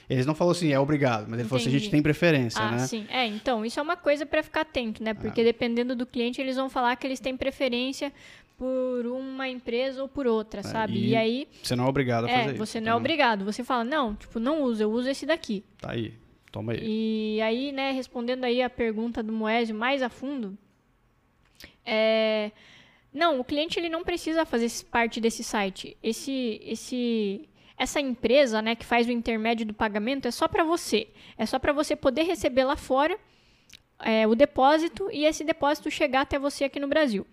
Eles 0.09 0.25
não 0.25 0.33
falou 0.33 0.51
assim, 0.53 0.71
é 0.71 0.79
obrigado, 0.79 1.25
mas 1.29 1.39
ele 1.39 1.49
falou 1.49 1.59
assim, 1.59 1.67
a 1.69 1.71
gente 1.73 1.81
Entendi. 1.81 1.91
tem 1.91 2.01
preferência, 2.01 2.61
Ah, 2.63 2.71
né? 2.71 2.79
sim. 2.87 3.05
É, 3.09 3.25
então, 3.25 3.65
isso 3.65 3.77
é 3.79 3.83
uma 3.83 3.97
coisa 3.97 4.25
para 4.25 4.41
ficar 4.41 4.61
atento, 4.61 5.03
né? 5.03 5.13
Porque 5.13 5.43
dependendo 5.43 5.93
do 5.93 6.05
cliente, 6.05 6.39
eles 6.39 6.55
vão 6.55 6.69
falar 6.69 6.95
que 6.95 7.05
eles 7.05 7.19
têm 7.19 7.35
preferência 7.35 8.13
por 8.57 9.05
uma 9.05 9.47
empresa 9.47 10.01
ou 10.01 10.09
por 10.09 10.25
outra, 10.25 10.63
sabe? 10.63 10.93
e 10.93 11.09
E, 11.09 11.15
aí, 11.15 11.47
Você 11.61 11.75
não 11.75 11.85
é 11.85 11.89
obrigado 11.89 12.25
a 12.25 12.29
é, 12.29 12.39
fazer 12.39 12.49
isso. 12.55 12.65
você 12.65 12.81
não 12.81 12.87
é 12.87 12.89
então, 12.89 12.97
obrigado. 12.97 13.45
Você 13.45 13.63
fala, 13.63 13.83
não, 13.83 14.15
tipo, 14.15 14.39
não 14.39 14.63
usa, 14.63 14.83
eu 14.83 14.91
uso 14.91 15.07
esse 15.07 15.25
daqui. 15.25 15.63
Tá 15.79 15.91
aí, 15.91 16.13
toma 16.51 16.73
aí. 16.73 16.79
E 16.81 17.41
aí, 17.41 17.71
né, 17.71 17.91
respondendo 17.91 18.43
aí 18.45 18.61
a 18.61 18.69
pergunta 18.69 19.21
do 19.21 19.31
Moésio 19.31 19.75
mais 19.75 20.01
a 20.01 20.09
fundo, 20.09 20.57
é, 21.85 22.51
não, 23.13 23.39
o 23.39 23.43
cliente 23.43 23.79
ele 23.79 23.89
não 23.89 24.03
precisa 24.03 24.43
fazer 24.43 24.69
parte 24.85 25.21
desse 25.21 25.43
site. 25.43 25.95
Esse, 26.01 26.59
esse, 26.63 27.47
essa 27.77 27.99
empresa, 27.99 28.59
né, 28.59 28.75
que 28.75 28.85
faz 28.85 29.07
o 29.07 29.11
intermédio 29.11 29.67
do 29.67 29.73
pagamento 29.73 30.27
é 30.27 30.31
só 30.31 30.47
para 30.47 30.63
você. 30.63 31.07
É 31.37 31.45
só 31.45 31.59
para 31.59 31.71
você 31.73 31.95
poder 31.95 32.23
receber 32.23 32.63
lá 32.63 32.75
fora 32.75 33.19
é, 33.99 34.25
o 34.27 34.33
depósito 34.33 35.09
e 35.11 35.25
esse 35.25 35.43
depósito 35.43 35.91
chegar 35.91 36.21
até 36.21 36.39
você 36.39 36.63
aqui 36.63 36.79
no 36.79 36.87
Brasil. 36.87 37.25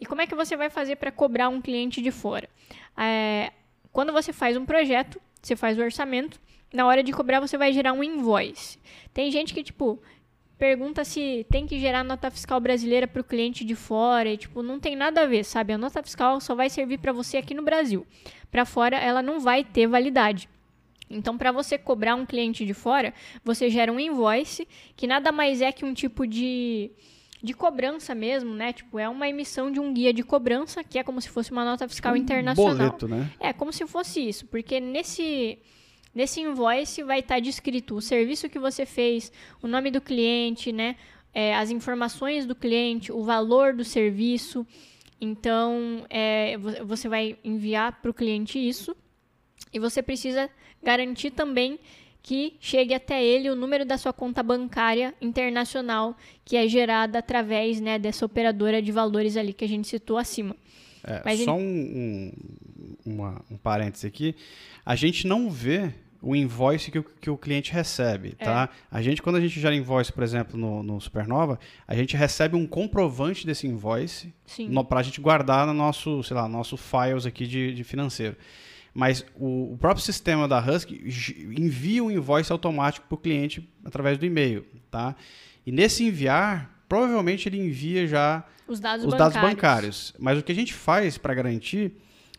E 0.00 0.06
como 0.06 0.20
é 0.20 0.26
que 0.26 0.34
você 0.34 0.56
vai 0.56 0.70
fazer 0.70 0.96
para 0.96 1.10
cobrar 1.10 1.48
um 1.48 1.60
cliente 1.60 2.02
de 2.02 2.10
fora? 2.10 2.48
É, 2.96 3.52
quando 3.92 4.12
você 4.12 4.32
faz 4.32 4.56
um 4.56 4.66
projeto, 4.66 5.20
você 5.42 5.56
faz 5.56 5.78
o 5.78 5.82
orçamento, 5.82 6.40
na 6.72 6.86
hora 6.86 7.02
de 7.02 7.12
cobrar 7.12 7.40
você 7.40 7.56
vai 7.56 7.72
gerar 7.72 7.92
um 7.92 8.04
invoice. 8.04 8.78
Tem 9.14 9.30
gente 9.30 9.54
que, 9.54 9.62
tipo, 9.62 10.02
pergunta 10.58 11.04
se 11.04 11.46
tem 11.50 11.66
que 11.66 11.78
gerar 11.78 12.04
nota 12.04 12.30
fiscal 12.30 12.60
brasileira 12.60 13.06
para 13.06 13.20
o 13.20 13.24
cliente 13.24 13.64
de 13.64 13.74
fora 13.74 14.28
e, 14.28 14.36
tipo, 14.36 14.62
não 14.62 14.80
tem 14.80 14.96
nada 14.96 15.22
a 15.22 15.26
ver, 15.26 15.44
sabe? 15.44 15.72
A 15.72 15.78
nota 15.78 16.02
fiscal 16.02 16.40
só 16.40 16.54
vai 16.54 16.68
servir 16.68 16.98
para 16.98 17.12
você 17.12 17.36
aqui 17.36 17.54
no 17.54 17.62
Brasil. 17.62 18.06
Para 18.50 18.64
fora, 18.64 18.96
ela 18.96 19.22
não 19.22 19.40
vai 19.40 19.64
ter 19.64 19.86
validade. 19.86 20.48
Então, 21.08 21.38
para 21.38 21.52
você 21.52 21.78
cobrar 21.78 22.16
um 22.16 22.26
cliente 22.26 22.66
de 22.66 22.74
fora, 22.74 23.14
você 23.44 23.70
gera 23.70 23.92
um 23.92 24.00
invoice, 24.00 24.66
que 24.96 25.06
nada 25.06 25.30
mais 25.30 25.62
é 25.62 25.70
que 25.70 25.84
um 25.84 25.94
tipo 25.94 26.26
de, 26.26 26.90
de 27.42 27.52
cobrança 27.54 28.14
mesmo, 28.14 28.54
né? 28.54 28.72
Tipo, 28.72 28.98
é 28.98 29.08
uma 29.08 29.28
emissão 29.28 29.70
de 29.70 29.78
um 29.78 29.92
guia 29.92 30.12
de 30.12 30.22
cobrança, 30.22 30.82
que 30.82 30.98
é 30.98 31.02
como 31.04 31.20
se 31.20 31.28
fosse 31.28 31.52
uma 31.52 31.64
nota 31.64 31.86
fiscal 31.88 32.14
Um 32.14 32.16
internacional. 32.16 32.76
Boleto, 32.76 33.06
né? 33.08 33.30
É, 33.38 33.52
como 33.52 33.72
se 33.72 33.86
fosse 33.86 34.20
isso, 34.26 34.46
porque 34.46 34.80
nesse, 34.80 35.58
nesse 36.14 36.40
invoice 36.40 37.02
vai 37.02 37.20
estar 37.20 37.40
descrito 37.40 37.94
o 37.96 38.00
serviço 38.00 38.48
que 38.48 38.58
você 38.58 38.86
fez, 38.86 39.30
o 39.62 39.66
nome 39.68 39.90
do 39.90 40.00
cliente, 40.00 40.72
né? 40.72 40.96
é, 41.38 41.54
as 41.54 41.70
informações 41.70 42.46
do 42.46 42.54
cliente, 42.54 43.12
o 43.12 43.22
valor 43.22 43.74
do 43.74 43.84
serviço. 43.84 44.66
Então, 45.20 46.06
é, 46.08 46.56
vo- 46.56 46.86
você 46.86 47.08
vai 47.10 47.36
enviar 47.44 48.00
para 48.00 48.10
o 48.10 48.14
cliente 48.14 48.58
isso 48.58 48.96
e 49.72 49.78
você 49.78 50.02
precisa 50.02 50.48
garantir 50.82 51.30
também 51.32 51.78
que 52.28 52.56
chegue 52.58 52.92
até 52.92 53.24
ele 53.24 53.48
o 53.48 53.54
número 53.54 53.84
da 53.84 53.96
sua 53.96 54.12
conta 54.12 54.42
bancária 54.42 55.14
internacional, 55.20 56.16
que 56.44 56.56
é 56.56 56.66
gerada 56.66 57.20
através 57.20 57.80
né, 57.80 58.00
dessa 58.00 58.26
operadora 58.26 58.82
de 58.82 58.90
valores 58.90 59.36
ali 59.36 59.52
que 59.52 59.64
a 59.64 59.68
gente 59.68 59.86
citou 59.86 60.18
acima. 60.18 60.56
É, 61.04 61.22
Mas 61.24 61.38
só 61.44 61.54
um, 61.54 62.32
um, 63.06 63.12
uma- 63.14 63.40
um 63.48 63.56
parêntese 63.56 64.08
aqui. 64.08 64.34
A 64.84 64.96
gente 64.96 65.24
não 65.24 65.48
vê 65.48 65.92
o 66.20 66.34
invoice 66.34 66.90
que 66.90 66.98
o, 66.98 67.04
que 67.04 67.30
o 67.30 67.38
cliente 67.38 67.72
recebe, 67.72 68.34
É. 68.40 68.44
tá? 68.44 68.70
A 68.90 69.00
gente, 69.00 69.22
quando 69.22 69.36
a 69.36 69.40
gente 69.40 69.60
gera 69.60 69.76
invoice, 69.76 70.12
por 70.12 70.24
exemplo, 70.24 70.58
no, 70.58 70.82
no 70.82 71.00
Supernova, 71.00 71.60
a 71.86 71.94
gente 71.94 72.16
recebe 72.16 72.56
um 72.56 72.66
comprovante 72.66 73.46
desse 73.46 73.68
invoice 73.68 74.34
para 74.88 74.98
a 74.98 75.02
gente 75.04 75.20
guardar 75.20 75.64
no 75.64 75.72
nosso, 75.72 76.24
sei 76.24 76.34
lá, 76.36 76.48
nosso 76.48 76.76
files 76.76 77.24
aqui 77.24 77.46
de, 77.46 77.72
de 77.72 77.84
financeiro. 77.84 78.34
Mas 78.98 79.24
o, 79.34 79.74
o 79.74 79.78
próprio 79.78 80.02
sistema 80.02 80.48
da 80.48 80.58
Husky 80.58 80.94
envia 81.58 82.02
um 82.02 82.10
invoice 82.10 82.50
automático 82.50 83.06
para 83.06 83.14
o 83.14 83.18
cliente 83.18 83.68
através 83.84 84.16
do 84.16 84.24
e-mail, 84.24 84.64
tá? 84.90 85.14
E 85.66 85.70
nesse 85.70 86.02
enviar, 86.04 86.82
provavelmente 86.88 87.46
ele 87.46 87.58
envia 87.60 88.06
já 88.06 88.42
Os 88.66 88.80
dados 88.80 89.04
os 89.04 89.10
bancários. 89.12 89.34
dados 89.34 89.50
bancários. 89.50 90.14
Mas 90.18 90.38
o 90.38 90.42
que 90.42 90.50
a 90.52 90.54
gente 90.54 90.72
faz 90.72 91.18
para 91.18 91.34
garantir 91.34 91.92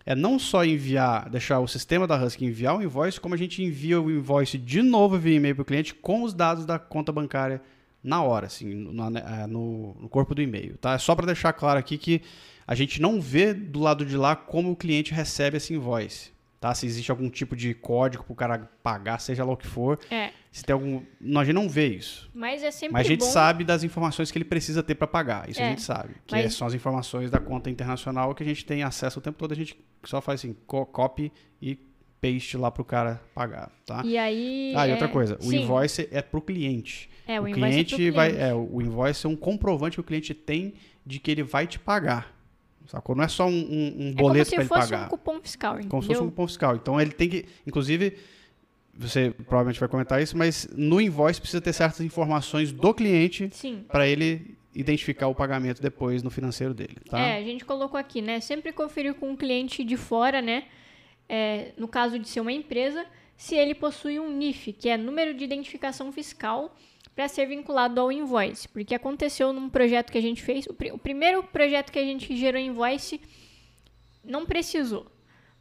é 0.04 0.16
não 0.16 0.40
só 0.40 0.66
enviar, 0.66 1.30
deixar 1.30 1.60
o 1.60 1.68
sistema 1.68 2.08
da 2.08 2.16
Husky 2.24 2.46
enviar 2.46 2.76
o 2.76 2.82
invoice, 2.82 3.20
como 3.20 3.36
a 3.36 3.38
gente 3.38 3.62
envia 3.64 4.02
o 4.02 4.10
invoice 4.10 4.58
de 4.58 4.82
novo 4.82 5.16
via 5.18 5.36
e-mail 5.36 5.54
para 5.54 5.62
o 5.62 5.66
cliente 5.66 5.94
com 5.94 6.24
os 6.24 6.34
dados 6.34 6.66
da 6.66 6.80
conta 6.80 7.12
bancária 7.12 7.62
na 8.04 8.24
hora, 8.24 8.48
assim, 8.48 8.74
no, 8.74 8.94
na- 9.12 9.46
no- 9.48 9.96
no 10.00 10.10
corpo 10.10 10.34
do 10.34 10.42
e-mail. 10.42 10.76
Tá? 10.78 10.94
É 10.94 10.98
só 10.98 11.14
para 11.14 11.26
deixar 11.28 11.54
claro 11.54 11.78
aqui 11.78 11.98
que 12.00 12.22
a 12.66 12.74
gente 12.74 13.00
não 13.00 13.22
vê 13.22 13.54
do 13.54 13.80
lado 13.80 14.04
de 14.06 14.18
lá 14.18 14.36
como 14.36 14.72
o 14.72 14.76
cliente 14.76 15.14
recebe 15.14 15.58
esse 15.58 15.74
invoice. 15.74 16.36
Tá? 16.60 16.74
Se 16.74 16.86
existe 16.88 17.12
algum 17.12 17.30
tipo 17.30 17.56
de 17.56 17.74
código 17.76 18.24
para 18.24 18.34
o 18.34 18.36
cara 18.36 18.58
pagar, 18.82 19.20
seja 19.20 19.46
lá 19.46 19.54
o 19.54 19.58
que 19.58 19.68
for. 19.68 20.00
É, 20.10 20.32
Se 20.52 20.64
tem 20.64 20.74
algum. 20.74 21.04
A 21.40 21.44
gente 21.44 21.54
não 21.54 21.70
vê 21.70 21.88
isso. 21.88 22.30
mas 22.34 22.64
é 22.64 22.72
sempre 22.72 22.94
Mas 22.94 23.06
a 23.06 23.10
gente 23.10 23.20
bom... 23.20 23.26
sabe 23.28 23.64
das 23.64 23.84
informações 23.84 24.32
que 24.32 24.38
ele 24.40 24.46
precisa 24.46 24.82
ter 24.82 24.96
para 24.96 25.06
pagar. 25.06 25.48
Isso 25.48 25.62
a 25.62 25.66
É, 25.66 25.70
gente 25.70 25.84
sabe. 25.84 26.16
Que 26.26 26.34
mas- 26.36 26.46
é- 26.46 26.50
são 26.50 26.66
as 26.66 26.74
informações 26.74 27.30
da 27.30 27.40
conta 27.40 27.70
internacional 27.70 28.34
que 28.34 28.42
a 28.42 28.46
gente 28.46 28.66
tem 28.66 28.82
acesso 28.82 29.20
o 29.20 29.22
tempo 29.22 29.38
todo. 29.38 29.52
A 29.52 29.56
gente 29.56 29.78
só 30.04 30.20
faz 30.20 30.40
assim, 30.42 30.56
co- 30.66 30.86
copy 30.88 31.32
e 31.62 31.78
paste 32.20 32.58
lá 32.58 32.72
pro 32.72 32.84
cara 32.84 33.22
pagar, 33.36 33.70
tá? 33.86 34.02
E 34.04 34.18
aí... 34.18 34.74
Ah, 34.76 34.88
e 34.88 34.90
é- 34.90 34.94
outra 34.94 35.08
coisa, 35.08 35.38
o 35.40 35.44
Sim, 35.44 35.62
invoice 35.62 36.10
é 36.12 36.24
pro 36.24 36.42
cliente. 36.42 37.08
É, 37.28 37.40
o, 37.40 37.44
o 37.44 37.48
invoice 37.48 37.66
é 37.68 37.84
cliente 37.84 37.96
pro 38.08 38.14
vai, 38.16 38.30
cliente. 38.32 38.44
é, 38.50 38.54
o 38.56 38.82
invoice 38.82 39.26
é 39.28 39.30
um 39.30 39.36
comprovante 39.36 39.98
que 39.98 40.02
o 40.02 40.04
cliente 40.04 40.34
tem 40.34 40.74
de 41.06 41.20
que 41.20 41.30
ele 41.30 41.44
vai 41.44 41.68
te 41.68 41.78
pagar. 41.78 42.36
Sacou? 42.88 43.16
Não 43.16 43.24
é 43.24 43.28
só 43.28 43.46
um, 43.46 43.50
um- 43.52 43.54
um 43.54 44.10
É 44.10 44.14
como 44.14 44.16
boleto 44.16 44.50
se 44.50 44.56
para 44.56 44.64
ele 44.64 44.70
fosse 44.70 44.90
pagar. 44.90 45.06
um 45.06 45.10
cupom 45.10 45.40
fiscal, 45.42 45.74
entendeu? 45.74 45.90
Como 45.90 46.02
se 46.02 46.08
fosse 46.08 46.22
um 46.22 46.26
cupom 46.30 46.48
fiscal. 46.48 46.76
Então 46.76 47.00
ele 47.00 47.12
tem 47.12 47.30
que, 47.30 47.46
inclusive, 47.68 48.18
você 48.94 49.32
provavelmente 49.32 49.80
vai 49.80 49.90
comentar 49.90 50.22
isso, 50.22 50.36
mas 50.38 50.68
no 50.76 51.00
invoice 51.00 51.40
precisa 51.40 51.62
ter 51.62 51.74
certas 51.74 52.02
informações 52.02 52.72
do 52.72 52.94
cliente 52.94 53.50
para 53.88 54.08
ele 54.08 54.56
identificar 54.74 55.28
o 55.28 55.36
pagamento 55.36 55.82
depois 55.82 56.22
no 56.24 56.30
financeiro 56.30 56.74
dele, 56.74 56.98
tá? 57.10 57.20
É, 57.20 57.38
a 57.38 57.44
gente 57.44 57.66
colocou 57.66 58.00
aqui, 58.00 58.22
né? 58.22 58.40
Sempre 58.40 58.72
conferir 58.72 59.14
com 59.16 59.30
um 59.32 59.36
cliente 59.36 59.84
de 59.84 59.98
fora, 59.98 60.42
né? 60.42 60.66
É, 61.30 61.74
no 61.78 61.88
caso 61.88 62.18
de 62.18 62.28
ser 62.28 62.40
uma 62.42 62.52
empresa, 62.52 63.06
se 63.36 63.56
ele 63.56 63.76
possui 63.76 64.20
um 64.20 64.32
NIF, 64.32 64.72
que 64.74 64.88
é 64.88 64.96
número 64.98 65.34
de 65.34 65.44
identificação 65.44 66.12
fiscal 66.12 66.76
para 67.18 67.28
ser 67.28 67.48
vinculado 67.48 68.00
ao 68.00 68.12
invoice, 68.12 68.68
porque 68.70 68.94
aconteceu 68.94 69.52
num 69.52 69.70
projeto 69.70 70.12
que 70.12 70.20
a 70.20 70.22
gente 70.22 70.44
fez, 70.44 70.68
o, 70.68 70.74
pri- 70.76 70.92
o 70.92 71.00
primeiro 71.00 71.42
projeto 71.42 71.92
que 71.92 71.98
a 71.98 72.04
gente 72.04 72.38
gerou 72.38 72.62
invoice 72.62 73.20
não 74.24 74.46
precisou. 74.46 75.08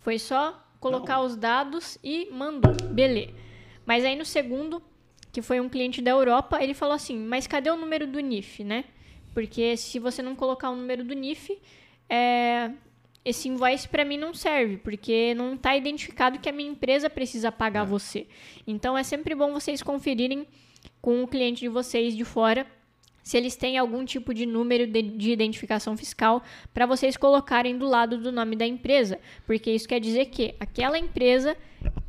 Foi 0.01 0.19
só 0.19 0.63
colocar 0.79 1.23
os 1.23 1.35
dados 1.35 1.97
e 2.05 2.29
mandou. 2.31 2.75
Beleza. 2.93 3.33
Mas 3.87 4.05
aí 4.05 4.15
no 4.15 4.25
segundo, 4.27 4.83
que 5.33 5.41
foi 5.41 5.59
um 5.59 5.67
cliente 5.67 6.03
da 6.03 6.11
Europa, 6.11 6.63
ele 6.63 6.75
falou 6.75 6.95
assim: 6.95 7.19
Mas 7.19 7.47
cadê 7.47 7.71
o 7.71 7.77
número 7.77 8.07
do 8.07 8.21
NIF, 8.21 8.63
né? 8.63 8.85
Porque 9.33 9.79
se 9.79 9.99
você 9.99 10.21
não 10.21 10.37
colocar 10.37 10.69
o 10.69 10.77
número 10.77 11.05
do 11.05 11.15
NIF, 11.15 11.59
é, 12.07 12.71
esse 13.25 13.49
invoice 13.49 13.89
para 13.89 14.05
mim 14.05 14.19
não 14.19 14.35
serve, 14.35 14.77
porque 14.77 15.33
não 15.35 15.55
está 15.55 15.75
identificado 15.75 16.39
que 16.39 16.51
a 16.51 16.53
minha 16.53 16.71
empresa 16.71 17.09
precisa 17.09 17.51
pagar 17.51 17.85
você. 17.85 18.27
Então 18.67 18.97
é 18.97 19.03
sempre 19.03 19.35
bom 19.35 19.55
vocês 19.55 19.83
conferirem 19.83 20.47
com 21.01 21.23
o 21.23 21.29
cliente 21.29 21.61
de 21.61 21.69
vocês 21.69 22.17
de 22.17 22.25
fora 22.25 22.67
se 23.23 23.37
eles 23.37 23.57
têm 23.57 23.77
algum 23.77 24.05
tipo 24.05 24.33
de 24.33 24.47
número 24.47 24.87
de, 24.87 25.03
de 25.03 25.33
identificação 25.33 25.97
fiscal 25.97 26.43
para 26.73 26.87
vocês 26.87 27.17
colocarem 27.17 27.77
do 27.77 27.85
lado 27.85 28.19
do 28.19 28.31
nome 28.31 28.55
da 28.55 28.65
empresa, 28.65 29.19
porque 29.45 29.71
isso 29.73 29.89
quer 29.89 29.99
dizer 29.99 30.27
que 30.27 30.55
aquela 30.61 30.97
empresa 30.97 31.57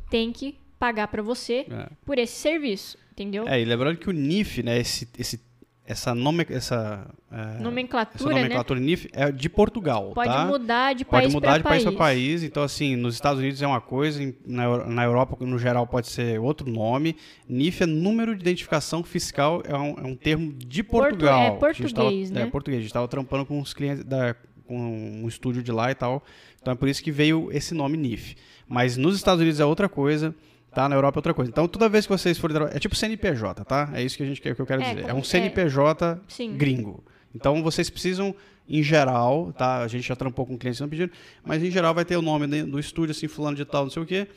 tem 0.08 0.30
que 0.32 0.56
pagar 0.78 1.08
para 1.08 1.20
você 1.20 1.66
É. 1.68 1.88
por 2.06 2.18
esse 2.18 2.36
serviço, 2.36 2.96
entendeu? 3.10 3.48
É, 3.48 3.60
e 3.60 3.64
lembrando 3.64 3.98
que 3.98 4.08
o 4.08 4.12
NIF, 4.12 4.62
né, 4.62 4.78
esse, 4.78 5.08
esse, 5.18 5.40
essa, 5.88 6.14
nome, 6.14 6.46
essa, 6.50 7.06
é, 7.32 7.60
Nomenclatura, 7.62 8.16
essa 8.16 8.28
nomenclatura 8.42 8.78
NIF 8.78 9.08
é 9.12 9.32
de 9.32 9.48
Portugal, 9.48 10.12
Pode 10.14 10.28
tá? 10.30 10.44
mudar 10.44 10.92
de 10.94 11.04
Pode 11.04 11.22
país 11.22 11.34
mudar 11.34 11.48
para 11.48 11.56
de 11.58 11.62
país 11.64 11.82
país. 11.84 11.96
para 11.96 12.04
país. 12.06 12.42
Então, 12.42 12.62
assim, 12.62 12.94
nos 12.94 13.14
Estados 13.14 13.40
Unidos 13.40 13.62
é 13.62 13.66
uma 13.66 13.80
coisa, 13.80 14.20
na, 14.46 14.84
na 14.86 15.04
Europa, 15.04 15.36
no 15.44 15.58
geral, 15.58 15.86
pode 15.86 16.08
ser 16.08 16.38
outro 16.38 16.70
nome. 16.70 17.16
NIF 17.48 17.82
é 17.82 17.86
número 17.86 18.34
de 18.36 18.42
identificação 18.42 19.02
fiscal, 19.02 19.62
é 19.66 19.74
um, 19.76 19.94
é 19.98 20.06
um 20.06 20.14
termo 20.14 20.52
de 20.52 20.82
Portu- 20.82 21.08
Portugal. 21.10 21.42
é 21.42 21.50
português, 21.52 21.92
tava- 22.30 22.40
né? 22.40 22.42
É 22.42 22.50
português. 22.50 22.78
A 22.78 22.82
gente 22.82 22.90
estava 22.90 23.08
trampando 23.08 23.46
com 23.46 23.58
os 23.60 23.72
clientes, 23.72 24.04
da, 24.04 24.34
com 24.66 24.76
um 25.22 25.26
estúdio 25.26 25.62
de 25.62 25.72
lá 25.72 25.90
e 25.90 25.94
tal. 25.94 26.22
Então, 26.60 26.72
é 26.72 26.76
por 26.76 26.88
isso 26.88 27.02
que 27.02 27.10
veio 27.10 27.48
esse 27.50 27.72
nome 27.74 27.96
NIF. 27.96 28.36
Mas 28.68 28.96
nos 28.98 29.16
Estados 29.16 29.40
Unidos 29.40 29.58
é 29.58 29.64
outra 29.64 29.88
coisa. 29.88 30.34
Tá, 30.74 30.88
na 30.88 30.94
Europa 30.96 31.18
é 31.18 31.20
outra 31.20 31.34
coisa. 31.34 31.50
Então, 31.50 31.66
toda 31.66 31.88
vez 31.88 32.06
que 32.06 32.12
vocês 32.12 32.36
forem. 32.38 32.56
É 32.72 32.78
tipo 32.78 32.94
CNPJ, 32.94 33.64
tá? 33.64 33.90
É 33.94 34.02
isso 34.02 34.16
que, 34.16 34.22
a 34.22 34.26
gente, 34.26 34.40
quer- 34.40 34.54
que 34.54 34.60
eu 34.60 34.66
quero 34.66 34.82
É, 34.82 34.94
dizer. 34.94 35.08
É 35.08 35.14
um 35.14 35.22
CNPJ 35.24 36.20
Sim. 36.28 36.56
gringo. 36.56 37.02
Então 37.34 37.62
vocês 37.62 37.88
precisam, 37.90 38.34
em 38.68 38.82
geral, 38.82 39.52
tá? 39.52 39.78
A 39.78 39.88
gente 39.88 40.06
já 40.06 40.14
trampou 40.16 40.44
com 40.46 40.56
clientes 40.58 40.80
não 40.80 40.88
pedindo, 40.88 41.10
mas 41.44 41.62
em 41.62 41.70
geral 41.70 41.94
vai 41.94 42.04
ter 42.04 42.16
o 42.16 42.22
nome 42.22 42.46
do 42.64 42.78
estúdio, 42.78 43.12
assim, 43.12 43.28
fulano 43.28 43.56
de 43.56 43.64
tal, 43.64 43.84
não 43.84 43.90
sei 43.90 44.02
o 44.02 44.06
quê, 44.06 44.28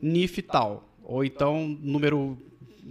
NIF 0.00 0.42
tal. 0.42 0.88
Ou 1.02 1.24
então 1.24 1.76
número, 1.82 2.38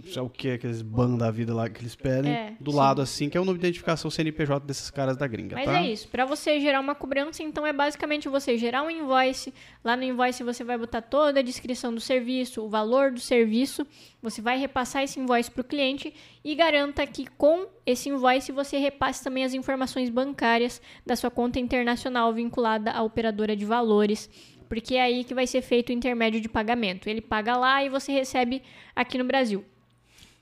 sei 0.02 0.22
o 0.22 0.28
que, 0.28 0.50
aqueles 0.50 0.82
ban 0.82 1.16
da 1.16 1.30
vida 1.30 1.54
lá 1.54 1.68
que 1.68 1.80
eles 1.80 1.94
pedem, 1.94 2.32
É, 2.32 2.56
do 2.58 2.70
sim. 2.72 2.76
lado 2.76 3.00
assim, 3.00 3.28
que 3.28 3.36
é 3.36 3.40
o 3.40 3.44
número 3.44 3.60
de 3.60 3.66
identificação 3.66 4.10
CNPJ 4.10 4.66
desses 4.66 4.90
caras 4.90 5.16
da 5.16 5.26
gringa, 5.26 5.54
Mas 5.54 5.66
tá? 5.66 5.80
é 5.82 5.90
isso. 5.90 6.08
Para 6.08 6.24
você 6.24 6.58
gerar 6.58 6.80
uma 6.80 6.94
cobrança, 6.94 7.42
então 7.42 7.66
é 7.66 7.72
basicamente 7.72 8.28
você 8.28 8.58
gerar 8.58 8.82
um 8.82 8.90
invoice. 8.90 9.54
Lá 9.84 9.96
no 9.96 10.02
invoice 10.02 10.42
você 10.42 10.64
vai 10.64 10.76
botar 10.76 11.00
toda 11.02 11.40
a 11.40 11.42
descrição 11.42 11.94
do 11.94 12.00
serviço, 12.00 12.62
o 12.62 12.68
valor 12.68 13.12
do 13.12 13.20
serviço. 13.20 13.86
Você 14.22 14.42
vai 14.42 14.58
repassar 14.58 15.02
esse 15.02 15.20
invoice 15.20 15.50
para 15.50 15.60
o 15.60 15.64
cliente 15.64 16.12
e 16.44 16.54
garanta 16.54 17.06
que 17.06 17.26
com 17.26 17.66
esse 17.86 18.08
invoice 18.08 18.50
você 18.50 18.78
repasse 18.78 19.22
também 19.22 19.44
as 19.44 19.54
informações 19.54 20.10
bancárias 20.10 20.80
da 21.06 21.14
sua 21.14 21.30
conta 21.30 21.60
internacional 21.60 22.32
vinculada 22.32 22.90
à 22.90 23.02
operadora 23.02 23.54
de 23.54 23.64
valores. 23.64 24.28
Porque 24.68 24.94
é 24.96 25.02
aí 25.02 25.24
que 25.24 25.34
vai 25.34 25.46
ser 25.46 25.60
feito 25.62 25.90
o 25.90 25.92
intermédio 25.92 26.40
de 26.40 26.48
pagamento. 26.48 27.08
Ele 27.08 27.20
paga 27.20 27.54
lá 27.56 27.84
e 27.84 27.88
você 27.90 28.10
recebe 28.12 28.62
aqui 28.96 29.18
no 29.18 29.24
Brasil. 29.24 29.62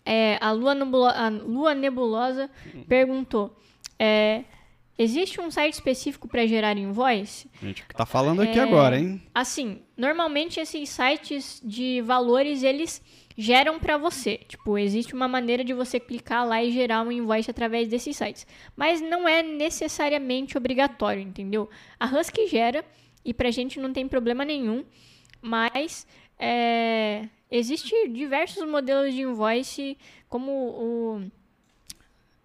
É, 0.05 0.37
a, 0.41 0.51
Lua 0.53 0.75
Nebulo- 0.75 1.05
a 1.07 1.29
Lua 1.29 1.75
Nebulosa 1.75 2.51
perguntou: 2.89 3.57
é, 3.99 4.45
existe 4.99 5.41
um 5.41 5.51
site 5.51 5.75
específico 5.75 6.27
para 6.29 6.47
gerar 6.47 6.77
invoice? 6.77 7.49
A 7.63 7.67
gente 7.67 7.85
tá 7.95 8.05
falando 8.05 8.43
aqui 8.43 8.59
É. 8.59 8.63
agora, 8.63 8.99
hein? 8.99 9.23
Assim, 9.35 9.81
normalmente 9.97 10.59
esses 10.61 10.89
sites 10.89 11.61
de 11.65 12.01
valores 12.03 12.63
eles 12.63 13.01
geram 13.37 13.79
para 13.79 13.97
você. 13.97 14.39
Tipo, 14.49 14.77
existe 14.77 15.15
uma 15.15 15.27
maneira 15.29 15.63
de 15.65 15.73
você 15.73 15.99
clicar 15.99 16.47
lá 16.47 16.63
e 16.63 16.71
gerar 16.71 17.03
um 17.03 17.11
invoice 17.13 17.51
através 17.51 17.89
desses 17.89 18.17
sites. 18.17 18.47
Mas 18.77 19.01
não 19.01 19.27
é 19.29 19.43
necessariamente 19.43 20.59
obrigatório, 20.59 21.23
entendeu? 21.23 21.71
A 21.99 22.07
Husky 22.07 22.47
gera 22.49 22.85
e 23.25 23.33
pra 23.33 23.51
gente 23.51 23.81
não 23.81 23.93
tem 23.93 24.07
problema 24.07 24.45
nenhum. 24.45 24.85
Mas 25.41 26.07
é, 26.39 27.27
existe 27.53 28.09
diversos 28.09 28.67
modelos 28.69 29.15
de 29.15 29.21
invoice, 29.21 29.97
como 30.29 30.51
o 30.51 31.31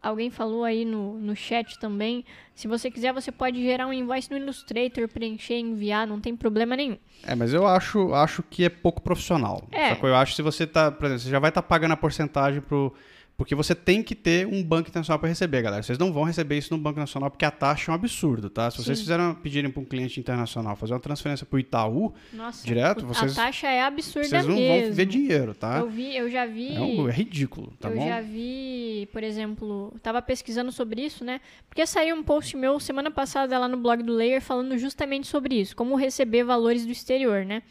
alguém 0.01 0.29
falou 0.29 0.63
aí 0.63 0.85
no, 0.85 1.19
no 1.19 1.35
chat 1.35 1.77
também. 1.79 2.23
Se 2.55 2.67
você 2.67 2.89
quiser, 2.89 3.13
você 3.13 3.31
pode 3.31 3.61
gerar 3.61 3.87
um 3.87 3.93
invoice 3.93 4.29
no 4.31 4.37
Illustrator, 4.37 5.07
preencher, 5.07 5.55
enviar, 5.55 6.07
não 6.07 6.19
tem 6.19 6.35
problema 6.35 6.75
nenhum. 6.75 6.97
É, 7.23 7.35
mas 7.35 7.53
eu 7.53 7.67
acho, 7.67 8.13
acho 8.13 8.43
que 8.43 8.65
é 8.65 8.69
pouco 8.69 9.01
profissional. 9.01 9.67
É. 9.71 9.89
Sacou? 9.89 10.09
Eu 10.09 10.15
acho 10.15 10.31
que 10.31 10.35
se 10.37 10.41
você 10.41 10.65
tá, 10.65 10.91
por 10.91 11.05
exemplo, 11.05 11.23
você 11.23 11.29
já 11.29 11.39
vai 11.39 11.49
estar 11.49 11.61
pagando 11.61 11.93
a 11.93 11.97
porcentagem 11.97 12.61
pro. 12.61 12.93
Porque 13.37 13.53
você 13.53 13.75
tem 13.75 14.01
que 14.01 14.15
ter 14.15 14.47
um 14.47 14.63
banco 14.63 14.89
internacional 14.89 15.19
para 15.19 15.29
receber, 15.29 15.61
galera. 15.61 15.83
Vocês 15.83 15.99
não 15.99 16.11
vão 16.11 16.23
receber 16.23 16.57
isso 16.57 16.75
no 16.75 16.81
Banco 16.81 16.99
Nacional 16.99 17.29
porque 17.29 17.45
a 17.45 17.51
taxa 17.51 17.91
é 17.91 17.93
um 17.93 17.95
absurdo, 17.95 18.49
tá? 18.49 18.71
Se 18.71 18.77
vocês 18.83 18.97
Sim. 18.97 19.03
fizeram 19.03 19.35
pedirem 19.35 19.69
para 19.69 19.79
um 19.79 19.85
cliente 19.85 20.19
internacional 20.19 20.75
fazer 20.75 20.93
uma 20.93 20.99
transferência 20.99 21.45
pro 21.45 21.59
Itaú, 21.59 22.11
Nossa, 22.33 22.65
Direto, 22.65 23.03
o- 23.03 23.07
vocês- 23.07 23.37
a 23.37 23.43
taxa 23.43 23.67
é 23.67 23.83
absurda 23.83 24.27
vocês 24.27 24.45
não 24.47 24.55
mesmo. 24.55 24.87
vão 24.87 24.93
ver 24.95 25.05
dinheiro, 25.05 25.53
tá? 25.53 25.77
Eu 25.77 25.87
vi, 25.87 26.17
eu 26.17 26.31
já 26.31 26.47
vi. 26.47 26.73
É, 26.75 26.79
um- 26.79 27.07
é 27.07 27.11
ridículo, 27.11 27.71
tá 27.79 27.89
eu 27.89 27.97
bom? 27.97 28.07
já 28.07 28.21
vi, 28.21 29.07
por 29.13 29.21
exemplo, 29.21 29.93
tava 30.01 30.19
pesquisando 30.19 30.71
sobre 30.71 31.05
isso, 31.05 31.23
né? 31.23 31.39
Porque 31.69 31.85
saiu 31.85 32.15
um 32.15 32.23
post 32.23 32.57
meu 32.57 32.79
semana 32.79 33.11
passada 33.11 33.59
lá 33.59 33.67
no 33.67 33.77
blog 33.77 34.01
do 34.01 34.13
Layer 34.13 34.41
falando 34.41 34.75
justamente 34.79 35.27
sobre 35.27 35.61
isso, 35.61 35.75
como 35.75 35.95
receber 35.95 36.43
valores 36.43 36.87
do 36.87 36.91
exterior, 36.91 37.45
né? 37.45 37.61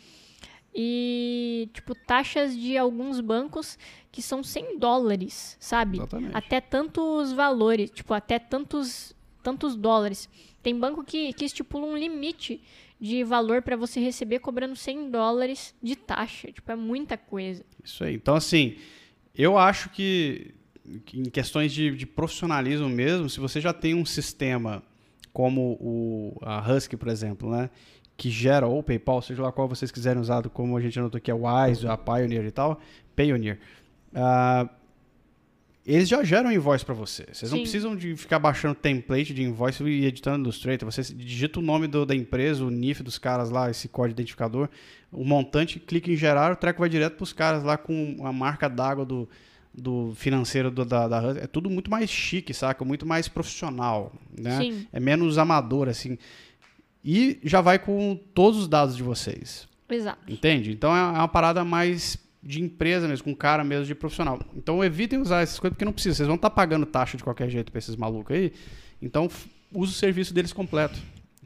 E, 0.79 1.71
tipo, 1.73 1.95
taxas 1.95 2.55
de 2.55 2.77
alguns 2.77 3.19
bancos 3.23 3.79
que 4.13 4.21
são 4.21 4.43
100 4.43 4.79
dólares, 4.79 5.57
sabe? 5.59 5.97
Exatamente. 5.97 6.37
Até 6.37 6.61
tantos 6.61 7.33
valores, 7.33 7.91
tipo, 7.91 8.13
até 8.13 8.39
tantos, 8.39 9.15
tantos 9.43 9.75
dólares. 9.75 10.29
Tem 10.63 10.79
banco 10.79 11.03
que, 11.03 11.33
que 11.33 11.47
estipula 11.47 11.87
um 11.87 11.97
limite 11.97 12.61
de 13.01 13.25
valor 13.25 13.63
para 13.63 13.75
você 13.75 14.01
receber 14.01 14.41
cobrando 14.41 14.77
100 14.77 15.11
dólares 15.11 15.75
de 15.83 15.97
taxa. 15.97 16.53
Tipo, 16.53 16.71
é 16.71 16.77
muita 16.77 17.17
coisa. 17.17 17.65
Isso 17.83 18.05
aí. 18.05 18.15
Então, 18.15 18.35
assim, 18.35 18.77
eu 19.35 19.57
acho 19.57 19.89
que, 19.89 20.55
em 21.15 21.31
questões 21.31 21.73
de, 21.73 21.97
de 21.97 22.05
profissionalismo 22.05 22.91
mesmo, 22.91 23.31
se 23.31 23.41
você 23.41 23.63
já 23.63 23.73
tem 23.73 23.95
um 23.95 24.05
sistema 24.05 24.83
como 25.33 25.77
o, 25.81 26.39
a 26.43 26.61
Husky, 26.71 26.97
por 26.97 27.09
exemplo, 27.09 27.51
né? 27.51 27.71
Que 28.17 28.31
gera, 28.31 28.67
ou 28.67 28.79
o 28.79 28.83
PayPal, 28.83 29.21
seja 29.21 29.43
lá 29.43 29.53
qual 29.53 29.69
vocês 29.69 29.91
quiserem 29.91 30.21
usar, 30.21 30.43
como 30.49 30.77
a 30.77 30.81
gente 30.81 30.99
anotou 30.99 31.19
aqui, 31.19 31.31
é 31.31 31.35
o 31.35 31.43
Wise, 31.47 31.87
a 31.87 31.97
Pioneer 31.99 32.47
e 32.47 32.51
tal, 32.51 32.81
Payoneer. 33.15 33.59
ah, 34.15 34.69
eles 35.85 36.09
já 36.09 36.25
geram 36.25 36.51
invoice 36.51 36.85
para 36.85 36.95
você. 36.95 37.25
Vocês 37.33 37.53
não 37.53 37.59
precisam 37.61 37.95
de 37.95 38.17
ficar 38.17 38.41
baixando 38.41 38.75
template 38.75 39.33
de 39.33 39.43
invoice 39.45 39.85
e 39.85 40.05
editando 40.05 40.39
no 40.39 40.45
Illustrator. 40.47 40.91
Você 40.91 41.03
digita 41.15 41.61
o 41.61 41.63
nome 41.63 41.87
do- 41.87 42.05
da 42.05 42.13
empresa, 42.15 42.65
o 42.65 42.71
NIF 42.71 43.05
dos 43.05 43.19
caras 43.19 43.51
lá, 43.51 43.71
esse 43.71 43.87
código 43.89 44.17
identificador, 44.19 44.69
o 45.13 45.25
montante, 45.25 45.79
clica 45.79 46.11
em 46.11 46.17
gerar, 46.17 46.53
o 46.53 46.57
treco 46.57 46.81
vai 46.81 46.89
direto 46.89 47.15
para 47.15 47.23
os 47.23 47.33
caras 47.33 47.63
lá 47.63 47.77
com 47.77 48.17
a 48.25 48.33
marca 48.33 48.69
d'água 48.69 49.05
do, 49.05 49.29
do 49.73 50.13
financeiro 50.17 50.73
do- 50.73 50.85
da, 50.85 51.07
da. 51.07 51.39
É 51.41 51.47
tudo 51.47 51.71
muito 51.71 51.89
mais 51.89 52.11
chique, 52.11 52.53
saca? 52.53 52.85
Muito 52.85 53.07
mais 53.07 53.29
profissional, 53.29 54.13
né? 54.37 54.59
Sim. 54.59 54.87
É 54.93 54.99
menos 54.99 55.39
amador, 55.39 55.89
assim. 55.89 56.19
E 57.07 57.39
já 57.45 57.61
vai 57.61 57.79
com 57.79 58.19
todos 58.35 58.59
os 58.61 58.67
dados 58.69 58.97
de 58.97 59.03
vocês. 59.03 59.69
Exato. 59.89 60.19
Entende? 60.33 60.73
Então 60.73 60.95
é 60.95 61.01
uma 61.01 61.29
parada 61.29 61.65
mais 61.65 62.19
de 62.43 62.61
empresa 62.61 63.07
mesmo, 63.07 63.25
com 63.25 63.35
cara 63.35 63.63
mesmo 63.63 63.87
de 63.87 63.95
profissional. 63.95 64.41
Então 64.57 64.83
evitem 64.83 65.21
usar 65.21 65.43
essas 65.43 65.59
coisas 65.61 65.75
porque 65.75 65.85
não 65.85 65.93
precisa. 65.93 66.17
Vocês 66.17 66.27
vão 66.27 66.35
estar 66.37 66.51
pagando 66.51 66.85
taxa 66.85 67.17
de 67.17 67.23
qualquer 67.23 67.49
jeito 67.49 67.71
pra 67.71 67.79
esses 67.79 67.95
malucos 67.95 68.35
aí. 68.35 68.53
Então 69.01 69.29
use 69.73 69.93
o 69.93 69.95
serviço 69.95 70.35
deles 70.35 70.53
completo. 70.53 70.99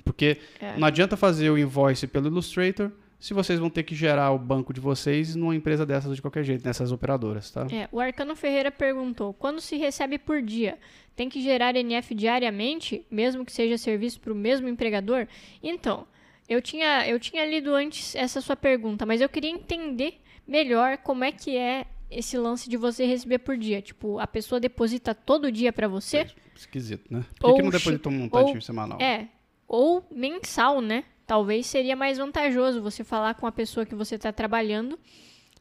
Porque 0.03 0.39
É. 0.61 0.77
não 0.78 0.87
adianta 0.87 1.16
fazer 1.16 1.51
o 1.51 1.59
invoice 1.59 2.07
pelo 2.07 2.28
Illustrator 2.28 2.91
se 3.20 3.34
vocês 3.34 3.59
vão 3.60 3.68
ter 3.68 3.82
que 3.82 3.94
gerar 3.94 4.32
o 4.32 4.38
banco 4.38 4.72
de 4.72 4.80
vocês 4.80 5.36
numa 5.36 5.55
empresa 5.55 5.84
dessas 5.84 6.16
de 6.16 6.22
qualquer 6.22 6.42
jeito, 6.42 6.64
nessas 6.64 6.90
operadoras, 6.90 7.51
tá? 7.51 7.66
É, 7.70 7.86
o 7.92 8.01
Arcano 8.01 8.34
Ferreira 8.34 8.70
perguntou: 8.70 9.34
quando 9.34 9.60
se 9.60 9.76
recebe 9.76 10.18
por 10.18 10.40
dia, 10.40 10.78
tem 11.14 11.28
que 11.28 11.40
gerar 11.42 11.76
NF 11.76 12.14
diariamente, 12.14 13.05
mesmo 13.10 13.44
que 13.44 13.52
seja 13.52 13.76
serviço 13.76 14.18
para 14.20 14.32
o 14.32 14.36
mesmo 14.36 14.66
empregador? 14.68 15.26
Então, 15.62 16.06
eu 16.48 16.62
tinha, 16.62 17.06
eu 17.06 17.20
tinha 17.20 17.44
lido 17.44 17.74
antes 17.74 18.14
essa 18.16 18.40
sua 18.40 18.56
pergunta, 18.56 19.05
mas 19.05 19.20
eu 19.20 19.28
queria 19.28 19.51
entender 19.51 20.20
melhor 20.48 20.97
como 20.98 21.22
é 21.22 21.30
que 21.30 21.56
é 21.56 21.86
esse 22.10 22.36
lance 22.36 22.68
de 22.68 22.76
você 22.76 23.05
receber 23.05 23.38
por 23.38 23.56
dia. 23.56 23.80
Tipo, 23.80 24.18
a 24.18 24.26
pessoa 24.26 24.59
deposita 24.59 25.14
todo 25.14 25.52
dia 25.52 25.72
para 25.72 25.86
você? 25.86 26.26
Esquisito, 26.56 27.12
né? 27.12 27.24
Por 27.38 27.47
que, 27.47 27.47
Ou 27.47 27.56
que 27.56 27.62
não 27.62 27.70
deposita 27.70 28.09
um 28.09 28.12
montantinho 28.12 28.56
ou- 28.56 28.60
semanal? 28.62 28.98
É, 29.01 29.28
ou 29.68 30.05
mensal, 30.10 30.80
né? 30.80 31.05
Talvez 31.31 31.66
seria 31.66 31.94
mais 31.94 32.19
vantajoso 32.19 32.82
você 32.82 33.05
falar 33.05 33.35
com 33.35 33.47
a 33.47 33.52
pessoa 33.52 33.86
que 33.86 33.94
você 33.94 34.16
está 34.16 34.32
trabalhando 34.32 34.98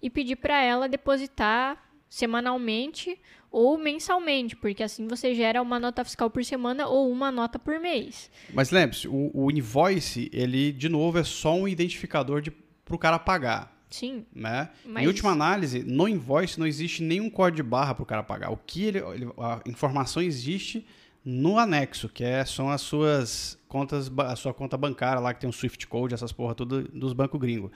e 0.02 0.10
pedir 0.10 0.36
para 0.36 0.60
ela 0.60 0.90
depositar 0.90 1.78
semanalmente 2.10 3.20
ou 3.52 3.78
mensalmente, 3.78 4.56
porque 4.56 4.82
assim 4.82 5.08
você 5.08 5.36
gera 5.36 5.62
uma 5.62 5.80
nota 5.80 6.04
fiscal 6.04 6.28
por 6.28 6.44
semana 6.44 6.88
ou 6.88 7.12
uma 7.12 7.32
nota 7.32 7.60
por 7.60 7.80
mês. 7.80 8.32
Mas 8.52 8.72
lembre-se, 8.72 9.08
o, 9.08 9.30
o 9.32 9.52
invoice, 9.52 10.28
ele, 10.34 10.72
de 10.72 10.90
novo, 10.90 11.20
é 11.20 11.24
só 11.24 11.54
um 11.56 11.68
identificador 11.68 12.41
para 12.84 12.96
o 12.96 12.98
cara 12.98 13.20
pagar. 13.20 13.72
Sim. 13.91 14.26
Né? 14.34 14.70
Mas- 14.84 15.04
Em 15.04 15.08
última 15.08 15.30
análise, 15.34 15.84
no 15.84 16.08
invoice 16.08 16.60
não 16.60 16.66
existe 16.66 17.04
nenhum 17.04 17.30
código 17.30 17.58
de 17.58 17.62
barra 17.70 17.94
para 17.94 18.02
o 18.02 18.08
cara 18.08 18.24
pagar. 18.24 18.50
O 18.52 18.58
que 18.58 18.86
ele, 18.86 18.98
ele- 18.98 19.28
a 19.38 19.62
informação 19.68 20.20
existe 20.24 20.84
no 21.32 21.60
anexo, 21.60 22.10
que 22.10 22.24
é, 22.24 22.44
são 22.44 22.70
as 22.72 22.82
suas 22.82 23.58
contas, 23.68 24.12
a 24.18 24.36
sua 24.36 24.54
conta 24.54 24.76
bancária 24.78 25.20
lá 25.22 25.34
que 25.34 25.40
tem 25.42 25.50
o 25.50 25.54
Swift 25.54 25.86
Code, 25.88 26.14
essas 26.14 26.32
porra 26.32 26.56
tudo 26.56 26.84
dos 26.90 27.14
bancos 27.14 27.40
gringos. 27.40 27.72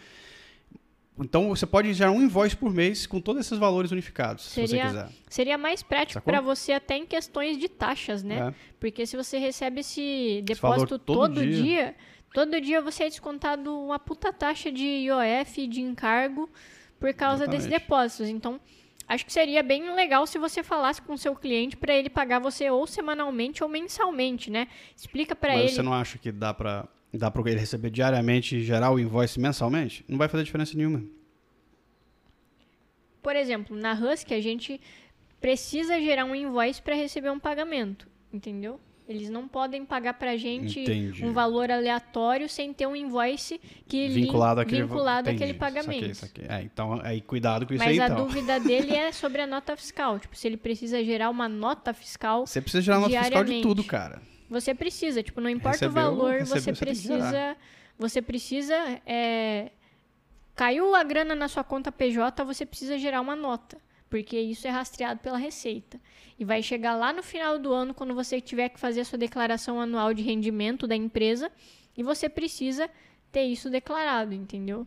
Então 1.19 1.49
você 1.49 1.67
pode 1.67 1.93
gerar 1.93 2.11
um 2.11 2.21
invoice 2.23 2.55
por 2.57 2.73
mês 2.73 3.05
com 3.05 3.21
todos 3.21 3.45
esses 3.45 3.59
valores 3.59 3.91
unificados, 3.91 4.45
se 4.45 4.61
você 4.61 4.67
Seria- 4.67 4.85
quiser. 4.87 5.09
Seria 5.29 5.57
mais 5.59 5.83
prático 5.83 6.19
para 6.23 6.41
você 6.41 6.71
até 6.71 6.97
em 6.97 7.05
questões 7.05 7.57
de 7.59 7.69
taxas, 7.69 8.23
né? 8.23 8.49
É. 8.49 8.53
Porque 8.79 9.05
se 9.05 9.15
você 9.15 9.37
recebe 9.37 9.81
esse 9.81 10.01
Esse 10.01 10.41
depósito 10.41 10.97
todo 10.97 11.15
todo, 11.29 11.41
dia. 11.45 11.61
dia. 11.63 11.95
todo 12.33 12.59
dia 12.59 12.81
você 12.81 13.03
é 13.03 13.09
descontado 13.09 13.77
uma 13.79 13.99
puta 13.99 14.33
taxa 14.33 14.71
de 14.71 14.83
IOF, 14.83 15.67
de 15.67 15.81
encargo, 15.81 16.49
por 16.99 17.13
causa 17.13 17.45
desses 17.45 17.65
Exatamente. 17.67 17.81
depósitos. 17.83 18.29
Então, 18.29 18.59
acho 19.13 19.25
que 19.25 19.31
seria 19.31 19.61
bem 19.61 19.93
legal 19.95 20.25
se 20.25 20.37
você 20.37 20.63
falasse 20.63 21.01
com 21.01 21.13
o 21.13 21.17
seu 21.17 21.35
cliente 21.35 21.77
para 21.77 21.93
ele 21.93 22.09
pagar 22.09 22.39
você 22.39 22.69
ou 22.69 22.85
semanalmente 22.87 23.63
ou 23.63 23.69
mensalmente, 23.69 24.49
né? 24.49 24.67
Explica 24.95 25.35
para 25.35 25.53
Mas 25.53 25.61
ele. 25.61 25.69
você 25.71 25.81
não 25.81 25.93
acha 25.93 26.17
que 26.17 26.31
dá 26.31 26.53
para 26.53 26.87
dá 27.13 27.29
para 27.29 27.51
ele 27.51 27.59
receber 27.59 27.91
diariamente 27.91 28.55
e 28.57 28.63
gerar 28.63 28.91
o 28.91 28.99
invoice 28.99 29.39
mensalmente? 29.39 30.03
Não 30.07 30.17
vai 30.17 30.27
fazer 30.27 30.43
diferença 30.43 30.75
nenhuma. 30.75 31.03
Por 33.21 33.35
exemplo, 33.35 33.77
na 33.77 33.93
Husky 33.93 34.33
a 34.33 34.41
gente 34.41 34.81
precisa 35.39 35.99
gerar 35.99 36.25
um 36.25 36.33
invoice 36.33 36.81
para 36.81 36.95
receber 36.95 37.29
um 37.29 37.39
pagamento, 37.39 38.07
entendeu? 38.31 38.79
Eles 39.13 39.29
não 39.29 39.47
podem 39.47 39.85
pagar 39.85 40.13
pra 40.15 40.35
gente 40.35 40.79
Entendi. 40.81 41.25
um 41.25 41.31
valor 41.31 41.71
aleatório 41.71 42.49
sem 42.49 42.73
ter 42.73 42.87
um 42.87 42.95
invoice 42.95 43.59
que 43.87 44.07
vinculado 44.09 44.61
àquele 44.61 44.83
vinculado 44.83 45.29
entendi, 45.29 45.43
àquele 45.43 45.57
pagamento. 45.57 46.15
saquei, 46.15 46.45
saquei. 46.45 46.45
É, 46.49 46.61
então, 46.63 46.99
aí 47.03 47.21
cuidado 47.21 47.65
com 47.67 47.73
isso 47.73 47.83
Mas 47.83 47.93
aí, 47.93 48.01
a 48.01 48.05
então. 48.05 48.25
dúvida 48.25 48.59
dele 48.61 48.95
é 48.95 49.11
sobre 49.11 49.41
a 49.41 49.47
nota 49.47 49.75
fiscal. 49.75 50.19
Tipo, 50.19 50.35
se 50.35 50.47
ele 50.47 50.57
precisa 50.57 51.03
gerar 51.03 51.29
uma 51.29 51.47
nota 51.47 51.93
fiscal, 51.93 52.45
Você 52.45 52.61
precisa 52.61 52.81
gerar 52.81 52.99
nota 52.99 53.19
fiscal 53.21 53.43
de 53.43 53.61
tudo, 53.61 53.83
cara. 53.83 54.21
você 54.49 54.73
precisa. 54.73 55.21
Tipo, 55.23 55.39
não 55.41 55.49
importa 55.49 55.77
Recebeu, 55.85 55.91
o 55.91 56.05
valor, 56.15 56.31
recebeu, 56.39 56.45
você 56.61 56.73
você 56.73 56.85
precisa. 56.85 57.57
Você 57.99 58.21
precisa. 58.21 58.75
é, 59.05 59.71
caiu 60.55 60.95
a 60.95 61.03
grana 61.03 61.35
na 61.35 61.47
sua 61.47 61.63
conta 61.63 61.91
PJ, 61.91 62.43
você 62.43 62.65
precisa 62.65 62.97
gerar 62.97 63.21
uma 63.21 63.35
nota. 63.35 63.77
Porque 64.13 64.39
isso 64.39 64.67
é 64.67 64.69
rastreado 64.69 65.21
pela 65.21 65.39
Receita. 65.39 65.99
E 66.37 66.45
vai 66.45 66.61
chegar 66.61 66.95
lá 66.95 67.11
no 67.11 67.23
final 67.23 67.57
do 67.57 67.73
ano, 67.73 67.95
quando 67.95 68.13
você 68.13 68.39
tiver 68.39 68.69
que 68.69 68.79
fazer 68.79 69.01
a 69.01 69.05
sua 69.05 69.17
declaração 69.17 69.81
anual 69.81 70.13
de 70.13 70.21
rendimento 70.21 70.85
da 70.85 70.95
empresa, 70.95 71.51
e 71.97 72.03
você 72.03 72.29
precisa 72.29 72.87
ter 73.31 73.45
isso 73.45 73.71
declarado, 73.71 74.35
entendeu? 74.35 74.85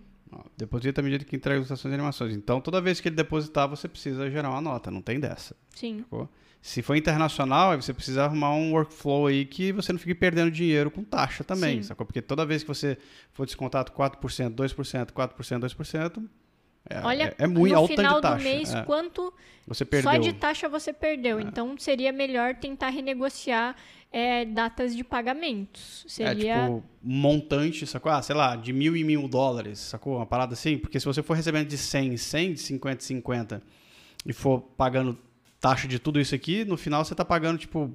Deposita 0.56 1.00
à 1.00 1.02
medida 1.02 1.24
que 1.24 1.34
entrega 1.34 1.60
as 1.60 1.72
ações 1.72 1.90
e 1.90 1.94
animações. 1.94 2.36
Então, 2.36 2.60
toda 2.60 2.80
vez 2.80 3.00
que 3.00 3.08
ele 3.08 3.16
depositar, 3.16 3.68
você 3.68 3.88
precisa 3.88 4.30
gerar 4.30 4.48
uma 4.50 4.60
nota. 4.60 4.92
Não 4.92 5.02
tem 5.02 5.18
dessa. 5.18 5.56
Sim. 5.74 5.98
sacou? 5.98 6.28
Se 6.62 6.80
for 6.80 6.94
internacional, 6.94 7.72
aí 7.72 7.82
você 7.82 7.92
precisa 7.92 8.26
arrumar 8.26 8.54
um 8.54 8.74
workflow 8.74 9.26
aí 9.26 9.44
que 9.44 9.72
você 9.72 9.92
não 9.92 9.98
fique 9.98 10.14
perdendo 10.14 10.52
dinheiro 10.52 10.88
com 10.88 11.02
taxa 11.02 11.42
também, 11.42 11.82
Sim. 11.82 11.88
sacou? 11.88 12.06
Porque 12.06 12.22
toda 12.22 12.46
vez 12.46 12.62
que 12.62 12.68
você 12.68 12.96
for 13.32 13.44
descontado 13.44 13.90
4%, 13.90 14.54
2%, 14.54 15.10
4%, 15.10 15.58
2%, 15.58 16.28
é, 16.88 17.00
Olha, 17.00 17.34
é, 17.38 17.44
é 17.44 17.46
muito 17.46 17.74
no 17.74 17.88
tanto 17.88 18.00
final 18.00 18.16
de 18.16 18.22
taxa. 18.22 18.36
do 18.36 18.42
mês, 18.42 18.74
é. 18.74 18.82
quanto 18.84 19.34
Você 19.66 19.84
perdeu. 19.84 20.10
Só 20.10 20.18
de 20.18 20.32
taxa 20.32 20.68
você 20.68 20.92
perdeu. 20.92 21.40
Então 21.40 21.76
seria 21.78 22.12
melhor 22.12 22.54
tentar 22.54 22.90
renegociar 22.90 23.74
é, 24.12 24.44
datas 24.44 24.94
de 24.96 25.02
pagamentos. 25.02 26.04
É 26.06 26.08
Seria. 26.08 26.62
tipo, 26.62 26.84
montante, 27.02 27.86
sacou? 27.86 28.10
Ah, 28.10 28.22
sei 28.22 28.34
lá, 28.36 28.56
de 28.56 28.72
mil 28.72 28.96
em 28.96 29.04
mil 29.04 29.28
dólares, 29.28 29.78
sacou? 29.78 30.16
Uma 30.16 30.26
parada 30.26 30.54
assim. 30.54 30.78
Porque 30.78 30.98
se 31.00 31.06
você 31.06 31.22
for 31.22 31.34
recebendo 31.34 31.68
de 31.68 31.76
100 31.76 32.14
em 32.14 32.16
100, 32.16 32.52
de 32.54 32.60
50 32.60 33.02
em 33.02 33.06
50, 33.06 33.62
e 34.24 34.32
for 34.32 34.60
pagando 34.76 35.18
taxa 35.60 35.88
de 35.88 35.98
tudo 35.98 36.20
isso 36.20 36.34
aqui, 36.34 36.64
no 36.64 36.76
final 36.76 37.04
você 37.04 37.14
tá 37.14 37.24
pagando, 37.24 37.58
tipo, 37.58 37.92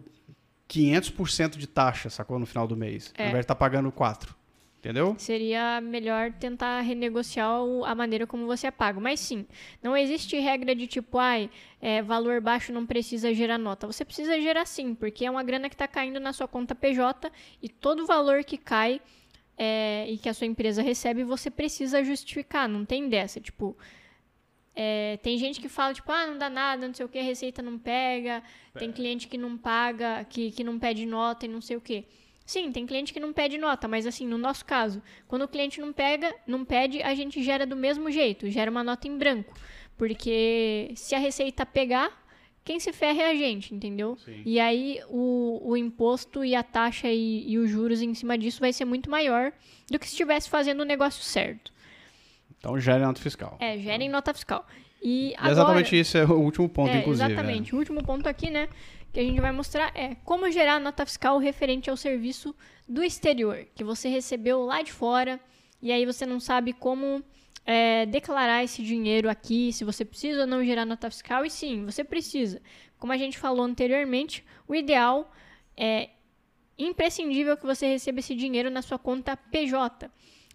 500% 0.69 1.57
de 1.57 1.67
taxa, 1.67 2.09
sacou? 2.09 2.37
No 2.37 2.45
final 2.45 2.67
do 2.67 2.75
mês. 2.75 3.13
É. 3.17 3.23
Ao 3.23 3.29
invés 3.29 3.43
de 3.43 3.47
tá 3.47 3.55
pagando 3.55 3.91
4. 3.91 4.40
Entendeu? 4.81 5.13
Seria 5.19 5.79
melhor 5.79 6.33
tentar 6.33 6.81
renegociar 6.81 7.51
a 7.85 7.93
maneira 7.93 8.25
como 8.25 8.47
você 8.47 8.65
é 8.65 8.71
pago. 8.71 8.99
Mas 8.99 9.19
sim, 9.19 9.45
não 9.81 9.95
existe 9.95 10.39
regra 10.39 10.73
de 10.73 10.87
tipo, 10.87 11.19
ai, 11.19 11.51
é, 11.79 12.01
valor 12.01 12.41
baixo 12.41 12.73
não 12.73 12.83
precisa 12.83 13.31
gerar 13.31 13.59
nota. 13.59 13.85
Você 13.85 14.03
precisa 14.03 14.41
gerar 14.41 14.65
sim, 14.65 14.95
porque 14.95 15.23
é 15.23 15.29
uma 15.29 15.43
grana 15.43 15.69
que 15.69 15.75
está 15.75 15.87
caindo 15.87 16.19
na 16.19 16.33
sua 16.33 16.47
conta 16.47 16.73
PJ 16.73 17.31
e 17.61 17.69
todo 17.69 18.07
valor 18.07 18.43
que 18.43 18.57
cai 18.57 18.99
é, 19.55 20.07
e 20.09 20.17
que 20.17 20.27
a 20.27 20.33
sua 20.33 20.47
empresa 20.47 20.81
recebe, 20.81 21.23
você 21.23 21.51
precisa 21.51 22.03
justificar. 22.03 22.67
Não 22.67 22.83
tem 22.83 23.07
dessa. 23.07 23.39
Tipo, 23.39 23.77
é, 24.75 25.19
tem 25.21 25.37
gente 25.37 25.61
que 25.61 25.69
fala, 25.69 25.93
tipo, 25.93 26.11
ah, 26.11 26.25
não 26.25 26.39
dá 26.39 26.49
nada, 26.49 26.87
não 26.87 26.93
sei 26.95 27.05
o 27.05 27.09
que, 27.09 27.19
a 27.19 27.23
receita 27.23 27.61
não 27.61 27.77
pega. 27.77 28.41
Tem 28.73 28.91
cliente 28.91 29.27
que 29.27 29.37
não 29.37 29.59
paga, 29.59 30.23
que, 30.23 30.49
que 30.49 30.63
não 30.63 30.79
pede 30.79 31.05
nota 31.05 31.45
e 31.45 31.49
não 31.49 31.61
sei 31.61 31.77
o 31.77 31.81
que. 31.81 32.03
Sim, 32.51 32.69
tem 32.69 32.85
cliente 32.85 33.13
que 33.13 33.19
não 33.21 33.31
pede 33.31 33.57
nota, 33.57 33.87
mas 33.87 34.05
assim, 34.05 34.27
no 34.27 34.37
nosso 34.37 34.65
caso, 34.65 35.01
quando 35.25 35.43
o 35.43 35.47
cliente 35.47 35.79
não 35.79 35.93
pega, 35.93 36.35
não 36.45 36.65
pede, 36.65 37.01
a 37.01 37.15
gente 37.15 37.41
gera 37.41 37.65
do 37.65 37.77
mesmo 37.77 38.11
jeito, 38.11 38.49
gera 38.49 38.69
uma 38.69 38.83
nota 38.83 39.07
em 39.07 39.17
branco. 39.17 39.53
Porque 39.97 40.91
se 40.93 41.15
a 41.15 41.17
receita 41.17 41.65
pegar, 41.65 42.11
quem 42.65 42.77
se 42.77 42.91
ferra 42.91 43.21
é 43.21 43.31
a 43.31 43.35
gente, 43.35 43.73
entendeu? 43.73 44.17
Sim. 44.17 44.41
E 44.45 44.59
aí 44.59 44.99
o, 45.07 45.61
o 45.63 45.77
imposto 45.77 46.43
e 46.43 46.53
a 46.53 46.61
taxa 46.61 47.07
e, 47.07 47.49
e 47.49 47.57
os 47.57 47.69
juros 47.69 48.01
em 48.01 48.13
cima 48.13 48.37
disso 48.37 48.59
vai 48.59 48.73
ser 48.73 48.83
muito 48.83 49.09
maior 49.09 49.53
do 49.89 49.97
que 49.97 50.05
se 50.05 50.11
estivesse 50.11 50.49
fazendo 50.49 50.81
o 50.81 50.85
negócio 50.85 51.23
certo. 51.23 51.71
Então 52.57 52.77
gere 52.77 53.01
nota 53.01 53.21
fiscal. 53.21 53.55
É, 53.61 53.77
gerem 53.77 54.09
nota 54.09 54.33
fiscal. 54.33 54.67
E 55.01 55.29
E 55.29 55.35
agora, 55.35 55.51
exatamente 55.51 55.99
isso 55.99 56.17
é 56.17 56.25
o 56.25 56.39
último 56.39 56.67
ponto, 56.69 56.91
é, 56.91 56.99
inclusive. 56.99 57.31
Exatamente. 57.31 57.73
O 57.73 57.77
último 57.77 58.03
ponto 58.03 58.27
aqui, 58.27 58.49
né, 58.49 58.67
que 59.11 59.19
a 59.19 59.23
gente 59.23 59.41
vai 59.41 59.51
mostrar 59.51 59.91
é 59.95 60.15
como 60.23 60.49
gerar 60.49 60.79
nota 60.79 61.05
fiscal 61.05 61.37
referente 61.37 61.89
ao 61.89 61.97
serviço 61.97 62.55
do 62.87 63.03
exterior, 63.03 63.65
que 63.75 63.83
você 63.83 64.09
recebeu 64.09 64.63
lá 64.63 64.81
de 64.81 64.91
fora, 64.91 65.39
e 65.81 65.91
aí 65.91 66.05
você 66.05 66.25
não 66.25 66.39
sabe 66.39 66.73
como 66.73 67.23
é, 67.65 68.05
declarar 68.05 68.63
esse 68.63 68.81
dinheiro 68.83 69.29
aqui, 69.29 69.73
se 69.73 69.83
você 69.83 70.05
precisa 70.05 70.41
ou 70.41 70.47
não 70.47 70.63
gerar 70.63 70.85
nota 70.85 71.09
fiscal, 71.09 71.45
e 71.45 71.49
sim, 71.49 71.85
você 71.85 72.03
precisa. 72.03 72.61
Como 72.97 73.11
a 73.11 73.17
gente 73.17 73.37
falou 73.37 73.65
anteriormente, 73.65 74.45
o 74.67 74.75
ideal 74.75 75.31
é 75.75 76.09
imprescindível 76.77 77.57
que 77.57 77.65
você 77.65 77.87
receba 77.87 78.19
esse 78.19 78.35
dinheiro 78.35 78.69
na 78.69 78.81
sua 78.81 78.97
conta 78.97 79.35
PJ, 79.35 80.09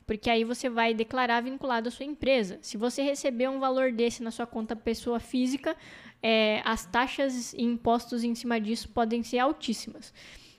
porque 0.06 0.30
aí 0.30 0.44
você 0.44 0.68
vai 0.70 0.94
declarar 0.94 1.42
vinculado 1.42 1.88
à 1.88 1.90
sua 1.90 2.06
empresa. 2.06 2.58
Se 2.62 2.76
você 2.76 3.02
receber 3.02 3.48
um 3.48 3.58
valor 3.58 3.90
desse 3.90 4.22
na 4.22 4.30
sua 4.30 4.46
conta 4.46 4.76
pessoa 4.76 5.18
física, 5.18 5.76
é, 6.22 6.62
as 6.64 6.86
taxas 6.86 7.52
e 7.52 7.62
impostos 7.62 8.24
em 8.24 8.34
cima 8.34 8.60
disso 8.60 8.88
podem 8.88 9.22
ser 9.22 9.38
altíssimas. 9.38 10.12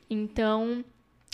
Então, 0.09 0.83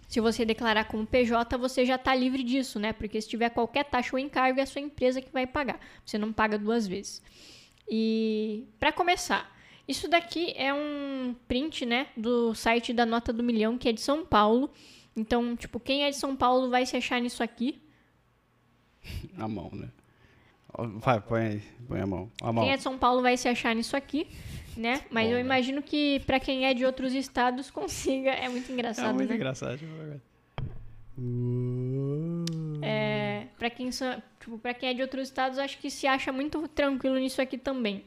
se 0.07 0.19
você 0.19 0.45
declarar 0.45 0.85
como 0.85 1.05
PJ, 1.05 1.57
você 1.57 1.85
já 1.85 1.95
está 1.95 2.13
livre 2.13 2.43
disso, 2.43 2.79
né? 2.79 2.93
Porque 2.93 3.19
se 3.19 3.27
tiver 3.27 3.49
qualquer 3.49 3.83
taxa 3.85 4.15
ou 4.15 4.19
encargo, 4.19 4.59
é 4.59 4.63
a 4.63 4.65
sua 4.65 4.81
empresa 4.81 5.21
que 5.21 5.31
vai 5.31 5.47
pagar. 5.47 5.79
Você 6.05 6.17
não 6.17 6.31
paga 6.31 6.57
duas 6.57 6.87
vezes. 6.87 7.21
E 7.89 8.65
para 8.79 8.91
começar, 8.91 9.51
isso 9.87 10.07
daqui 10.07 10.53
é 10.55 10.73
um 10.73 11.35
print, 11.47 11.85
né, 11.85 12.07
do 12.15 12.53
site 12.53 12.93
da 12.93 13.05
Nota 13.05 13.33
do 13.33 13.43
Milhão, 13.43 13.77
que 13.77 13.89
é 13.89 13.91
de 13.91 14.01
São 14.01 14.25
Paulo. 14.25 14.71
Então, 15.15 15.55
tipo, 15.55 15.79
quem 15.79 16.03
é 16.03 16.09
de 16.09 16.15
São 16.15 16.35
Paulo 16.35 16.69
vai 16.69 16.85
se 16.85 16.95
achar 16.95 17.19
nisso 17.19 17.43
aqui. 17.43 17.81
A 19.37 19.47
mão, 19.47 19.69
né? 19.73 19.89
Vai, 20.77 21.21
põe 21.21 21.41
aí. 21.41 21.63
Põe 21.87 22.01
a 22.01 22.07
mão. 22.07 22.31
A 22.41 22.51
mão. 22.51 22.63
Quem 22.63 22.73
é 22.73 22.77
de 22.77 22.83
São 22.83 22.97
Paulo 22.97 23.21
vai 23.21 23.37
se 23.37 23.47
achar 23.47 23.75
nisso 23.75 23.95
aqui, 23.95 24.27
né? 24.75 25.01
Mas 25.11 25.25
Bom, 25.25 25.31
eu 25.31 25.35
né? 25.35 25.41
imagino 25.41 25.81
que 25.81 26.19
para 26.21 26.39
quem 26.39 26.65
é 26.65 26.73
de 26.73 26.85
outros 26.85 27.13
estados 27.13 27.69
consiga. 27.71 28.31
É 28.31 28.49
muito 28.49 28.71
engraçado, 28.71 29.09
É 29.09 29.13
muito 29.13 29.29
né? 29.29 29.35
engraçado. 29.35 29.79
É, 32.81 33.45
para 33.57 33.69
quem 33.69 33.89
tipo, 33.89 34.59
quem 34.79 34.89
é 34.89 34.93
de 34.93 35.01
outros 35.01 35.27
estados, 35.27 35.59
acho 35.59 35.77
que 35.77 35.89
se 35.89 36.07
acha 36.07 36.31
muito 36.31 36.67
tranquilo 36.67 37.17
nisso 37.17 37.41
aqui 37.41 37.57
também. 37.57 38.03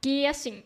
Que 0.00 0.26
assim, 0.26 0.62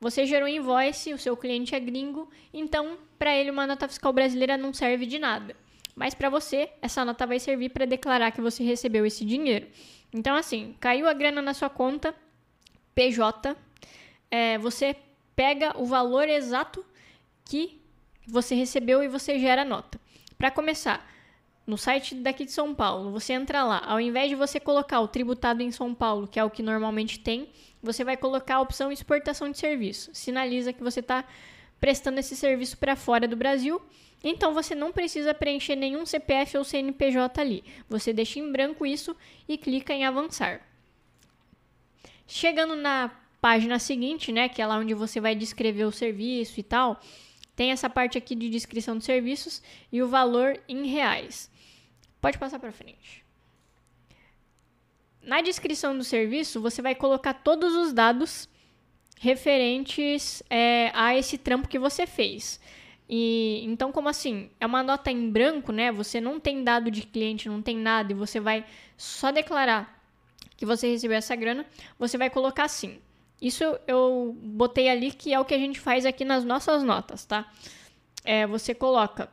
você 0.00 0.26
gerou 0.26 0.48
invoice, 0.48 1.14
o 1.14 1.18
seu 1.18 1.36
cliente 1.36 1.74
é 1.74 1.80
gringo, 1.80 2.28
então 2.52 2.98
para 3.18 3.34
ele 3.36 3.50
uma 3.50 3.66
nota 3.66 3.88
fiscal 3.88 4.12
brasileira 4.12 4.56
não 4.56 4.72
serve 4.72 5.06
de 5.06 5.18
nada. 5.18 5.54
Mas 5.94 6.14
para 6.14 6.30
você, 6.30 6.68
essa 6.80 7.04
nota 7.04 7.26
vai 7.26 7.40
servir 7.40 7.70
para 7.70 7.84
declarar 7.84 8.30
que 8.30 8.40
você 8.40 8.62
recebeu 8.62 9.04
esse 9.04 9.24
dinheiro. 9.24 9.66
Então 10.12 10.34
assim, 10.34 10.74
caiu 10.80 11.08
a 11.08 11.12
grana 11.12 11.42
na 11.42 11.54
sua 11.54 11.68
conta 11.68 12.14
PJ, 12.94 13.56
é, 14.30 14.58
você 14.58 14.96
pega 15.36 15.72
o 15.80 15.86
valor 15.86 16.28
exato 16.28 16.84
que 17.44 17.80
você 18.26 18.54
recebeu 18.54 19.02
e 19.02 19.08
você 19.08 19.38
gera 19.38 19.62
a 19.62 19.64
nota. 19.64 20.00
Para 20.36 20.50
começar, 20.50 21.08
no 21.66 21.76
site 21.76 22.14
daqui 22.14 22.44
de 22.44 22.52
São 22.52 22.74
Paulo, 22.74 23.10
você 23.10 23.34
entra 23.34 23.62
lá, 23.62 23.82
ao 23.86 24.00
invés 24.00 24.28
de 24.28 24.34
você 24.34 24.58
colocar 24.58 25.00
o 25.00 25.08
tributado 25.08 25.62
em 25.62 25.70
São 25.70 25.94
Paulo, 25.94 26.26
que 26.26 26.40
é 26.40 26.44
o 26.44 26.50
que 26.50 26.62
normalmente 26.62 27.20
tem, 27.20 27.50
você 27.82 28.02
vai 28.02 28.16
colocar 28.16 28.56
a 28.56 28.60
opção 28.60 28.90
exportação 28.90 29.50
de 29.50 29.58
serviço. 29.58 30.10
Sinaliza 30.12 30.72
que 30.72 30.82
você 30.82 31.00
está 31.00 31.24
prestando 31.80 32.18
esse 32.18 32.34
serviço 32.34 32.76
para 32.78 32.96
fora 32.96 33.28
do 33.28 33.36
Brasil. 33.36 33.80
Então 34.22 34.52
você 34.52 34.74
não 34.74 34.92
precisa 34.92 35.32
preencher 35.32 35.76
nenhum 35.76 36.04
CPF 36.04 36.58
ou 36.58 36.64
CNPJ 36.64 37.40
ali. 37.40 37.64
Você 37.88 38.12
deixa 38.12 38.38
em 38.38 38.50
branco 38.50 38.84
isso 38.84 39.16
e 39.48 39.56
clica 39.56 39.92
em 39.92 40.04
avançar. 40.04 40.60
Chegando 42.26 42.74
na 42.74 43.10
página 43.40 43.78
seguinte, 43.78 44.32
né, 44.32 44.48
que 44.48 44.60
é 44.60 44.66
lá 44.66 44.78
onde 44.78 44.94
você 44.94 45.20
vai 45.20 45.34
descrever 45.34 45.84
o 45.84 45.92
serviço 45.92 46.58
e 46.58 46.62
tal, 46.62 47.00
tem 47.54 47.70
essa 47.70 47.88
parte 47.88 48.18
aqui 48.18 48.34
de 48.34 48.50
descrição 48.50 48.98
de 48.98 49.04
serviços 49.04 49.62
e 49.90 50.02
o 50.02 50.08
valor 50.08 50.60
em 50.68 50.86
reais. 50.86 51.50
Pode 52.20 52.38
passar 52.38 52.58
para 52.58 52.72
frente. 52.72 53.24
Na 55.22 55.40
descrição 55.40 55.96
do 55.96 56.04
serviço, 56.04 56.60
você 56.60 56.80
vai 56.80 56.94
colocar 56.94 57.34
todos 57.34 57.74
os 57.74 57.92
dados 57.92 58.48
referentes 59.20 60.42
é, 60.48 60.90
a 60.94 61.16
esse 61.16 61.36
trampo 61.36 61.68
que 61.68 61.78
você 61.78 62.06
fez. 62.06 62.60
E 63.08 63.62
então, 63.64 63.90
como 63.90 64.08
assim? 64.08 64.50
É 64.60 64.66
uma 64.66 64.82
nota 64.82 65.10
em 65.10 65.30
branco, 65.30 65.72
né? 65.72 65.90
Você 65.90 66.20
não 66.20 66.38
tem 66.38 66.62
dado 66.62 66.90
de 66.90 67.02
cliente, 67.02 67.48
não 67.48 67.62
tem 67.62 67.76
nada, 67.76 68.12
e 68.12 68.14
você 68.14 68.38
vai 68.38 68.64
só 68.96 69.30
declarar 69.30 69.98
que 70.56 70.66
você 70.66 70.90
recebeu 70.90 71.16
essa 71.16 71.34
grana, 71.34 71.64
você 71.98 72.18
vai 72.18 72.28
colocar 72.28 72.64
assim. 72.64 72.98
Isso 73.40 73.62
eu 73.86 74.36
botei 74.42 74.88
ali 74.88 75.12
que 75.12 75.32
é 75.32 75.38
o 75.38 75.44
que 75.44 75.54
a 75.54 75.58
gente 75.58 75.78
faz 75.78 76.04
aqui 76.04 76.24
nas 76.24 76.44
nossas 76.44 76.82
notas, 76.82 77.24
tá? 77.24 77.50
É, 78.24 78.46
você 78.46 78.74
coloca 78.74 79.30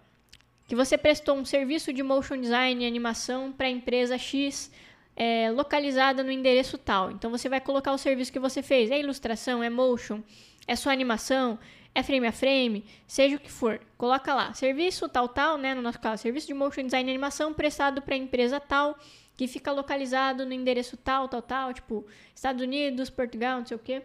que 0.67 0.75
você 0.75 0.97
prestou 0.97 1.35
um 1.35 1.43
serviço 1.43 1.91
de 1.91 2.03
motion 2.03 2.39
design 2.39 2.83
e 2.83 2.87
animação 2.87 3.51
para 3.51 3.67
a 3.67 3.69
empresa 3.69 4.17
X 4.17 4.71
é, 5.15 5.49
localizada 5.51 6.23
no 6.23 6.31
endereço 6.31 6.77
tal. 6.77 7.11
Então 7.11 7.31
você 7.31 7.49
vai 7.49 7.59
colocar 7.59 7.91
o 7.91 7.97
serviço 7.97 8.31
que 8.31 8.39
você 8.39 8.61
fez. 8.61 8.91
É 8.91 8.99
ilustração, 8.99 9.63
é 9.63 9.69
motion, 9.69 10.21
é 10.67 10.75
sua 10.75 10.91
animação, 10.91 11.57
é 11.95 12.03
frame 12.03 12.27
a 12.27 12.31
frame, 12.33 12.85
seja 13.07 13.37
o 13.37 13.39
que 13.39 13.49
for. 13.49 13.79
Coloca 13.97 14.33
lá, 14.33 14.53
serviço 14.53 15.07
tal, 15.07 15.29
tal, 15.29 15.57
né? 15.57 15.73
No 15.73 15.81
nosso 15.81 15.99
caso, 15.99 16.21
serviço 16.21 16.45
de 16.45 16.53
motion 16.53 16.83
design 16.83 17.09
e 17.09 17.13
animação 17.13 17.53
prestado 17.53 18.01
para 18.01 18.15
a 18.15 18.17
empresa 18.17 18.59
tal, 18.59 18.99
que 19.37 19.47
fica 19.47 19.71
localizado 19.71 20.45
no 20.45 20.51
endereço 20.51 20.97
tal, 20.97 21.29
tal, 21.29 21.41
tal, 21.41 21.73
tipo 21.73 22.05
Estados 22.35 22.61
Unidos, 22.61 23.09
Portugal, 23.09 23.59
não 23.59 23.65
sei 23.65 23.77
o 23.77 23.79
que. 23.79 24.01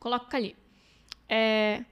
Coloca 0.00 0.36
ali. 0.36 0.56
É, 1.28 1.84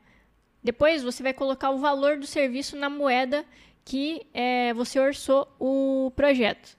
depois 0.62 1.02
você 1.04 1.22
vai 1.22 1.32
colocar 1.32 1.70
o 1.70 1.78
valor 1.78 2.18
do 2.18 2.26
serviço 2.26 2.76
na 2.76 2.90
moeda 2.90 3.46
que 3.84 4.26
é, 4.34 4.74
você 4.74 4.98
orçou 4.98 5.48
o 5.58 6.12
projeto 6.14 6.76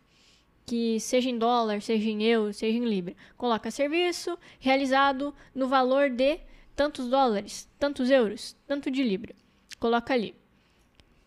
que 0.65 0.99
seja 0.99 1.29
em 1.29 1.37
dólar, 1.37 1.81
seja 1.81 2.09
em 2.09 2.23
euro, 2.23 2.53
seja 2.53 2.77
em 2.77 2.85
libra. 2.85 3.15
Coloca 3.37 3.71
serviço 3.71 4.37
realizado 4.59 5.33
no 5.53 5.67
valor 5.67 6.09
de 6.09 6.39
tantos 6.75 7.07
dólares, 7.09 7.69
tantos 7.79 8.09
euros, 8.09 8.55
tanto 8.67 8.89
de 8.89 9.03
libra. 9.03 9.35
Coloca 9.79 10.13
ali. 10.13 10.35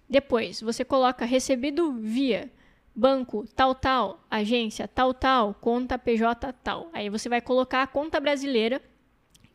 Depois, 0.08 0.60
você 0.60 0.84
coloca 0.84 1.24
recebido 1.24 1.92
via 1.92 2.50
banco 2.94 3.44
tal 3.56 3.74
tal, 3.74 4.24
agência 4.30 4.86
tal 4.86 5.12
tal, 5.12 5.54
conta 5.54 5.98
PJ 5.98 6.52
tal. 6.62 6.88
Aí 6.92 7.08
você 7.08 7.28
vai 7.28 7.40
colocar 7.40 7.82
a 7.82 7.86
conta 7.86 8.20
brasileira 8.20 8.80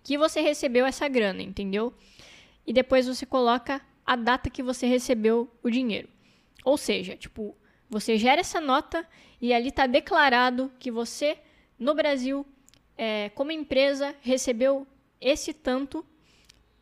que 0.04 0.18
você 0.18 0.42
recebeu 0.42 0.86
essa 0.86 1.08
grana, 1.08 1.42
entendeu? 1.42 1.94
E 2.66 2.74
depois 2.74 3.08
você 3.08 3.26
coloca 3.26 3.82
a 4.06 4.16
data 4.16 4.50
que 4.50 4.64
você 4.64 4.88
recebeu 4.88 5.50
o 5.64 5.70
dinheiro. 5.70 6.10
Ou 6.66 6.78
seja, 6.78 7.16
tipo, 7.16 7.56
você 7.90 8.18
gera 8.18 8.42
essa 8.42 8.60
nota 8.60 9.08
e 9.42 9.54
ali 9.54 9.70
está 9.70 9.88
declarado 9.88 10.72
que 10.80 10.92
você, 10.92 11.38
no 11.78 11.94
Brasil, 11.94 12.46
é, 12.98 13.30
como 13.30 13.52
empresa, 13.52 14.16
recebeu 14.22 14.86
esse 15.20 15.54
tanto 15.54 16.06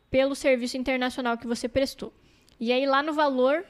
pelo 0.09 0.35
serviço 0.35 0.77
internacional 0.77 1.38
que 1.38 1.47
você 1.47 1.68
prestou. 1.68 2.14
E 2.59 2.72
aí 2.72 2.85
lá 2.85 3.03
no 3.03 3.14
valor, 3.14 3.65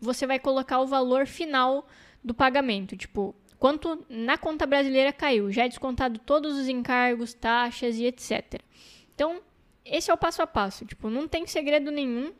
você 0.00 0.26
vai 0.26 0.38
colocar 0.38 0.80
o 0.80 0.86
valor 0.86 1.26
final 1.26 1.86
do 2.22 2.32
pagamento. 2.32 2.96
Tipo, 2.96 3.34
quanto 3.58 4.04
na 4.08 4.38
conta 4.38 4.66
brasileira 4.66 5.12
caiu. 5.12 5.50
Já 5.50 5.64
é 5.64 5.68
descontado 5.68 6.18
todos 6.20 6.58
os 6.58 6.68
encargos, 6.68 7.34
taxas 7.34 7.96
e 7.96 8.04
etc. 8.04 8.60
Então, 9.14 9.40
esse 9.84 10.10
é 10.10 10.14
o 10.14 10.16
passo 10.16 10.42
a 10.42 10.46
passo. 10.46 10.84
Tipo, 10.84 11.10
não 11.10 11.28
tem 11.28 11.46
segredo 11.46 11.90
nenhum. 11.90 12.32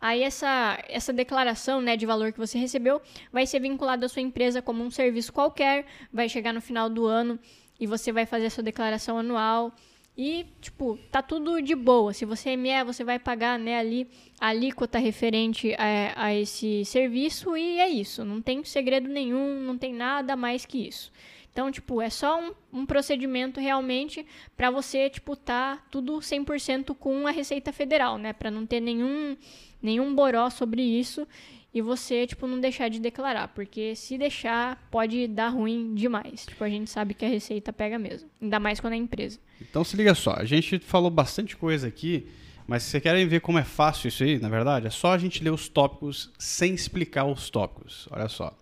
Aí 0.00 0.22
essa, 0.22 0.78
essa 0.88 1.12
declaração 1.12 1.80
né, 1.80 1.96
de 1.96 2.04
valor 2.04 2.30
que 2.30 2.38
você 2.38 2.58
recebeu 2.58 3.00
vai 3.32 3.46
ser 3.46 3.58
vinculada 3.60 4.04
à 4.04 4.08
sua 4.08 4.20
empresa 4.20 4.60
como 4.60 4.84
um 4.84 4.90
serviço 4.90 5.32
qualquer, 5.32 5.86
vai 6.12 6.28
chegar 6.28 6.52
no 6.52 6.60
final 6.60 6.90
do 6.90 7.06
ano 7.06 7.38
e 7.80 7.86
você 7.86 8.12
vai 8.12 8.26
fazer 8.26 8.46
a 8.46 8.50
sua 8.50 8.62
declaração 8.62 9.18
anual. 9.18 9.72
E, 10.16 10.46
tipo, 10.60 10.96
tá 11.10 11.20
tudo 11.20 11.60
de 11.60 11.74
boa. 11.74 12.12
Se 12.12 12.24
você 12.24 12.50
é 12.50 12.56
ME, 12.56 12.84
você 12.84 13.02
vai 13.02 13.18
pagar 13.18 13.58
né, 13.58 13.78
ali 13.78 14.06
a 14.40 14.48
alíquota 14.48 14.98
referente 14.98 15.74
a, 15.74 16.26
a 16.26 16.34
esse 16.34 16.84
serviço 16.84 17.56
e 17.56 17.80
é 17.80 17.88
isso. 17.88 18.24
Não 18.24 18.40
tem 18.40 18.62
segredo 18.62 19.08
nenhum, 19.08 19.60
não 19.60 19.76
tem 19.76 19.92
nada 19.92 20.36
mais 20.36 20.64
que 20.64 20.86
isso. 20.86 21.10
Então, 21.50 21.70
tipo, 21.70 22.00
é 22.00 22.10
só 22.10 22.40
um, 22.40 22.52
um 22.72 22.86
procedimento 22.86 23.60
realmente 23.60 24.24
para 24.56 24.70
você, 24.70 25.10
tipo, 25.10 25.34
tá 25.36 25.82
tudo 25.90 26.18
100% 26.18 26.94
com 26.96 27.26
a 27.26 27.30
Receita 27.30 27.72
Federal, 27.72 28.18
né? 28.18 28.32
Para 28.32 28.50
não 28.50 28.66
ter 28.66 28.80
nenhum 28.80 29.36
nenhum 29.82 30.14
boró 30.14 30.48
sobre 30.48 30.82
isso 30.82 31.28
e 31.74 31.82
você, 31.82 32.24
tipo, 32.24 32.46
não 32.46 32.60
deixar 32.60 32.88
de 32.88 33.00
declarar, 33.00 33.48
porque 33.48 33.96
se 33.96 34.16
deixar, 34.16 34.88
pode 34.92 35.26
dar 35.26 35.48
ruim 35.48 35.92
demais. 35.92 36.46
Tipo, 36.46 36.62
a 36.62 36.68
gente 36.68 36.88
sabe 36.88 37.14
que 37.14 37.24
a 37.24 37.28
receita 37.28 37.72
pega 37.72 37.98
mesmo, 37.98 38.30
ainda 38.40 38.60
mais 38.60 38.78
quando 38.78 38.92
é 38.92 38.96
empresa. 38.96 39.40
Então 39.60 39.82
se 39.82 39.96
liga 39.96 40.14
só, 40.14 40.34
a 40.34 40.44
gente 40.44 40.78
falou 40.78 41.10
bastante 41.10 41.56
coisa 41.56 41.88
aqui, 41.88 42.28
mas 42.64 42.84
se 42.84 42.90
vocês 42.90 43.02
querem 43.02 43.26
ver 43.26 43.40
como 43.40 43.58
é 43.58 43.64
fácil 43.64 44.06
isso 44.06 44.22
aí, 44.22 44.38
na 44.38 44.48
verdade, 44.48 44.86
é 44.86 44.90
só 44.90 45.12
a 45.12 45.18
gente 45.18 45.42
ler 45.42 45.50
os 45.50 45.68
tópicos 45.68 46.30
sem 46.38 46.72
explicar 46.72 47.24
os 47.24 47.50
tópicos. 47.50 48.06
Olha 48.12 48.28
só. 48.28 48.56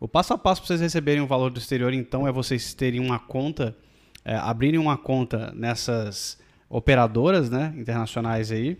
O 0.00 0.08
passo 0.08 0.32
a 0.32 0.38
passo 0.38 0.62
para 0.62 0.68
vocês 0.68 0.80
receberem 0.80 1.22
o 1.22 1.26
valor 1.26 1.50
do 1.50 1.58
exterior, 1.58 1.92
então, 1.92 2.26
é 2.26 2.32
vocês 2.32 2.72
terem 2.72 2.98
uma 2.98 3.18
conta, 3.18 3.76
é, 4.24 4.36
abrirem 4.36 4.80
uma 4.80 4.96
conta 4.96 5.52
nessas 5.54 6.38
operadoras 6.70 7.50
né, 7.50 7.74
internacionais 7.76 8.50
aí 8.50 8.78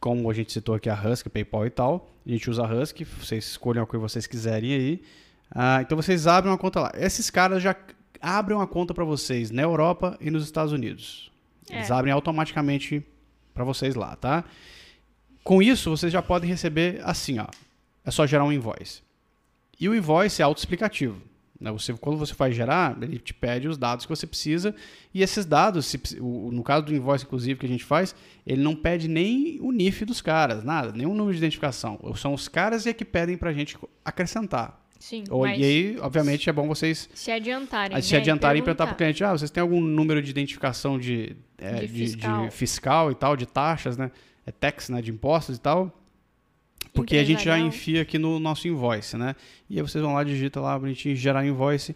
como 0.00 0.30
a 0.30 0.34
gente 0.34 0.50
citou 0.50 0.74
aqui 0.74 0.88
a 0.88 0.94
Husky, 0.94 1.28
PayPal 1.28 1.66
e 1.66 1.70
tal, 1.70 2.10
a 2.26 2.30
gente 2.30 2.48
usa 2.48 2.64
a 2.64 2.74
Husky, 2.74 3.04
vocês 3.04 3.44
escolhem 3.44 3.82
o 3.82 3.86
que 3.86 3.98
vocês 3.98 4.26
quiserem 4.26 4.72
aí. 4.72 5.02
Ah, 5.50 5.82
então 5.82 5.96
vocês 5.96 6.26
abrem 6.26 6.50
uma 6.50 6.58
conta 6.58 6.80
lá. 6.80 6.92
Esses 6.94 7.28
caras 7.28 7.62
já 7.62 7.76
abrem 8.20 8.56
uma 8.56 8.66
conta 8.66 8.94
para 8.94 9.04
vocês 9.04 9.50
na 9.50 9.62
Europa 9.62 10.16
e 10.20 10.30
nos 10.30 10.44
Estados 10.44 10.72
Unidos. 10.72 11.30
É. 11.68 11.76
Eles 11.76 11.90
abrem 11.90 12.12
automaticamente 12.12 13.04
para 13.52 13.62
vocês 13.62 13.94
lá, 13.94 14.16
tá? 14.16 14.44
Com 15.44 15.62
isso, 15.62 15.90
vocês 15.90 16.12
já 16.12 16.22
podem 16.22 16.48
receber 16.48 17.00
assim, 17.04 17.38
ó. 17.38 17.46
É 18.04 18.10
só 18.10 18.26
gerar 18.26 18.44
um 18.44 18.52
invoice. 18.52 19.02
E 19.78 19.88
o 19.88 19.94
invoice 19.94 20.40
é 20.40 20.44
autoexplicativo. 20.44 21.20
Né? 21.60 21.70
Você, 21.70 21.92
quando 21.92 22.16
você 22.16 22.32
faz 22.32 22.56
gerar, 22.56 22.96
ele 23.02 23.18
te 23.18 23.34
pede 23.34 23.68
os 23.68 23.76
dados 23.76 24.06
que 24.06 24.10
você 24.10 24.26
precisa. 24.26 24.74
E 25.12 25.22
esses 25.22 25.44
dados, 25.44 25.86
se, 25.86 26.00
no 26.18 26.62
caso 26.62 26.86
do 26.86 26.94
invoice, 26.94 27.24
inclusive, 27.24 27.60
que 27.60 27.66
a 27.66 27.68
gente 27.68 27.84
faz, 27.84 28.14
ele 28.46 28.62
não 28.62 28.74
pede 28.74 29.06
nem 29.06 29.58
o 29.60 29.70
NIF 29.70 30.04
dos 30.04 30.22
caras, 30.22 30.64
nada, 30.64 30.92
nenhum 30.92 31.14
número 31.14 31.32
de 31.32 31.38
identificação. 31.38 31.98
São 32.16 32.32
os 32.32 32.48
caras 32.48 32.86
é 32.86 32.92
que 32.92 33.04
pedem 33.04 33.36
para 33.36 33.50
a 33.50 33.52
gente 33.52 33.76
acrescentar. 34.04 34.80
Sim, 34.98 35.24
Ou, 35.30 35.46
e 35.46 35.64
aí, 35.64 35.98
obviamente, 35.98 36.50
é 36.50 36.52
bom 36.52 36.68
vocês 36.68 37.08
se 37.14 37.30
adiantarem. 37.30 38.00
Se 38.02 38.12
né? 38.12 38.20
adiantarem 38.20 38.60
e 38.60 38.62
perguntar 38.62 38.86
para 38.86 38.92
o 38.92 38.96
cliente: 38.96 39.24
ah, 39.24 39.32
vocês 39.32 39.50
têm 39.50 39.62
algum 39.62 39.80
número 39.80 40.20
de 40.20 40.30
identificação 40.30 40.98
de, 40.98 41.34
é, 41.56 41.80
de, 41.80 41.86
de, 41.86 41.92
fiscal. 41.92 42.44
de, 42.44 42.50
fiscal. 42.50 43.10
e 43.10 43.14
tal, 43.14 43.34
de 43.34 43.46
taxas, 43.46 43.96
né? 43.96 44.10
É 44.44 44.52
tax, 44.52 44.90
né? 44.90 45.00
De 45.00 45.10
impostos 45.10 45.56
e 45.56 45.60
tal. 45.60 45.90
Porque 46.92 47.16
a 47.16 47.24
gente 47.24 47.44
já 47.44 47.58
enfia 47.58 48.02
aqui 48.02 48.18
no 48.18 48.38
nosso 48.40 48.66
invoice, 48.66 49.16
né? 49.16 49.36
E 49.68 49.76
aí 49.76 49.82
vocês 49.82 50.02
vão 50.02 50.14
lá, 50.14 50.24
digita 50.24 50.60
lá 50.60 50.78
bonitinho, 50.78 51.14
gerar 51.14 51.46
invoice, 51.46 51.94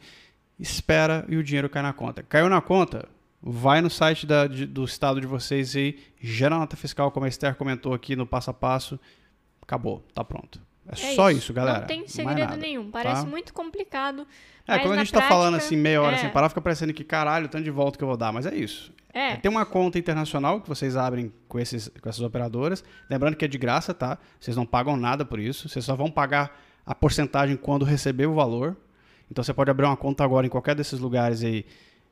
espera 0.59 1.25
e 1.29 1.37
o 1.37 1.43
dinheiro 1.43 1.69
cai 1.69 1.83
na 1.83 1.93
conta. 1.93 2.23
Caiu 2.23 2.49
na 2.49 2.61
conta, 2.61 3.09
vai 3.43 3.81
no 3.81 3.91
site 3.91 4.27
da, 4.27 4.47
de, 4.47 4.67
do 4.67 4.85
estado 4.85 5.21
de 5.21 5.27
vocês 5.27 5.75
e 5.75 5.99
gera 6.21 6.59
nota 6.59 6.77
fiscal, 6.77 7.11
como 7.11 7.27
a 7.27 7.29
Esther 7.29 7.55
comentou 7.57 7.93
aqui 7.93 8.15
no 8.15 8.27
passo 8.27 8.51
a 8.51 8.55
passo. 8.55 8.99
Acabou, 9.61 10.05
tá 10.15 10.23
pronto. 10.23 10.61
É, 10.89 10.93
é 10.93 11.15
só 11.15 11.31
isso. 11.31 11.41
isso. 11.41 11.53
galera. 11.53 11.81
Não 11.81 11.87
tem 11.87 12.07
segredo 12.07 12.57
nenhum. 12.57 12.91
Parece 12.91 13.23
tá? 13.23 13.29
muito 13.29 13.53
complicado. 13.53 14.27
É, 14.67 14.79
quando 14.79 14.95
a 14.95 14.99
gente 14.99 15.13
tá 15.13 15.19
prática, 15.19 15.35
falando 15.35 15.57
assim, 15.57 15.77
meia 15.77 16.01
hora 16.01 16.17
é. 16.17 16.19
sem 16.19 16.31
parar, 16.31 16.49
fica 16.49 16.61
parecendo 16.61 16.93
que 16.93 17.05
caralho, 17.05 17.49
tanto 17.49 17.65
de 17.65 17.71
volta 17.71 17.99
que 17.99 18.05
eu 18.05 18.09
vou 18.09 18.17
dar. 18.17 18.33
Mas 18.33 18.47
é 18.47 18.55
isso. 18.55 18.93
É. 19.13 19.37
Tem 19.37 19.51
uma 19.51 19.65
conta 19.65 19.99
internacional 19.99 20.61
que 20.61 20.69
vocês 20.69 20.97
abrem 20.97 21.33
com, 21.47 21.59
esses, 21.59 21.89
com 21.89 22.09
essas 22.09 22.23
operadoras. 22.23 22.83
Lembrando 23.09 23.37
que 23.37 23.45
é 23.45 23.49
de 23.49 23.57
graça, 23.59 23.95
tá? 23.95 24.19
Vocês 24.41 24.57
não 24.57 24.67
pagam 24.67 24.97
nada 24.97 25.25
por 25.25 25.39
isso. 25.39 25.69
Vocês 25.69 25.85
só 25.85 25.95
vão 25.95 26.11
pagar 26.11 26.59
a 26.85 26.95
porcentagem 26.95 27.57
quando 27.57 27.85
receber 27.85 28.27
o 28.27 28.35
valor. 28.35 28.77
Então 29.31 29.43
você 29.43 29.55
pode 29.55 29.71
abrir 29.71 29.87
uma 29.87 29.97
conta 29.97 30.25
agora 30.25 30.47
em 30.47 30.51
qualquer 30.51 30.75
desses 30.75 30.99
lugares 30.99 31.45
aí. 31.45 31.65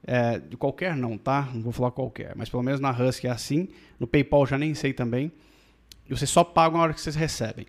É, 0.04 0.38
de 0.40 0.56
qualquer 0.56 0.96
não, 0.96 1.16
tá? 1.16 1.48
Não 1.54 1.62
vou 1.62 1.72
falar 1.72 1.90
qualquer. 1.90 2.34
Mas 2.36 2.48
pelo 2.48 2.62
menos 2.62 2.80
na 2.80 2.90
Husky 2.90 3.26
é 3.26 3.30
assim. 3.30 3.68
No 3.98 4.06
PayPal 4.06 4.46
já 4.46 4.58
nem 4.58 4.74
sei 4.74 4.92
também. 4.92 5.32
E 6.08 6.16
vocês 6.16 6.30
só 6.30 6.44
pagam 6.44 6.80
a 6.80 6.84
hora 6.84 6.94
que 6.94 7.00
vocês 7.00 7.14
recebem. 7.14 7.66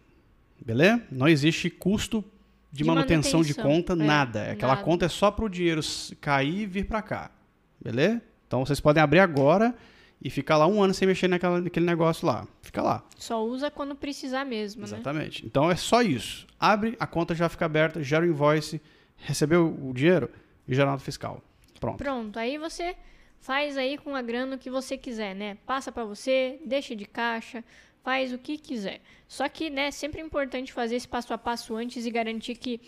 Beleza? 0.66 1.02
Não 1.12 1.28
existe 1.28 1.70
custo 1.70 2.24
de, 2.72 2.80
De 2.80 2.84
manutenção, 2.84 3.42
de 3.42 3.56
manutenção, 3.56 3.64
conta, 3.64 3.94
é, 3.94 3.96
nada. 3.96 4.52
Aquela 4.52 4.74
nada. 4.74 4.86
conta 4.86 5.06
é 5.06 5.10
só 5.10 5.30
para 5.30 5.46
o 5.46 5.50
dinheiro 5.50 5.82
cair 6.20 6.62
e 6.62 6.66
vir 6.66 6.86
para 6.86 7.02
cá. 7.02 7.32
Beleza? 7.80 8.22
Então 8.48 8.66
vocês 8.66 8.80
podem 8.80 9.04
abrir 9.04 9.20
agora 9.20 9.76
e 10.22 10.30
ficar 10.30 10.58
lá 10.58 10.66
um 10.66 10.82
ano 10.82 10.94
sem 10.94 11.08
mexer 11.08 11.28
naquela, 11.28 11.60
naquele 11.60 11.86
negócio 11.86 12.26
lá. 12.26 12.48
Fica 12.62 12.82
lá. 12.82 13.04
Só 13.18 13.44
usa 13.44 13.70
quando 13.70 13.94
precisar 13.94 14.46
mesmo, 14.46 14.82
né? 14.82 14.88
Exatamente. 14.88 15.46
Então 15.46 15.70
é 15.70 15.76
só 15.76 16.02
isso. 16.02 16.48
Abre, 16.58 16.96
a 17.00 17.06
conta 17.06 17.36
já 17.36 17.50
fica 17.50 17.66
aberta, 17.66 18.02
gera 18.02 18.26
o 18.26 18.30
invoice, 18.30 18.82
recebeu 19.18 19.68
o 19.68 19.94
dinheiro 19.94 20.30
e 20.68 20.74
gera 20.74 20.90
nota 20.90 21.04
fiscal. 21.04 21.44
Pronto. 21.80 21.98
Pronto, 21.98 22.40
aí 22.40 22.58
você 22.58 22.96
faz 23.42 23.76
aí 23.76 23.98
com 23.98 24.16
a 24.16 24.22
grana 24.22 24.56
o 24.56 24.60
que 24.60 24.70
você 24.70 24.98
quiser, 24.98 25.36
né? 25.36 25.58
Passa 25.66 25.92
pra 25.92 26.06
você, 26.06 26.60
deixa 26.66 26.96
de 26.96 27.06
caixa, 27.06 27.62
faz 28.04 28.34
o 28.34 28.38
que 28.38 28.58
quiser. 28.58 29.02
Só 29.28 29.48
que, 29.48 29.70
né, 29.70 29.90
sempre 29.90 30.22
é 30.22 30.24
importante 30.24 30.72
fazer 30.74 30.98
esse 30.98 31.08
passo 31.08 31.34
a 31.34 31.38
passo 31.38 31.76
antes 31.76 32.06
e 32.06 32.12
garantir 32.12 32.56
que 32.56 32.80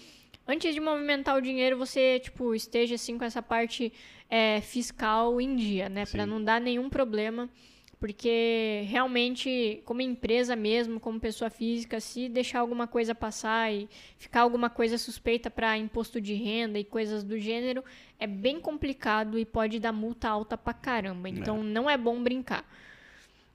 antes 0.47 0.73
de 0.73 0.79
movimentar 0.79 1.35
o 1.37 1.41
dinheiro 1.41 1.77
você, 1.77 2.19
tipo, 2.19 2.53
esteja 2.53 2.95
assim 2.95 3.17
com 3.17 3.23
essa 3.23 3.41
parte 3.41 3.91
é, 4.29 4.61
fiscal 4.61 5.39
em 5.39 5.55
dia, 5.55 5.89
né? 5.89 6.05
Sim. 6.05 6.17
não 6.25 6.43
dar 6.43 6.59
nenhum 6.59 6.89
problema. 6.89 7.49
Porque 7.97 8.83
realmente, 8.87 9.81
como 9.85 10.01
empresa 10.01 10.53
mesmo, 10.53 10.99
como 10.99 11.19
pessoa 11.19 11.49
física, 11.49 11.99
se 12.01 12.27
deixar 12.27 12.59
alguma 12.59 12.85
coisa 12.87 13.15
passar 13.15 13.73
e 13.73 13.89
ficar 14.17 14.41
alguma 14.41 14.69
coisa 14.69 14.97
suspeita 14.97 15.49
para 15.49 15.77
imposto 15.77 16.19
de 16.19 16.33
renda 16.33 16.77
e 16.77 16.83
coisas 16.83 17.23
do 17.23 17.39
gênero, 17.39 17.83
é 18.19 18.27
bem 18.27 18.59
complicado 18.59 19.39
e 19.39 19.45
pode 19.45 19.79
dar 19.79 19.93
multa 19.93 20.27
alta 20.27 20.57
pra 20.57 20.73
caramba. 20.73 21.29
Então 21.29 21.63
não 21.63 21.89
é 21.89 21.97
bom 21.97 22.21
brincar. 22.21 22.69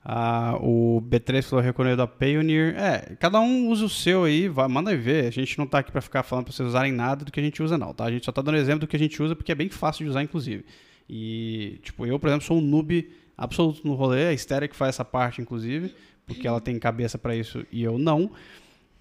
Ah, 0.03 0.57
o 0.59 0.99
B3 1.07 1.43
falou 1.43 1.63
reconhecido 1.63 2.01
a 2.01 2.07
Payoneer. 2.07 2.75
É, 2.75 3.15
cada 3.19 3.39
um 3.39 3.69
usa 3.69 3.85
o 3.85 3.89
seu 3.89 4.23
aí, 4.23 4.47
vai, 4.47 4.67
manda 4.67 4.89
aí 4.89 4.97
ver. 4.97 5.27
A 5.27 5.31
gente 5.31 5.57
não 5.57 5.67
tá 5.67 5.79
aqui 5.79 5.91
pra 5.91 6.01
ficar 6.01 6.23
falando 6.23 6.45
pra 6.45 6.53
vocês 6.53 6.67
usarem 6.67 6.91
nada 6.91 7.23
do 7.23 7.31
que 7.31 7.39
a 7.39 7.43
gente 7.43 7.61
usa, 7.61 7.77
não, 7.77 7.93
tá? 7.93 8.05
A 8.05 8.11
gente 8.11 8.25
só 8.25 8.31
tá 8.31 8.41
dando 8.41 8.57
exemplo 8.57 8.81
do 8.81 8.87
que 8.87 8.95
a 8.95 8.99
gente 8.99 9.21
usa 9.21 9.35
porque 9.35 9.51
é 9.51 9.55
bem 9.55 9.69
fácil 9.69 10.03
de 10.05 10.09
usar, 10.09 10.23
inclusive. 10.23 10.65
E, 11.07 11.79
tipo, 11.83 12.05
eu, 12.05 12.17
por 12.17 12.27
exemplo, 12.27 12.45
sou 12.45 12.57
um 12.57 12.61
noob 12.61 13.11
absoluto 13.37 13.85
no 13.85 13.93
rolê. 13.93 14.27
A 14.27 14.33
Estéreo 14.33 14.67
que 14.67 14.75
faz 14.75 14.95
essa 14.95 15.05
parte, 15.05 15.39
inclusive, 15.39 15.93
porque 16.25 16.47
ela 16.47 16.59
tem 16.59 16.79
cabeça 16.79 17.17
pra 17.19 17.35
isso 17.35 17.63
e 17.71 17.83
eu 17.83 17.99
não. 17.99 18.31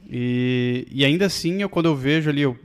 E, 0.09 0.87
e 0.91 1.05
ainda 1.05 1.27
assim, 1.27 1.63
eu, 1.63 1.69
quando 1.69 1.87
eu 1.87 1.97
vejo 1.97 2.29
ali, 2.29 2.43
eu 2.43 2.59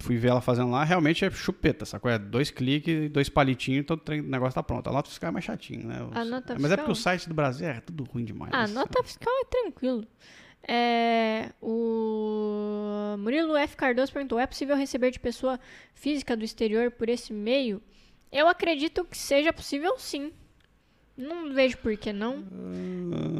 fui 0.00 0.16
ver 0.16 0.28
ela 0.28 0.40
fazendo 0.40 0.70
lá, 0.70 0.84
realmente 0.84 1.24
é 1.24 1.30
chupeta, 1.30 1.84
sacou? 1.84 2.10
É 2.10 2.18
dois 2.18 2.50
cliques, 2.50 3.10
dois 3.10 3.28
palitinhos, 3.28 3.86
todo 3.86 4.02
o 4.08 4.22
negócio 4.22 4.54
tá 4.54 4.62
pronto. 4.62 4.88
A 4.88 4.92
nota 4.92 5.08
fiscal 5.08 5.28
é 5.28 5.32
mais 5.32 5.44
chatinho, 5.44 5.86
né? 5.86 6.06
A 6.12 6.24
nota 6.24 6.56
Mas 6.58 6.72
é 6.72 6.76
porque 6.76 6.92
o 6.92 6.94
site 6.94 7.28
do 7.28 7.34
Brasil 7.34 7.68
é 7.68 7.80
tudo 7.80 8.04
ruim 8.04 8.24
demais. 8.24 8.52
Ah, 8.54 8.66
nota 8.66 9.02
fiscal 9.02 9.32
é 9.42 9.44
tranquilo. 9.44 10.06
É, 10.66 11.50
o 11.62 13.16
Murilo 13.18 13.56
F. 13.56 13.76
Cardoso 13.76 14.12
perguntou: 14.12 14.38
é 14.38 14.46
possível 14.46 14.76
receber 14.76 15.10
de 15.10 15.18
pessoa 15.18 15.58
física 15.94 16.36
do 16.36 16.44
exterior 16.44 16.90
por 16.90 17.08
esse 17.08 17.32
meio? 17.32 17.80
Eu 18.30 18.48
acredito 18.48 19.04
que 19.04 19.16
seja 19.16 19.52
possível 19.52 19.98
sim. 19.98 20.32
Não 21.18 21.52
vejo 21.52 21.76
por 21.78 21.96
que 21.96 22.12
não. 22.12 22.44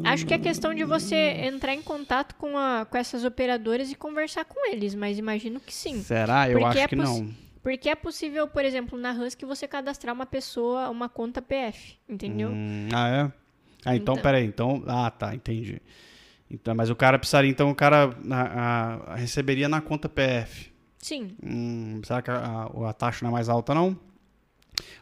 Acho 0.03 0.25
que 0.25 0.33
é 0.33 0.37
questão 0.37 0.73
de 0.75 0.83
você 0.83 1.15
entrar 1.15 1.73
em 1.73 1.81
contato 1.81 2.35
com, 2.35 2.57
a, 2.57 2.85
com 2.85 2.97
essas 2.97 3.23
operadoras 3.23 3.89
e 3.89 3.95
conversar 3.95 4.43
com 4.43 4.69
eles, 4.69 4.93
mas 4.93 5.17
imagino 5.17 5.61
que 5.61 5.73
sim. 5.73 6.01
Será? 6.03 6.49
Eu 6.49 6.59
Porque 6.59 6.65
acho 6.77 6.77
é 6.79 6.87
que 6.89 6.95
não. 6.97 7.29
Porque 7.63 7.87
é 7.89 7.95
possível, 7.95 8.47
por 8.47 8.65
exemplo, 8.65 8.99
na 8.99 9.11
Husky 9.13 9.45
você 9.45 9.65
cadastrar 9.67 10.13
uma 10.13 10.25
pessoa, 10.25 10.89
uma 10.89 11.07
conta 11.07 11.41
PF, 11.41 11.97
entendeu? 12.07 12.49
Hum, 12.49 12.89
ah, 12.93 13.07
é? 13.07 13.21
Ah, 13.85 13.95
então, 13.95 14.13
Então. 14.13 14.17
peraí. 14.17 14.45
Então, 14.45 14.83
ah, 14.85 15.09
tá, 15.09 15.33
entendi. 15.33 15.81
Então, 16.51 16.75
mas 16.75 16.89
o 16.89 16.95
cara 16.95 17.17
precisaria, 17.17 17.49
então, 17.49 17.69
o 17.69 17.75
cara 17.75 18.13
a- 18.29 19.13
a- 19.13 19.15
receberia 19.15 19.69
na 19.69 19.79
conta 19.79 20.09
PF. 20.09 20.69
Sim. 20.97 21.31
Hum, 21.41 22.01
será 22.03 22.21
que 22.21 22.29
a, 22.31 22.35
a- 22.73 22.89
a 22.89 22.93
taxa 22.93 23.23
não 23.23 23.29
é 23.29 23.33
mais 23.33 23.47
alta, 23.47 23.73
não? 23.73 23.97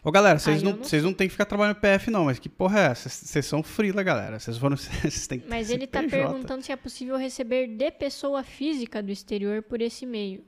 Ô, 0.04 0.12
galera, 0.12 0.40
vocês 0.40 0.62
não, 0.64 0.72
eu 0.72 0.78
não 0.78 0.84
vocês 0.84 1.04
não 1.04 1.14
tem 1.14 1.28
que 1.28 1.32
ficar 1.32 1.46
trabalhando 1.46 1.76
PF, 1.78 2.10
não. 2.12 2.26
Mas 2.26 2.40
que 2.40 2.50
porra 2.50 2.80
é 2.80 2.84
essa? 2.88 3.10
Vocês 3.10 3.46
são 3.46 3.62
frila, 3.64 4.04
galera. 4.04 4.40
Vocês 4.40 4.58
foram... 4.58 4.76
Vocês 4.78 5.28
têm 5.28 5.40
que 5.40 5.50
Mas 5.50 5.70
ele 5.70 5.86
tá 5.88 6.00
CPJ. 6.02 6.24
perguntando 6.28 6.64
se 6.64 6.72
é 6.72 6.76
possível 6.76 7.18
receber 7.18 7.68
de 7.68 7.92
pessoa 7.92 8.44
física 8.44 9.02
do 9.02 9.12
exterior 9.12 9.62
por 9.64 9.82
esse 9.82 10.06
meio. 10.06 10.44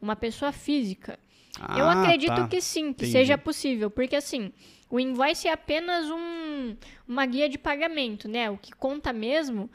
Uma 0.00 0.14
pessoa 0.16 0.52
física. 0.52 1.18
Eu 1.76 1.86
Ah, 1.86 2.02
acredito 2.02 2.34
tá. 2.34 2.46
que 2.48 2.60
sim, 2.60 2.92
que 2.92 3.04
Entendi. 3.04 3.12
seja 3.12 3.36
possível. 3.36 3.90
Porque 3.90 4.14
assim, 4.14 4.52
o 4.88 5.00
invoice 5.00 5.48
é 5.48 5.52
apenas 5.52 6.06
um, 6.08 6.76
uma 7.06 7.26
guia 7.26 7.48
de 7.48 7.58
pagamento, 7.58 8.28
né? 8.28 8.48
O 8.48 8.56
que 8.56 8.70
conta 8.72 9.12
mesmo. 9.12 9.68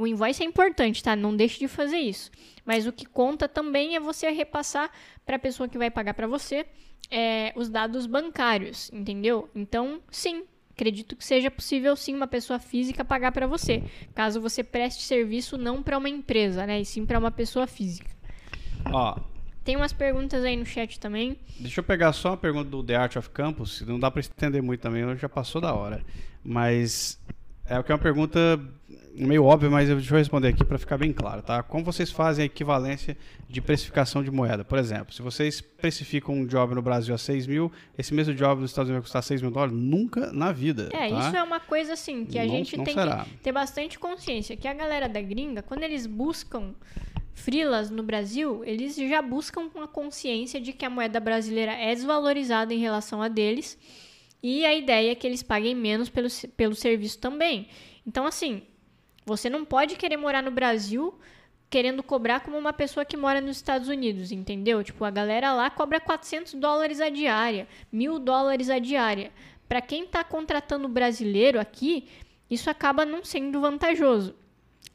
O 0.00 0.06
invoice 0.06 0.42
é 0.42 0.46
importante, 0.46 1.02
tá? 1.02 1.14
Não 1.14 1.36
deixe 1.36 1.58
de 1.58 1.68
fazer 1.68 1.98
isso. 1.98 2.30
Mas 2.64 2.86
o 2.86 2.92
que 2.92 3.04
conta 3.04 3.46
também 3.46 3.96
é 3.96 4.00
você 4.00 4.30
repassar 4.30 4.90
para 5.26 5.36
a 5.36 5.38
pessoa 5.38 5.68
que 5.68 5.76
vai 5.76 5.90
pagar 5.90 6.14
para 6.14 6.26
você 6.26 6.64
é, 7.10 7.52
os 7.54 7.68
dados 7.68 8.06
bancários, 8.06 8.90
entendeu? 8.94 9.50
Então, 9.54 10.00
sim, 10.10 10.44
acredito 10.72 11.14
que 11.14 11.22
seja 11.22 11.50
possível 11.50 11.94
sim 11.96 12.14
uma 12.14 12.26
pessoa 12.26 12.58
física 12.58 13.04
pagar 13.04 13.30
para 13.30 13.46
você, 13.46 13.82
caso 14.14 14.40
você 14.40 14.64
preste 14.64 15.02
serviço 15.02 15.58
não 15.58 15.82
para 15.82 15.98
uma 15.98 16.08
empresa, 16.08 16.64
né? 16.64 16.80
E 16.80 16.84
sim 16.86 17.04
para 17.04 17.18
uma 17.18 17.30
pessoa 17.30 17.66
física. 17.66 18.10
Ó, 18.86 19.18
Tem 19.62 19.76
umas 19.76 19.92
perguntas 19.92 20.42
aí 20.42 20.56
no 20.56 20.64
chat 20.64 20.98
também. 20.98 21.36
Deixa 21.58 21.80
eu 21.80 21.84
pegar 21.84 22.14
só 22.14 22.30
uma 22.30 22.36
pergunta 22.38 22.70
do 22.70 22.82
The 22.82 22.96
Art 22.96 23.16
of 23.16 23.28
Campus. 23.28 23.82
Não 23.82 24.00
dá 24.00 24.10
para 24.10 24.20
estender 24.20 24.62
muito 24.62 24.80
também, 24.80 25.04
já 25.18 25.28
passou 25.28 25.60
da 25.60 25.74
hora. 25.74 26.02
Mas 26.42 27.20
é 27.70 27.78
o 27.78 27.84
que 27.84 27.90
é 27.92 27.94
uma 27.94 28.00
pergunta 28.00 28.60
meio 29.14 29.44
óbvia, 29.44 29.68
mas 29.68 29.88
eu 29.88 29.96
deixa 29.96 30.14
eu 30.14 30.18
responder 30.18 30.48
aqui 30.48 30.64
para 30.64 30.78
ficar 30.78 30.96
bem 30.96 31.12
claro, 31.12 31.42
tá? 31.42 31.62
Como 31.62 31.84
vocês 31.84 32.10
fazem 32.10 32.44
a 32.44 32.46
equivalência 32.46 33.16
de 33.48 33.60
precificação 33.60 34.22
de 34.22 34.30
moeda? 34.30 34.64
Por 34.64 34.78
exemplo, 34.78 35.12
se 35.12 35.20
vocês 35.20 35.60
precificam 35.60 36.34
um 36.34 36.46
job 36.46 36.74
no 36.74 36.80
Brasil 36.80 37.14
a 37.14 37.18
6 37.18 37.46
mil, 37.46 37.70
esse 37.98 38.14
mesmo 38.14 38.32
job 38.34 38.60
nos 38.60 38.70
Estados 38.70 38.88
Unidos 38.88 39.02
vai 39.02 39.06
custar 39.08 39.22
6 39.22 39.42
mil 39.42 39.50
dólares? 39.50 39.74
Nunca 39.74 40.32
na 40.32 40.52
vida. 40.52 40.88
É, 40.92 41.08
tá? 41.10 41.28
isso 41.28 41.36
é 41.36 41.42
uma 41.42 41.60
coisa 41.60 41.92
assim 41.94 42.24
que 42.24 42.38
a 42.38 42.44
Não- 42.44 42.50
gente 42.50 42.76
não 42.76 42.84
tem 42.84 42.94
será. 42.94 43.24
que 43.24 43.36
ter 43.38 43.52
bastante 43.52 43.98
consciência. 43.98 44.56
Que 44.56 44.68
a 44.68 44.72
galera 44.74 45.08
da 45.08 45.20
gringa, 45.20 45.60
quando 45.62 45.82
eles 45.82 46.06
buscam 46.06 46.72
frilas 47.34 47.90
no 47.90 48.02
Brasil, 48.02 48.62
eles 48.64 48.96
já 48.96 49.20
buscam 49.22 49.68
com 49.68 49.80
a 49.82 49.88
consciência 49.88 50.60
de 50.60 50.72
que 50.72 50.84
a 50.84 50.90
moeda 50.90 51.18
brasileira 51.20 51.72
é 51.72 51.94
desvalorizada 51.94 52.72
em 52.72 52.78
relação 52.78 53.20
a 53.22 53.28
deles. 53.28 53.78
E 54.42 54.64
a 54.64 54.74
ideia 54.74 55.12
é 55.12 55.14
que 55.14 55.26
eles 55.26 55.42
paguem 55.42 55.74
menos 55.74 56.08
pelo, 56.08 56.28
pelo 56.56 56.74
serviço 56.74 57.18
também. 57.18 57.68
Então, 58.06 58.26
assim, 58.26 58.62
você 59.24 59.50
não 59.50 59.64
pode 59.64 59.96
querer 59.96 60.16
morar 60.16 60.42
no 60.42 60.50
Brasil 60.50 61.18
querendo 61.70 62.02
cobrar 62.02 62.40
como 62.40 62.58
uma 62.58 62.72
pessoa 62.72 63.04
que 63.04 63.16
mora 63.16 63.40
nos 63.40 63.56
Estados 63.56 63.88
Unidos, 63.88 64.32
entendeu? 64.32 64.82
Tipo, 64.82 65.04
a 65.04 65.10
galera 65.10 65.52
lá 65.52 65.70
cobra 65.70 66.00
400 66.00 66.54
dólares 66.54 67.00
a 67.00 67.08
diária, 67.08 67.68
mil 67.92 68.18
dólares 68.18 68.68
a 68.68 68.80
diária. 68.80 69.30
Para 69.68 69.80
quem 69.80 70.02
está 70.02 70.24
contratando 70.24 70.88
brasileiro 70.88 71.60
aqui, 71.60 72.08
isso 72.50 72.68
acaba 72.68 73.06
não 73.06 73.24
sendo 73.24 73.60
vantajoso. 73.60 74.34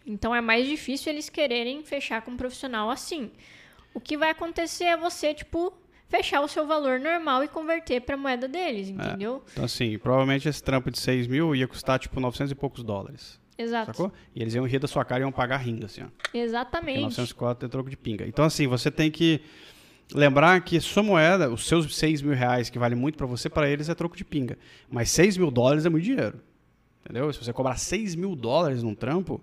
Então 0.05 0.35
é 0.35 0.41
mais 0.41 0.67
difícil 0.67 1.13
eles 1.13 1.29
quererem 1.29 1.81
fechar 1.81 2.21
com 2.21 2.31
um 2.31 2.37
profissional 2.37 2.89
assim. 2.89 3.31
O 3.93 3.99
que 4.01 4.17
vai 4.17 4.31
acontecer 4.31 4.83
é 4.83 4.97
você, 4.97 5.33
tipo, 5.33 5.71
fechar 6.15 6.41
o 6.41 6.47
seu 6.47 6.65
valor 6.65 6.99
normal 6.99 7.43
e 7.43 7.47
converter 7.47 8.01
para 8.01 8.15
moeda 8.15 8.47
deles, 8.47 8.89
entendeu? 8.89 9.43
Então, 9.51 9.65
assim, 9.65 9.97
provavelmente 9.97 10.47
esse 10.47 10.63
trampo 10.63 10.89
de 10.89 10.99
6 10.99 11.27
mil 11.27 11.55
ia 11.55 11.67
custar, 11.67 11.99
tipo, 11.99 12.19
900 12.19 12.51
e 12.51 12.55
poucos 12.55 12.83
dólares. 12.83 13.39
Exato. 13.57 13.87
Sacou? 13.87 14.11
E 14.35 14.41
eles 14.41 14.53
iam 14.53 14.65
rir 14.65 14.79
da 14.79 14.87
sua 14.87 15.05
cara 15.05 15.21
e 15.21 15.23
iam 15.23 15.31
pagar 15.31 15.57
rindo, 15.57 15.85
assim, 15.85 16.03
ó. 16.03 16.07
Porque 16.17 16.37
Exatamente. 16.37 17.01
904 17.01 17.65
é 17.65 17.69
troco 17.69 17.89
de 17.89 17.97
pinga. 17.97 18.25
Então, 18.27 18.45
assim, 18.45 18.67
você 18.67 18.91
tem 18.91 19.09
que 19.09 19.41
lembrar 20.13 20.59
que 20.61 20.79
sua 20.79 21.03
moeda, 21.03 21.49
os 21.49 21.65
seus 21.65 21.95
6 21.95 22.21
mil 22.21 22.35
reais, 22.35 22.69
que 22.69 22.77
vale 22.77 22.95
muito 22.95 23.17
pra 23.17 23.25
você, 23.25 23.49
pra 23.49 23.69
eles 23.69 23.89
é 23.89 23.95
troco 23.95 24.15
de 24.15 24.25
pinga. 24.25 24.57
Mas 24.89 25.09
6 25.11 25.37
mil 25.37 25.51
dólares 25.51 25.85
é 25.85 25.89
muito 25.89 26.03
dinheiro. 26.03 26.39
Entendeu? 27.03 27.31
Se 27.31 27.43
você 27.43 27.53
cobrar 27.53 27.77
6 27.77 28.15
mil 28.15 28.35
dólares 28.35 28.83
num 28.83 28.95
trampo, 28.95 29.41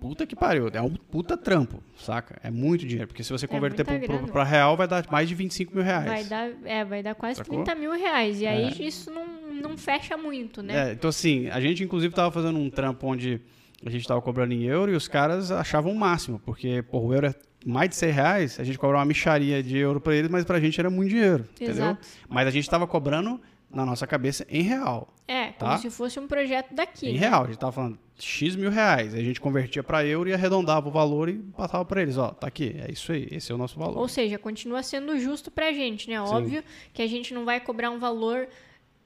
puta 0.00 0.26
que 0.26 0.36
pariu. 0.36 0.68
É 0.72 0.80
um 0.80 0.94
puta 0.94 1.36
trampo, 1.36 1.82
saca? 1.96 2.38
É 2.42 2.50
muito 2.50 2.86
dinheiro. 2.86 3.08
Porque 3.08 3.22
se 3.22 3.32
você 3.32 3.46
converter 3.46 3.84
pro, 3.84 3.98
pro, 3.98 4.08
grana. 4.08 4.28
pra 4.28 4.44
real, 4.44 4.76
vai 4.76 4.86
dar 4.86 5.04
mais 5.10 5.28
de 5.28 5.34
25 5.34 5.74
mil 5.74 5.84
reais. 5.84 6.06
Vai 6.06 6.24
dar, 6.24 6.50
é, 6.64 6.84
vai 6.84 7.02
dar 7.02 7.14
quase 7.14 7.38
Sacou? 7.38 7.64
30 7.64 7.74
mil 7.80 7.92
reais. 7.92 8.40
E 8.40 8.46
aí 8.46 8.86
isso 8.86 9.10
não, 9.10 9.26
não 9.52 9.76
fecha 9.76 10.16
muito, 10.16 10.62
né? 10.62 10.90
É, 10.90 10.92
então 10.92 11.10
assim, 11.10 11.48
a 11.48 11.60
gente 11.60 11.82
inclusive 11.82 12.14
tava 12.14 12.30
fazendo 12.30 12.58
um 12.58 12.70
trampo 12.70 13.06
onde 13.06 13.40
a 13.84 13.90
gente 13.90 14.06
tava 14.06 14.20
cobrando 14.22 14.54
em 14.54 14.64
euro 14.64 14.92
e 14.92 14.96
os 14.96 15.08
caras 15.08 15.50
achavam 15.50 15.92
o 15.92 15.96
máximo, 15.96 16.40
porque 16.44 16.82
por 16.82 17.04
o 17.04 17.12
euro 17.12 17.26
é 17.26 17.34
mais 17.64 17.90
de 17.90 17.96
100 17.96 18.10
reais, 18.10 18.60
a 18.60 18.64
gente 18.64 18.78
cobra 18.78 18.96
uma 18.96 19.04
micharia 19.04 19.62
de 19.62 19.76
euro 19.76 20.00
pra 20.00 20.14
eles, 20.14 20.30
mas 20.30 20.44
pra 20.44 20.60
gente 20.60 20.78
era 20.78 20.88
muito 20.88 21.10
dinheiro, 21.10 21.46
entendeu? 21.54 21.74
Exato. 21.74 22.06
Mas 22.28 22.46
a 22.46 22.50
gente 22.50 22.70
tava 22.70 22.86
cobrando 22.86 23.40
na 23.70 23.84
nossa 23.84 24.06
cabeça 24.06 24.46
em 24.48 24.62
real. 24.62 25.08
É, 25.28 25.46
como 25.52 25.72
Tá. 25.72 25.78
se 25.78 25.90
fosse 25.90 26.18
um 26.20 26.26
projeto 26.26 26.72
daqui. 26.72 27.08
Em 27.08 27.14
né? 27.14 27.18
real, 27.20 27.44
a 27.44 27.46
gente 27.46 27.58
tava 27.58 27.72
falando 27.72 27.98
X 28.18 28.54
mil 28.56 28.70
reais, 28.70 29.12
aí 29.12 29.20
a 29.20 29.24
gente 29.24 29.40
convertia 29.40 29.82
pra 29.82 30.04
euro 30.06 30.28
e 30.28 30.32
arredondava 30.32 30.88
o 30.88 30.90
valor 30.92 31.28
e 31.28 31.34
passava 31.34 31.84
pra 31.84 32.00
eles, 32.00 32.16
ó, 32.16 32.28
tá 32.30 32.46
aqui, 32.46 32.76
é 32.78 32.90
isso 32.90 33.12
aí, 33.12 33.28
esse 33.30 33.50
é 33.52 33.54
o 33.54 33.58
nosso 33.58 33.78
valor. 33.78 33.98
Ou 33.98 34.08
seja, 34.08 34.38
continua 34.38 34.82
sendo 34.82 35.18
justo 35.18 35.50
pra 35.50 35.72
gente, 35.72 36.08
né? 36.08 36.20
Óbvio 36.20 36.62
que 36.94 37.02
a 37.02 37.06
gente 37.06 37.34
não 37.34 37.44
vai 37.44 37.60
cobrar 37.60 37.90
um 37.90 37.98
valor 37.98 38.48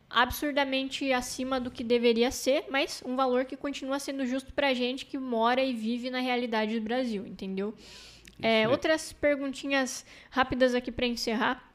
absurdamente 0.09 1.13
acima 1.13 1.61
do 1.61 1.71
que 1.71 1.83
deveria 1.85 2.31
ser, 2.31 2.65
mas 2.71 3.03
um 3.07 3.17
valor 3.17 3.45
que 3.45 3.57
continua 3.57 3.99
sendo 3.99 4.27
justo 4.27 4.53
pra 4.53 4.75
gente 4.75 5.07
que 5.07 5.17
mora 5.17 5.63
e 5.63 5.73
vive 5.73 6.11
na 6.11 6.19
realidade 6.21 6.79
do 6.79 6.85
Brasil, 6.85 7.27
entendeu? 7.27 7.75
É, 8.43 8.69
outras 8.69 9.13
perguntinhas 9.13 10.05
rápidas 10.31 10.75
aqui 10.75 10.91
para 10.91 11.07
encerrar. 11.07 11.70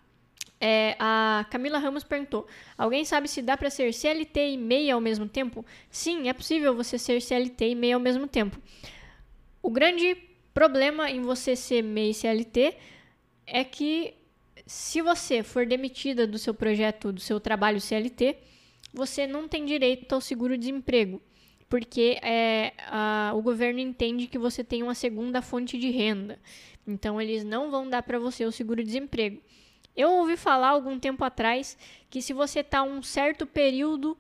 É, 0.68 0.96
a 1.00 1.46
Camila 1.52 1.78
Ramos 1.78 2.04
perguntou: 2.04 2.48
Alguém 2.78 3.04
sabe 3.06 3.28
se 3.28 3.42
dá 3.42 3.56
para 3.58 3.70
ser 3.70 3.94
CLT 3.94 4.38
e 4.54 4.58
MEI 4.58 4.92
ao 4.92 5.02
mesmo 5.02 5.28
tempo? 5.28 5.66
Sim, 5.90 6.28
é 6.30 6.34
possível 6.34 6.74
você 6.76 6.98
ser 6.98 7.22
CLT 7.22 7.70
e 7.70 7.76
MEI 7.76 7.94
ao 7.94 8.00
mesmo 8.00 8.28
tempo. 8.28 8.58
O 9.62 9.70
grande 9.70 10.16
problema 10.54 11.10
em 11.10 11.22
você 11.22 11.56
ser 11.56 11.82
MEI 11.84 12.12
e 12.12 12.14
CLT 12.14 12.78
é 13.46 13.64
que 13.64 14.14
se 14.66 15.02
você 15.02 15.44
for 15.44 15.66
demitida 15.66 16.26
do 16.26 16.38
seu 16.38 16.54
projeto, 16.54 17.12
do 17.12 17.20
seu 17.20 17.40
trabalho 17.40 17.82
CLT, 17.82 18.38
você 18.94 19.28
não 19.28 19.48
tem 19.48 19.66
direito 19.66 20.14
ao 20.14 20.22
seguro-desemprego, 20.22 21.22
porque 21.70 22.18
é, 22.22 22.74
a- 22.88 23.34
o 23.36 23.42
governo 23.42 23.80
entende 23.80 24.28
que 24.28 24.38
você 24.40 24.64
tem 24.64 24.82
uma 24.84 24.96
segunda 24.96 25.42
fonte 25.42 25.78
de 25.78 25.90
renda. 25.92 26.40
Então, 26.88 27.20
eles 27.22 27.44
não 27.44 27.70
vão 27.72 27.90
dar 27.90 28.04
para 28.04 28.20
você 28.20 28.46
o 28.46 28.52
seguro-desemprego. 28.52 29.42
Eu 29.96 30.12
ouvi 30.12 30.36
falar 30.36 30.70
algum 30.70 31.00
tempo 31.00 31.24
atrás 31.24 31.78
que 32.10 32.22
se 32.22 32.34
você 32.34 32.60
está 32.60 32.84
um 32.84 33.02
certo 33.02 33.46
período 33.46 34.18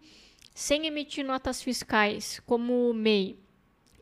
sem 0.54 0.88
emitir 0.88 1.26
notas 1.26 1.62
fiscais, 1.62 2.42
como 2.46 2.90
o 2.90 2.94
MEI 2.94 3.38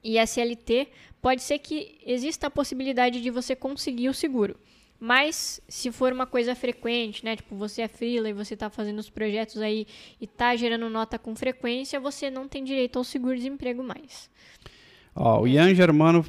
e 0.04 0.20
SLT, 0.20 0.88
pode 1.22 1.42
ser 1.42 1.60
que 1.60 1.98
exista 2.06 2.48
a 2.48 2.52
possibilidade 2.52 3.22
de 3.22 3.30
você 3.32 3.56
conseguir 3.56 4.10
o 4.10 4.14
seguro. 4.14 4.56
Mas 5.00 5.60
se 5.68 5.92
for 5.92 6.14
uma 6.14 6.26
coisa 6.26 6.56
frequente, 6.56 7.26
né, 7.26 7.36
tipo 7.36 7.56
você 7.56 7.82
é 7.82 7.88
freela 7.88 8.30
e 8.30 8.34
você 8.34 8.54
está 8.54 8.70
fazendo 8.70 9.00
os 9.00 9.10
projetos 9.10 9.58
aí 9.58 9.88
e 10.22 10.26
está 10.26 10.56
gerando 10.56 10.90
nota 10.90 11.18
com 11.18 11.36
frequência, 11.36 12.00
você 12.00 12.30
não 12.30 12.48
tem 12.48 12.64
direito 12.64 12.98
ao 12.98 13.04
seguro-desemprego 13.04 13.84
mais. 13.84 14.30
Ó, 15.16 15.42
o 15.42 15.48
Ian 15.48 15.74
Germano 15.76 16.26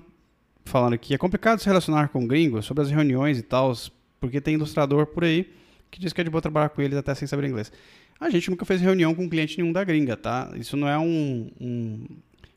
falando 0.64 0.94
aqui, 0.94 1.14
é 1.14 1.18
complicado 1.18 1.58
se 1.58 1.66
relacionar 1.66 2.08
com 2.08 2.26
gringos 2.26 2.64
sobre 2.64 2.82
as 2.82 2.90
reuniões 2.90 3.38
e 3.38 3.42
tal, 3.42 3.72
porque 4.26 4.40
tem 4.40 4.54
ilustrador 4.54 5.06
por 5.06 5.24
aí 5.24 5.50
que 5.90 6.00
diz 6.00 6.12
que 6.12 6.20
é 6.20 6.24
de 6.24 6.30
boa 6.30 6.42
trabalhar 6.42 6.68
com 6.70 6.82
eles 6.82 6.96
até 6.98 7.14
sem 7.14 7.28
saber 7.28 7.46
inglês. 7.46 7.70
A 8.18 8.28
gente 8.30 8.50
nunca 8.50 8.64
fez 8.64 8.80
reunião 8.80 9.14
com 9.14 9.28
cliente 9.28 9.58
nenhum 9.58 9.72
da 9.72 9.84
gringa, 9.84 10.16
tá? 10.16 10.52
Isso 10.56 10.76
não 10.76 10.88
é 10.88 10.98
um... 10.98 11.50
um- 11.60 12.06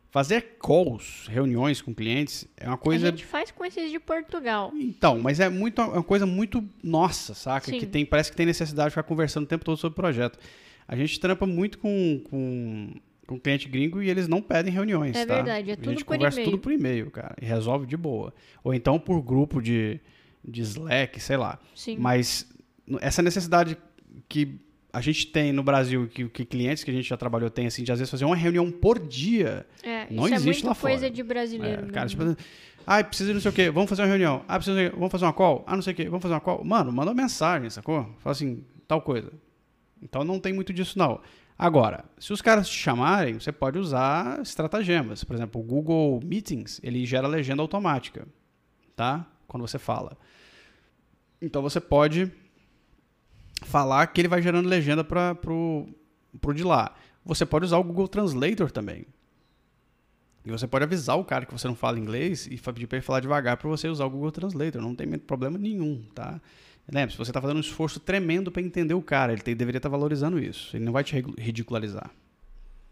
Fazer 0.10 0.56
calls, 0.60 1.28
reuniões 1.30 1.82
com 1.82 1.94
clientes, 1.94 2.48
é 2.56 2.68
uma 2.68 2.78
coisa... 2.78 3.10
A 3.10 3.12
gente 3.12 3.26
faz 3.26 3.52
com 3.52 3.64
esses 3.66 3.92
de 3.92 4.00
Portugal. 4.00 4.72
Então, 4.74 5.20
mas 5.20 5.40
é 5.40 5.50
muito 5.50 5.80
é 5.82 5.86
uma 5.86 6.02
coisa 6.02 6.26
muito 6.26 6.64
nossa, 6.82 7.34
saca? 7.36 7.70
Sim. 7.70 7.78
Que 7.78 7.86
tem, 7.86 8.06
parece 8.06 8.32
que 8.32 8.38
tem 8.38 8.46
necessidade 8.46 8.88
de 8.88 8.92
ficar 8.92 9.04
conversando 9.04 9.44
o 9.44 9.48
tempo 9.48 9.66
todo 9.66 9.78
sobre 9.78 9.92
o 9.94 9.96
projeto. 9.96 10.40
A 10.88 10.96
gente 10.96 11.20
trampa 11.20 11.46
muito 11.46 11.78
com, 11.78 12.22
com, 12.30 12.94
com 13.28 13.38
cliente 13.40 13.68
gringo 13.68 14.02
e 14.02 14.10
eles 14.10 14.28
não 14.30 14.42
pedem 14.42 14.72
reuniões, 14.74 15.16
É 15.16 15.26
tá? 15.26 15.36
verdade, 15.36 15.70
é 15.70 15.74
a 15.74 15.76
gente 15.76 15.84
tudo 15.84 15.98
por 15.98 16.06
conversa 16.06 16.40
e-mail. 16.40 16.52
tudo 16.52 16.62
por 16.64 16.72
e-mail, 16.72 17.12
cara, 17.12 17.36
e 17.40 17.46
resolve 17.46 17.86
de 17.86 17.98
boa. 17.98 18.34
Ou 18.64 18.74
então 18.74 18.98
por 18.98 19.22
grupo 19.22 19.62
de, 19.62 20.00
de 20.48 20.62
Slack, 20.62 21.20
sei 21.20 21.38
lá. 21.38 21.60
Sim. 21.76 21.98
Mas 21.98 22.48
essa 23.02 23.22
necessidade 23.22 23.78
que 24.30 24.60
a 24.94 25.02
gente 25.02 25.28
tem 25.28 25.52
no 25.52 25.62
Brasil, 25.62 26.08
que, 26.08 26.28
que 26.30 26.46
clientes 26.46 26.84
que 26.84 26.90
a 26.90 26.94
gente 26.94 27.08
já 27.08 27.18
trabalhou 27.18 27.50
tem, 27.50 27.68
assim, 27.68 27.84
de 27.84 27.92
às 27.92 28.00
vezes 28.00 28.10
fazer 28.10 28.26
uma 28.26 28.36
reunião 28.36 28.72
por 28.72 28.98
dia, 29.00 29.66
É, 29.84 30.08
não 30.10 30.26
isso 30.26 30.36
existe 30.36 30.62
é 30.64 30.66
muito 30.66 30.68
lá 30.68 30.76
coisa 30.76 30.98
fora. 31.00 31.12
de 31.12 31.24
brasileiro. 31.24 31.86
é, 31.88 31.92
cara, 31.92 32.06
mesmo. 32.06 32.36
tipo, 32.36 32.44
ah, 32.86 33.04
precisa 33.04 33.28
de 33.30 33.34
não 33.36 33.42
sei 33.42 33.52
o 33.52 33.54
quê, 33.54 33.70
vamos 33.70 33.90
fazer 33.90 34.02
uma 34.04 34.08
reunião. 34.08 34.44
Ah, 34.48 34.56
precisa 34.58 34.78
de, 34.78 34.90
vamos 34.96 35.12
fazer 35.12 35.26
uma 35.26 35.34
call? 35.34 35.64
Ah, 35.68 35.76
não 35.76 35.82
sei 35.82 35.94
o 35.94 35.96
quê, 35.96 36.06
vamos 36.06 36.22
fazer 36.22 36.34
uma 36.34 36.40
call. 36.40 36.64
Mano, 36.64 36.92
manda 36.92 37.12
uma 37.12 37.22
mensagem, 37.22 37.70
sacou? 37.70 38.04
Fala 38.20 38.32
assim, 38.32 38.64
tal 38.88 39.02
coisa. 39.02 39.32
Então 40.02 40.24
não 40.24 40.40
tem 40.40 40.54
muito 40.54 40.72
disso, 40.74 40.98
não. 40.98 41.20
Agora, 41.60 42.06
se 42.18 42.32
os 42.32 42.42
caras 42.42 42.70
te 42.70 42.78
chamarem, 42.78 43.34
você 43.40 43.52
pode 43.52 43.78
usar 43.78 44.40
estratagemas. 44.42 45.24
Por 45.24 45.36
exemplo, 45.36 45.60
o 45.60 45.64
Google 45.64 46.20
Meetings, 46.24 46.80
ele 46.84 47.06
gera 47.06 47.28
legenda 47.28 47.62
automática, 47.62 48.28
tá? 48.96 49.28
Quando 49.48 49.68
você 49.68 49.78
fala. 49.80 50.16
Então 51.42 51.62
você 51.62 51.80
pode 51.80 52.32
falar 53.64 54.08
que 54.08 54.22
ele 54.22 54.28
vai 54.28 54.42
gerando 54.42 54.68
legenda 54.70 55.04
para 55.04 55.36
pro, 55.36 55.88
pro 56.40 56.54
de 56.54 56.64
lá. 56.64 56.96
Você 57.26 57.46
pode 57.46 57.66
usar 57.66 57.78
o 57.78 57.84
Google 57.84 58.08
Translator 58.08 58.72
também. 58.72 59.06
E 60.46 60.52
você 60.52 60.66
pode 60.66 60.84
avisar 60.86 61.18
o 61.20 61.26
cara 61.26 61.46
que 61.46 61.52
você 61.52 61.68
não 61.68 61.76
fala 61.76 62.00
inglês 62.00 62.48
e 62.48 62.58
pedir 62.58 62.88
para 62.88 62.98
ele 62.98 63.06
falar 63.06 63.20
devagar 63.20 63.58
para 63.58 63.68
você 63.68 63.90
usar 63.90 64.06
o 64.06 64.10
Google 64.10 64.32
Translator. 64.32 64.82
Não 64.82 64.96
tem 64.96 65.08
problema 65.20 65.58
nenhum, 65.58 66.04
tá? 66.16 66.40
Lembre, 66.90 67.12
se 67.12 67.18
você 67.18 67.32
está 67.32 67.42
fazendo 67.42 67.58
um 67.58 67.62
esforço 67.62 68.00
tremendo 68.00 68.50
para 68.50 68.62
entender 68.62 68.94
o 68.94 69.02
cara, 69.02 69.34
ele 69.34 69.42
te- 69.42 69.54
deveria 69.54 69.78
estar 69.78 69.90
valorizando 69.90 70.40
isso. 70.40 70.76
Ele 70.78 70.86
não 70.86 70.94
vai 70.94 71.04
te 71.04 71.20
ridicularizar. 71.38 72.10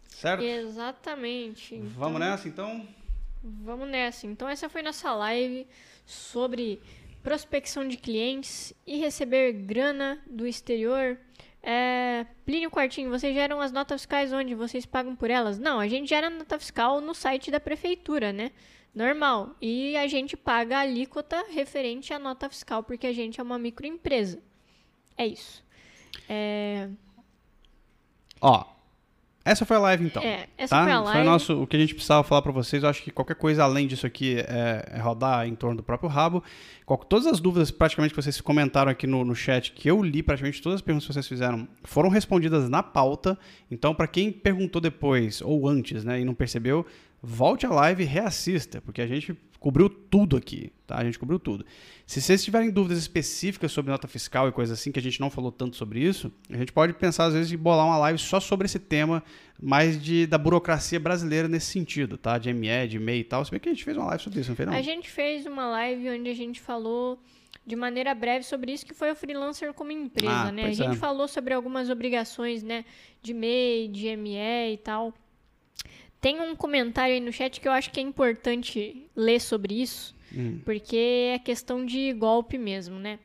Certo? 0.08 0.42
Exatamente. 0.42 1.76
Vamos 1.96 2.16
Então, 2.16 2.18
nessa, 2.18 2.46
então? 2.48 2.86
Vamos 3.42 3.88
nessa. 3.88 4.26
Então, 4.26 4.46
essa 4.48 4.68
foi 4.68 4.82
nossa 4.82 5.14
live 5.14 5.66
sobre 6.04 6.78
prospecção 7.26 7.88
de 7.88 7.96
clientes 7.96 8.72
e 8.86 8.98
receber 8.98 9.52
grana 9.52 10.22
do 10.30 10.46
exterior. 10.46 11.18
É, 11.60 12.24
Plínio 12.44 12.70
Quartinho, 12.70 13.10
vocês 13.10 13.34
geram 13.34 13.60
as 13.60 13.72
notas 13.72 14.02
fiscais 14.02 14.32
onde? 14.32 14.54
Vocês 14.54 14.86
pagam 14.86 15.16
por 15.16 15.28
elas? 15.28 15.58
Não, 15.58 15.80
a 15.80 15.88
gente 15.88 16.08
gera 16.08 16.30
nota 16.30 16.56
fiscal 16.56 17.00
no 17.00 17.12
site 17.12 17.50
da 17.50 17.58
prefeitura, 17.58 18.32
né? 18.32 18.52
Normal. 18.94 19.56
E 19.60 19.96
a 19.96 20.06
gente 20.06 20.36
paga 20.36 20.76
a 20.76 20.80
alíquota 20.82 21.44
referente 21.50 22.14
à 22.14 22.18
nota 22.20 22.48
fiscal, 22.48 22.84
porque 22.84 23.08
a 23.08 23.12
gente 23.12 23.40
é 23.40 23.42
uma 23.42 23.58
microempresa. 23.58 24.40
É 25.18 25.26
isso. 25.26 25.64
É, 26.28 26.88
Ó, 28.40 28.64
essa 29.46 29.64
foi 29.64 29.76
a 29.76 29.80
live 29.80 30.04
então. 30.04 30.22
É, 30.22 30.46
essa 30.58 30.76
tá? 30.76 30.82
foi 30.82 30.92
a 30.92 30.96
Foi 30.96 31.04
live. 31.06 31.24
nosso, 31.24 31.62
o 31.62 31.66
que 31.66 31.76
a 31.76 31.80
gente 31.80 31.94
precisava 31.94 32.22
falar 32.22 32.42
para 32.42 32.52
vocês. 32.52 32.82
Eu 32.82 32.88
acho 32.88 33.02
que 33.02 33.10
qualquer 33.10 33.36
coisa 33.36 33.62
além 33.64 33.86
disso 33.86 34.06
aqui 34.06 34.38
é, 34.40 34.88
é 34.92 34.98
rodar 34.98 35.46
em 35.46 35.54
torno 35.54 35.76
do 35.76 35.82
próprio 35.82 36.08
rabo. 36.08 36.42
Qual- 36.84 36.98
todas 36.98 37.26
as 37.26 37.40
dúvidas 37.40 37.70
praticamente 37.70 38.14
que 38.14 38.20
vocês 38.22 38.40
comentaram 38.40 38.90
aqui 38.90 39.06
no, 39.06 39.24
no 39.24 39.34
chat, 39.34 39.72
que 39.72 39.88
eu 39.90 40.02
li, 40.02 40.22
praticamente 40.22 40.60
todas 40.62 40.76
as 40.76 40.82
perguntas 40.82 41.06
que 41.06 41.12
vocês 41.12 41.26
fizeram 41.26 41.66
foram 41.84 42.08
respondidas 42.08 42.68
na 42.68 42.82
pauta. 42.82 43.38
Então, 43.70 43.94
para 43.94 44.06
quem 44.06 44.30
perguntou 44.30 44.80
depois 44.80 45.40
ou 45.42 45.68
antes 45.68 46.04
né, 46.04 46.20
e 46.20 46.24
não 46.24 46.34
percebeu, 46.34 46.84
volte 47.22 47.66
a 47.66 47.70
live 47.70 48.02
e 48.02 48.06
reassista, 48.06 48.80
porque 48.80 49.00
a 49.02 49.06
gente 49.06 49.36
cobriu 49.58 49.88
tudo 49.88 50.36
aqui, 50.36 50.70
tá? 50.86 50.98
A 50.98 51.04
gente 51.04 51.18
cobriu 51.18 51.38
tudo. 51.40 51.64
Se 52.06 52.20
vocês 52.20 52.44
tiverem 52.44 52.70
dúvidas 52.70 52.98
específicas 52.98 53.72
sobre 53.72 53.90
nota 53.90 54.06
fiscal 54.06 54.48
e 54.48 54.52
coisas 54.52 54.78
assim, 54.78 54.92
que 54.92 54.98
a 54.98 55.02
gente 55.02 55.20
não 55.20 55.28
falou 55.28 55.50
tanto 55.50 55.76
sobre 55.76 55.98
isso, 56.00 56.30
a 56.50 56.56
gente 56.56 56.72
pode 56.72 56.92
pensar, 56.92 57.24
às 57.24 57.34
vezes, 57.34 57.50
em 57.50 57.56
bolar 57.56 57.84
uma 57.84 57.98
live 57.98 58.18
só 58.18 58.38
sobre 58.38 58.66
esse 58.66 58.78
tema, 58.78 59.24
mais 59.60 60.00
de, 60.00 60.26
da 60.26 60.38
burocracia 60.38 61.00
brasileira 61.00 61.48
nesse 61.48 61.66
sentido, 61.66 62.16
tá? 62.16 62.38
De 62.38 62.52
ME, 62.52 62.86
de 62.88 62.98
MEI 62.98 63.20
e 63.20 63.24
tal. 63.24 63.44
Se 63.44 63.50
bem 63.50 63.58
que 63.58 63.68
a 63.68 63.72
gente 63.72 63.82
fez 63.84 63.96
uma 63.96 64.06
live 64.06 64.22
sobre 64.22 64.40
isso, 64.40 64.50
não 64.50 64.56
fez 64.56 64.68
não? 64.68 64.76
A 64.76 64.82
gente 64.82 65.10
fez 65.10 65.46
uma 65.46 65.66
live 65.68 66.10
onde 66.10 66.30
a 66.30 66.34
gente 66.34 66.60
falou 66.60 67.18
de 67.66 67.74
maneira 67.74 68.14
breve 68.14 68.44
sobre 68.44 68.72
isso, 68.72 68.86
que 68.86 68.94
foi 68.94 69.10
o 69.10 69.16
freelancer 69.16 69.74
como 69.74 69.90
empresa, 69.90 70.32
Ah, 70.32 70.52
né? 70.52 70.66
A 70.66 70.72
gente 70.72 70.92
é. 70.92 70.96
falou 70.96 71.26
sobre 71.26 71.52
algumas 71.52 71.90
obrigações, 71.90 72.62
né? 72.62 72.84
De 73.20 73.34
MEI, 73.34 73.88
de 73.88 74.16
ME 74.16 74.74
e 74.74 74.76
tal. 74.76 75.12
Tem 76.20 76.40
um 76.40 76.56
comentário 76.56 77.14
aí 77.14 77.20
no 77.20 77.32
chat 77.32 77.60
que 77.60 77.68
eu 77.68 77.72
acho 77.72 77.90
que 77.90 78.00
é 78.00 78.02
importante 78.02 79.06
ler 79.14 79.40
sobre 79.40 79.80
isso, 79.80 80.14
Hum. 80.34 80.60
porque 80.64 81.30
é 81.34 81.38
questão 81.38 81.84
de 81.86 82.12
golpe 82.12 82.58
mesmo, 82.58 82.98
né? 82.98 83.18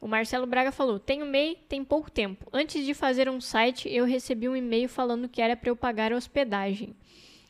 O 0.00 0.08
Marcelo 0.08 0.46
Braga 0.46 0.70
falou: 0.72 0.98
Tenho 0.98 1.24
MEI 1.24 1.56
tem 1.68 1.84
pouco 1.84 2.10
tempo. 2.10 2.46
Antes 2.52 2.84
de 2.84 2.92
fazer 2.92 3.28
um 3.28 3.40
site, 3.40 3.88
eu 3.88 4.04
recebi 4.04 4.48
um 4.48 4.56
e-mail 4.56 4.88
falando 4.88 5.28
que 5.28 5.40
era 5.40 5.56
para 5.56 5.70
eu 5.70 5.76
pagar 5.76 6.12
a 6.12 6.16
hospedagem. 6.16 6.94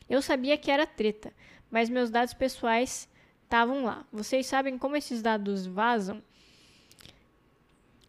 Eu 0.09 0.21
sabia 0.21 0.55
que 0.57 0.69
era 0.69 0.85
treta, 0.85 1.33
mas 1.71 1.89
meus 1.89 2.09
dados 2.11 2.33
pessoais 2.33 3.09
estavam 3.43 3.83
lá. 3.83 4.05
Vocês 4.11 4.45
sabem 4.45 4.77
como 4.77 4.95
esses 4.95 5.21
dados 5.21 5.65
vazam? 5.65 6.21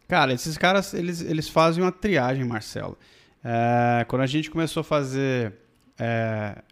Cara, 0.07 0.33
esses 0.33 0.59
caras, 0.59 0.93
eles, 0.93 1.21
eles 1.23 1.49
fazem 1.49 1.83
uma 1.83 1.91
triagem, 1.93 2.45
Marcelo. 2.45 2.99
É, 3.43 4.05
quando 4.05 4.23
a 4.23 4.27
gente 4.27 4.51
começou 4.51 4.83
a 4.83 4.85
fazer 4.85 5.55
é, 5.99 6.63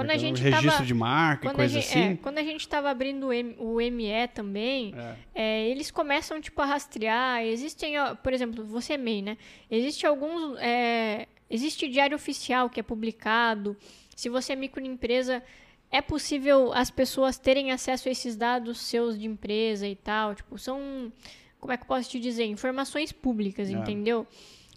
Quando 0.00 0.10
a 0.10 0.16
gente 0.16 0.40
registro 0.42 0.70
tava- 0.70 0.84
de 0.86 0.94
marca 0.94 1.48
e 1.48 1.54
coisa 1.54 1.80
gente, 1.80 1.98
é, 1.98 2.04
assim... 2.06 2.16
quando 2.16 2.38
a 2.38 2.42
gente 2.42 2.60
estava 2.60 2.90
abrindo 2.90 3.26
o, 3.28 3.32
M- 3.32 3.54
o 3.58 3.76
ME 3.90 4.28
também, 4.34 4.94
É. 4.96 5.16
é, 5.34 5.68
eles 5.68 5.90
começam 5.90 6.40
tipo 6.40 6.60
a 6.62 6.66
rastrear. 6.66 7.42
Existem, 7.44 7.94
por 8.22 8.32
exemplo, 8.32 8.64
você 8.64 8.94
é 8.94 8.96
MEI, 8.98 9.22
né? 9.22 9.36
Existe 9.70 10.06
alguns, 10.06 10.56
é, 10.60 11.26
existe 11.50 11.88
diário 11.88 12.14
oficial 12.16 12.68
que 12.70 12.80
é 12.80 12.82
publicado. 12.82 13.76
Se 14.16 14.28
você 14.28 14.52
é 14.52 14.56
microempresa, 14.56 15.42
é 15.90 16.00
possível 16.02 16.72
as 16.72 16.90
pessoas 16.90 17.38
terem 17.38 17.70
acesso 17.72 18.08
a 18.08 18.12
esses 18.12 18.36
dados 18.36 18.78
seus 18.80 19.18
de 19.18 19.26
empresa 19.26 19.86
e 19.86 19.96
tal. 19.96 20.34
Tipo, 20.34 20.58
são, 20.58 21.12
como 21.60 21.72
é 21.72 21.76
que 21.76 21.82
eu 21.84 21.86
posso 21.88 22.10
te 22.10 22.20
dizer, 22.20 22.44
informações 22.44 23.10
públicas, 23.12 23.68
É. 23.70 23.72
entendeu? 23.72 24.26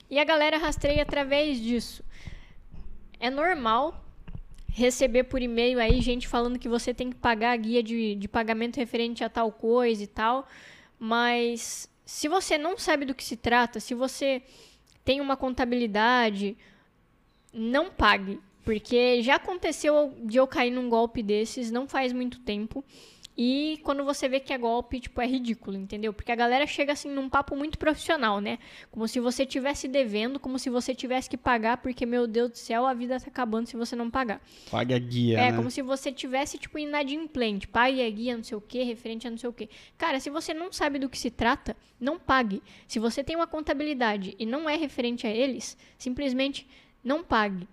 E 0.09 0.19
a 0.19 0.23
galera 0.23 0.57
rastreia 0.57 1.01
através 1.03 1.59
disso. 1.59 2.03
É 3.19 3.29
normal 3.29 4.03
receber 4.73 5.25
por 5.25 5.41
e-mail 5.41 5.79
aí 5.79 6.01
gente 6.01 6.27
falando 6.27 6.57
que 6.57 6.69
você 6.69 6.93
tem 6.93 7.09
que 7.09 7.15
pagar 7.15 7.51
a 7.51 7.57
guia 7.57 7.83
de, 7.83 8.15
de 8.15 8.27
pagamento 8.27 8.77
referente 8.77 9.23
a 9.23 9.29
tal 9.29 9.51
coisa 9.51 10.03
e 10.03 10.07
tal. 10.07 10.47
Mas 10.97 11.89
se 12.05 12.27
você 12.27 12.57
não 12.57 12.77
sabe 12.77 13.05
do 13.05 13.13
que 13.13 13.23
se 13.23 13.35
trata, 13.35 13.79
se 13.79 13.93
você 13.93 14.41
tem 15.03 15.19
uma 15.19 15.35
contabilidade, 15.35 16.57
não 17.53 17.89
pague. 17.89 18.39
Porque 18.63 19.21
já 19.21 19.35
aconteceu 19.35 20.15
de 20.23 20.37
eu 20.37 20.47
cair 20.47 20.71
num 20.71 20.89
golpe 20.89 21.21
desses, 21.23 21.71
não 21.71 21.87
faz 21.87 22.13
muito 22.13 22.39
tempo. 22.39 22.83
E 23.37 23.79
quando 23.83 24.03
você 24.03 24.27
vê 24.27 24.39
que 24.39 24.51
é 24.51 24.57
golpe, 24.57 24.99
tipo, 24.99 25.21
é 25.21 25.25
ridículo, 25.25 25.77
entendeu? 25.77 26.11
Porque 26.13 26.31
a 26.31 26.35
galera 26.35 26.67
chega 26.67 26.91
assim 26.93 27.09
num 27.09 27.29
papo 27.29 27.55
muito 27.55 27.77
profissional, 27.77 28.41
né? 28.41 28.59
Como 28.91 29.07
se 29.07 29.19
você 29.19 29.45
tivesse 29.45 29.87
devendo, 29.87 30.39
como 30.39 30.59
se 30.59 30.69
você 30.69 30.93
tivesse 30.93 31.29
que 31.29 31.37
pagar, 31.37 31.77
porque, 31.77 32.05
meu 32.05 32.27
Deus 32.27 32.51
do 32.51 32.57
céu, 32.57 32.85
a 32.85 32.93
vida 32.93 33.19
tá 33.19 33.27
acabando 33.27 33.67
se 33.67 33.77
você 33.77 33.95
não 33.95 34.11
pagar. 34.11 34.41
Pague 34.69 34.93
a 34.93 34.99
guia, 34.99 35.39
É, 35.39 35.51
né? 35.51 35.57
como 35.57 35.71
se 35.71 35.81
você 35.81 36.11
tivesse, 36.11 36.57
tipo, 36.57 36.77
inadimplente. 36.77 37.67
Pague 37.67 38.05
a 38.05 38.09
guia, 38.09 38.35
não 38.35 38.43
sei 38.43 38.57
o 38.57 38.61
quê, 38.61 38.83
referente 38.83 39.25
a 39.27 39.31
não 39.31 39.37
sei 39.37 39.49
o 39.49 39.53
quê. 39.53 39.69
Cara, 39.97 40.19
se 40.19 40.29
você 40.29 40.53
não 40.53 40.71
sabe 40.71 40.99
do 40.99 41.09
que 41.09 41.17
se 41.17 41.31
trata, 41.31 41.75
não 41.99 42.19
pague. 42.19 42.61
Se 42.87 42.99
você 42.99 43.23
tem 43.23 43.35
uma 43.35 43.47
contabilidade 43.47 44.35
e 44.37 44.45
não 44.45 44.69
é 44.69 44.75
referente 44.75 45.25
a 45.25 45.29
eles, 45.29 45.77
simplesmente 45.97 46.67
não 47.03 47.23
pague. 47.23 47.67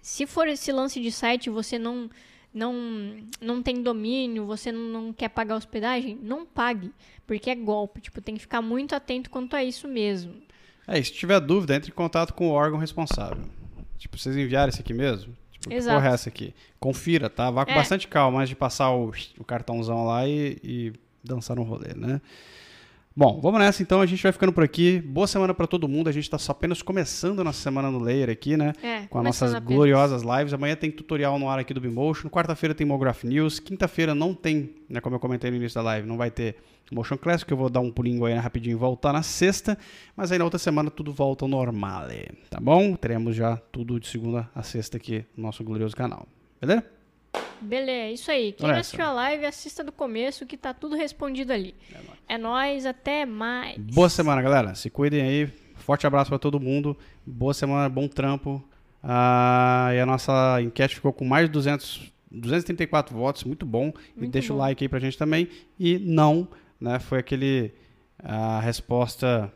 Se 0.00 0.26
for 0.26 0.48
esse 0.48 0.72
lance 0.72 1.00
de 1.00 1.12
site, 1.12 1.48
você 1.48 1.78
não 1.78 2.10
não 2.52 3.16
não 3.40 3.62
tem 3.62 3.82
domínio, 3.82 4.46
você 4.46 4.70
não, 4.72 4.80
não 5.02 5.12
quer 5.12 5.28
pagar 5.28 5.56
hospedagem, 5.56 6.18
não 6.22 6.44
pague, 6.46 6.92
porque 7.26 7.50
é 7.50 7.54
golpe. 7.54 8.00
Tipo, 8.00 8.20
tem 8.20 8.34
que 8.34 8.40
ficar 8.40 8.60
muito 8.62 8.94
atento 8.94 9.30
quanto 9.30 9.54
a 9.56 9.64
isso 9.64 9.88
mesmo. 9.88 10.34
É, 10.86 10.98
e 10.98 11.04
se 11.04 11.12
tiver 11.12 11.38
dúvida, 11.40 11.74
entre 11.76 11.90
em 11.90 11.94
contato 11.94 12.34
com 12.34 12.48
o 12.48 12.52
órgão 12.52 12.78
responsável. 12.78 13.44
Tipo, 13.98 14.18
vocês 14.18 14.36
enviaram 14.36 14.68
esse 14.68 14.80
aqui 14.80 14.92
mesmo? 14.92 15.32
Tipo, 15.52 15.68
que 15.68 15.74
Exato. 15.74 15.96
porra 15.96 16.10
é 16.10 16.14
essa 16.14 16.28
aqui? 16.28 16.52
Confira, 16.80 17.30
tá? 17.30 17.50
Vá 17.50 17.64
com 17.64 17.70
É. 17.70 17.74
bastante 17.76 18.08
calma 18.08 18.40
antes 18.40 18.48
de 18.48 18.56
passar 18.56 18.90
o, 18.90 19.12
o 19.38 19.44
cartãozão 19.44 20.04
lá 20.04 20.26
e, 20.26 20.58
e 20.62 20.92
dançar 21.22 21.56
no 21.56 21.62
rolê, 21.62 21.94
né? 21.94 22.20
Bom, 23.14 23.40
vamos 23.42 23.60
nessa 23.60 23.82
então, 23.82 24.00
a 24.00 24.06
gente 24.06 24.22
vai 24.22 24.32
ficando 24.32 24.54
por 24.54 24.64
aqui. 24.64 24.98
Boa 25.02 25.26
semana 25.26 25.52
pra 25.52 25.66
todo 25.66 25.86
mundo. 25.86 26.08
A 26.08 26.12
gente 26.12 26.30
tá 26.30 26.38
só 26.38 26.52
apenas 26.52 26.80
começando 26.80 27.40
a 27.40 27.44
nossa 27.44 27.60
semana 27.60 27.90
no 27.90 27.98
Layer 27.98 28.30
aqui, 28.30 28.56
né? 28.56 28.72
É, 28.82 29.02
com 29.02 29.18
as 29.18 29.24
nossas 29.24 29.54
apenas. 29.54 29.74
gloriosas 29.74 30.22
lives. 30.22 30.54
Amanhã 30.54 30.74
tem 30.74 30.90
tutorial 30.90 31.38
no 31.38 31.46
ar 31.46 31.58
aqui 31.58 31.74
do 31.74 31.80
Bimotion. 31.80 32.30
Quarta-feira 32.30 32.74
tem 32.74 32.86
Mograph 32.86 33.22
News. 33.24 33.60
Quinta-feira 33.60 34.14
não 34.14 34.32
tem, 34.32 34.70
né, 34.88 34.98
como 34.98 35.14
eu 35.16 35.20
comentei 35.20 35.50
no 35.50 35.58
início 35.58 35.74
da 35.74 35.82
live, 35.82 36.08
não 36.08 36.16
vai 36.16 36.30
ter 36.30 36.56
Motion 36.90 37.18
Classic, 37.18 37.46
que 37.46 37.52
eu 37.52 37.56
vou 37.56 37.68
dar 37.68 37.80
um 37.80 37.90
pulinho 37.90 38.24
aí 38.24 38.34
né, 38.34 38.40
rapidinho 38.40 38.76
e 38.76 38.78
voltar 38.78 39.12
na 39.12 39.22
sexta. 39.22 39.76
Mas 40.16 40.32
aí 40.32 40.38
na 40.38 40.44
outra 40.44 40.58
semana 40.58 40.90
tudo 40.90 41.12
volta 41.12 41.44
ao 41.44 41.48
normal, 41.48 42.04
tá 42.48 42.58
bom? 42.60 42.94
Teremos 42.96 43.36
já 43.36 43.56
tudo 43.56 44.00
de 44.00 44.08
segunda 44.08 44.48
a 44.54 44.62
sexta 44.62 44.96
aqui 44.96 45.24
no 45.36 45.42
nosso 45.42 45.62
glorioso 45.62 45.94
canal. 45.94 46.26
Beleza? 46.60 46.82
Beleza, 47.60 47.90
é 47.90 48.12
isso 48.12 48.30
aí. 48.30 48.52
Quem 48.52 48.66
não 48.66 48.74
essa. 48.74 48.80
assistiu 48.80 49.04
a 49.04 49.12
live, 49.12 49.46
assista 49.46 49.84
do 49.84 49.92
começo 49.92 50.44
que 50.46 50.56
tá 50.56 50.74
tudo 50.74 50.96
respondido 50.96 51.52
ali. 51.52 51.74
É 52.28 52.36
nóis, 52.36 52.84
até 52.86 53.24
mais. 53.24 53.78
Boa 53.78 54.08
semana, 54.08 54.42
galera. 54.42 54.74
Se 54.74 54.90
cuidem 54.90 55.22
aí. 55.22 55.46
Forte 55.76 56.06
abraço 56.06 56.28
pra 56.30 56.38
todo 56.38 56.60
mundo. 56.60 56.96
Boa 57.24 57.54
semana, 57.54 57.88
bom 57.88 58.06
trampo. 58.08 58.62
Ah, 59.02 59.90
e 59.94 60.00
a 60.00 60.06
nossa 60.06 60.60
enquete 60.60 60.94
ficou 60.96 61.12
com 61.12 61.24
mais 61.24 61.46
de 61.46 61.52
200, 61.52 62.12
234 62.30 63.16
votos, 63.16 63.44
muito 63.44 63.64
bom. 63.66 63.92
e 64.16 64.20
Muito 64.20 64.32
deixa 64.32 64.52
o 64.52 64.56
bom. 64.56 64.62
like 64.62 64.82
aí 64.84 64.88
pra 64.88 64.98
gente 65.00 65.16
também. 65.18 65.48
E 65.78 65.98
não, 65.98 66.46
né? 66.80 66.98
Foi 66.98 67.18
aquele 67.20 67.72
a 68.22 68.60
resposta. 68.60 69.52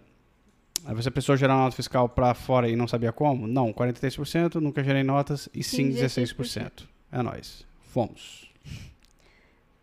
ah, 0.84 0.94
Você 0.94 1.10
precisou 1.10 1.36
gerar 1.36 1.54
uma 1.56 1.64
nota 1.64 1.76
fiscal 1.76 2.08
pra 2.08 2.34
fora 2.34 2.68
e 2.68 2.74
não 2.76 2.88
sabia 2.88 3.12
como? 3.12 3.46
Não, 3.46 3.72
43%, 3.72 4.56
nunca 4.56 4.82
gerei 4.82 5.02
notas 5.04 5.48
e 5.54 5.62
sim 5.62 5.92
Sim, 5.92 6.04
16%. 6.24 6.84
É 7.16 7.22
nóis. 7.22 7.64
Fomos. 7.94 8.44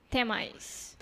Até 0.07 0.23
mais. 0.23 0.92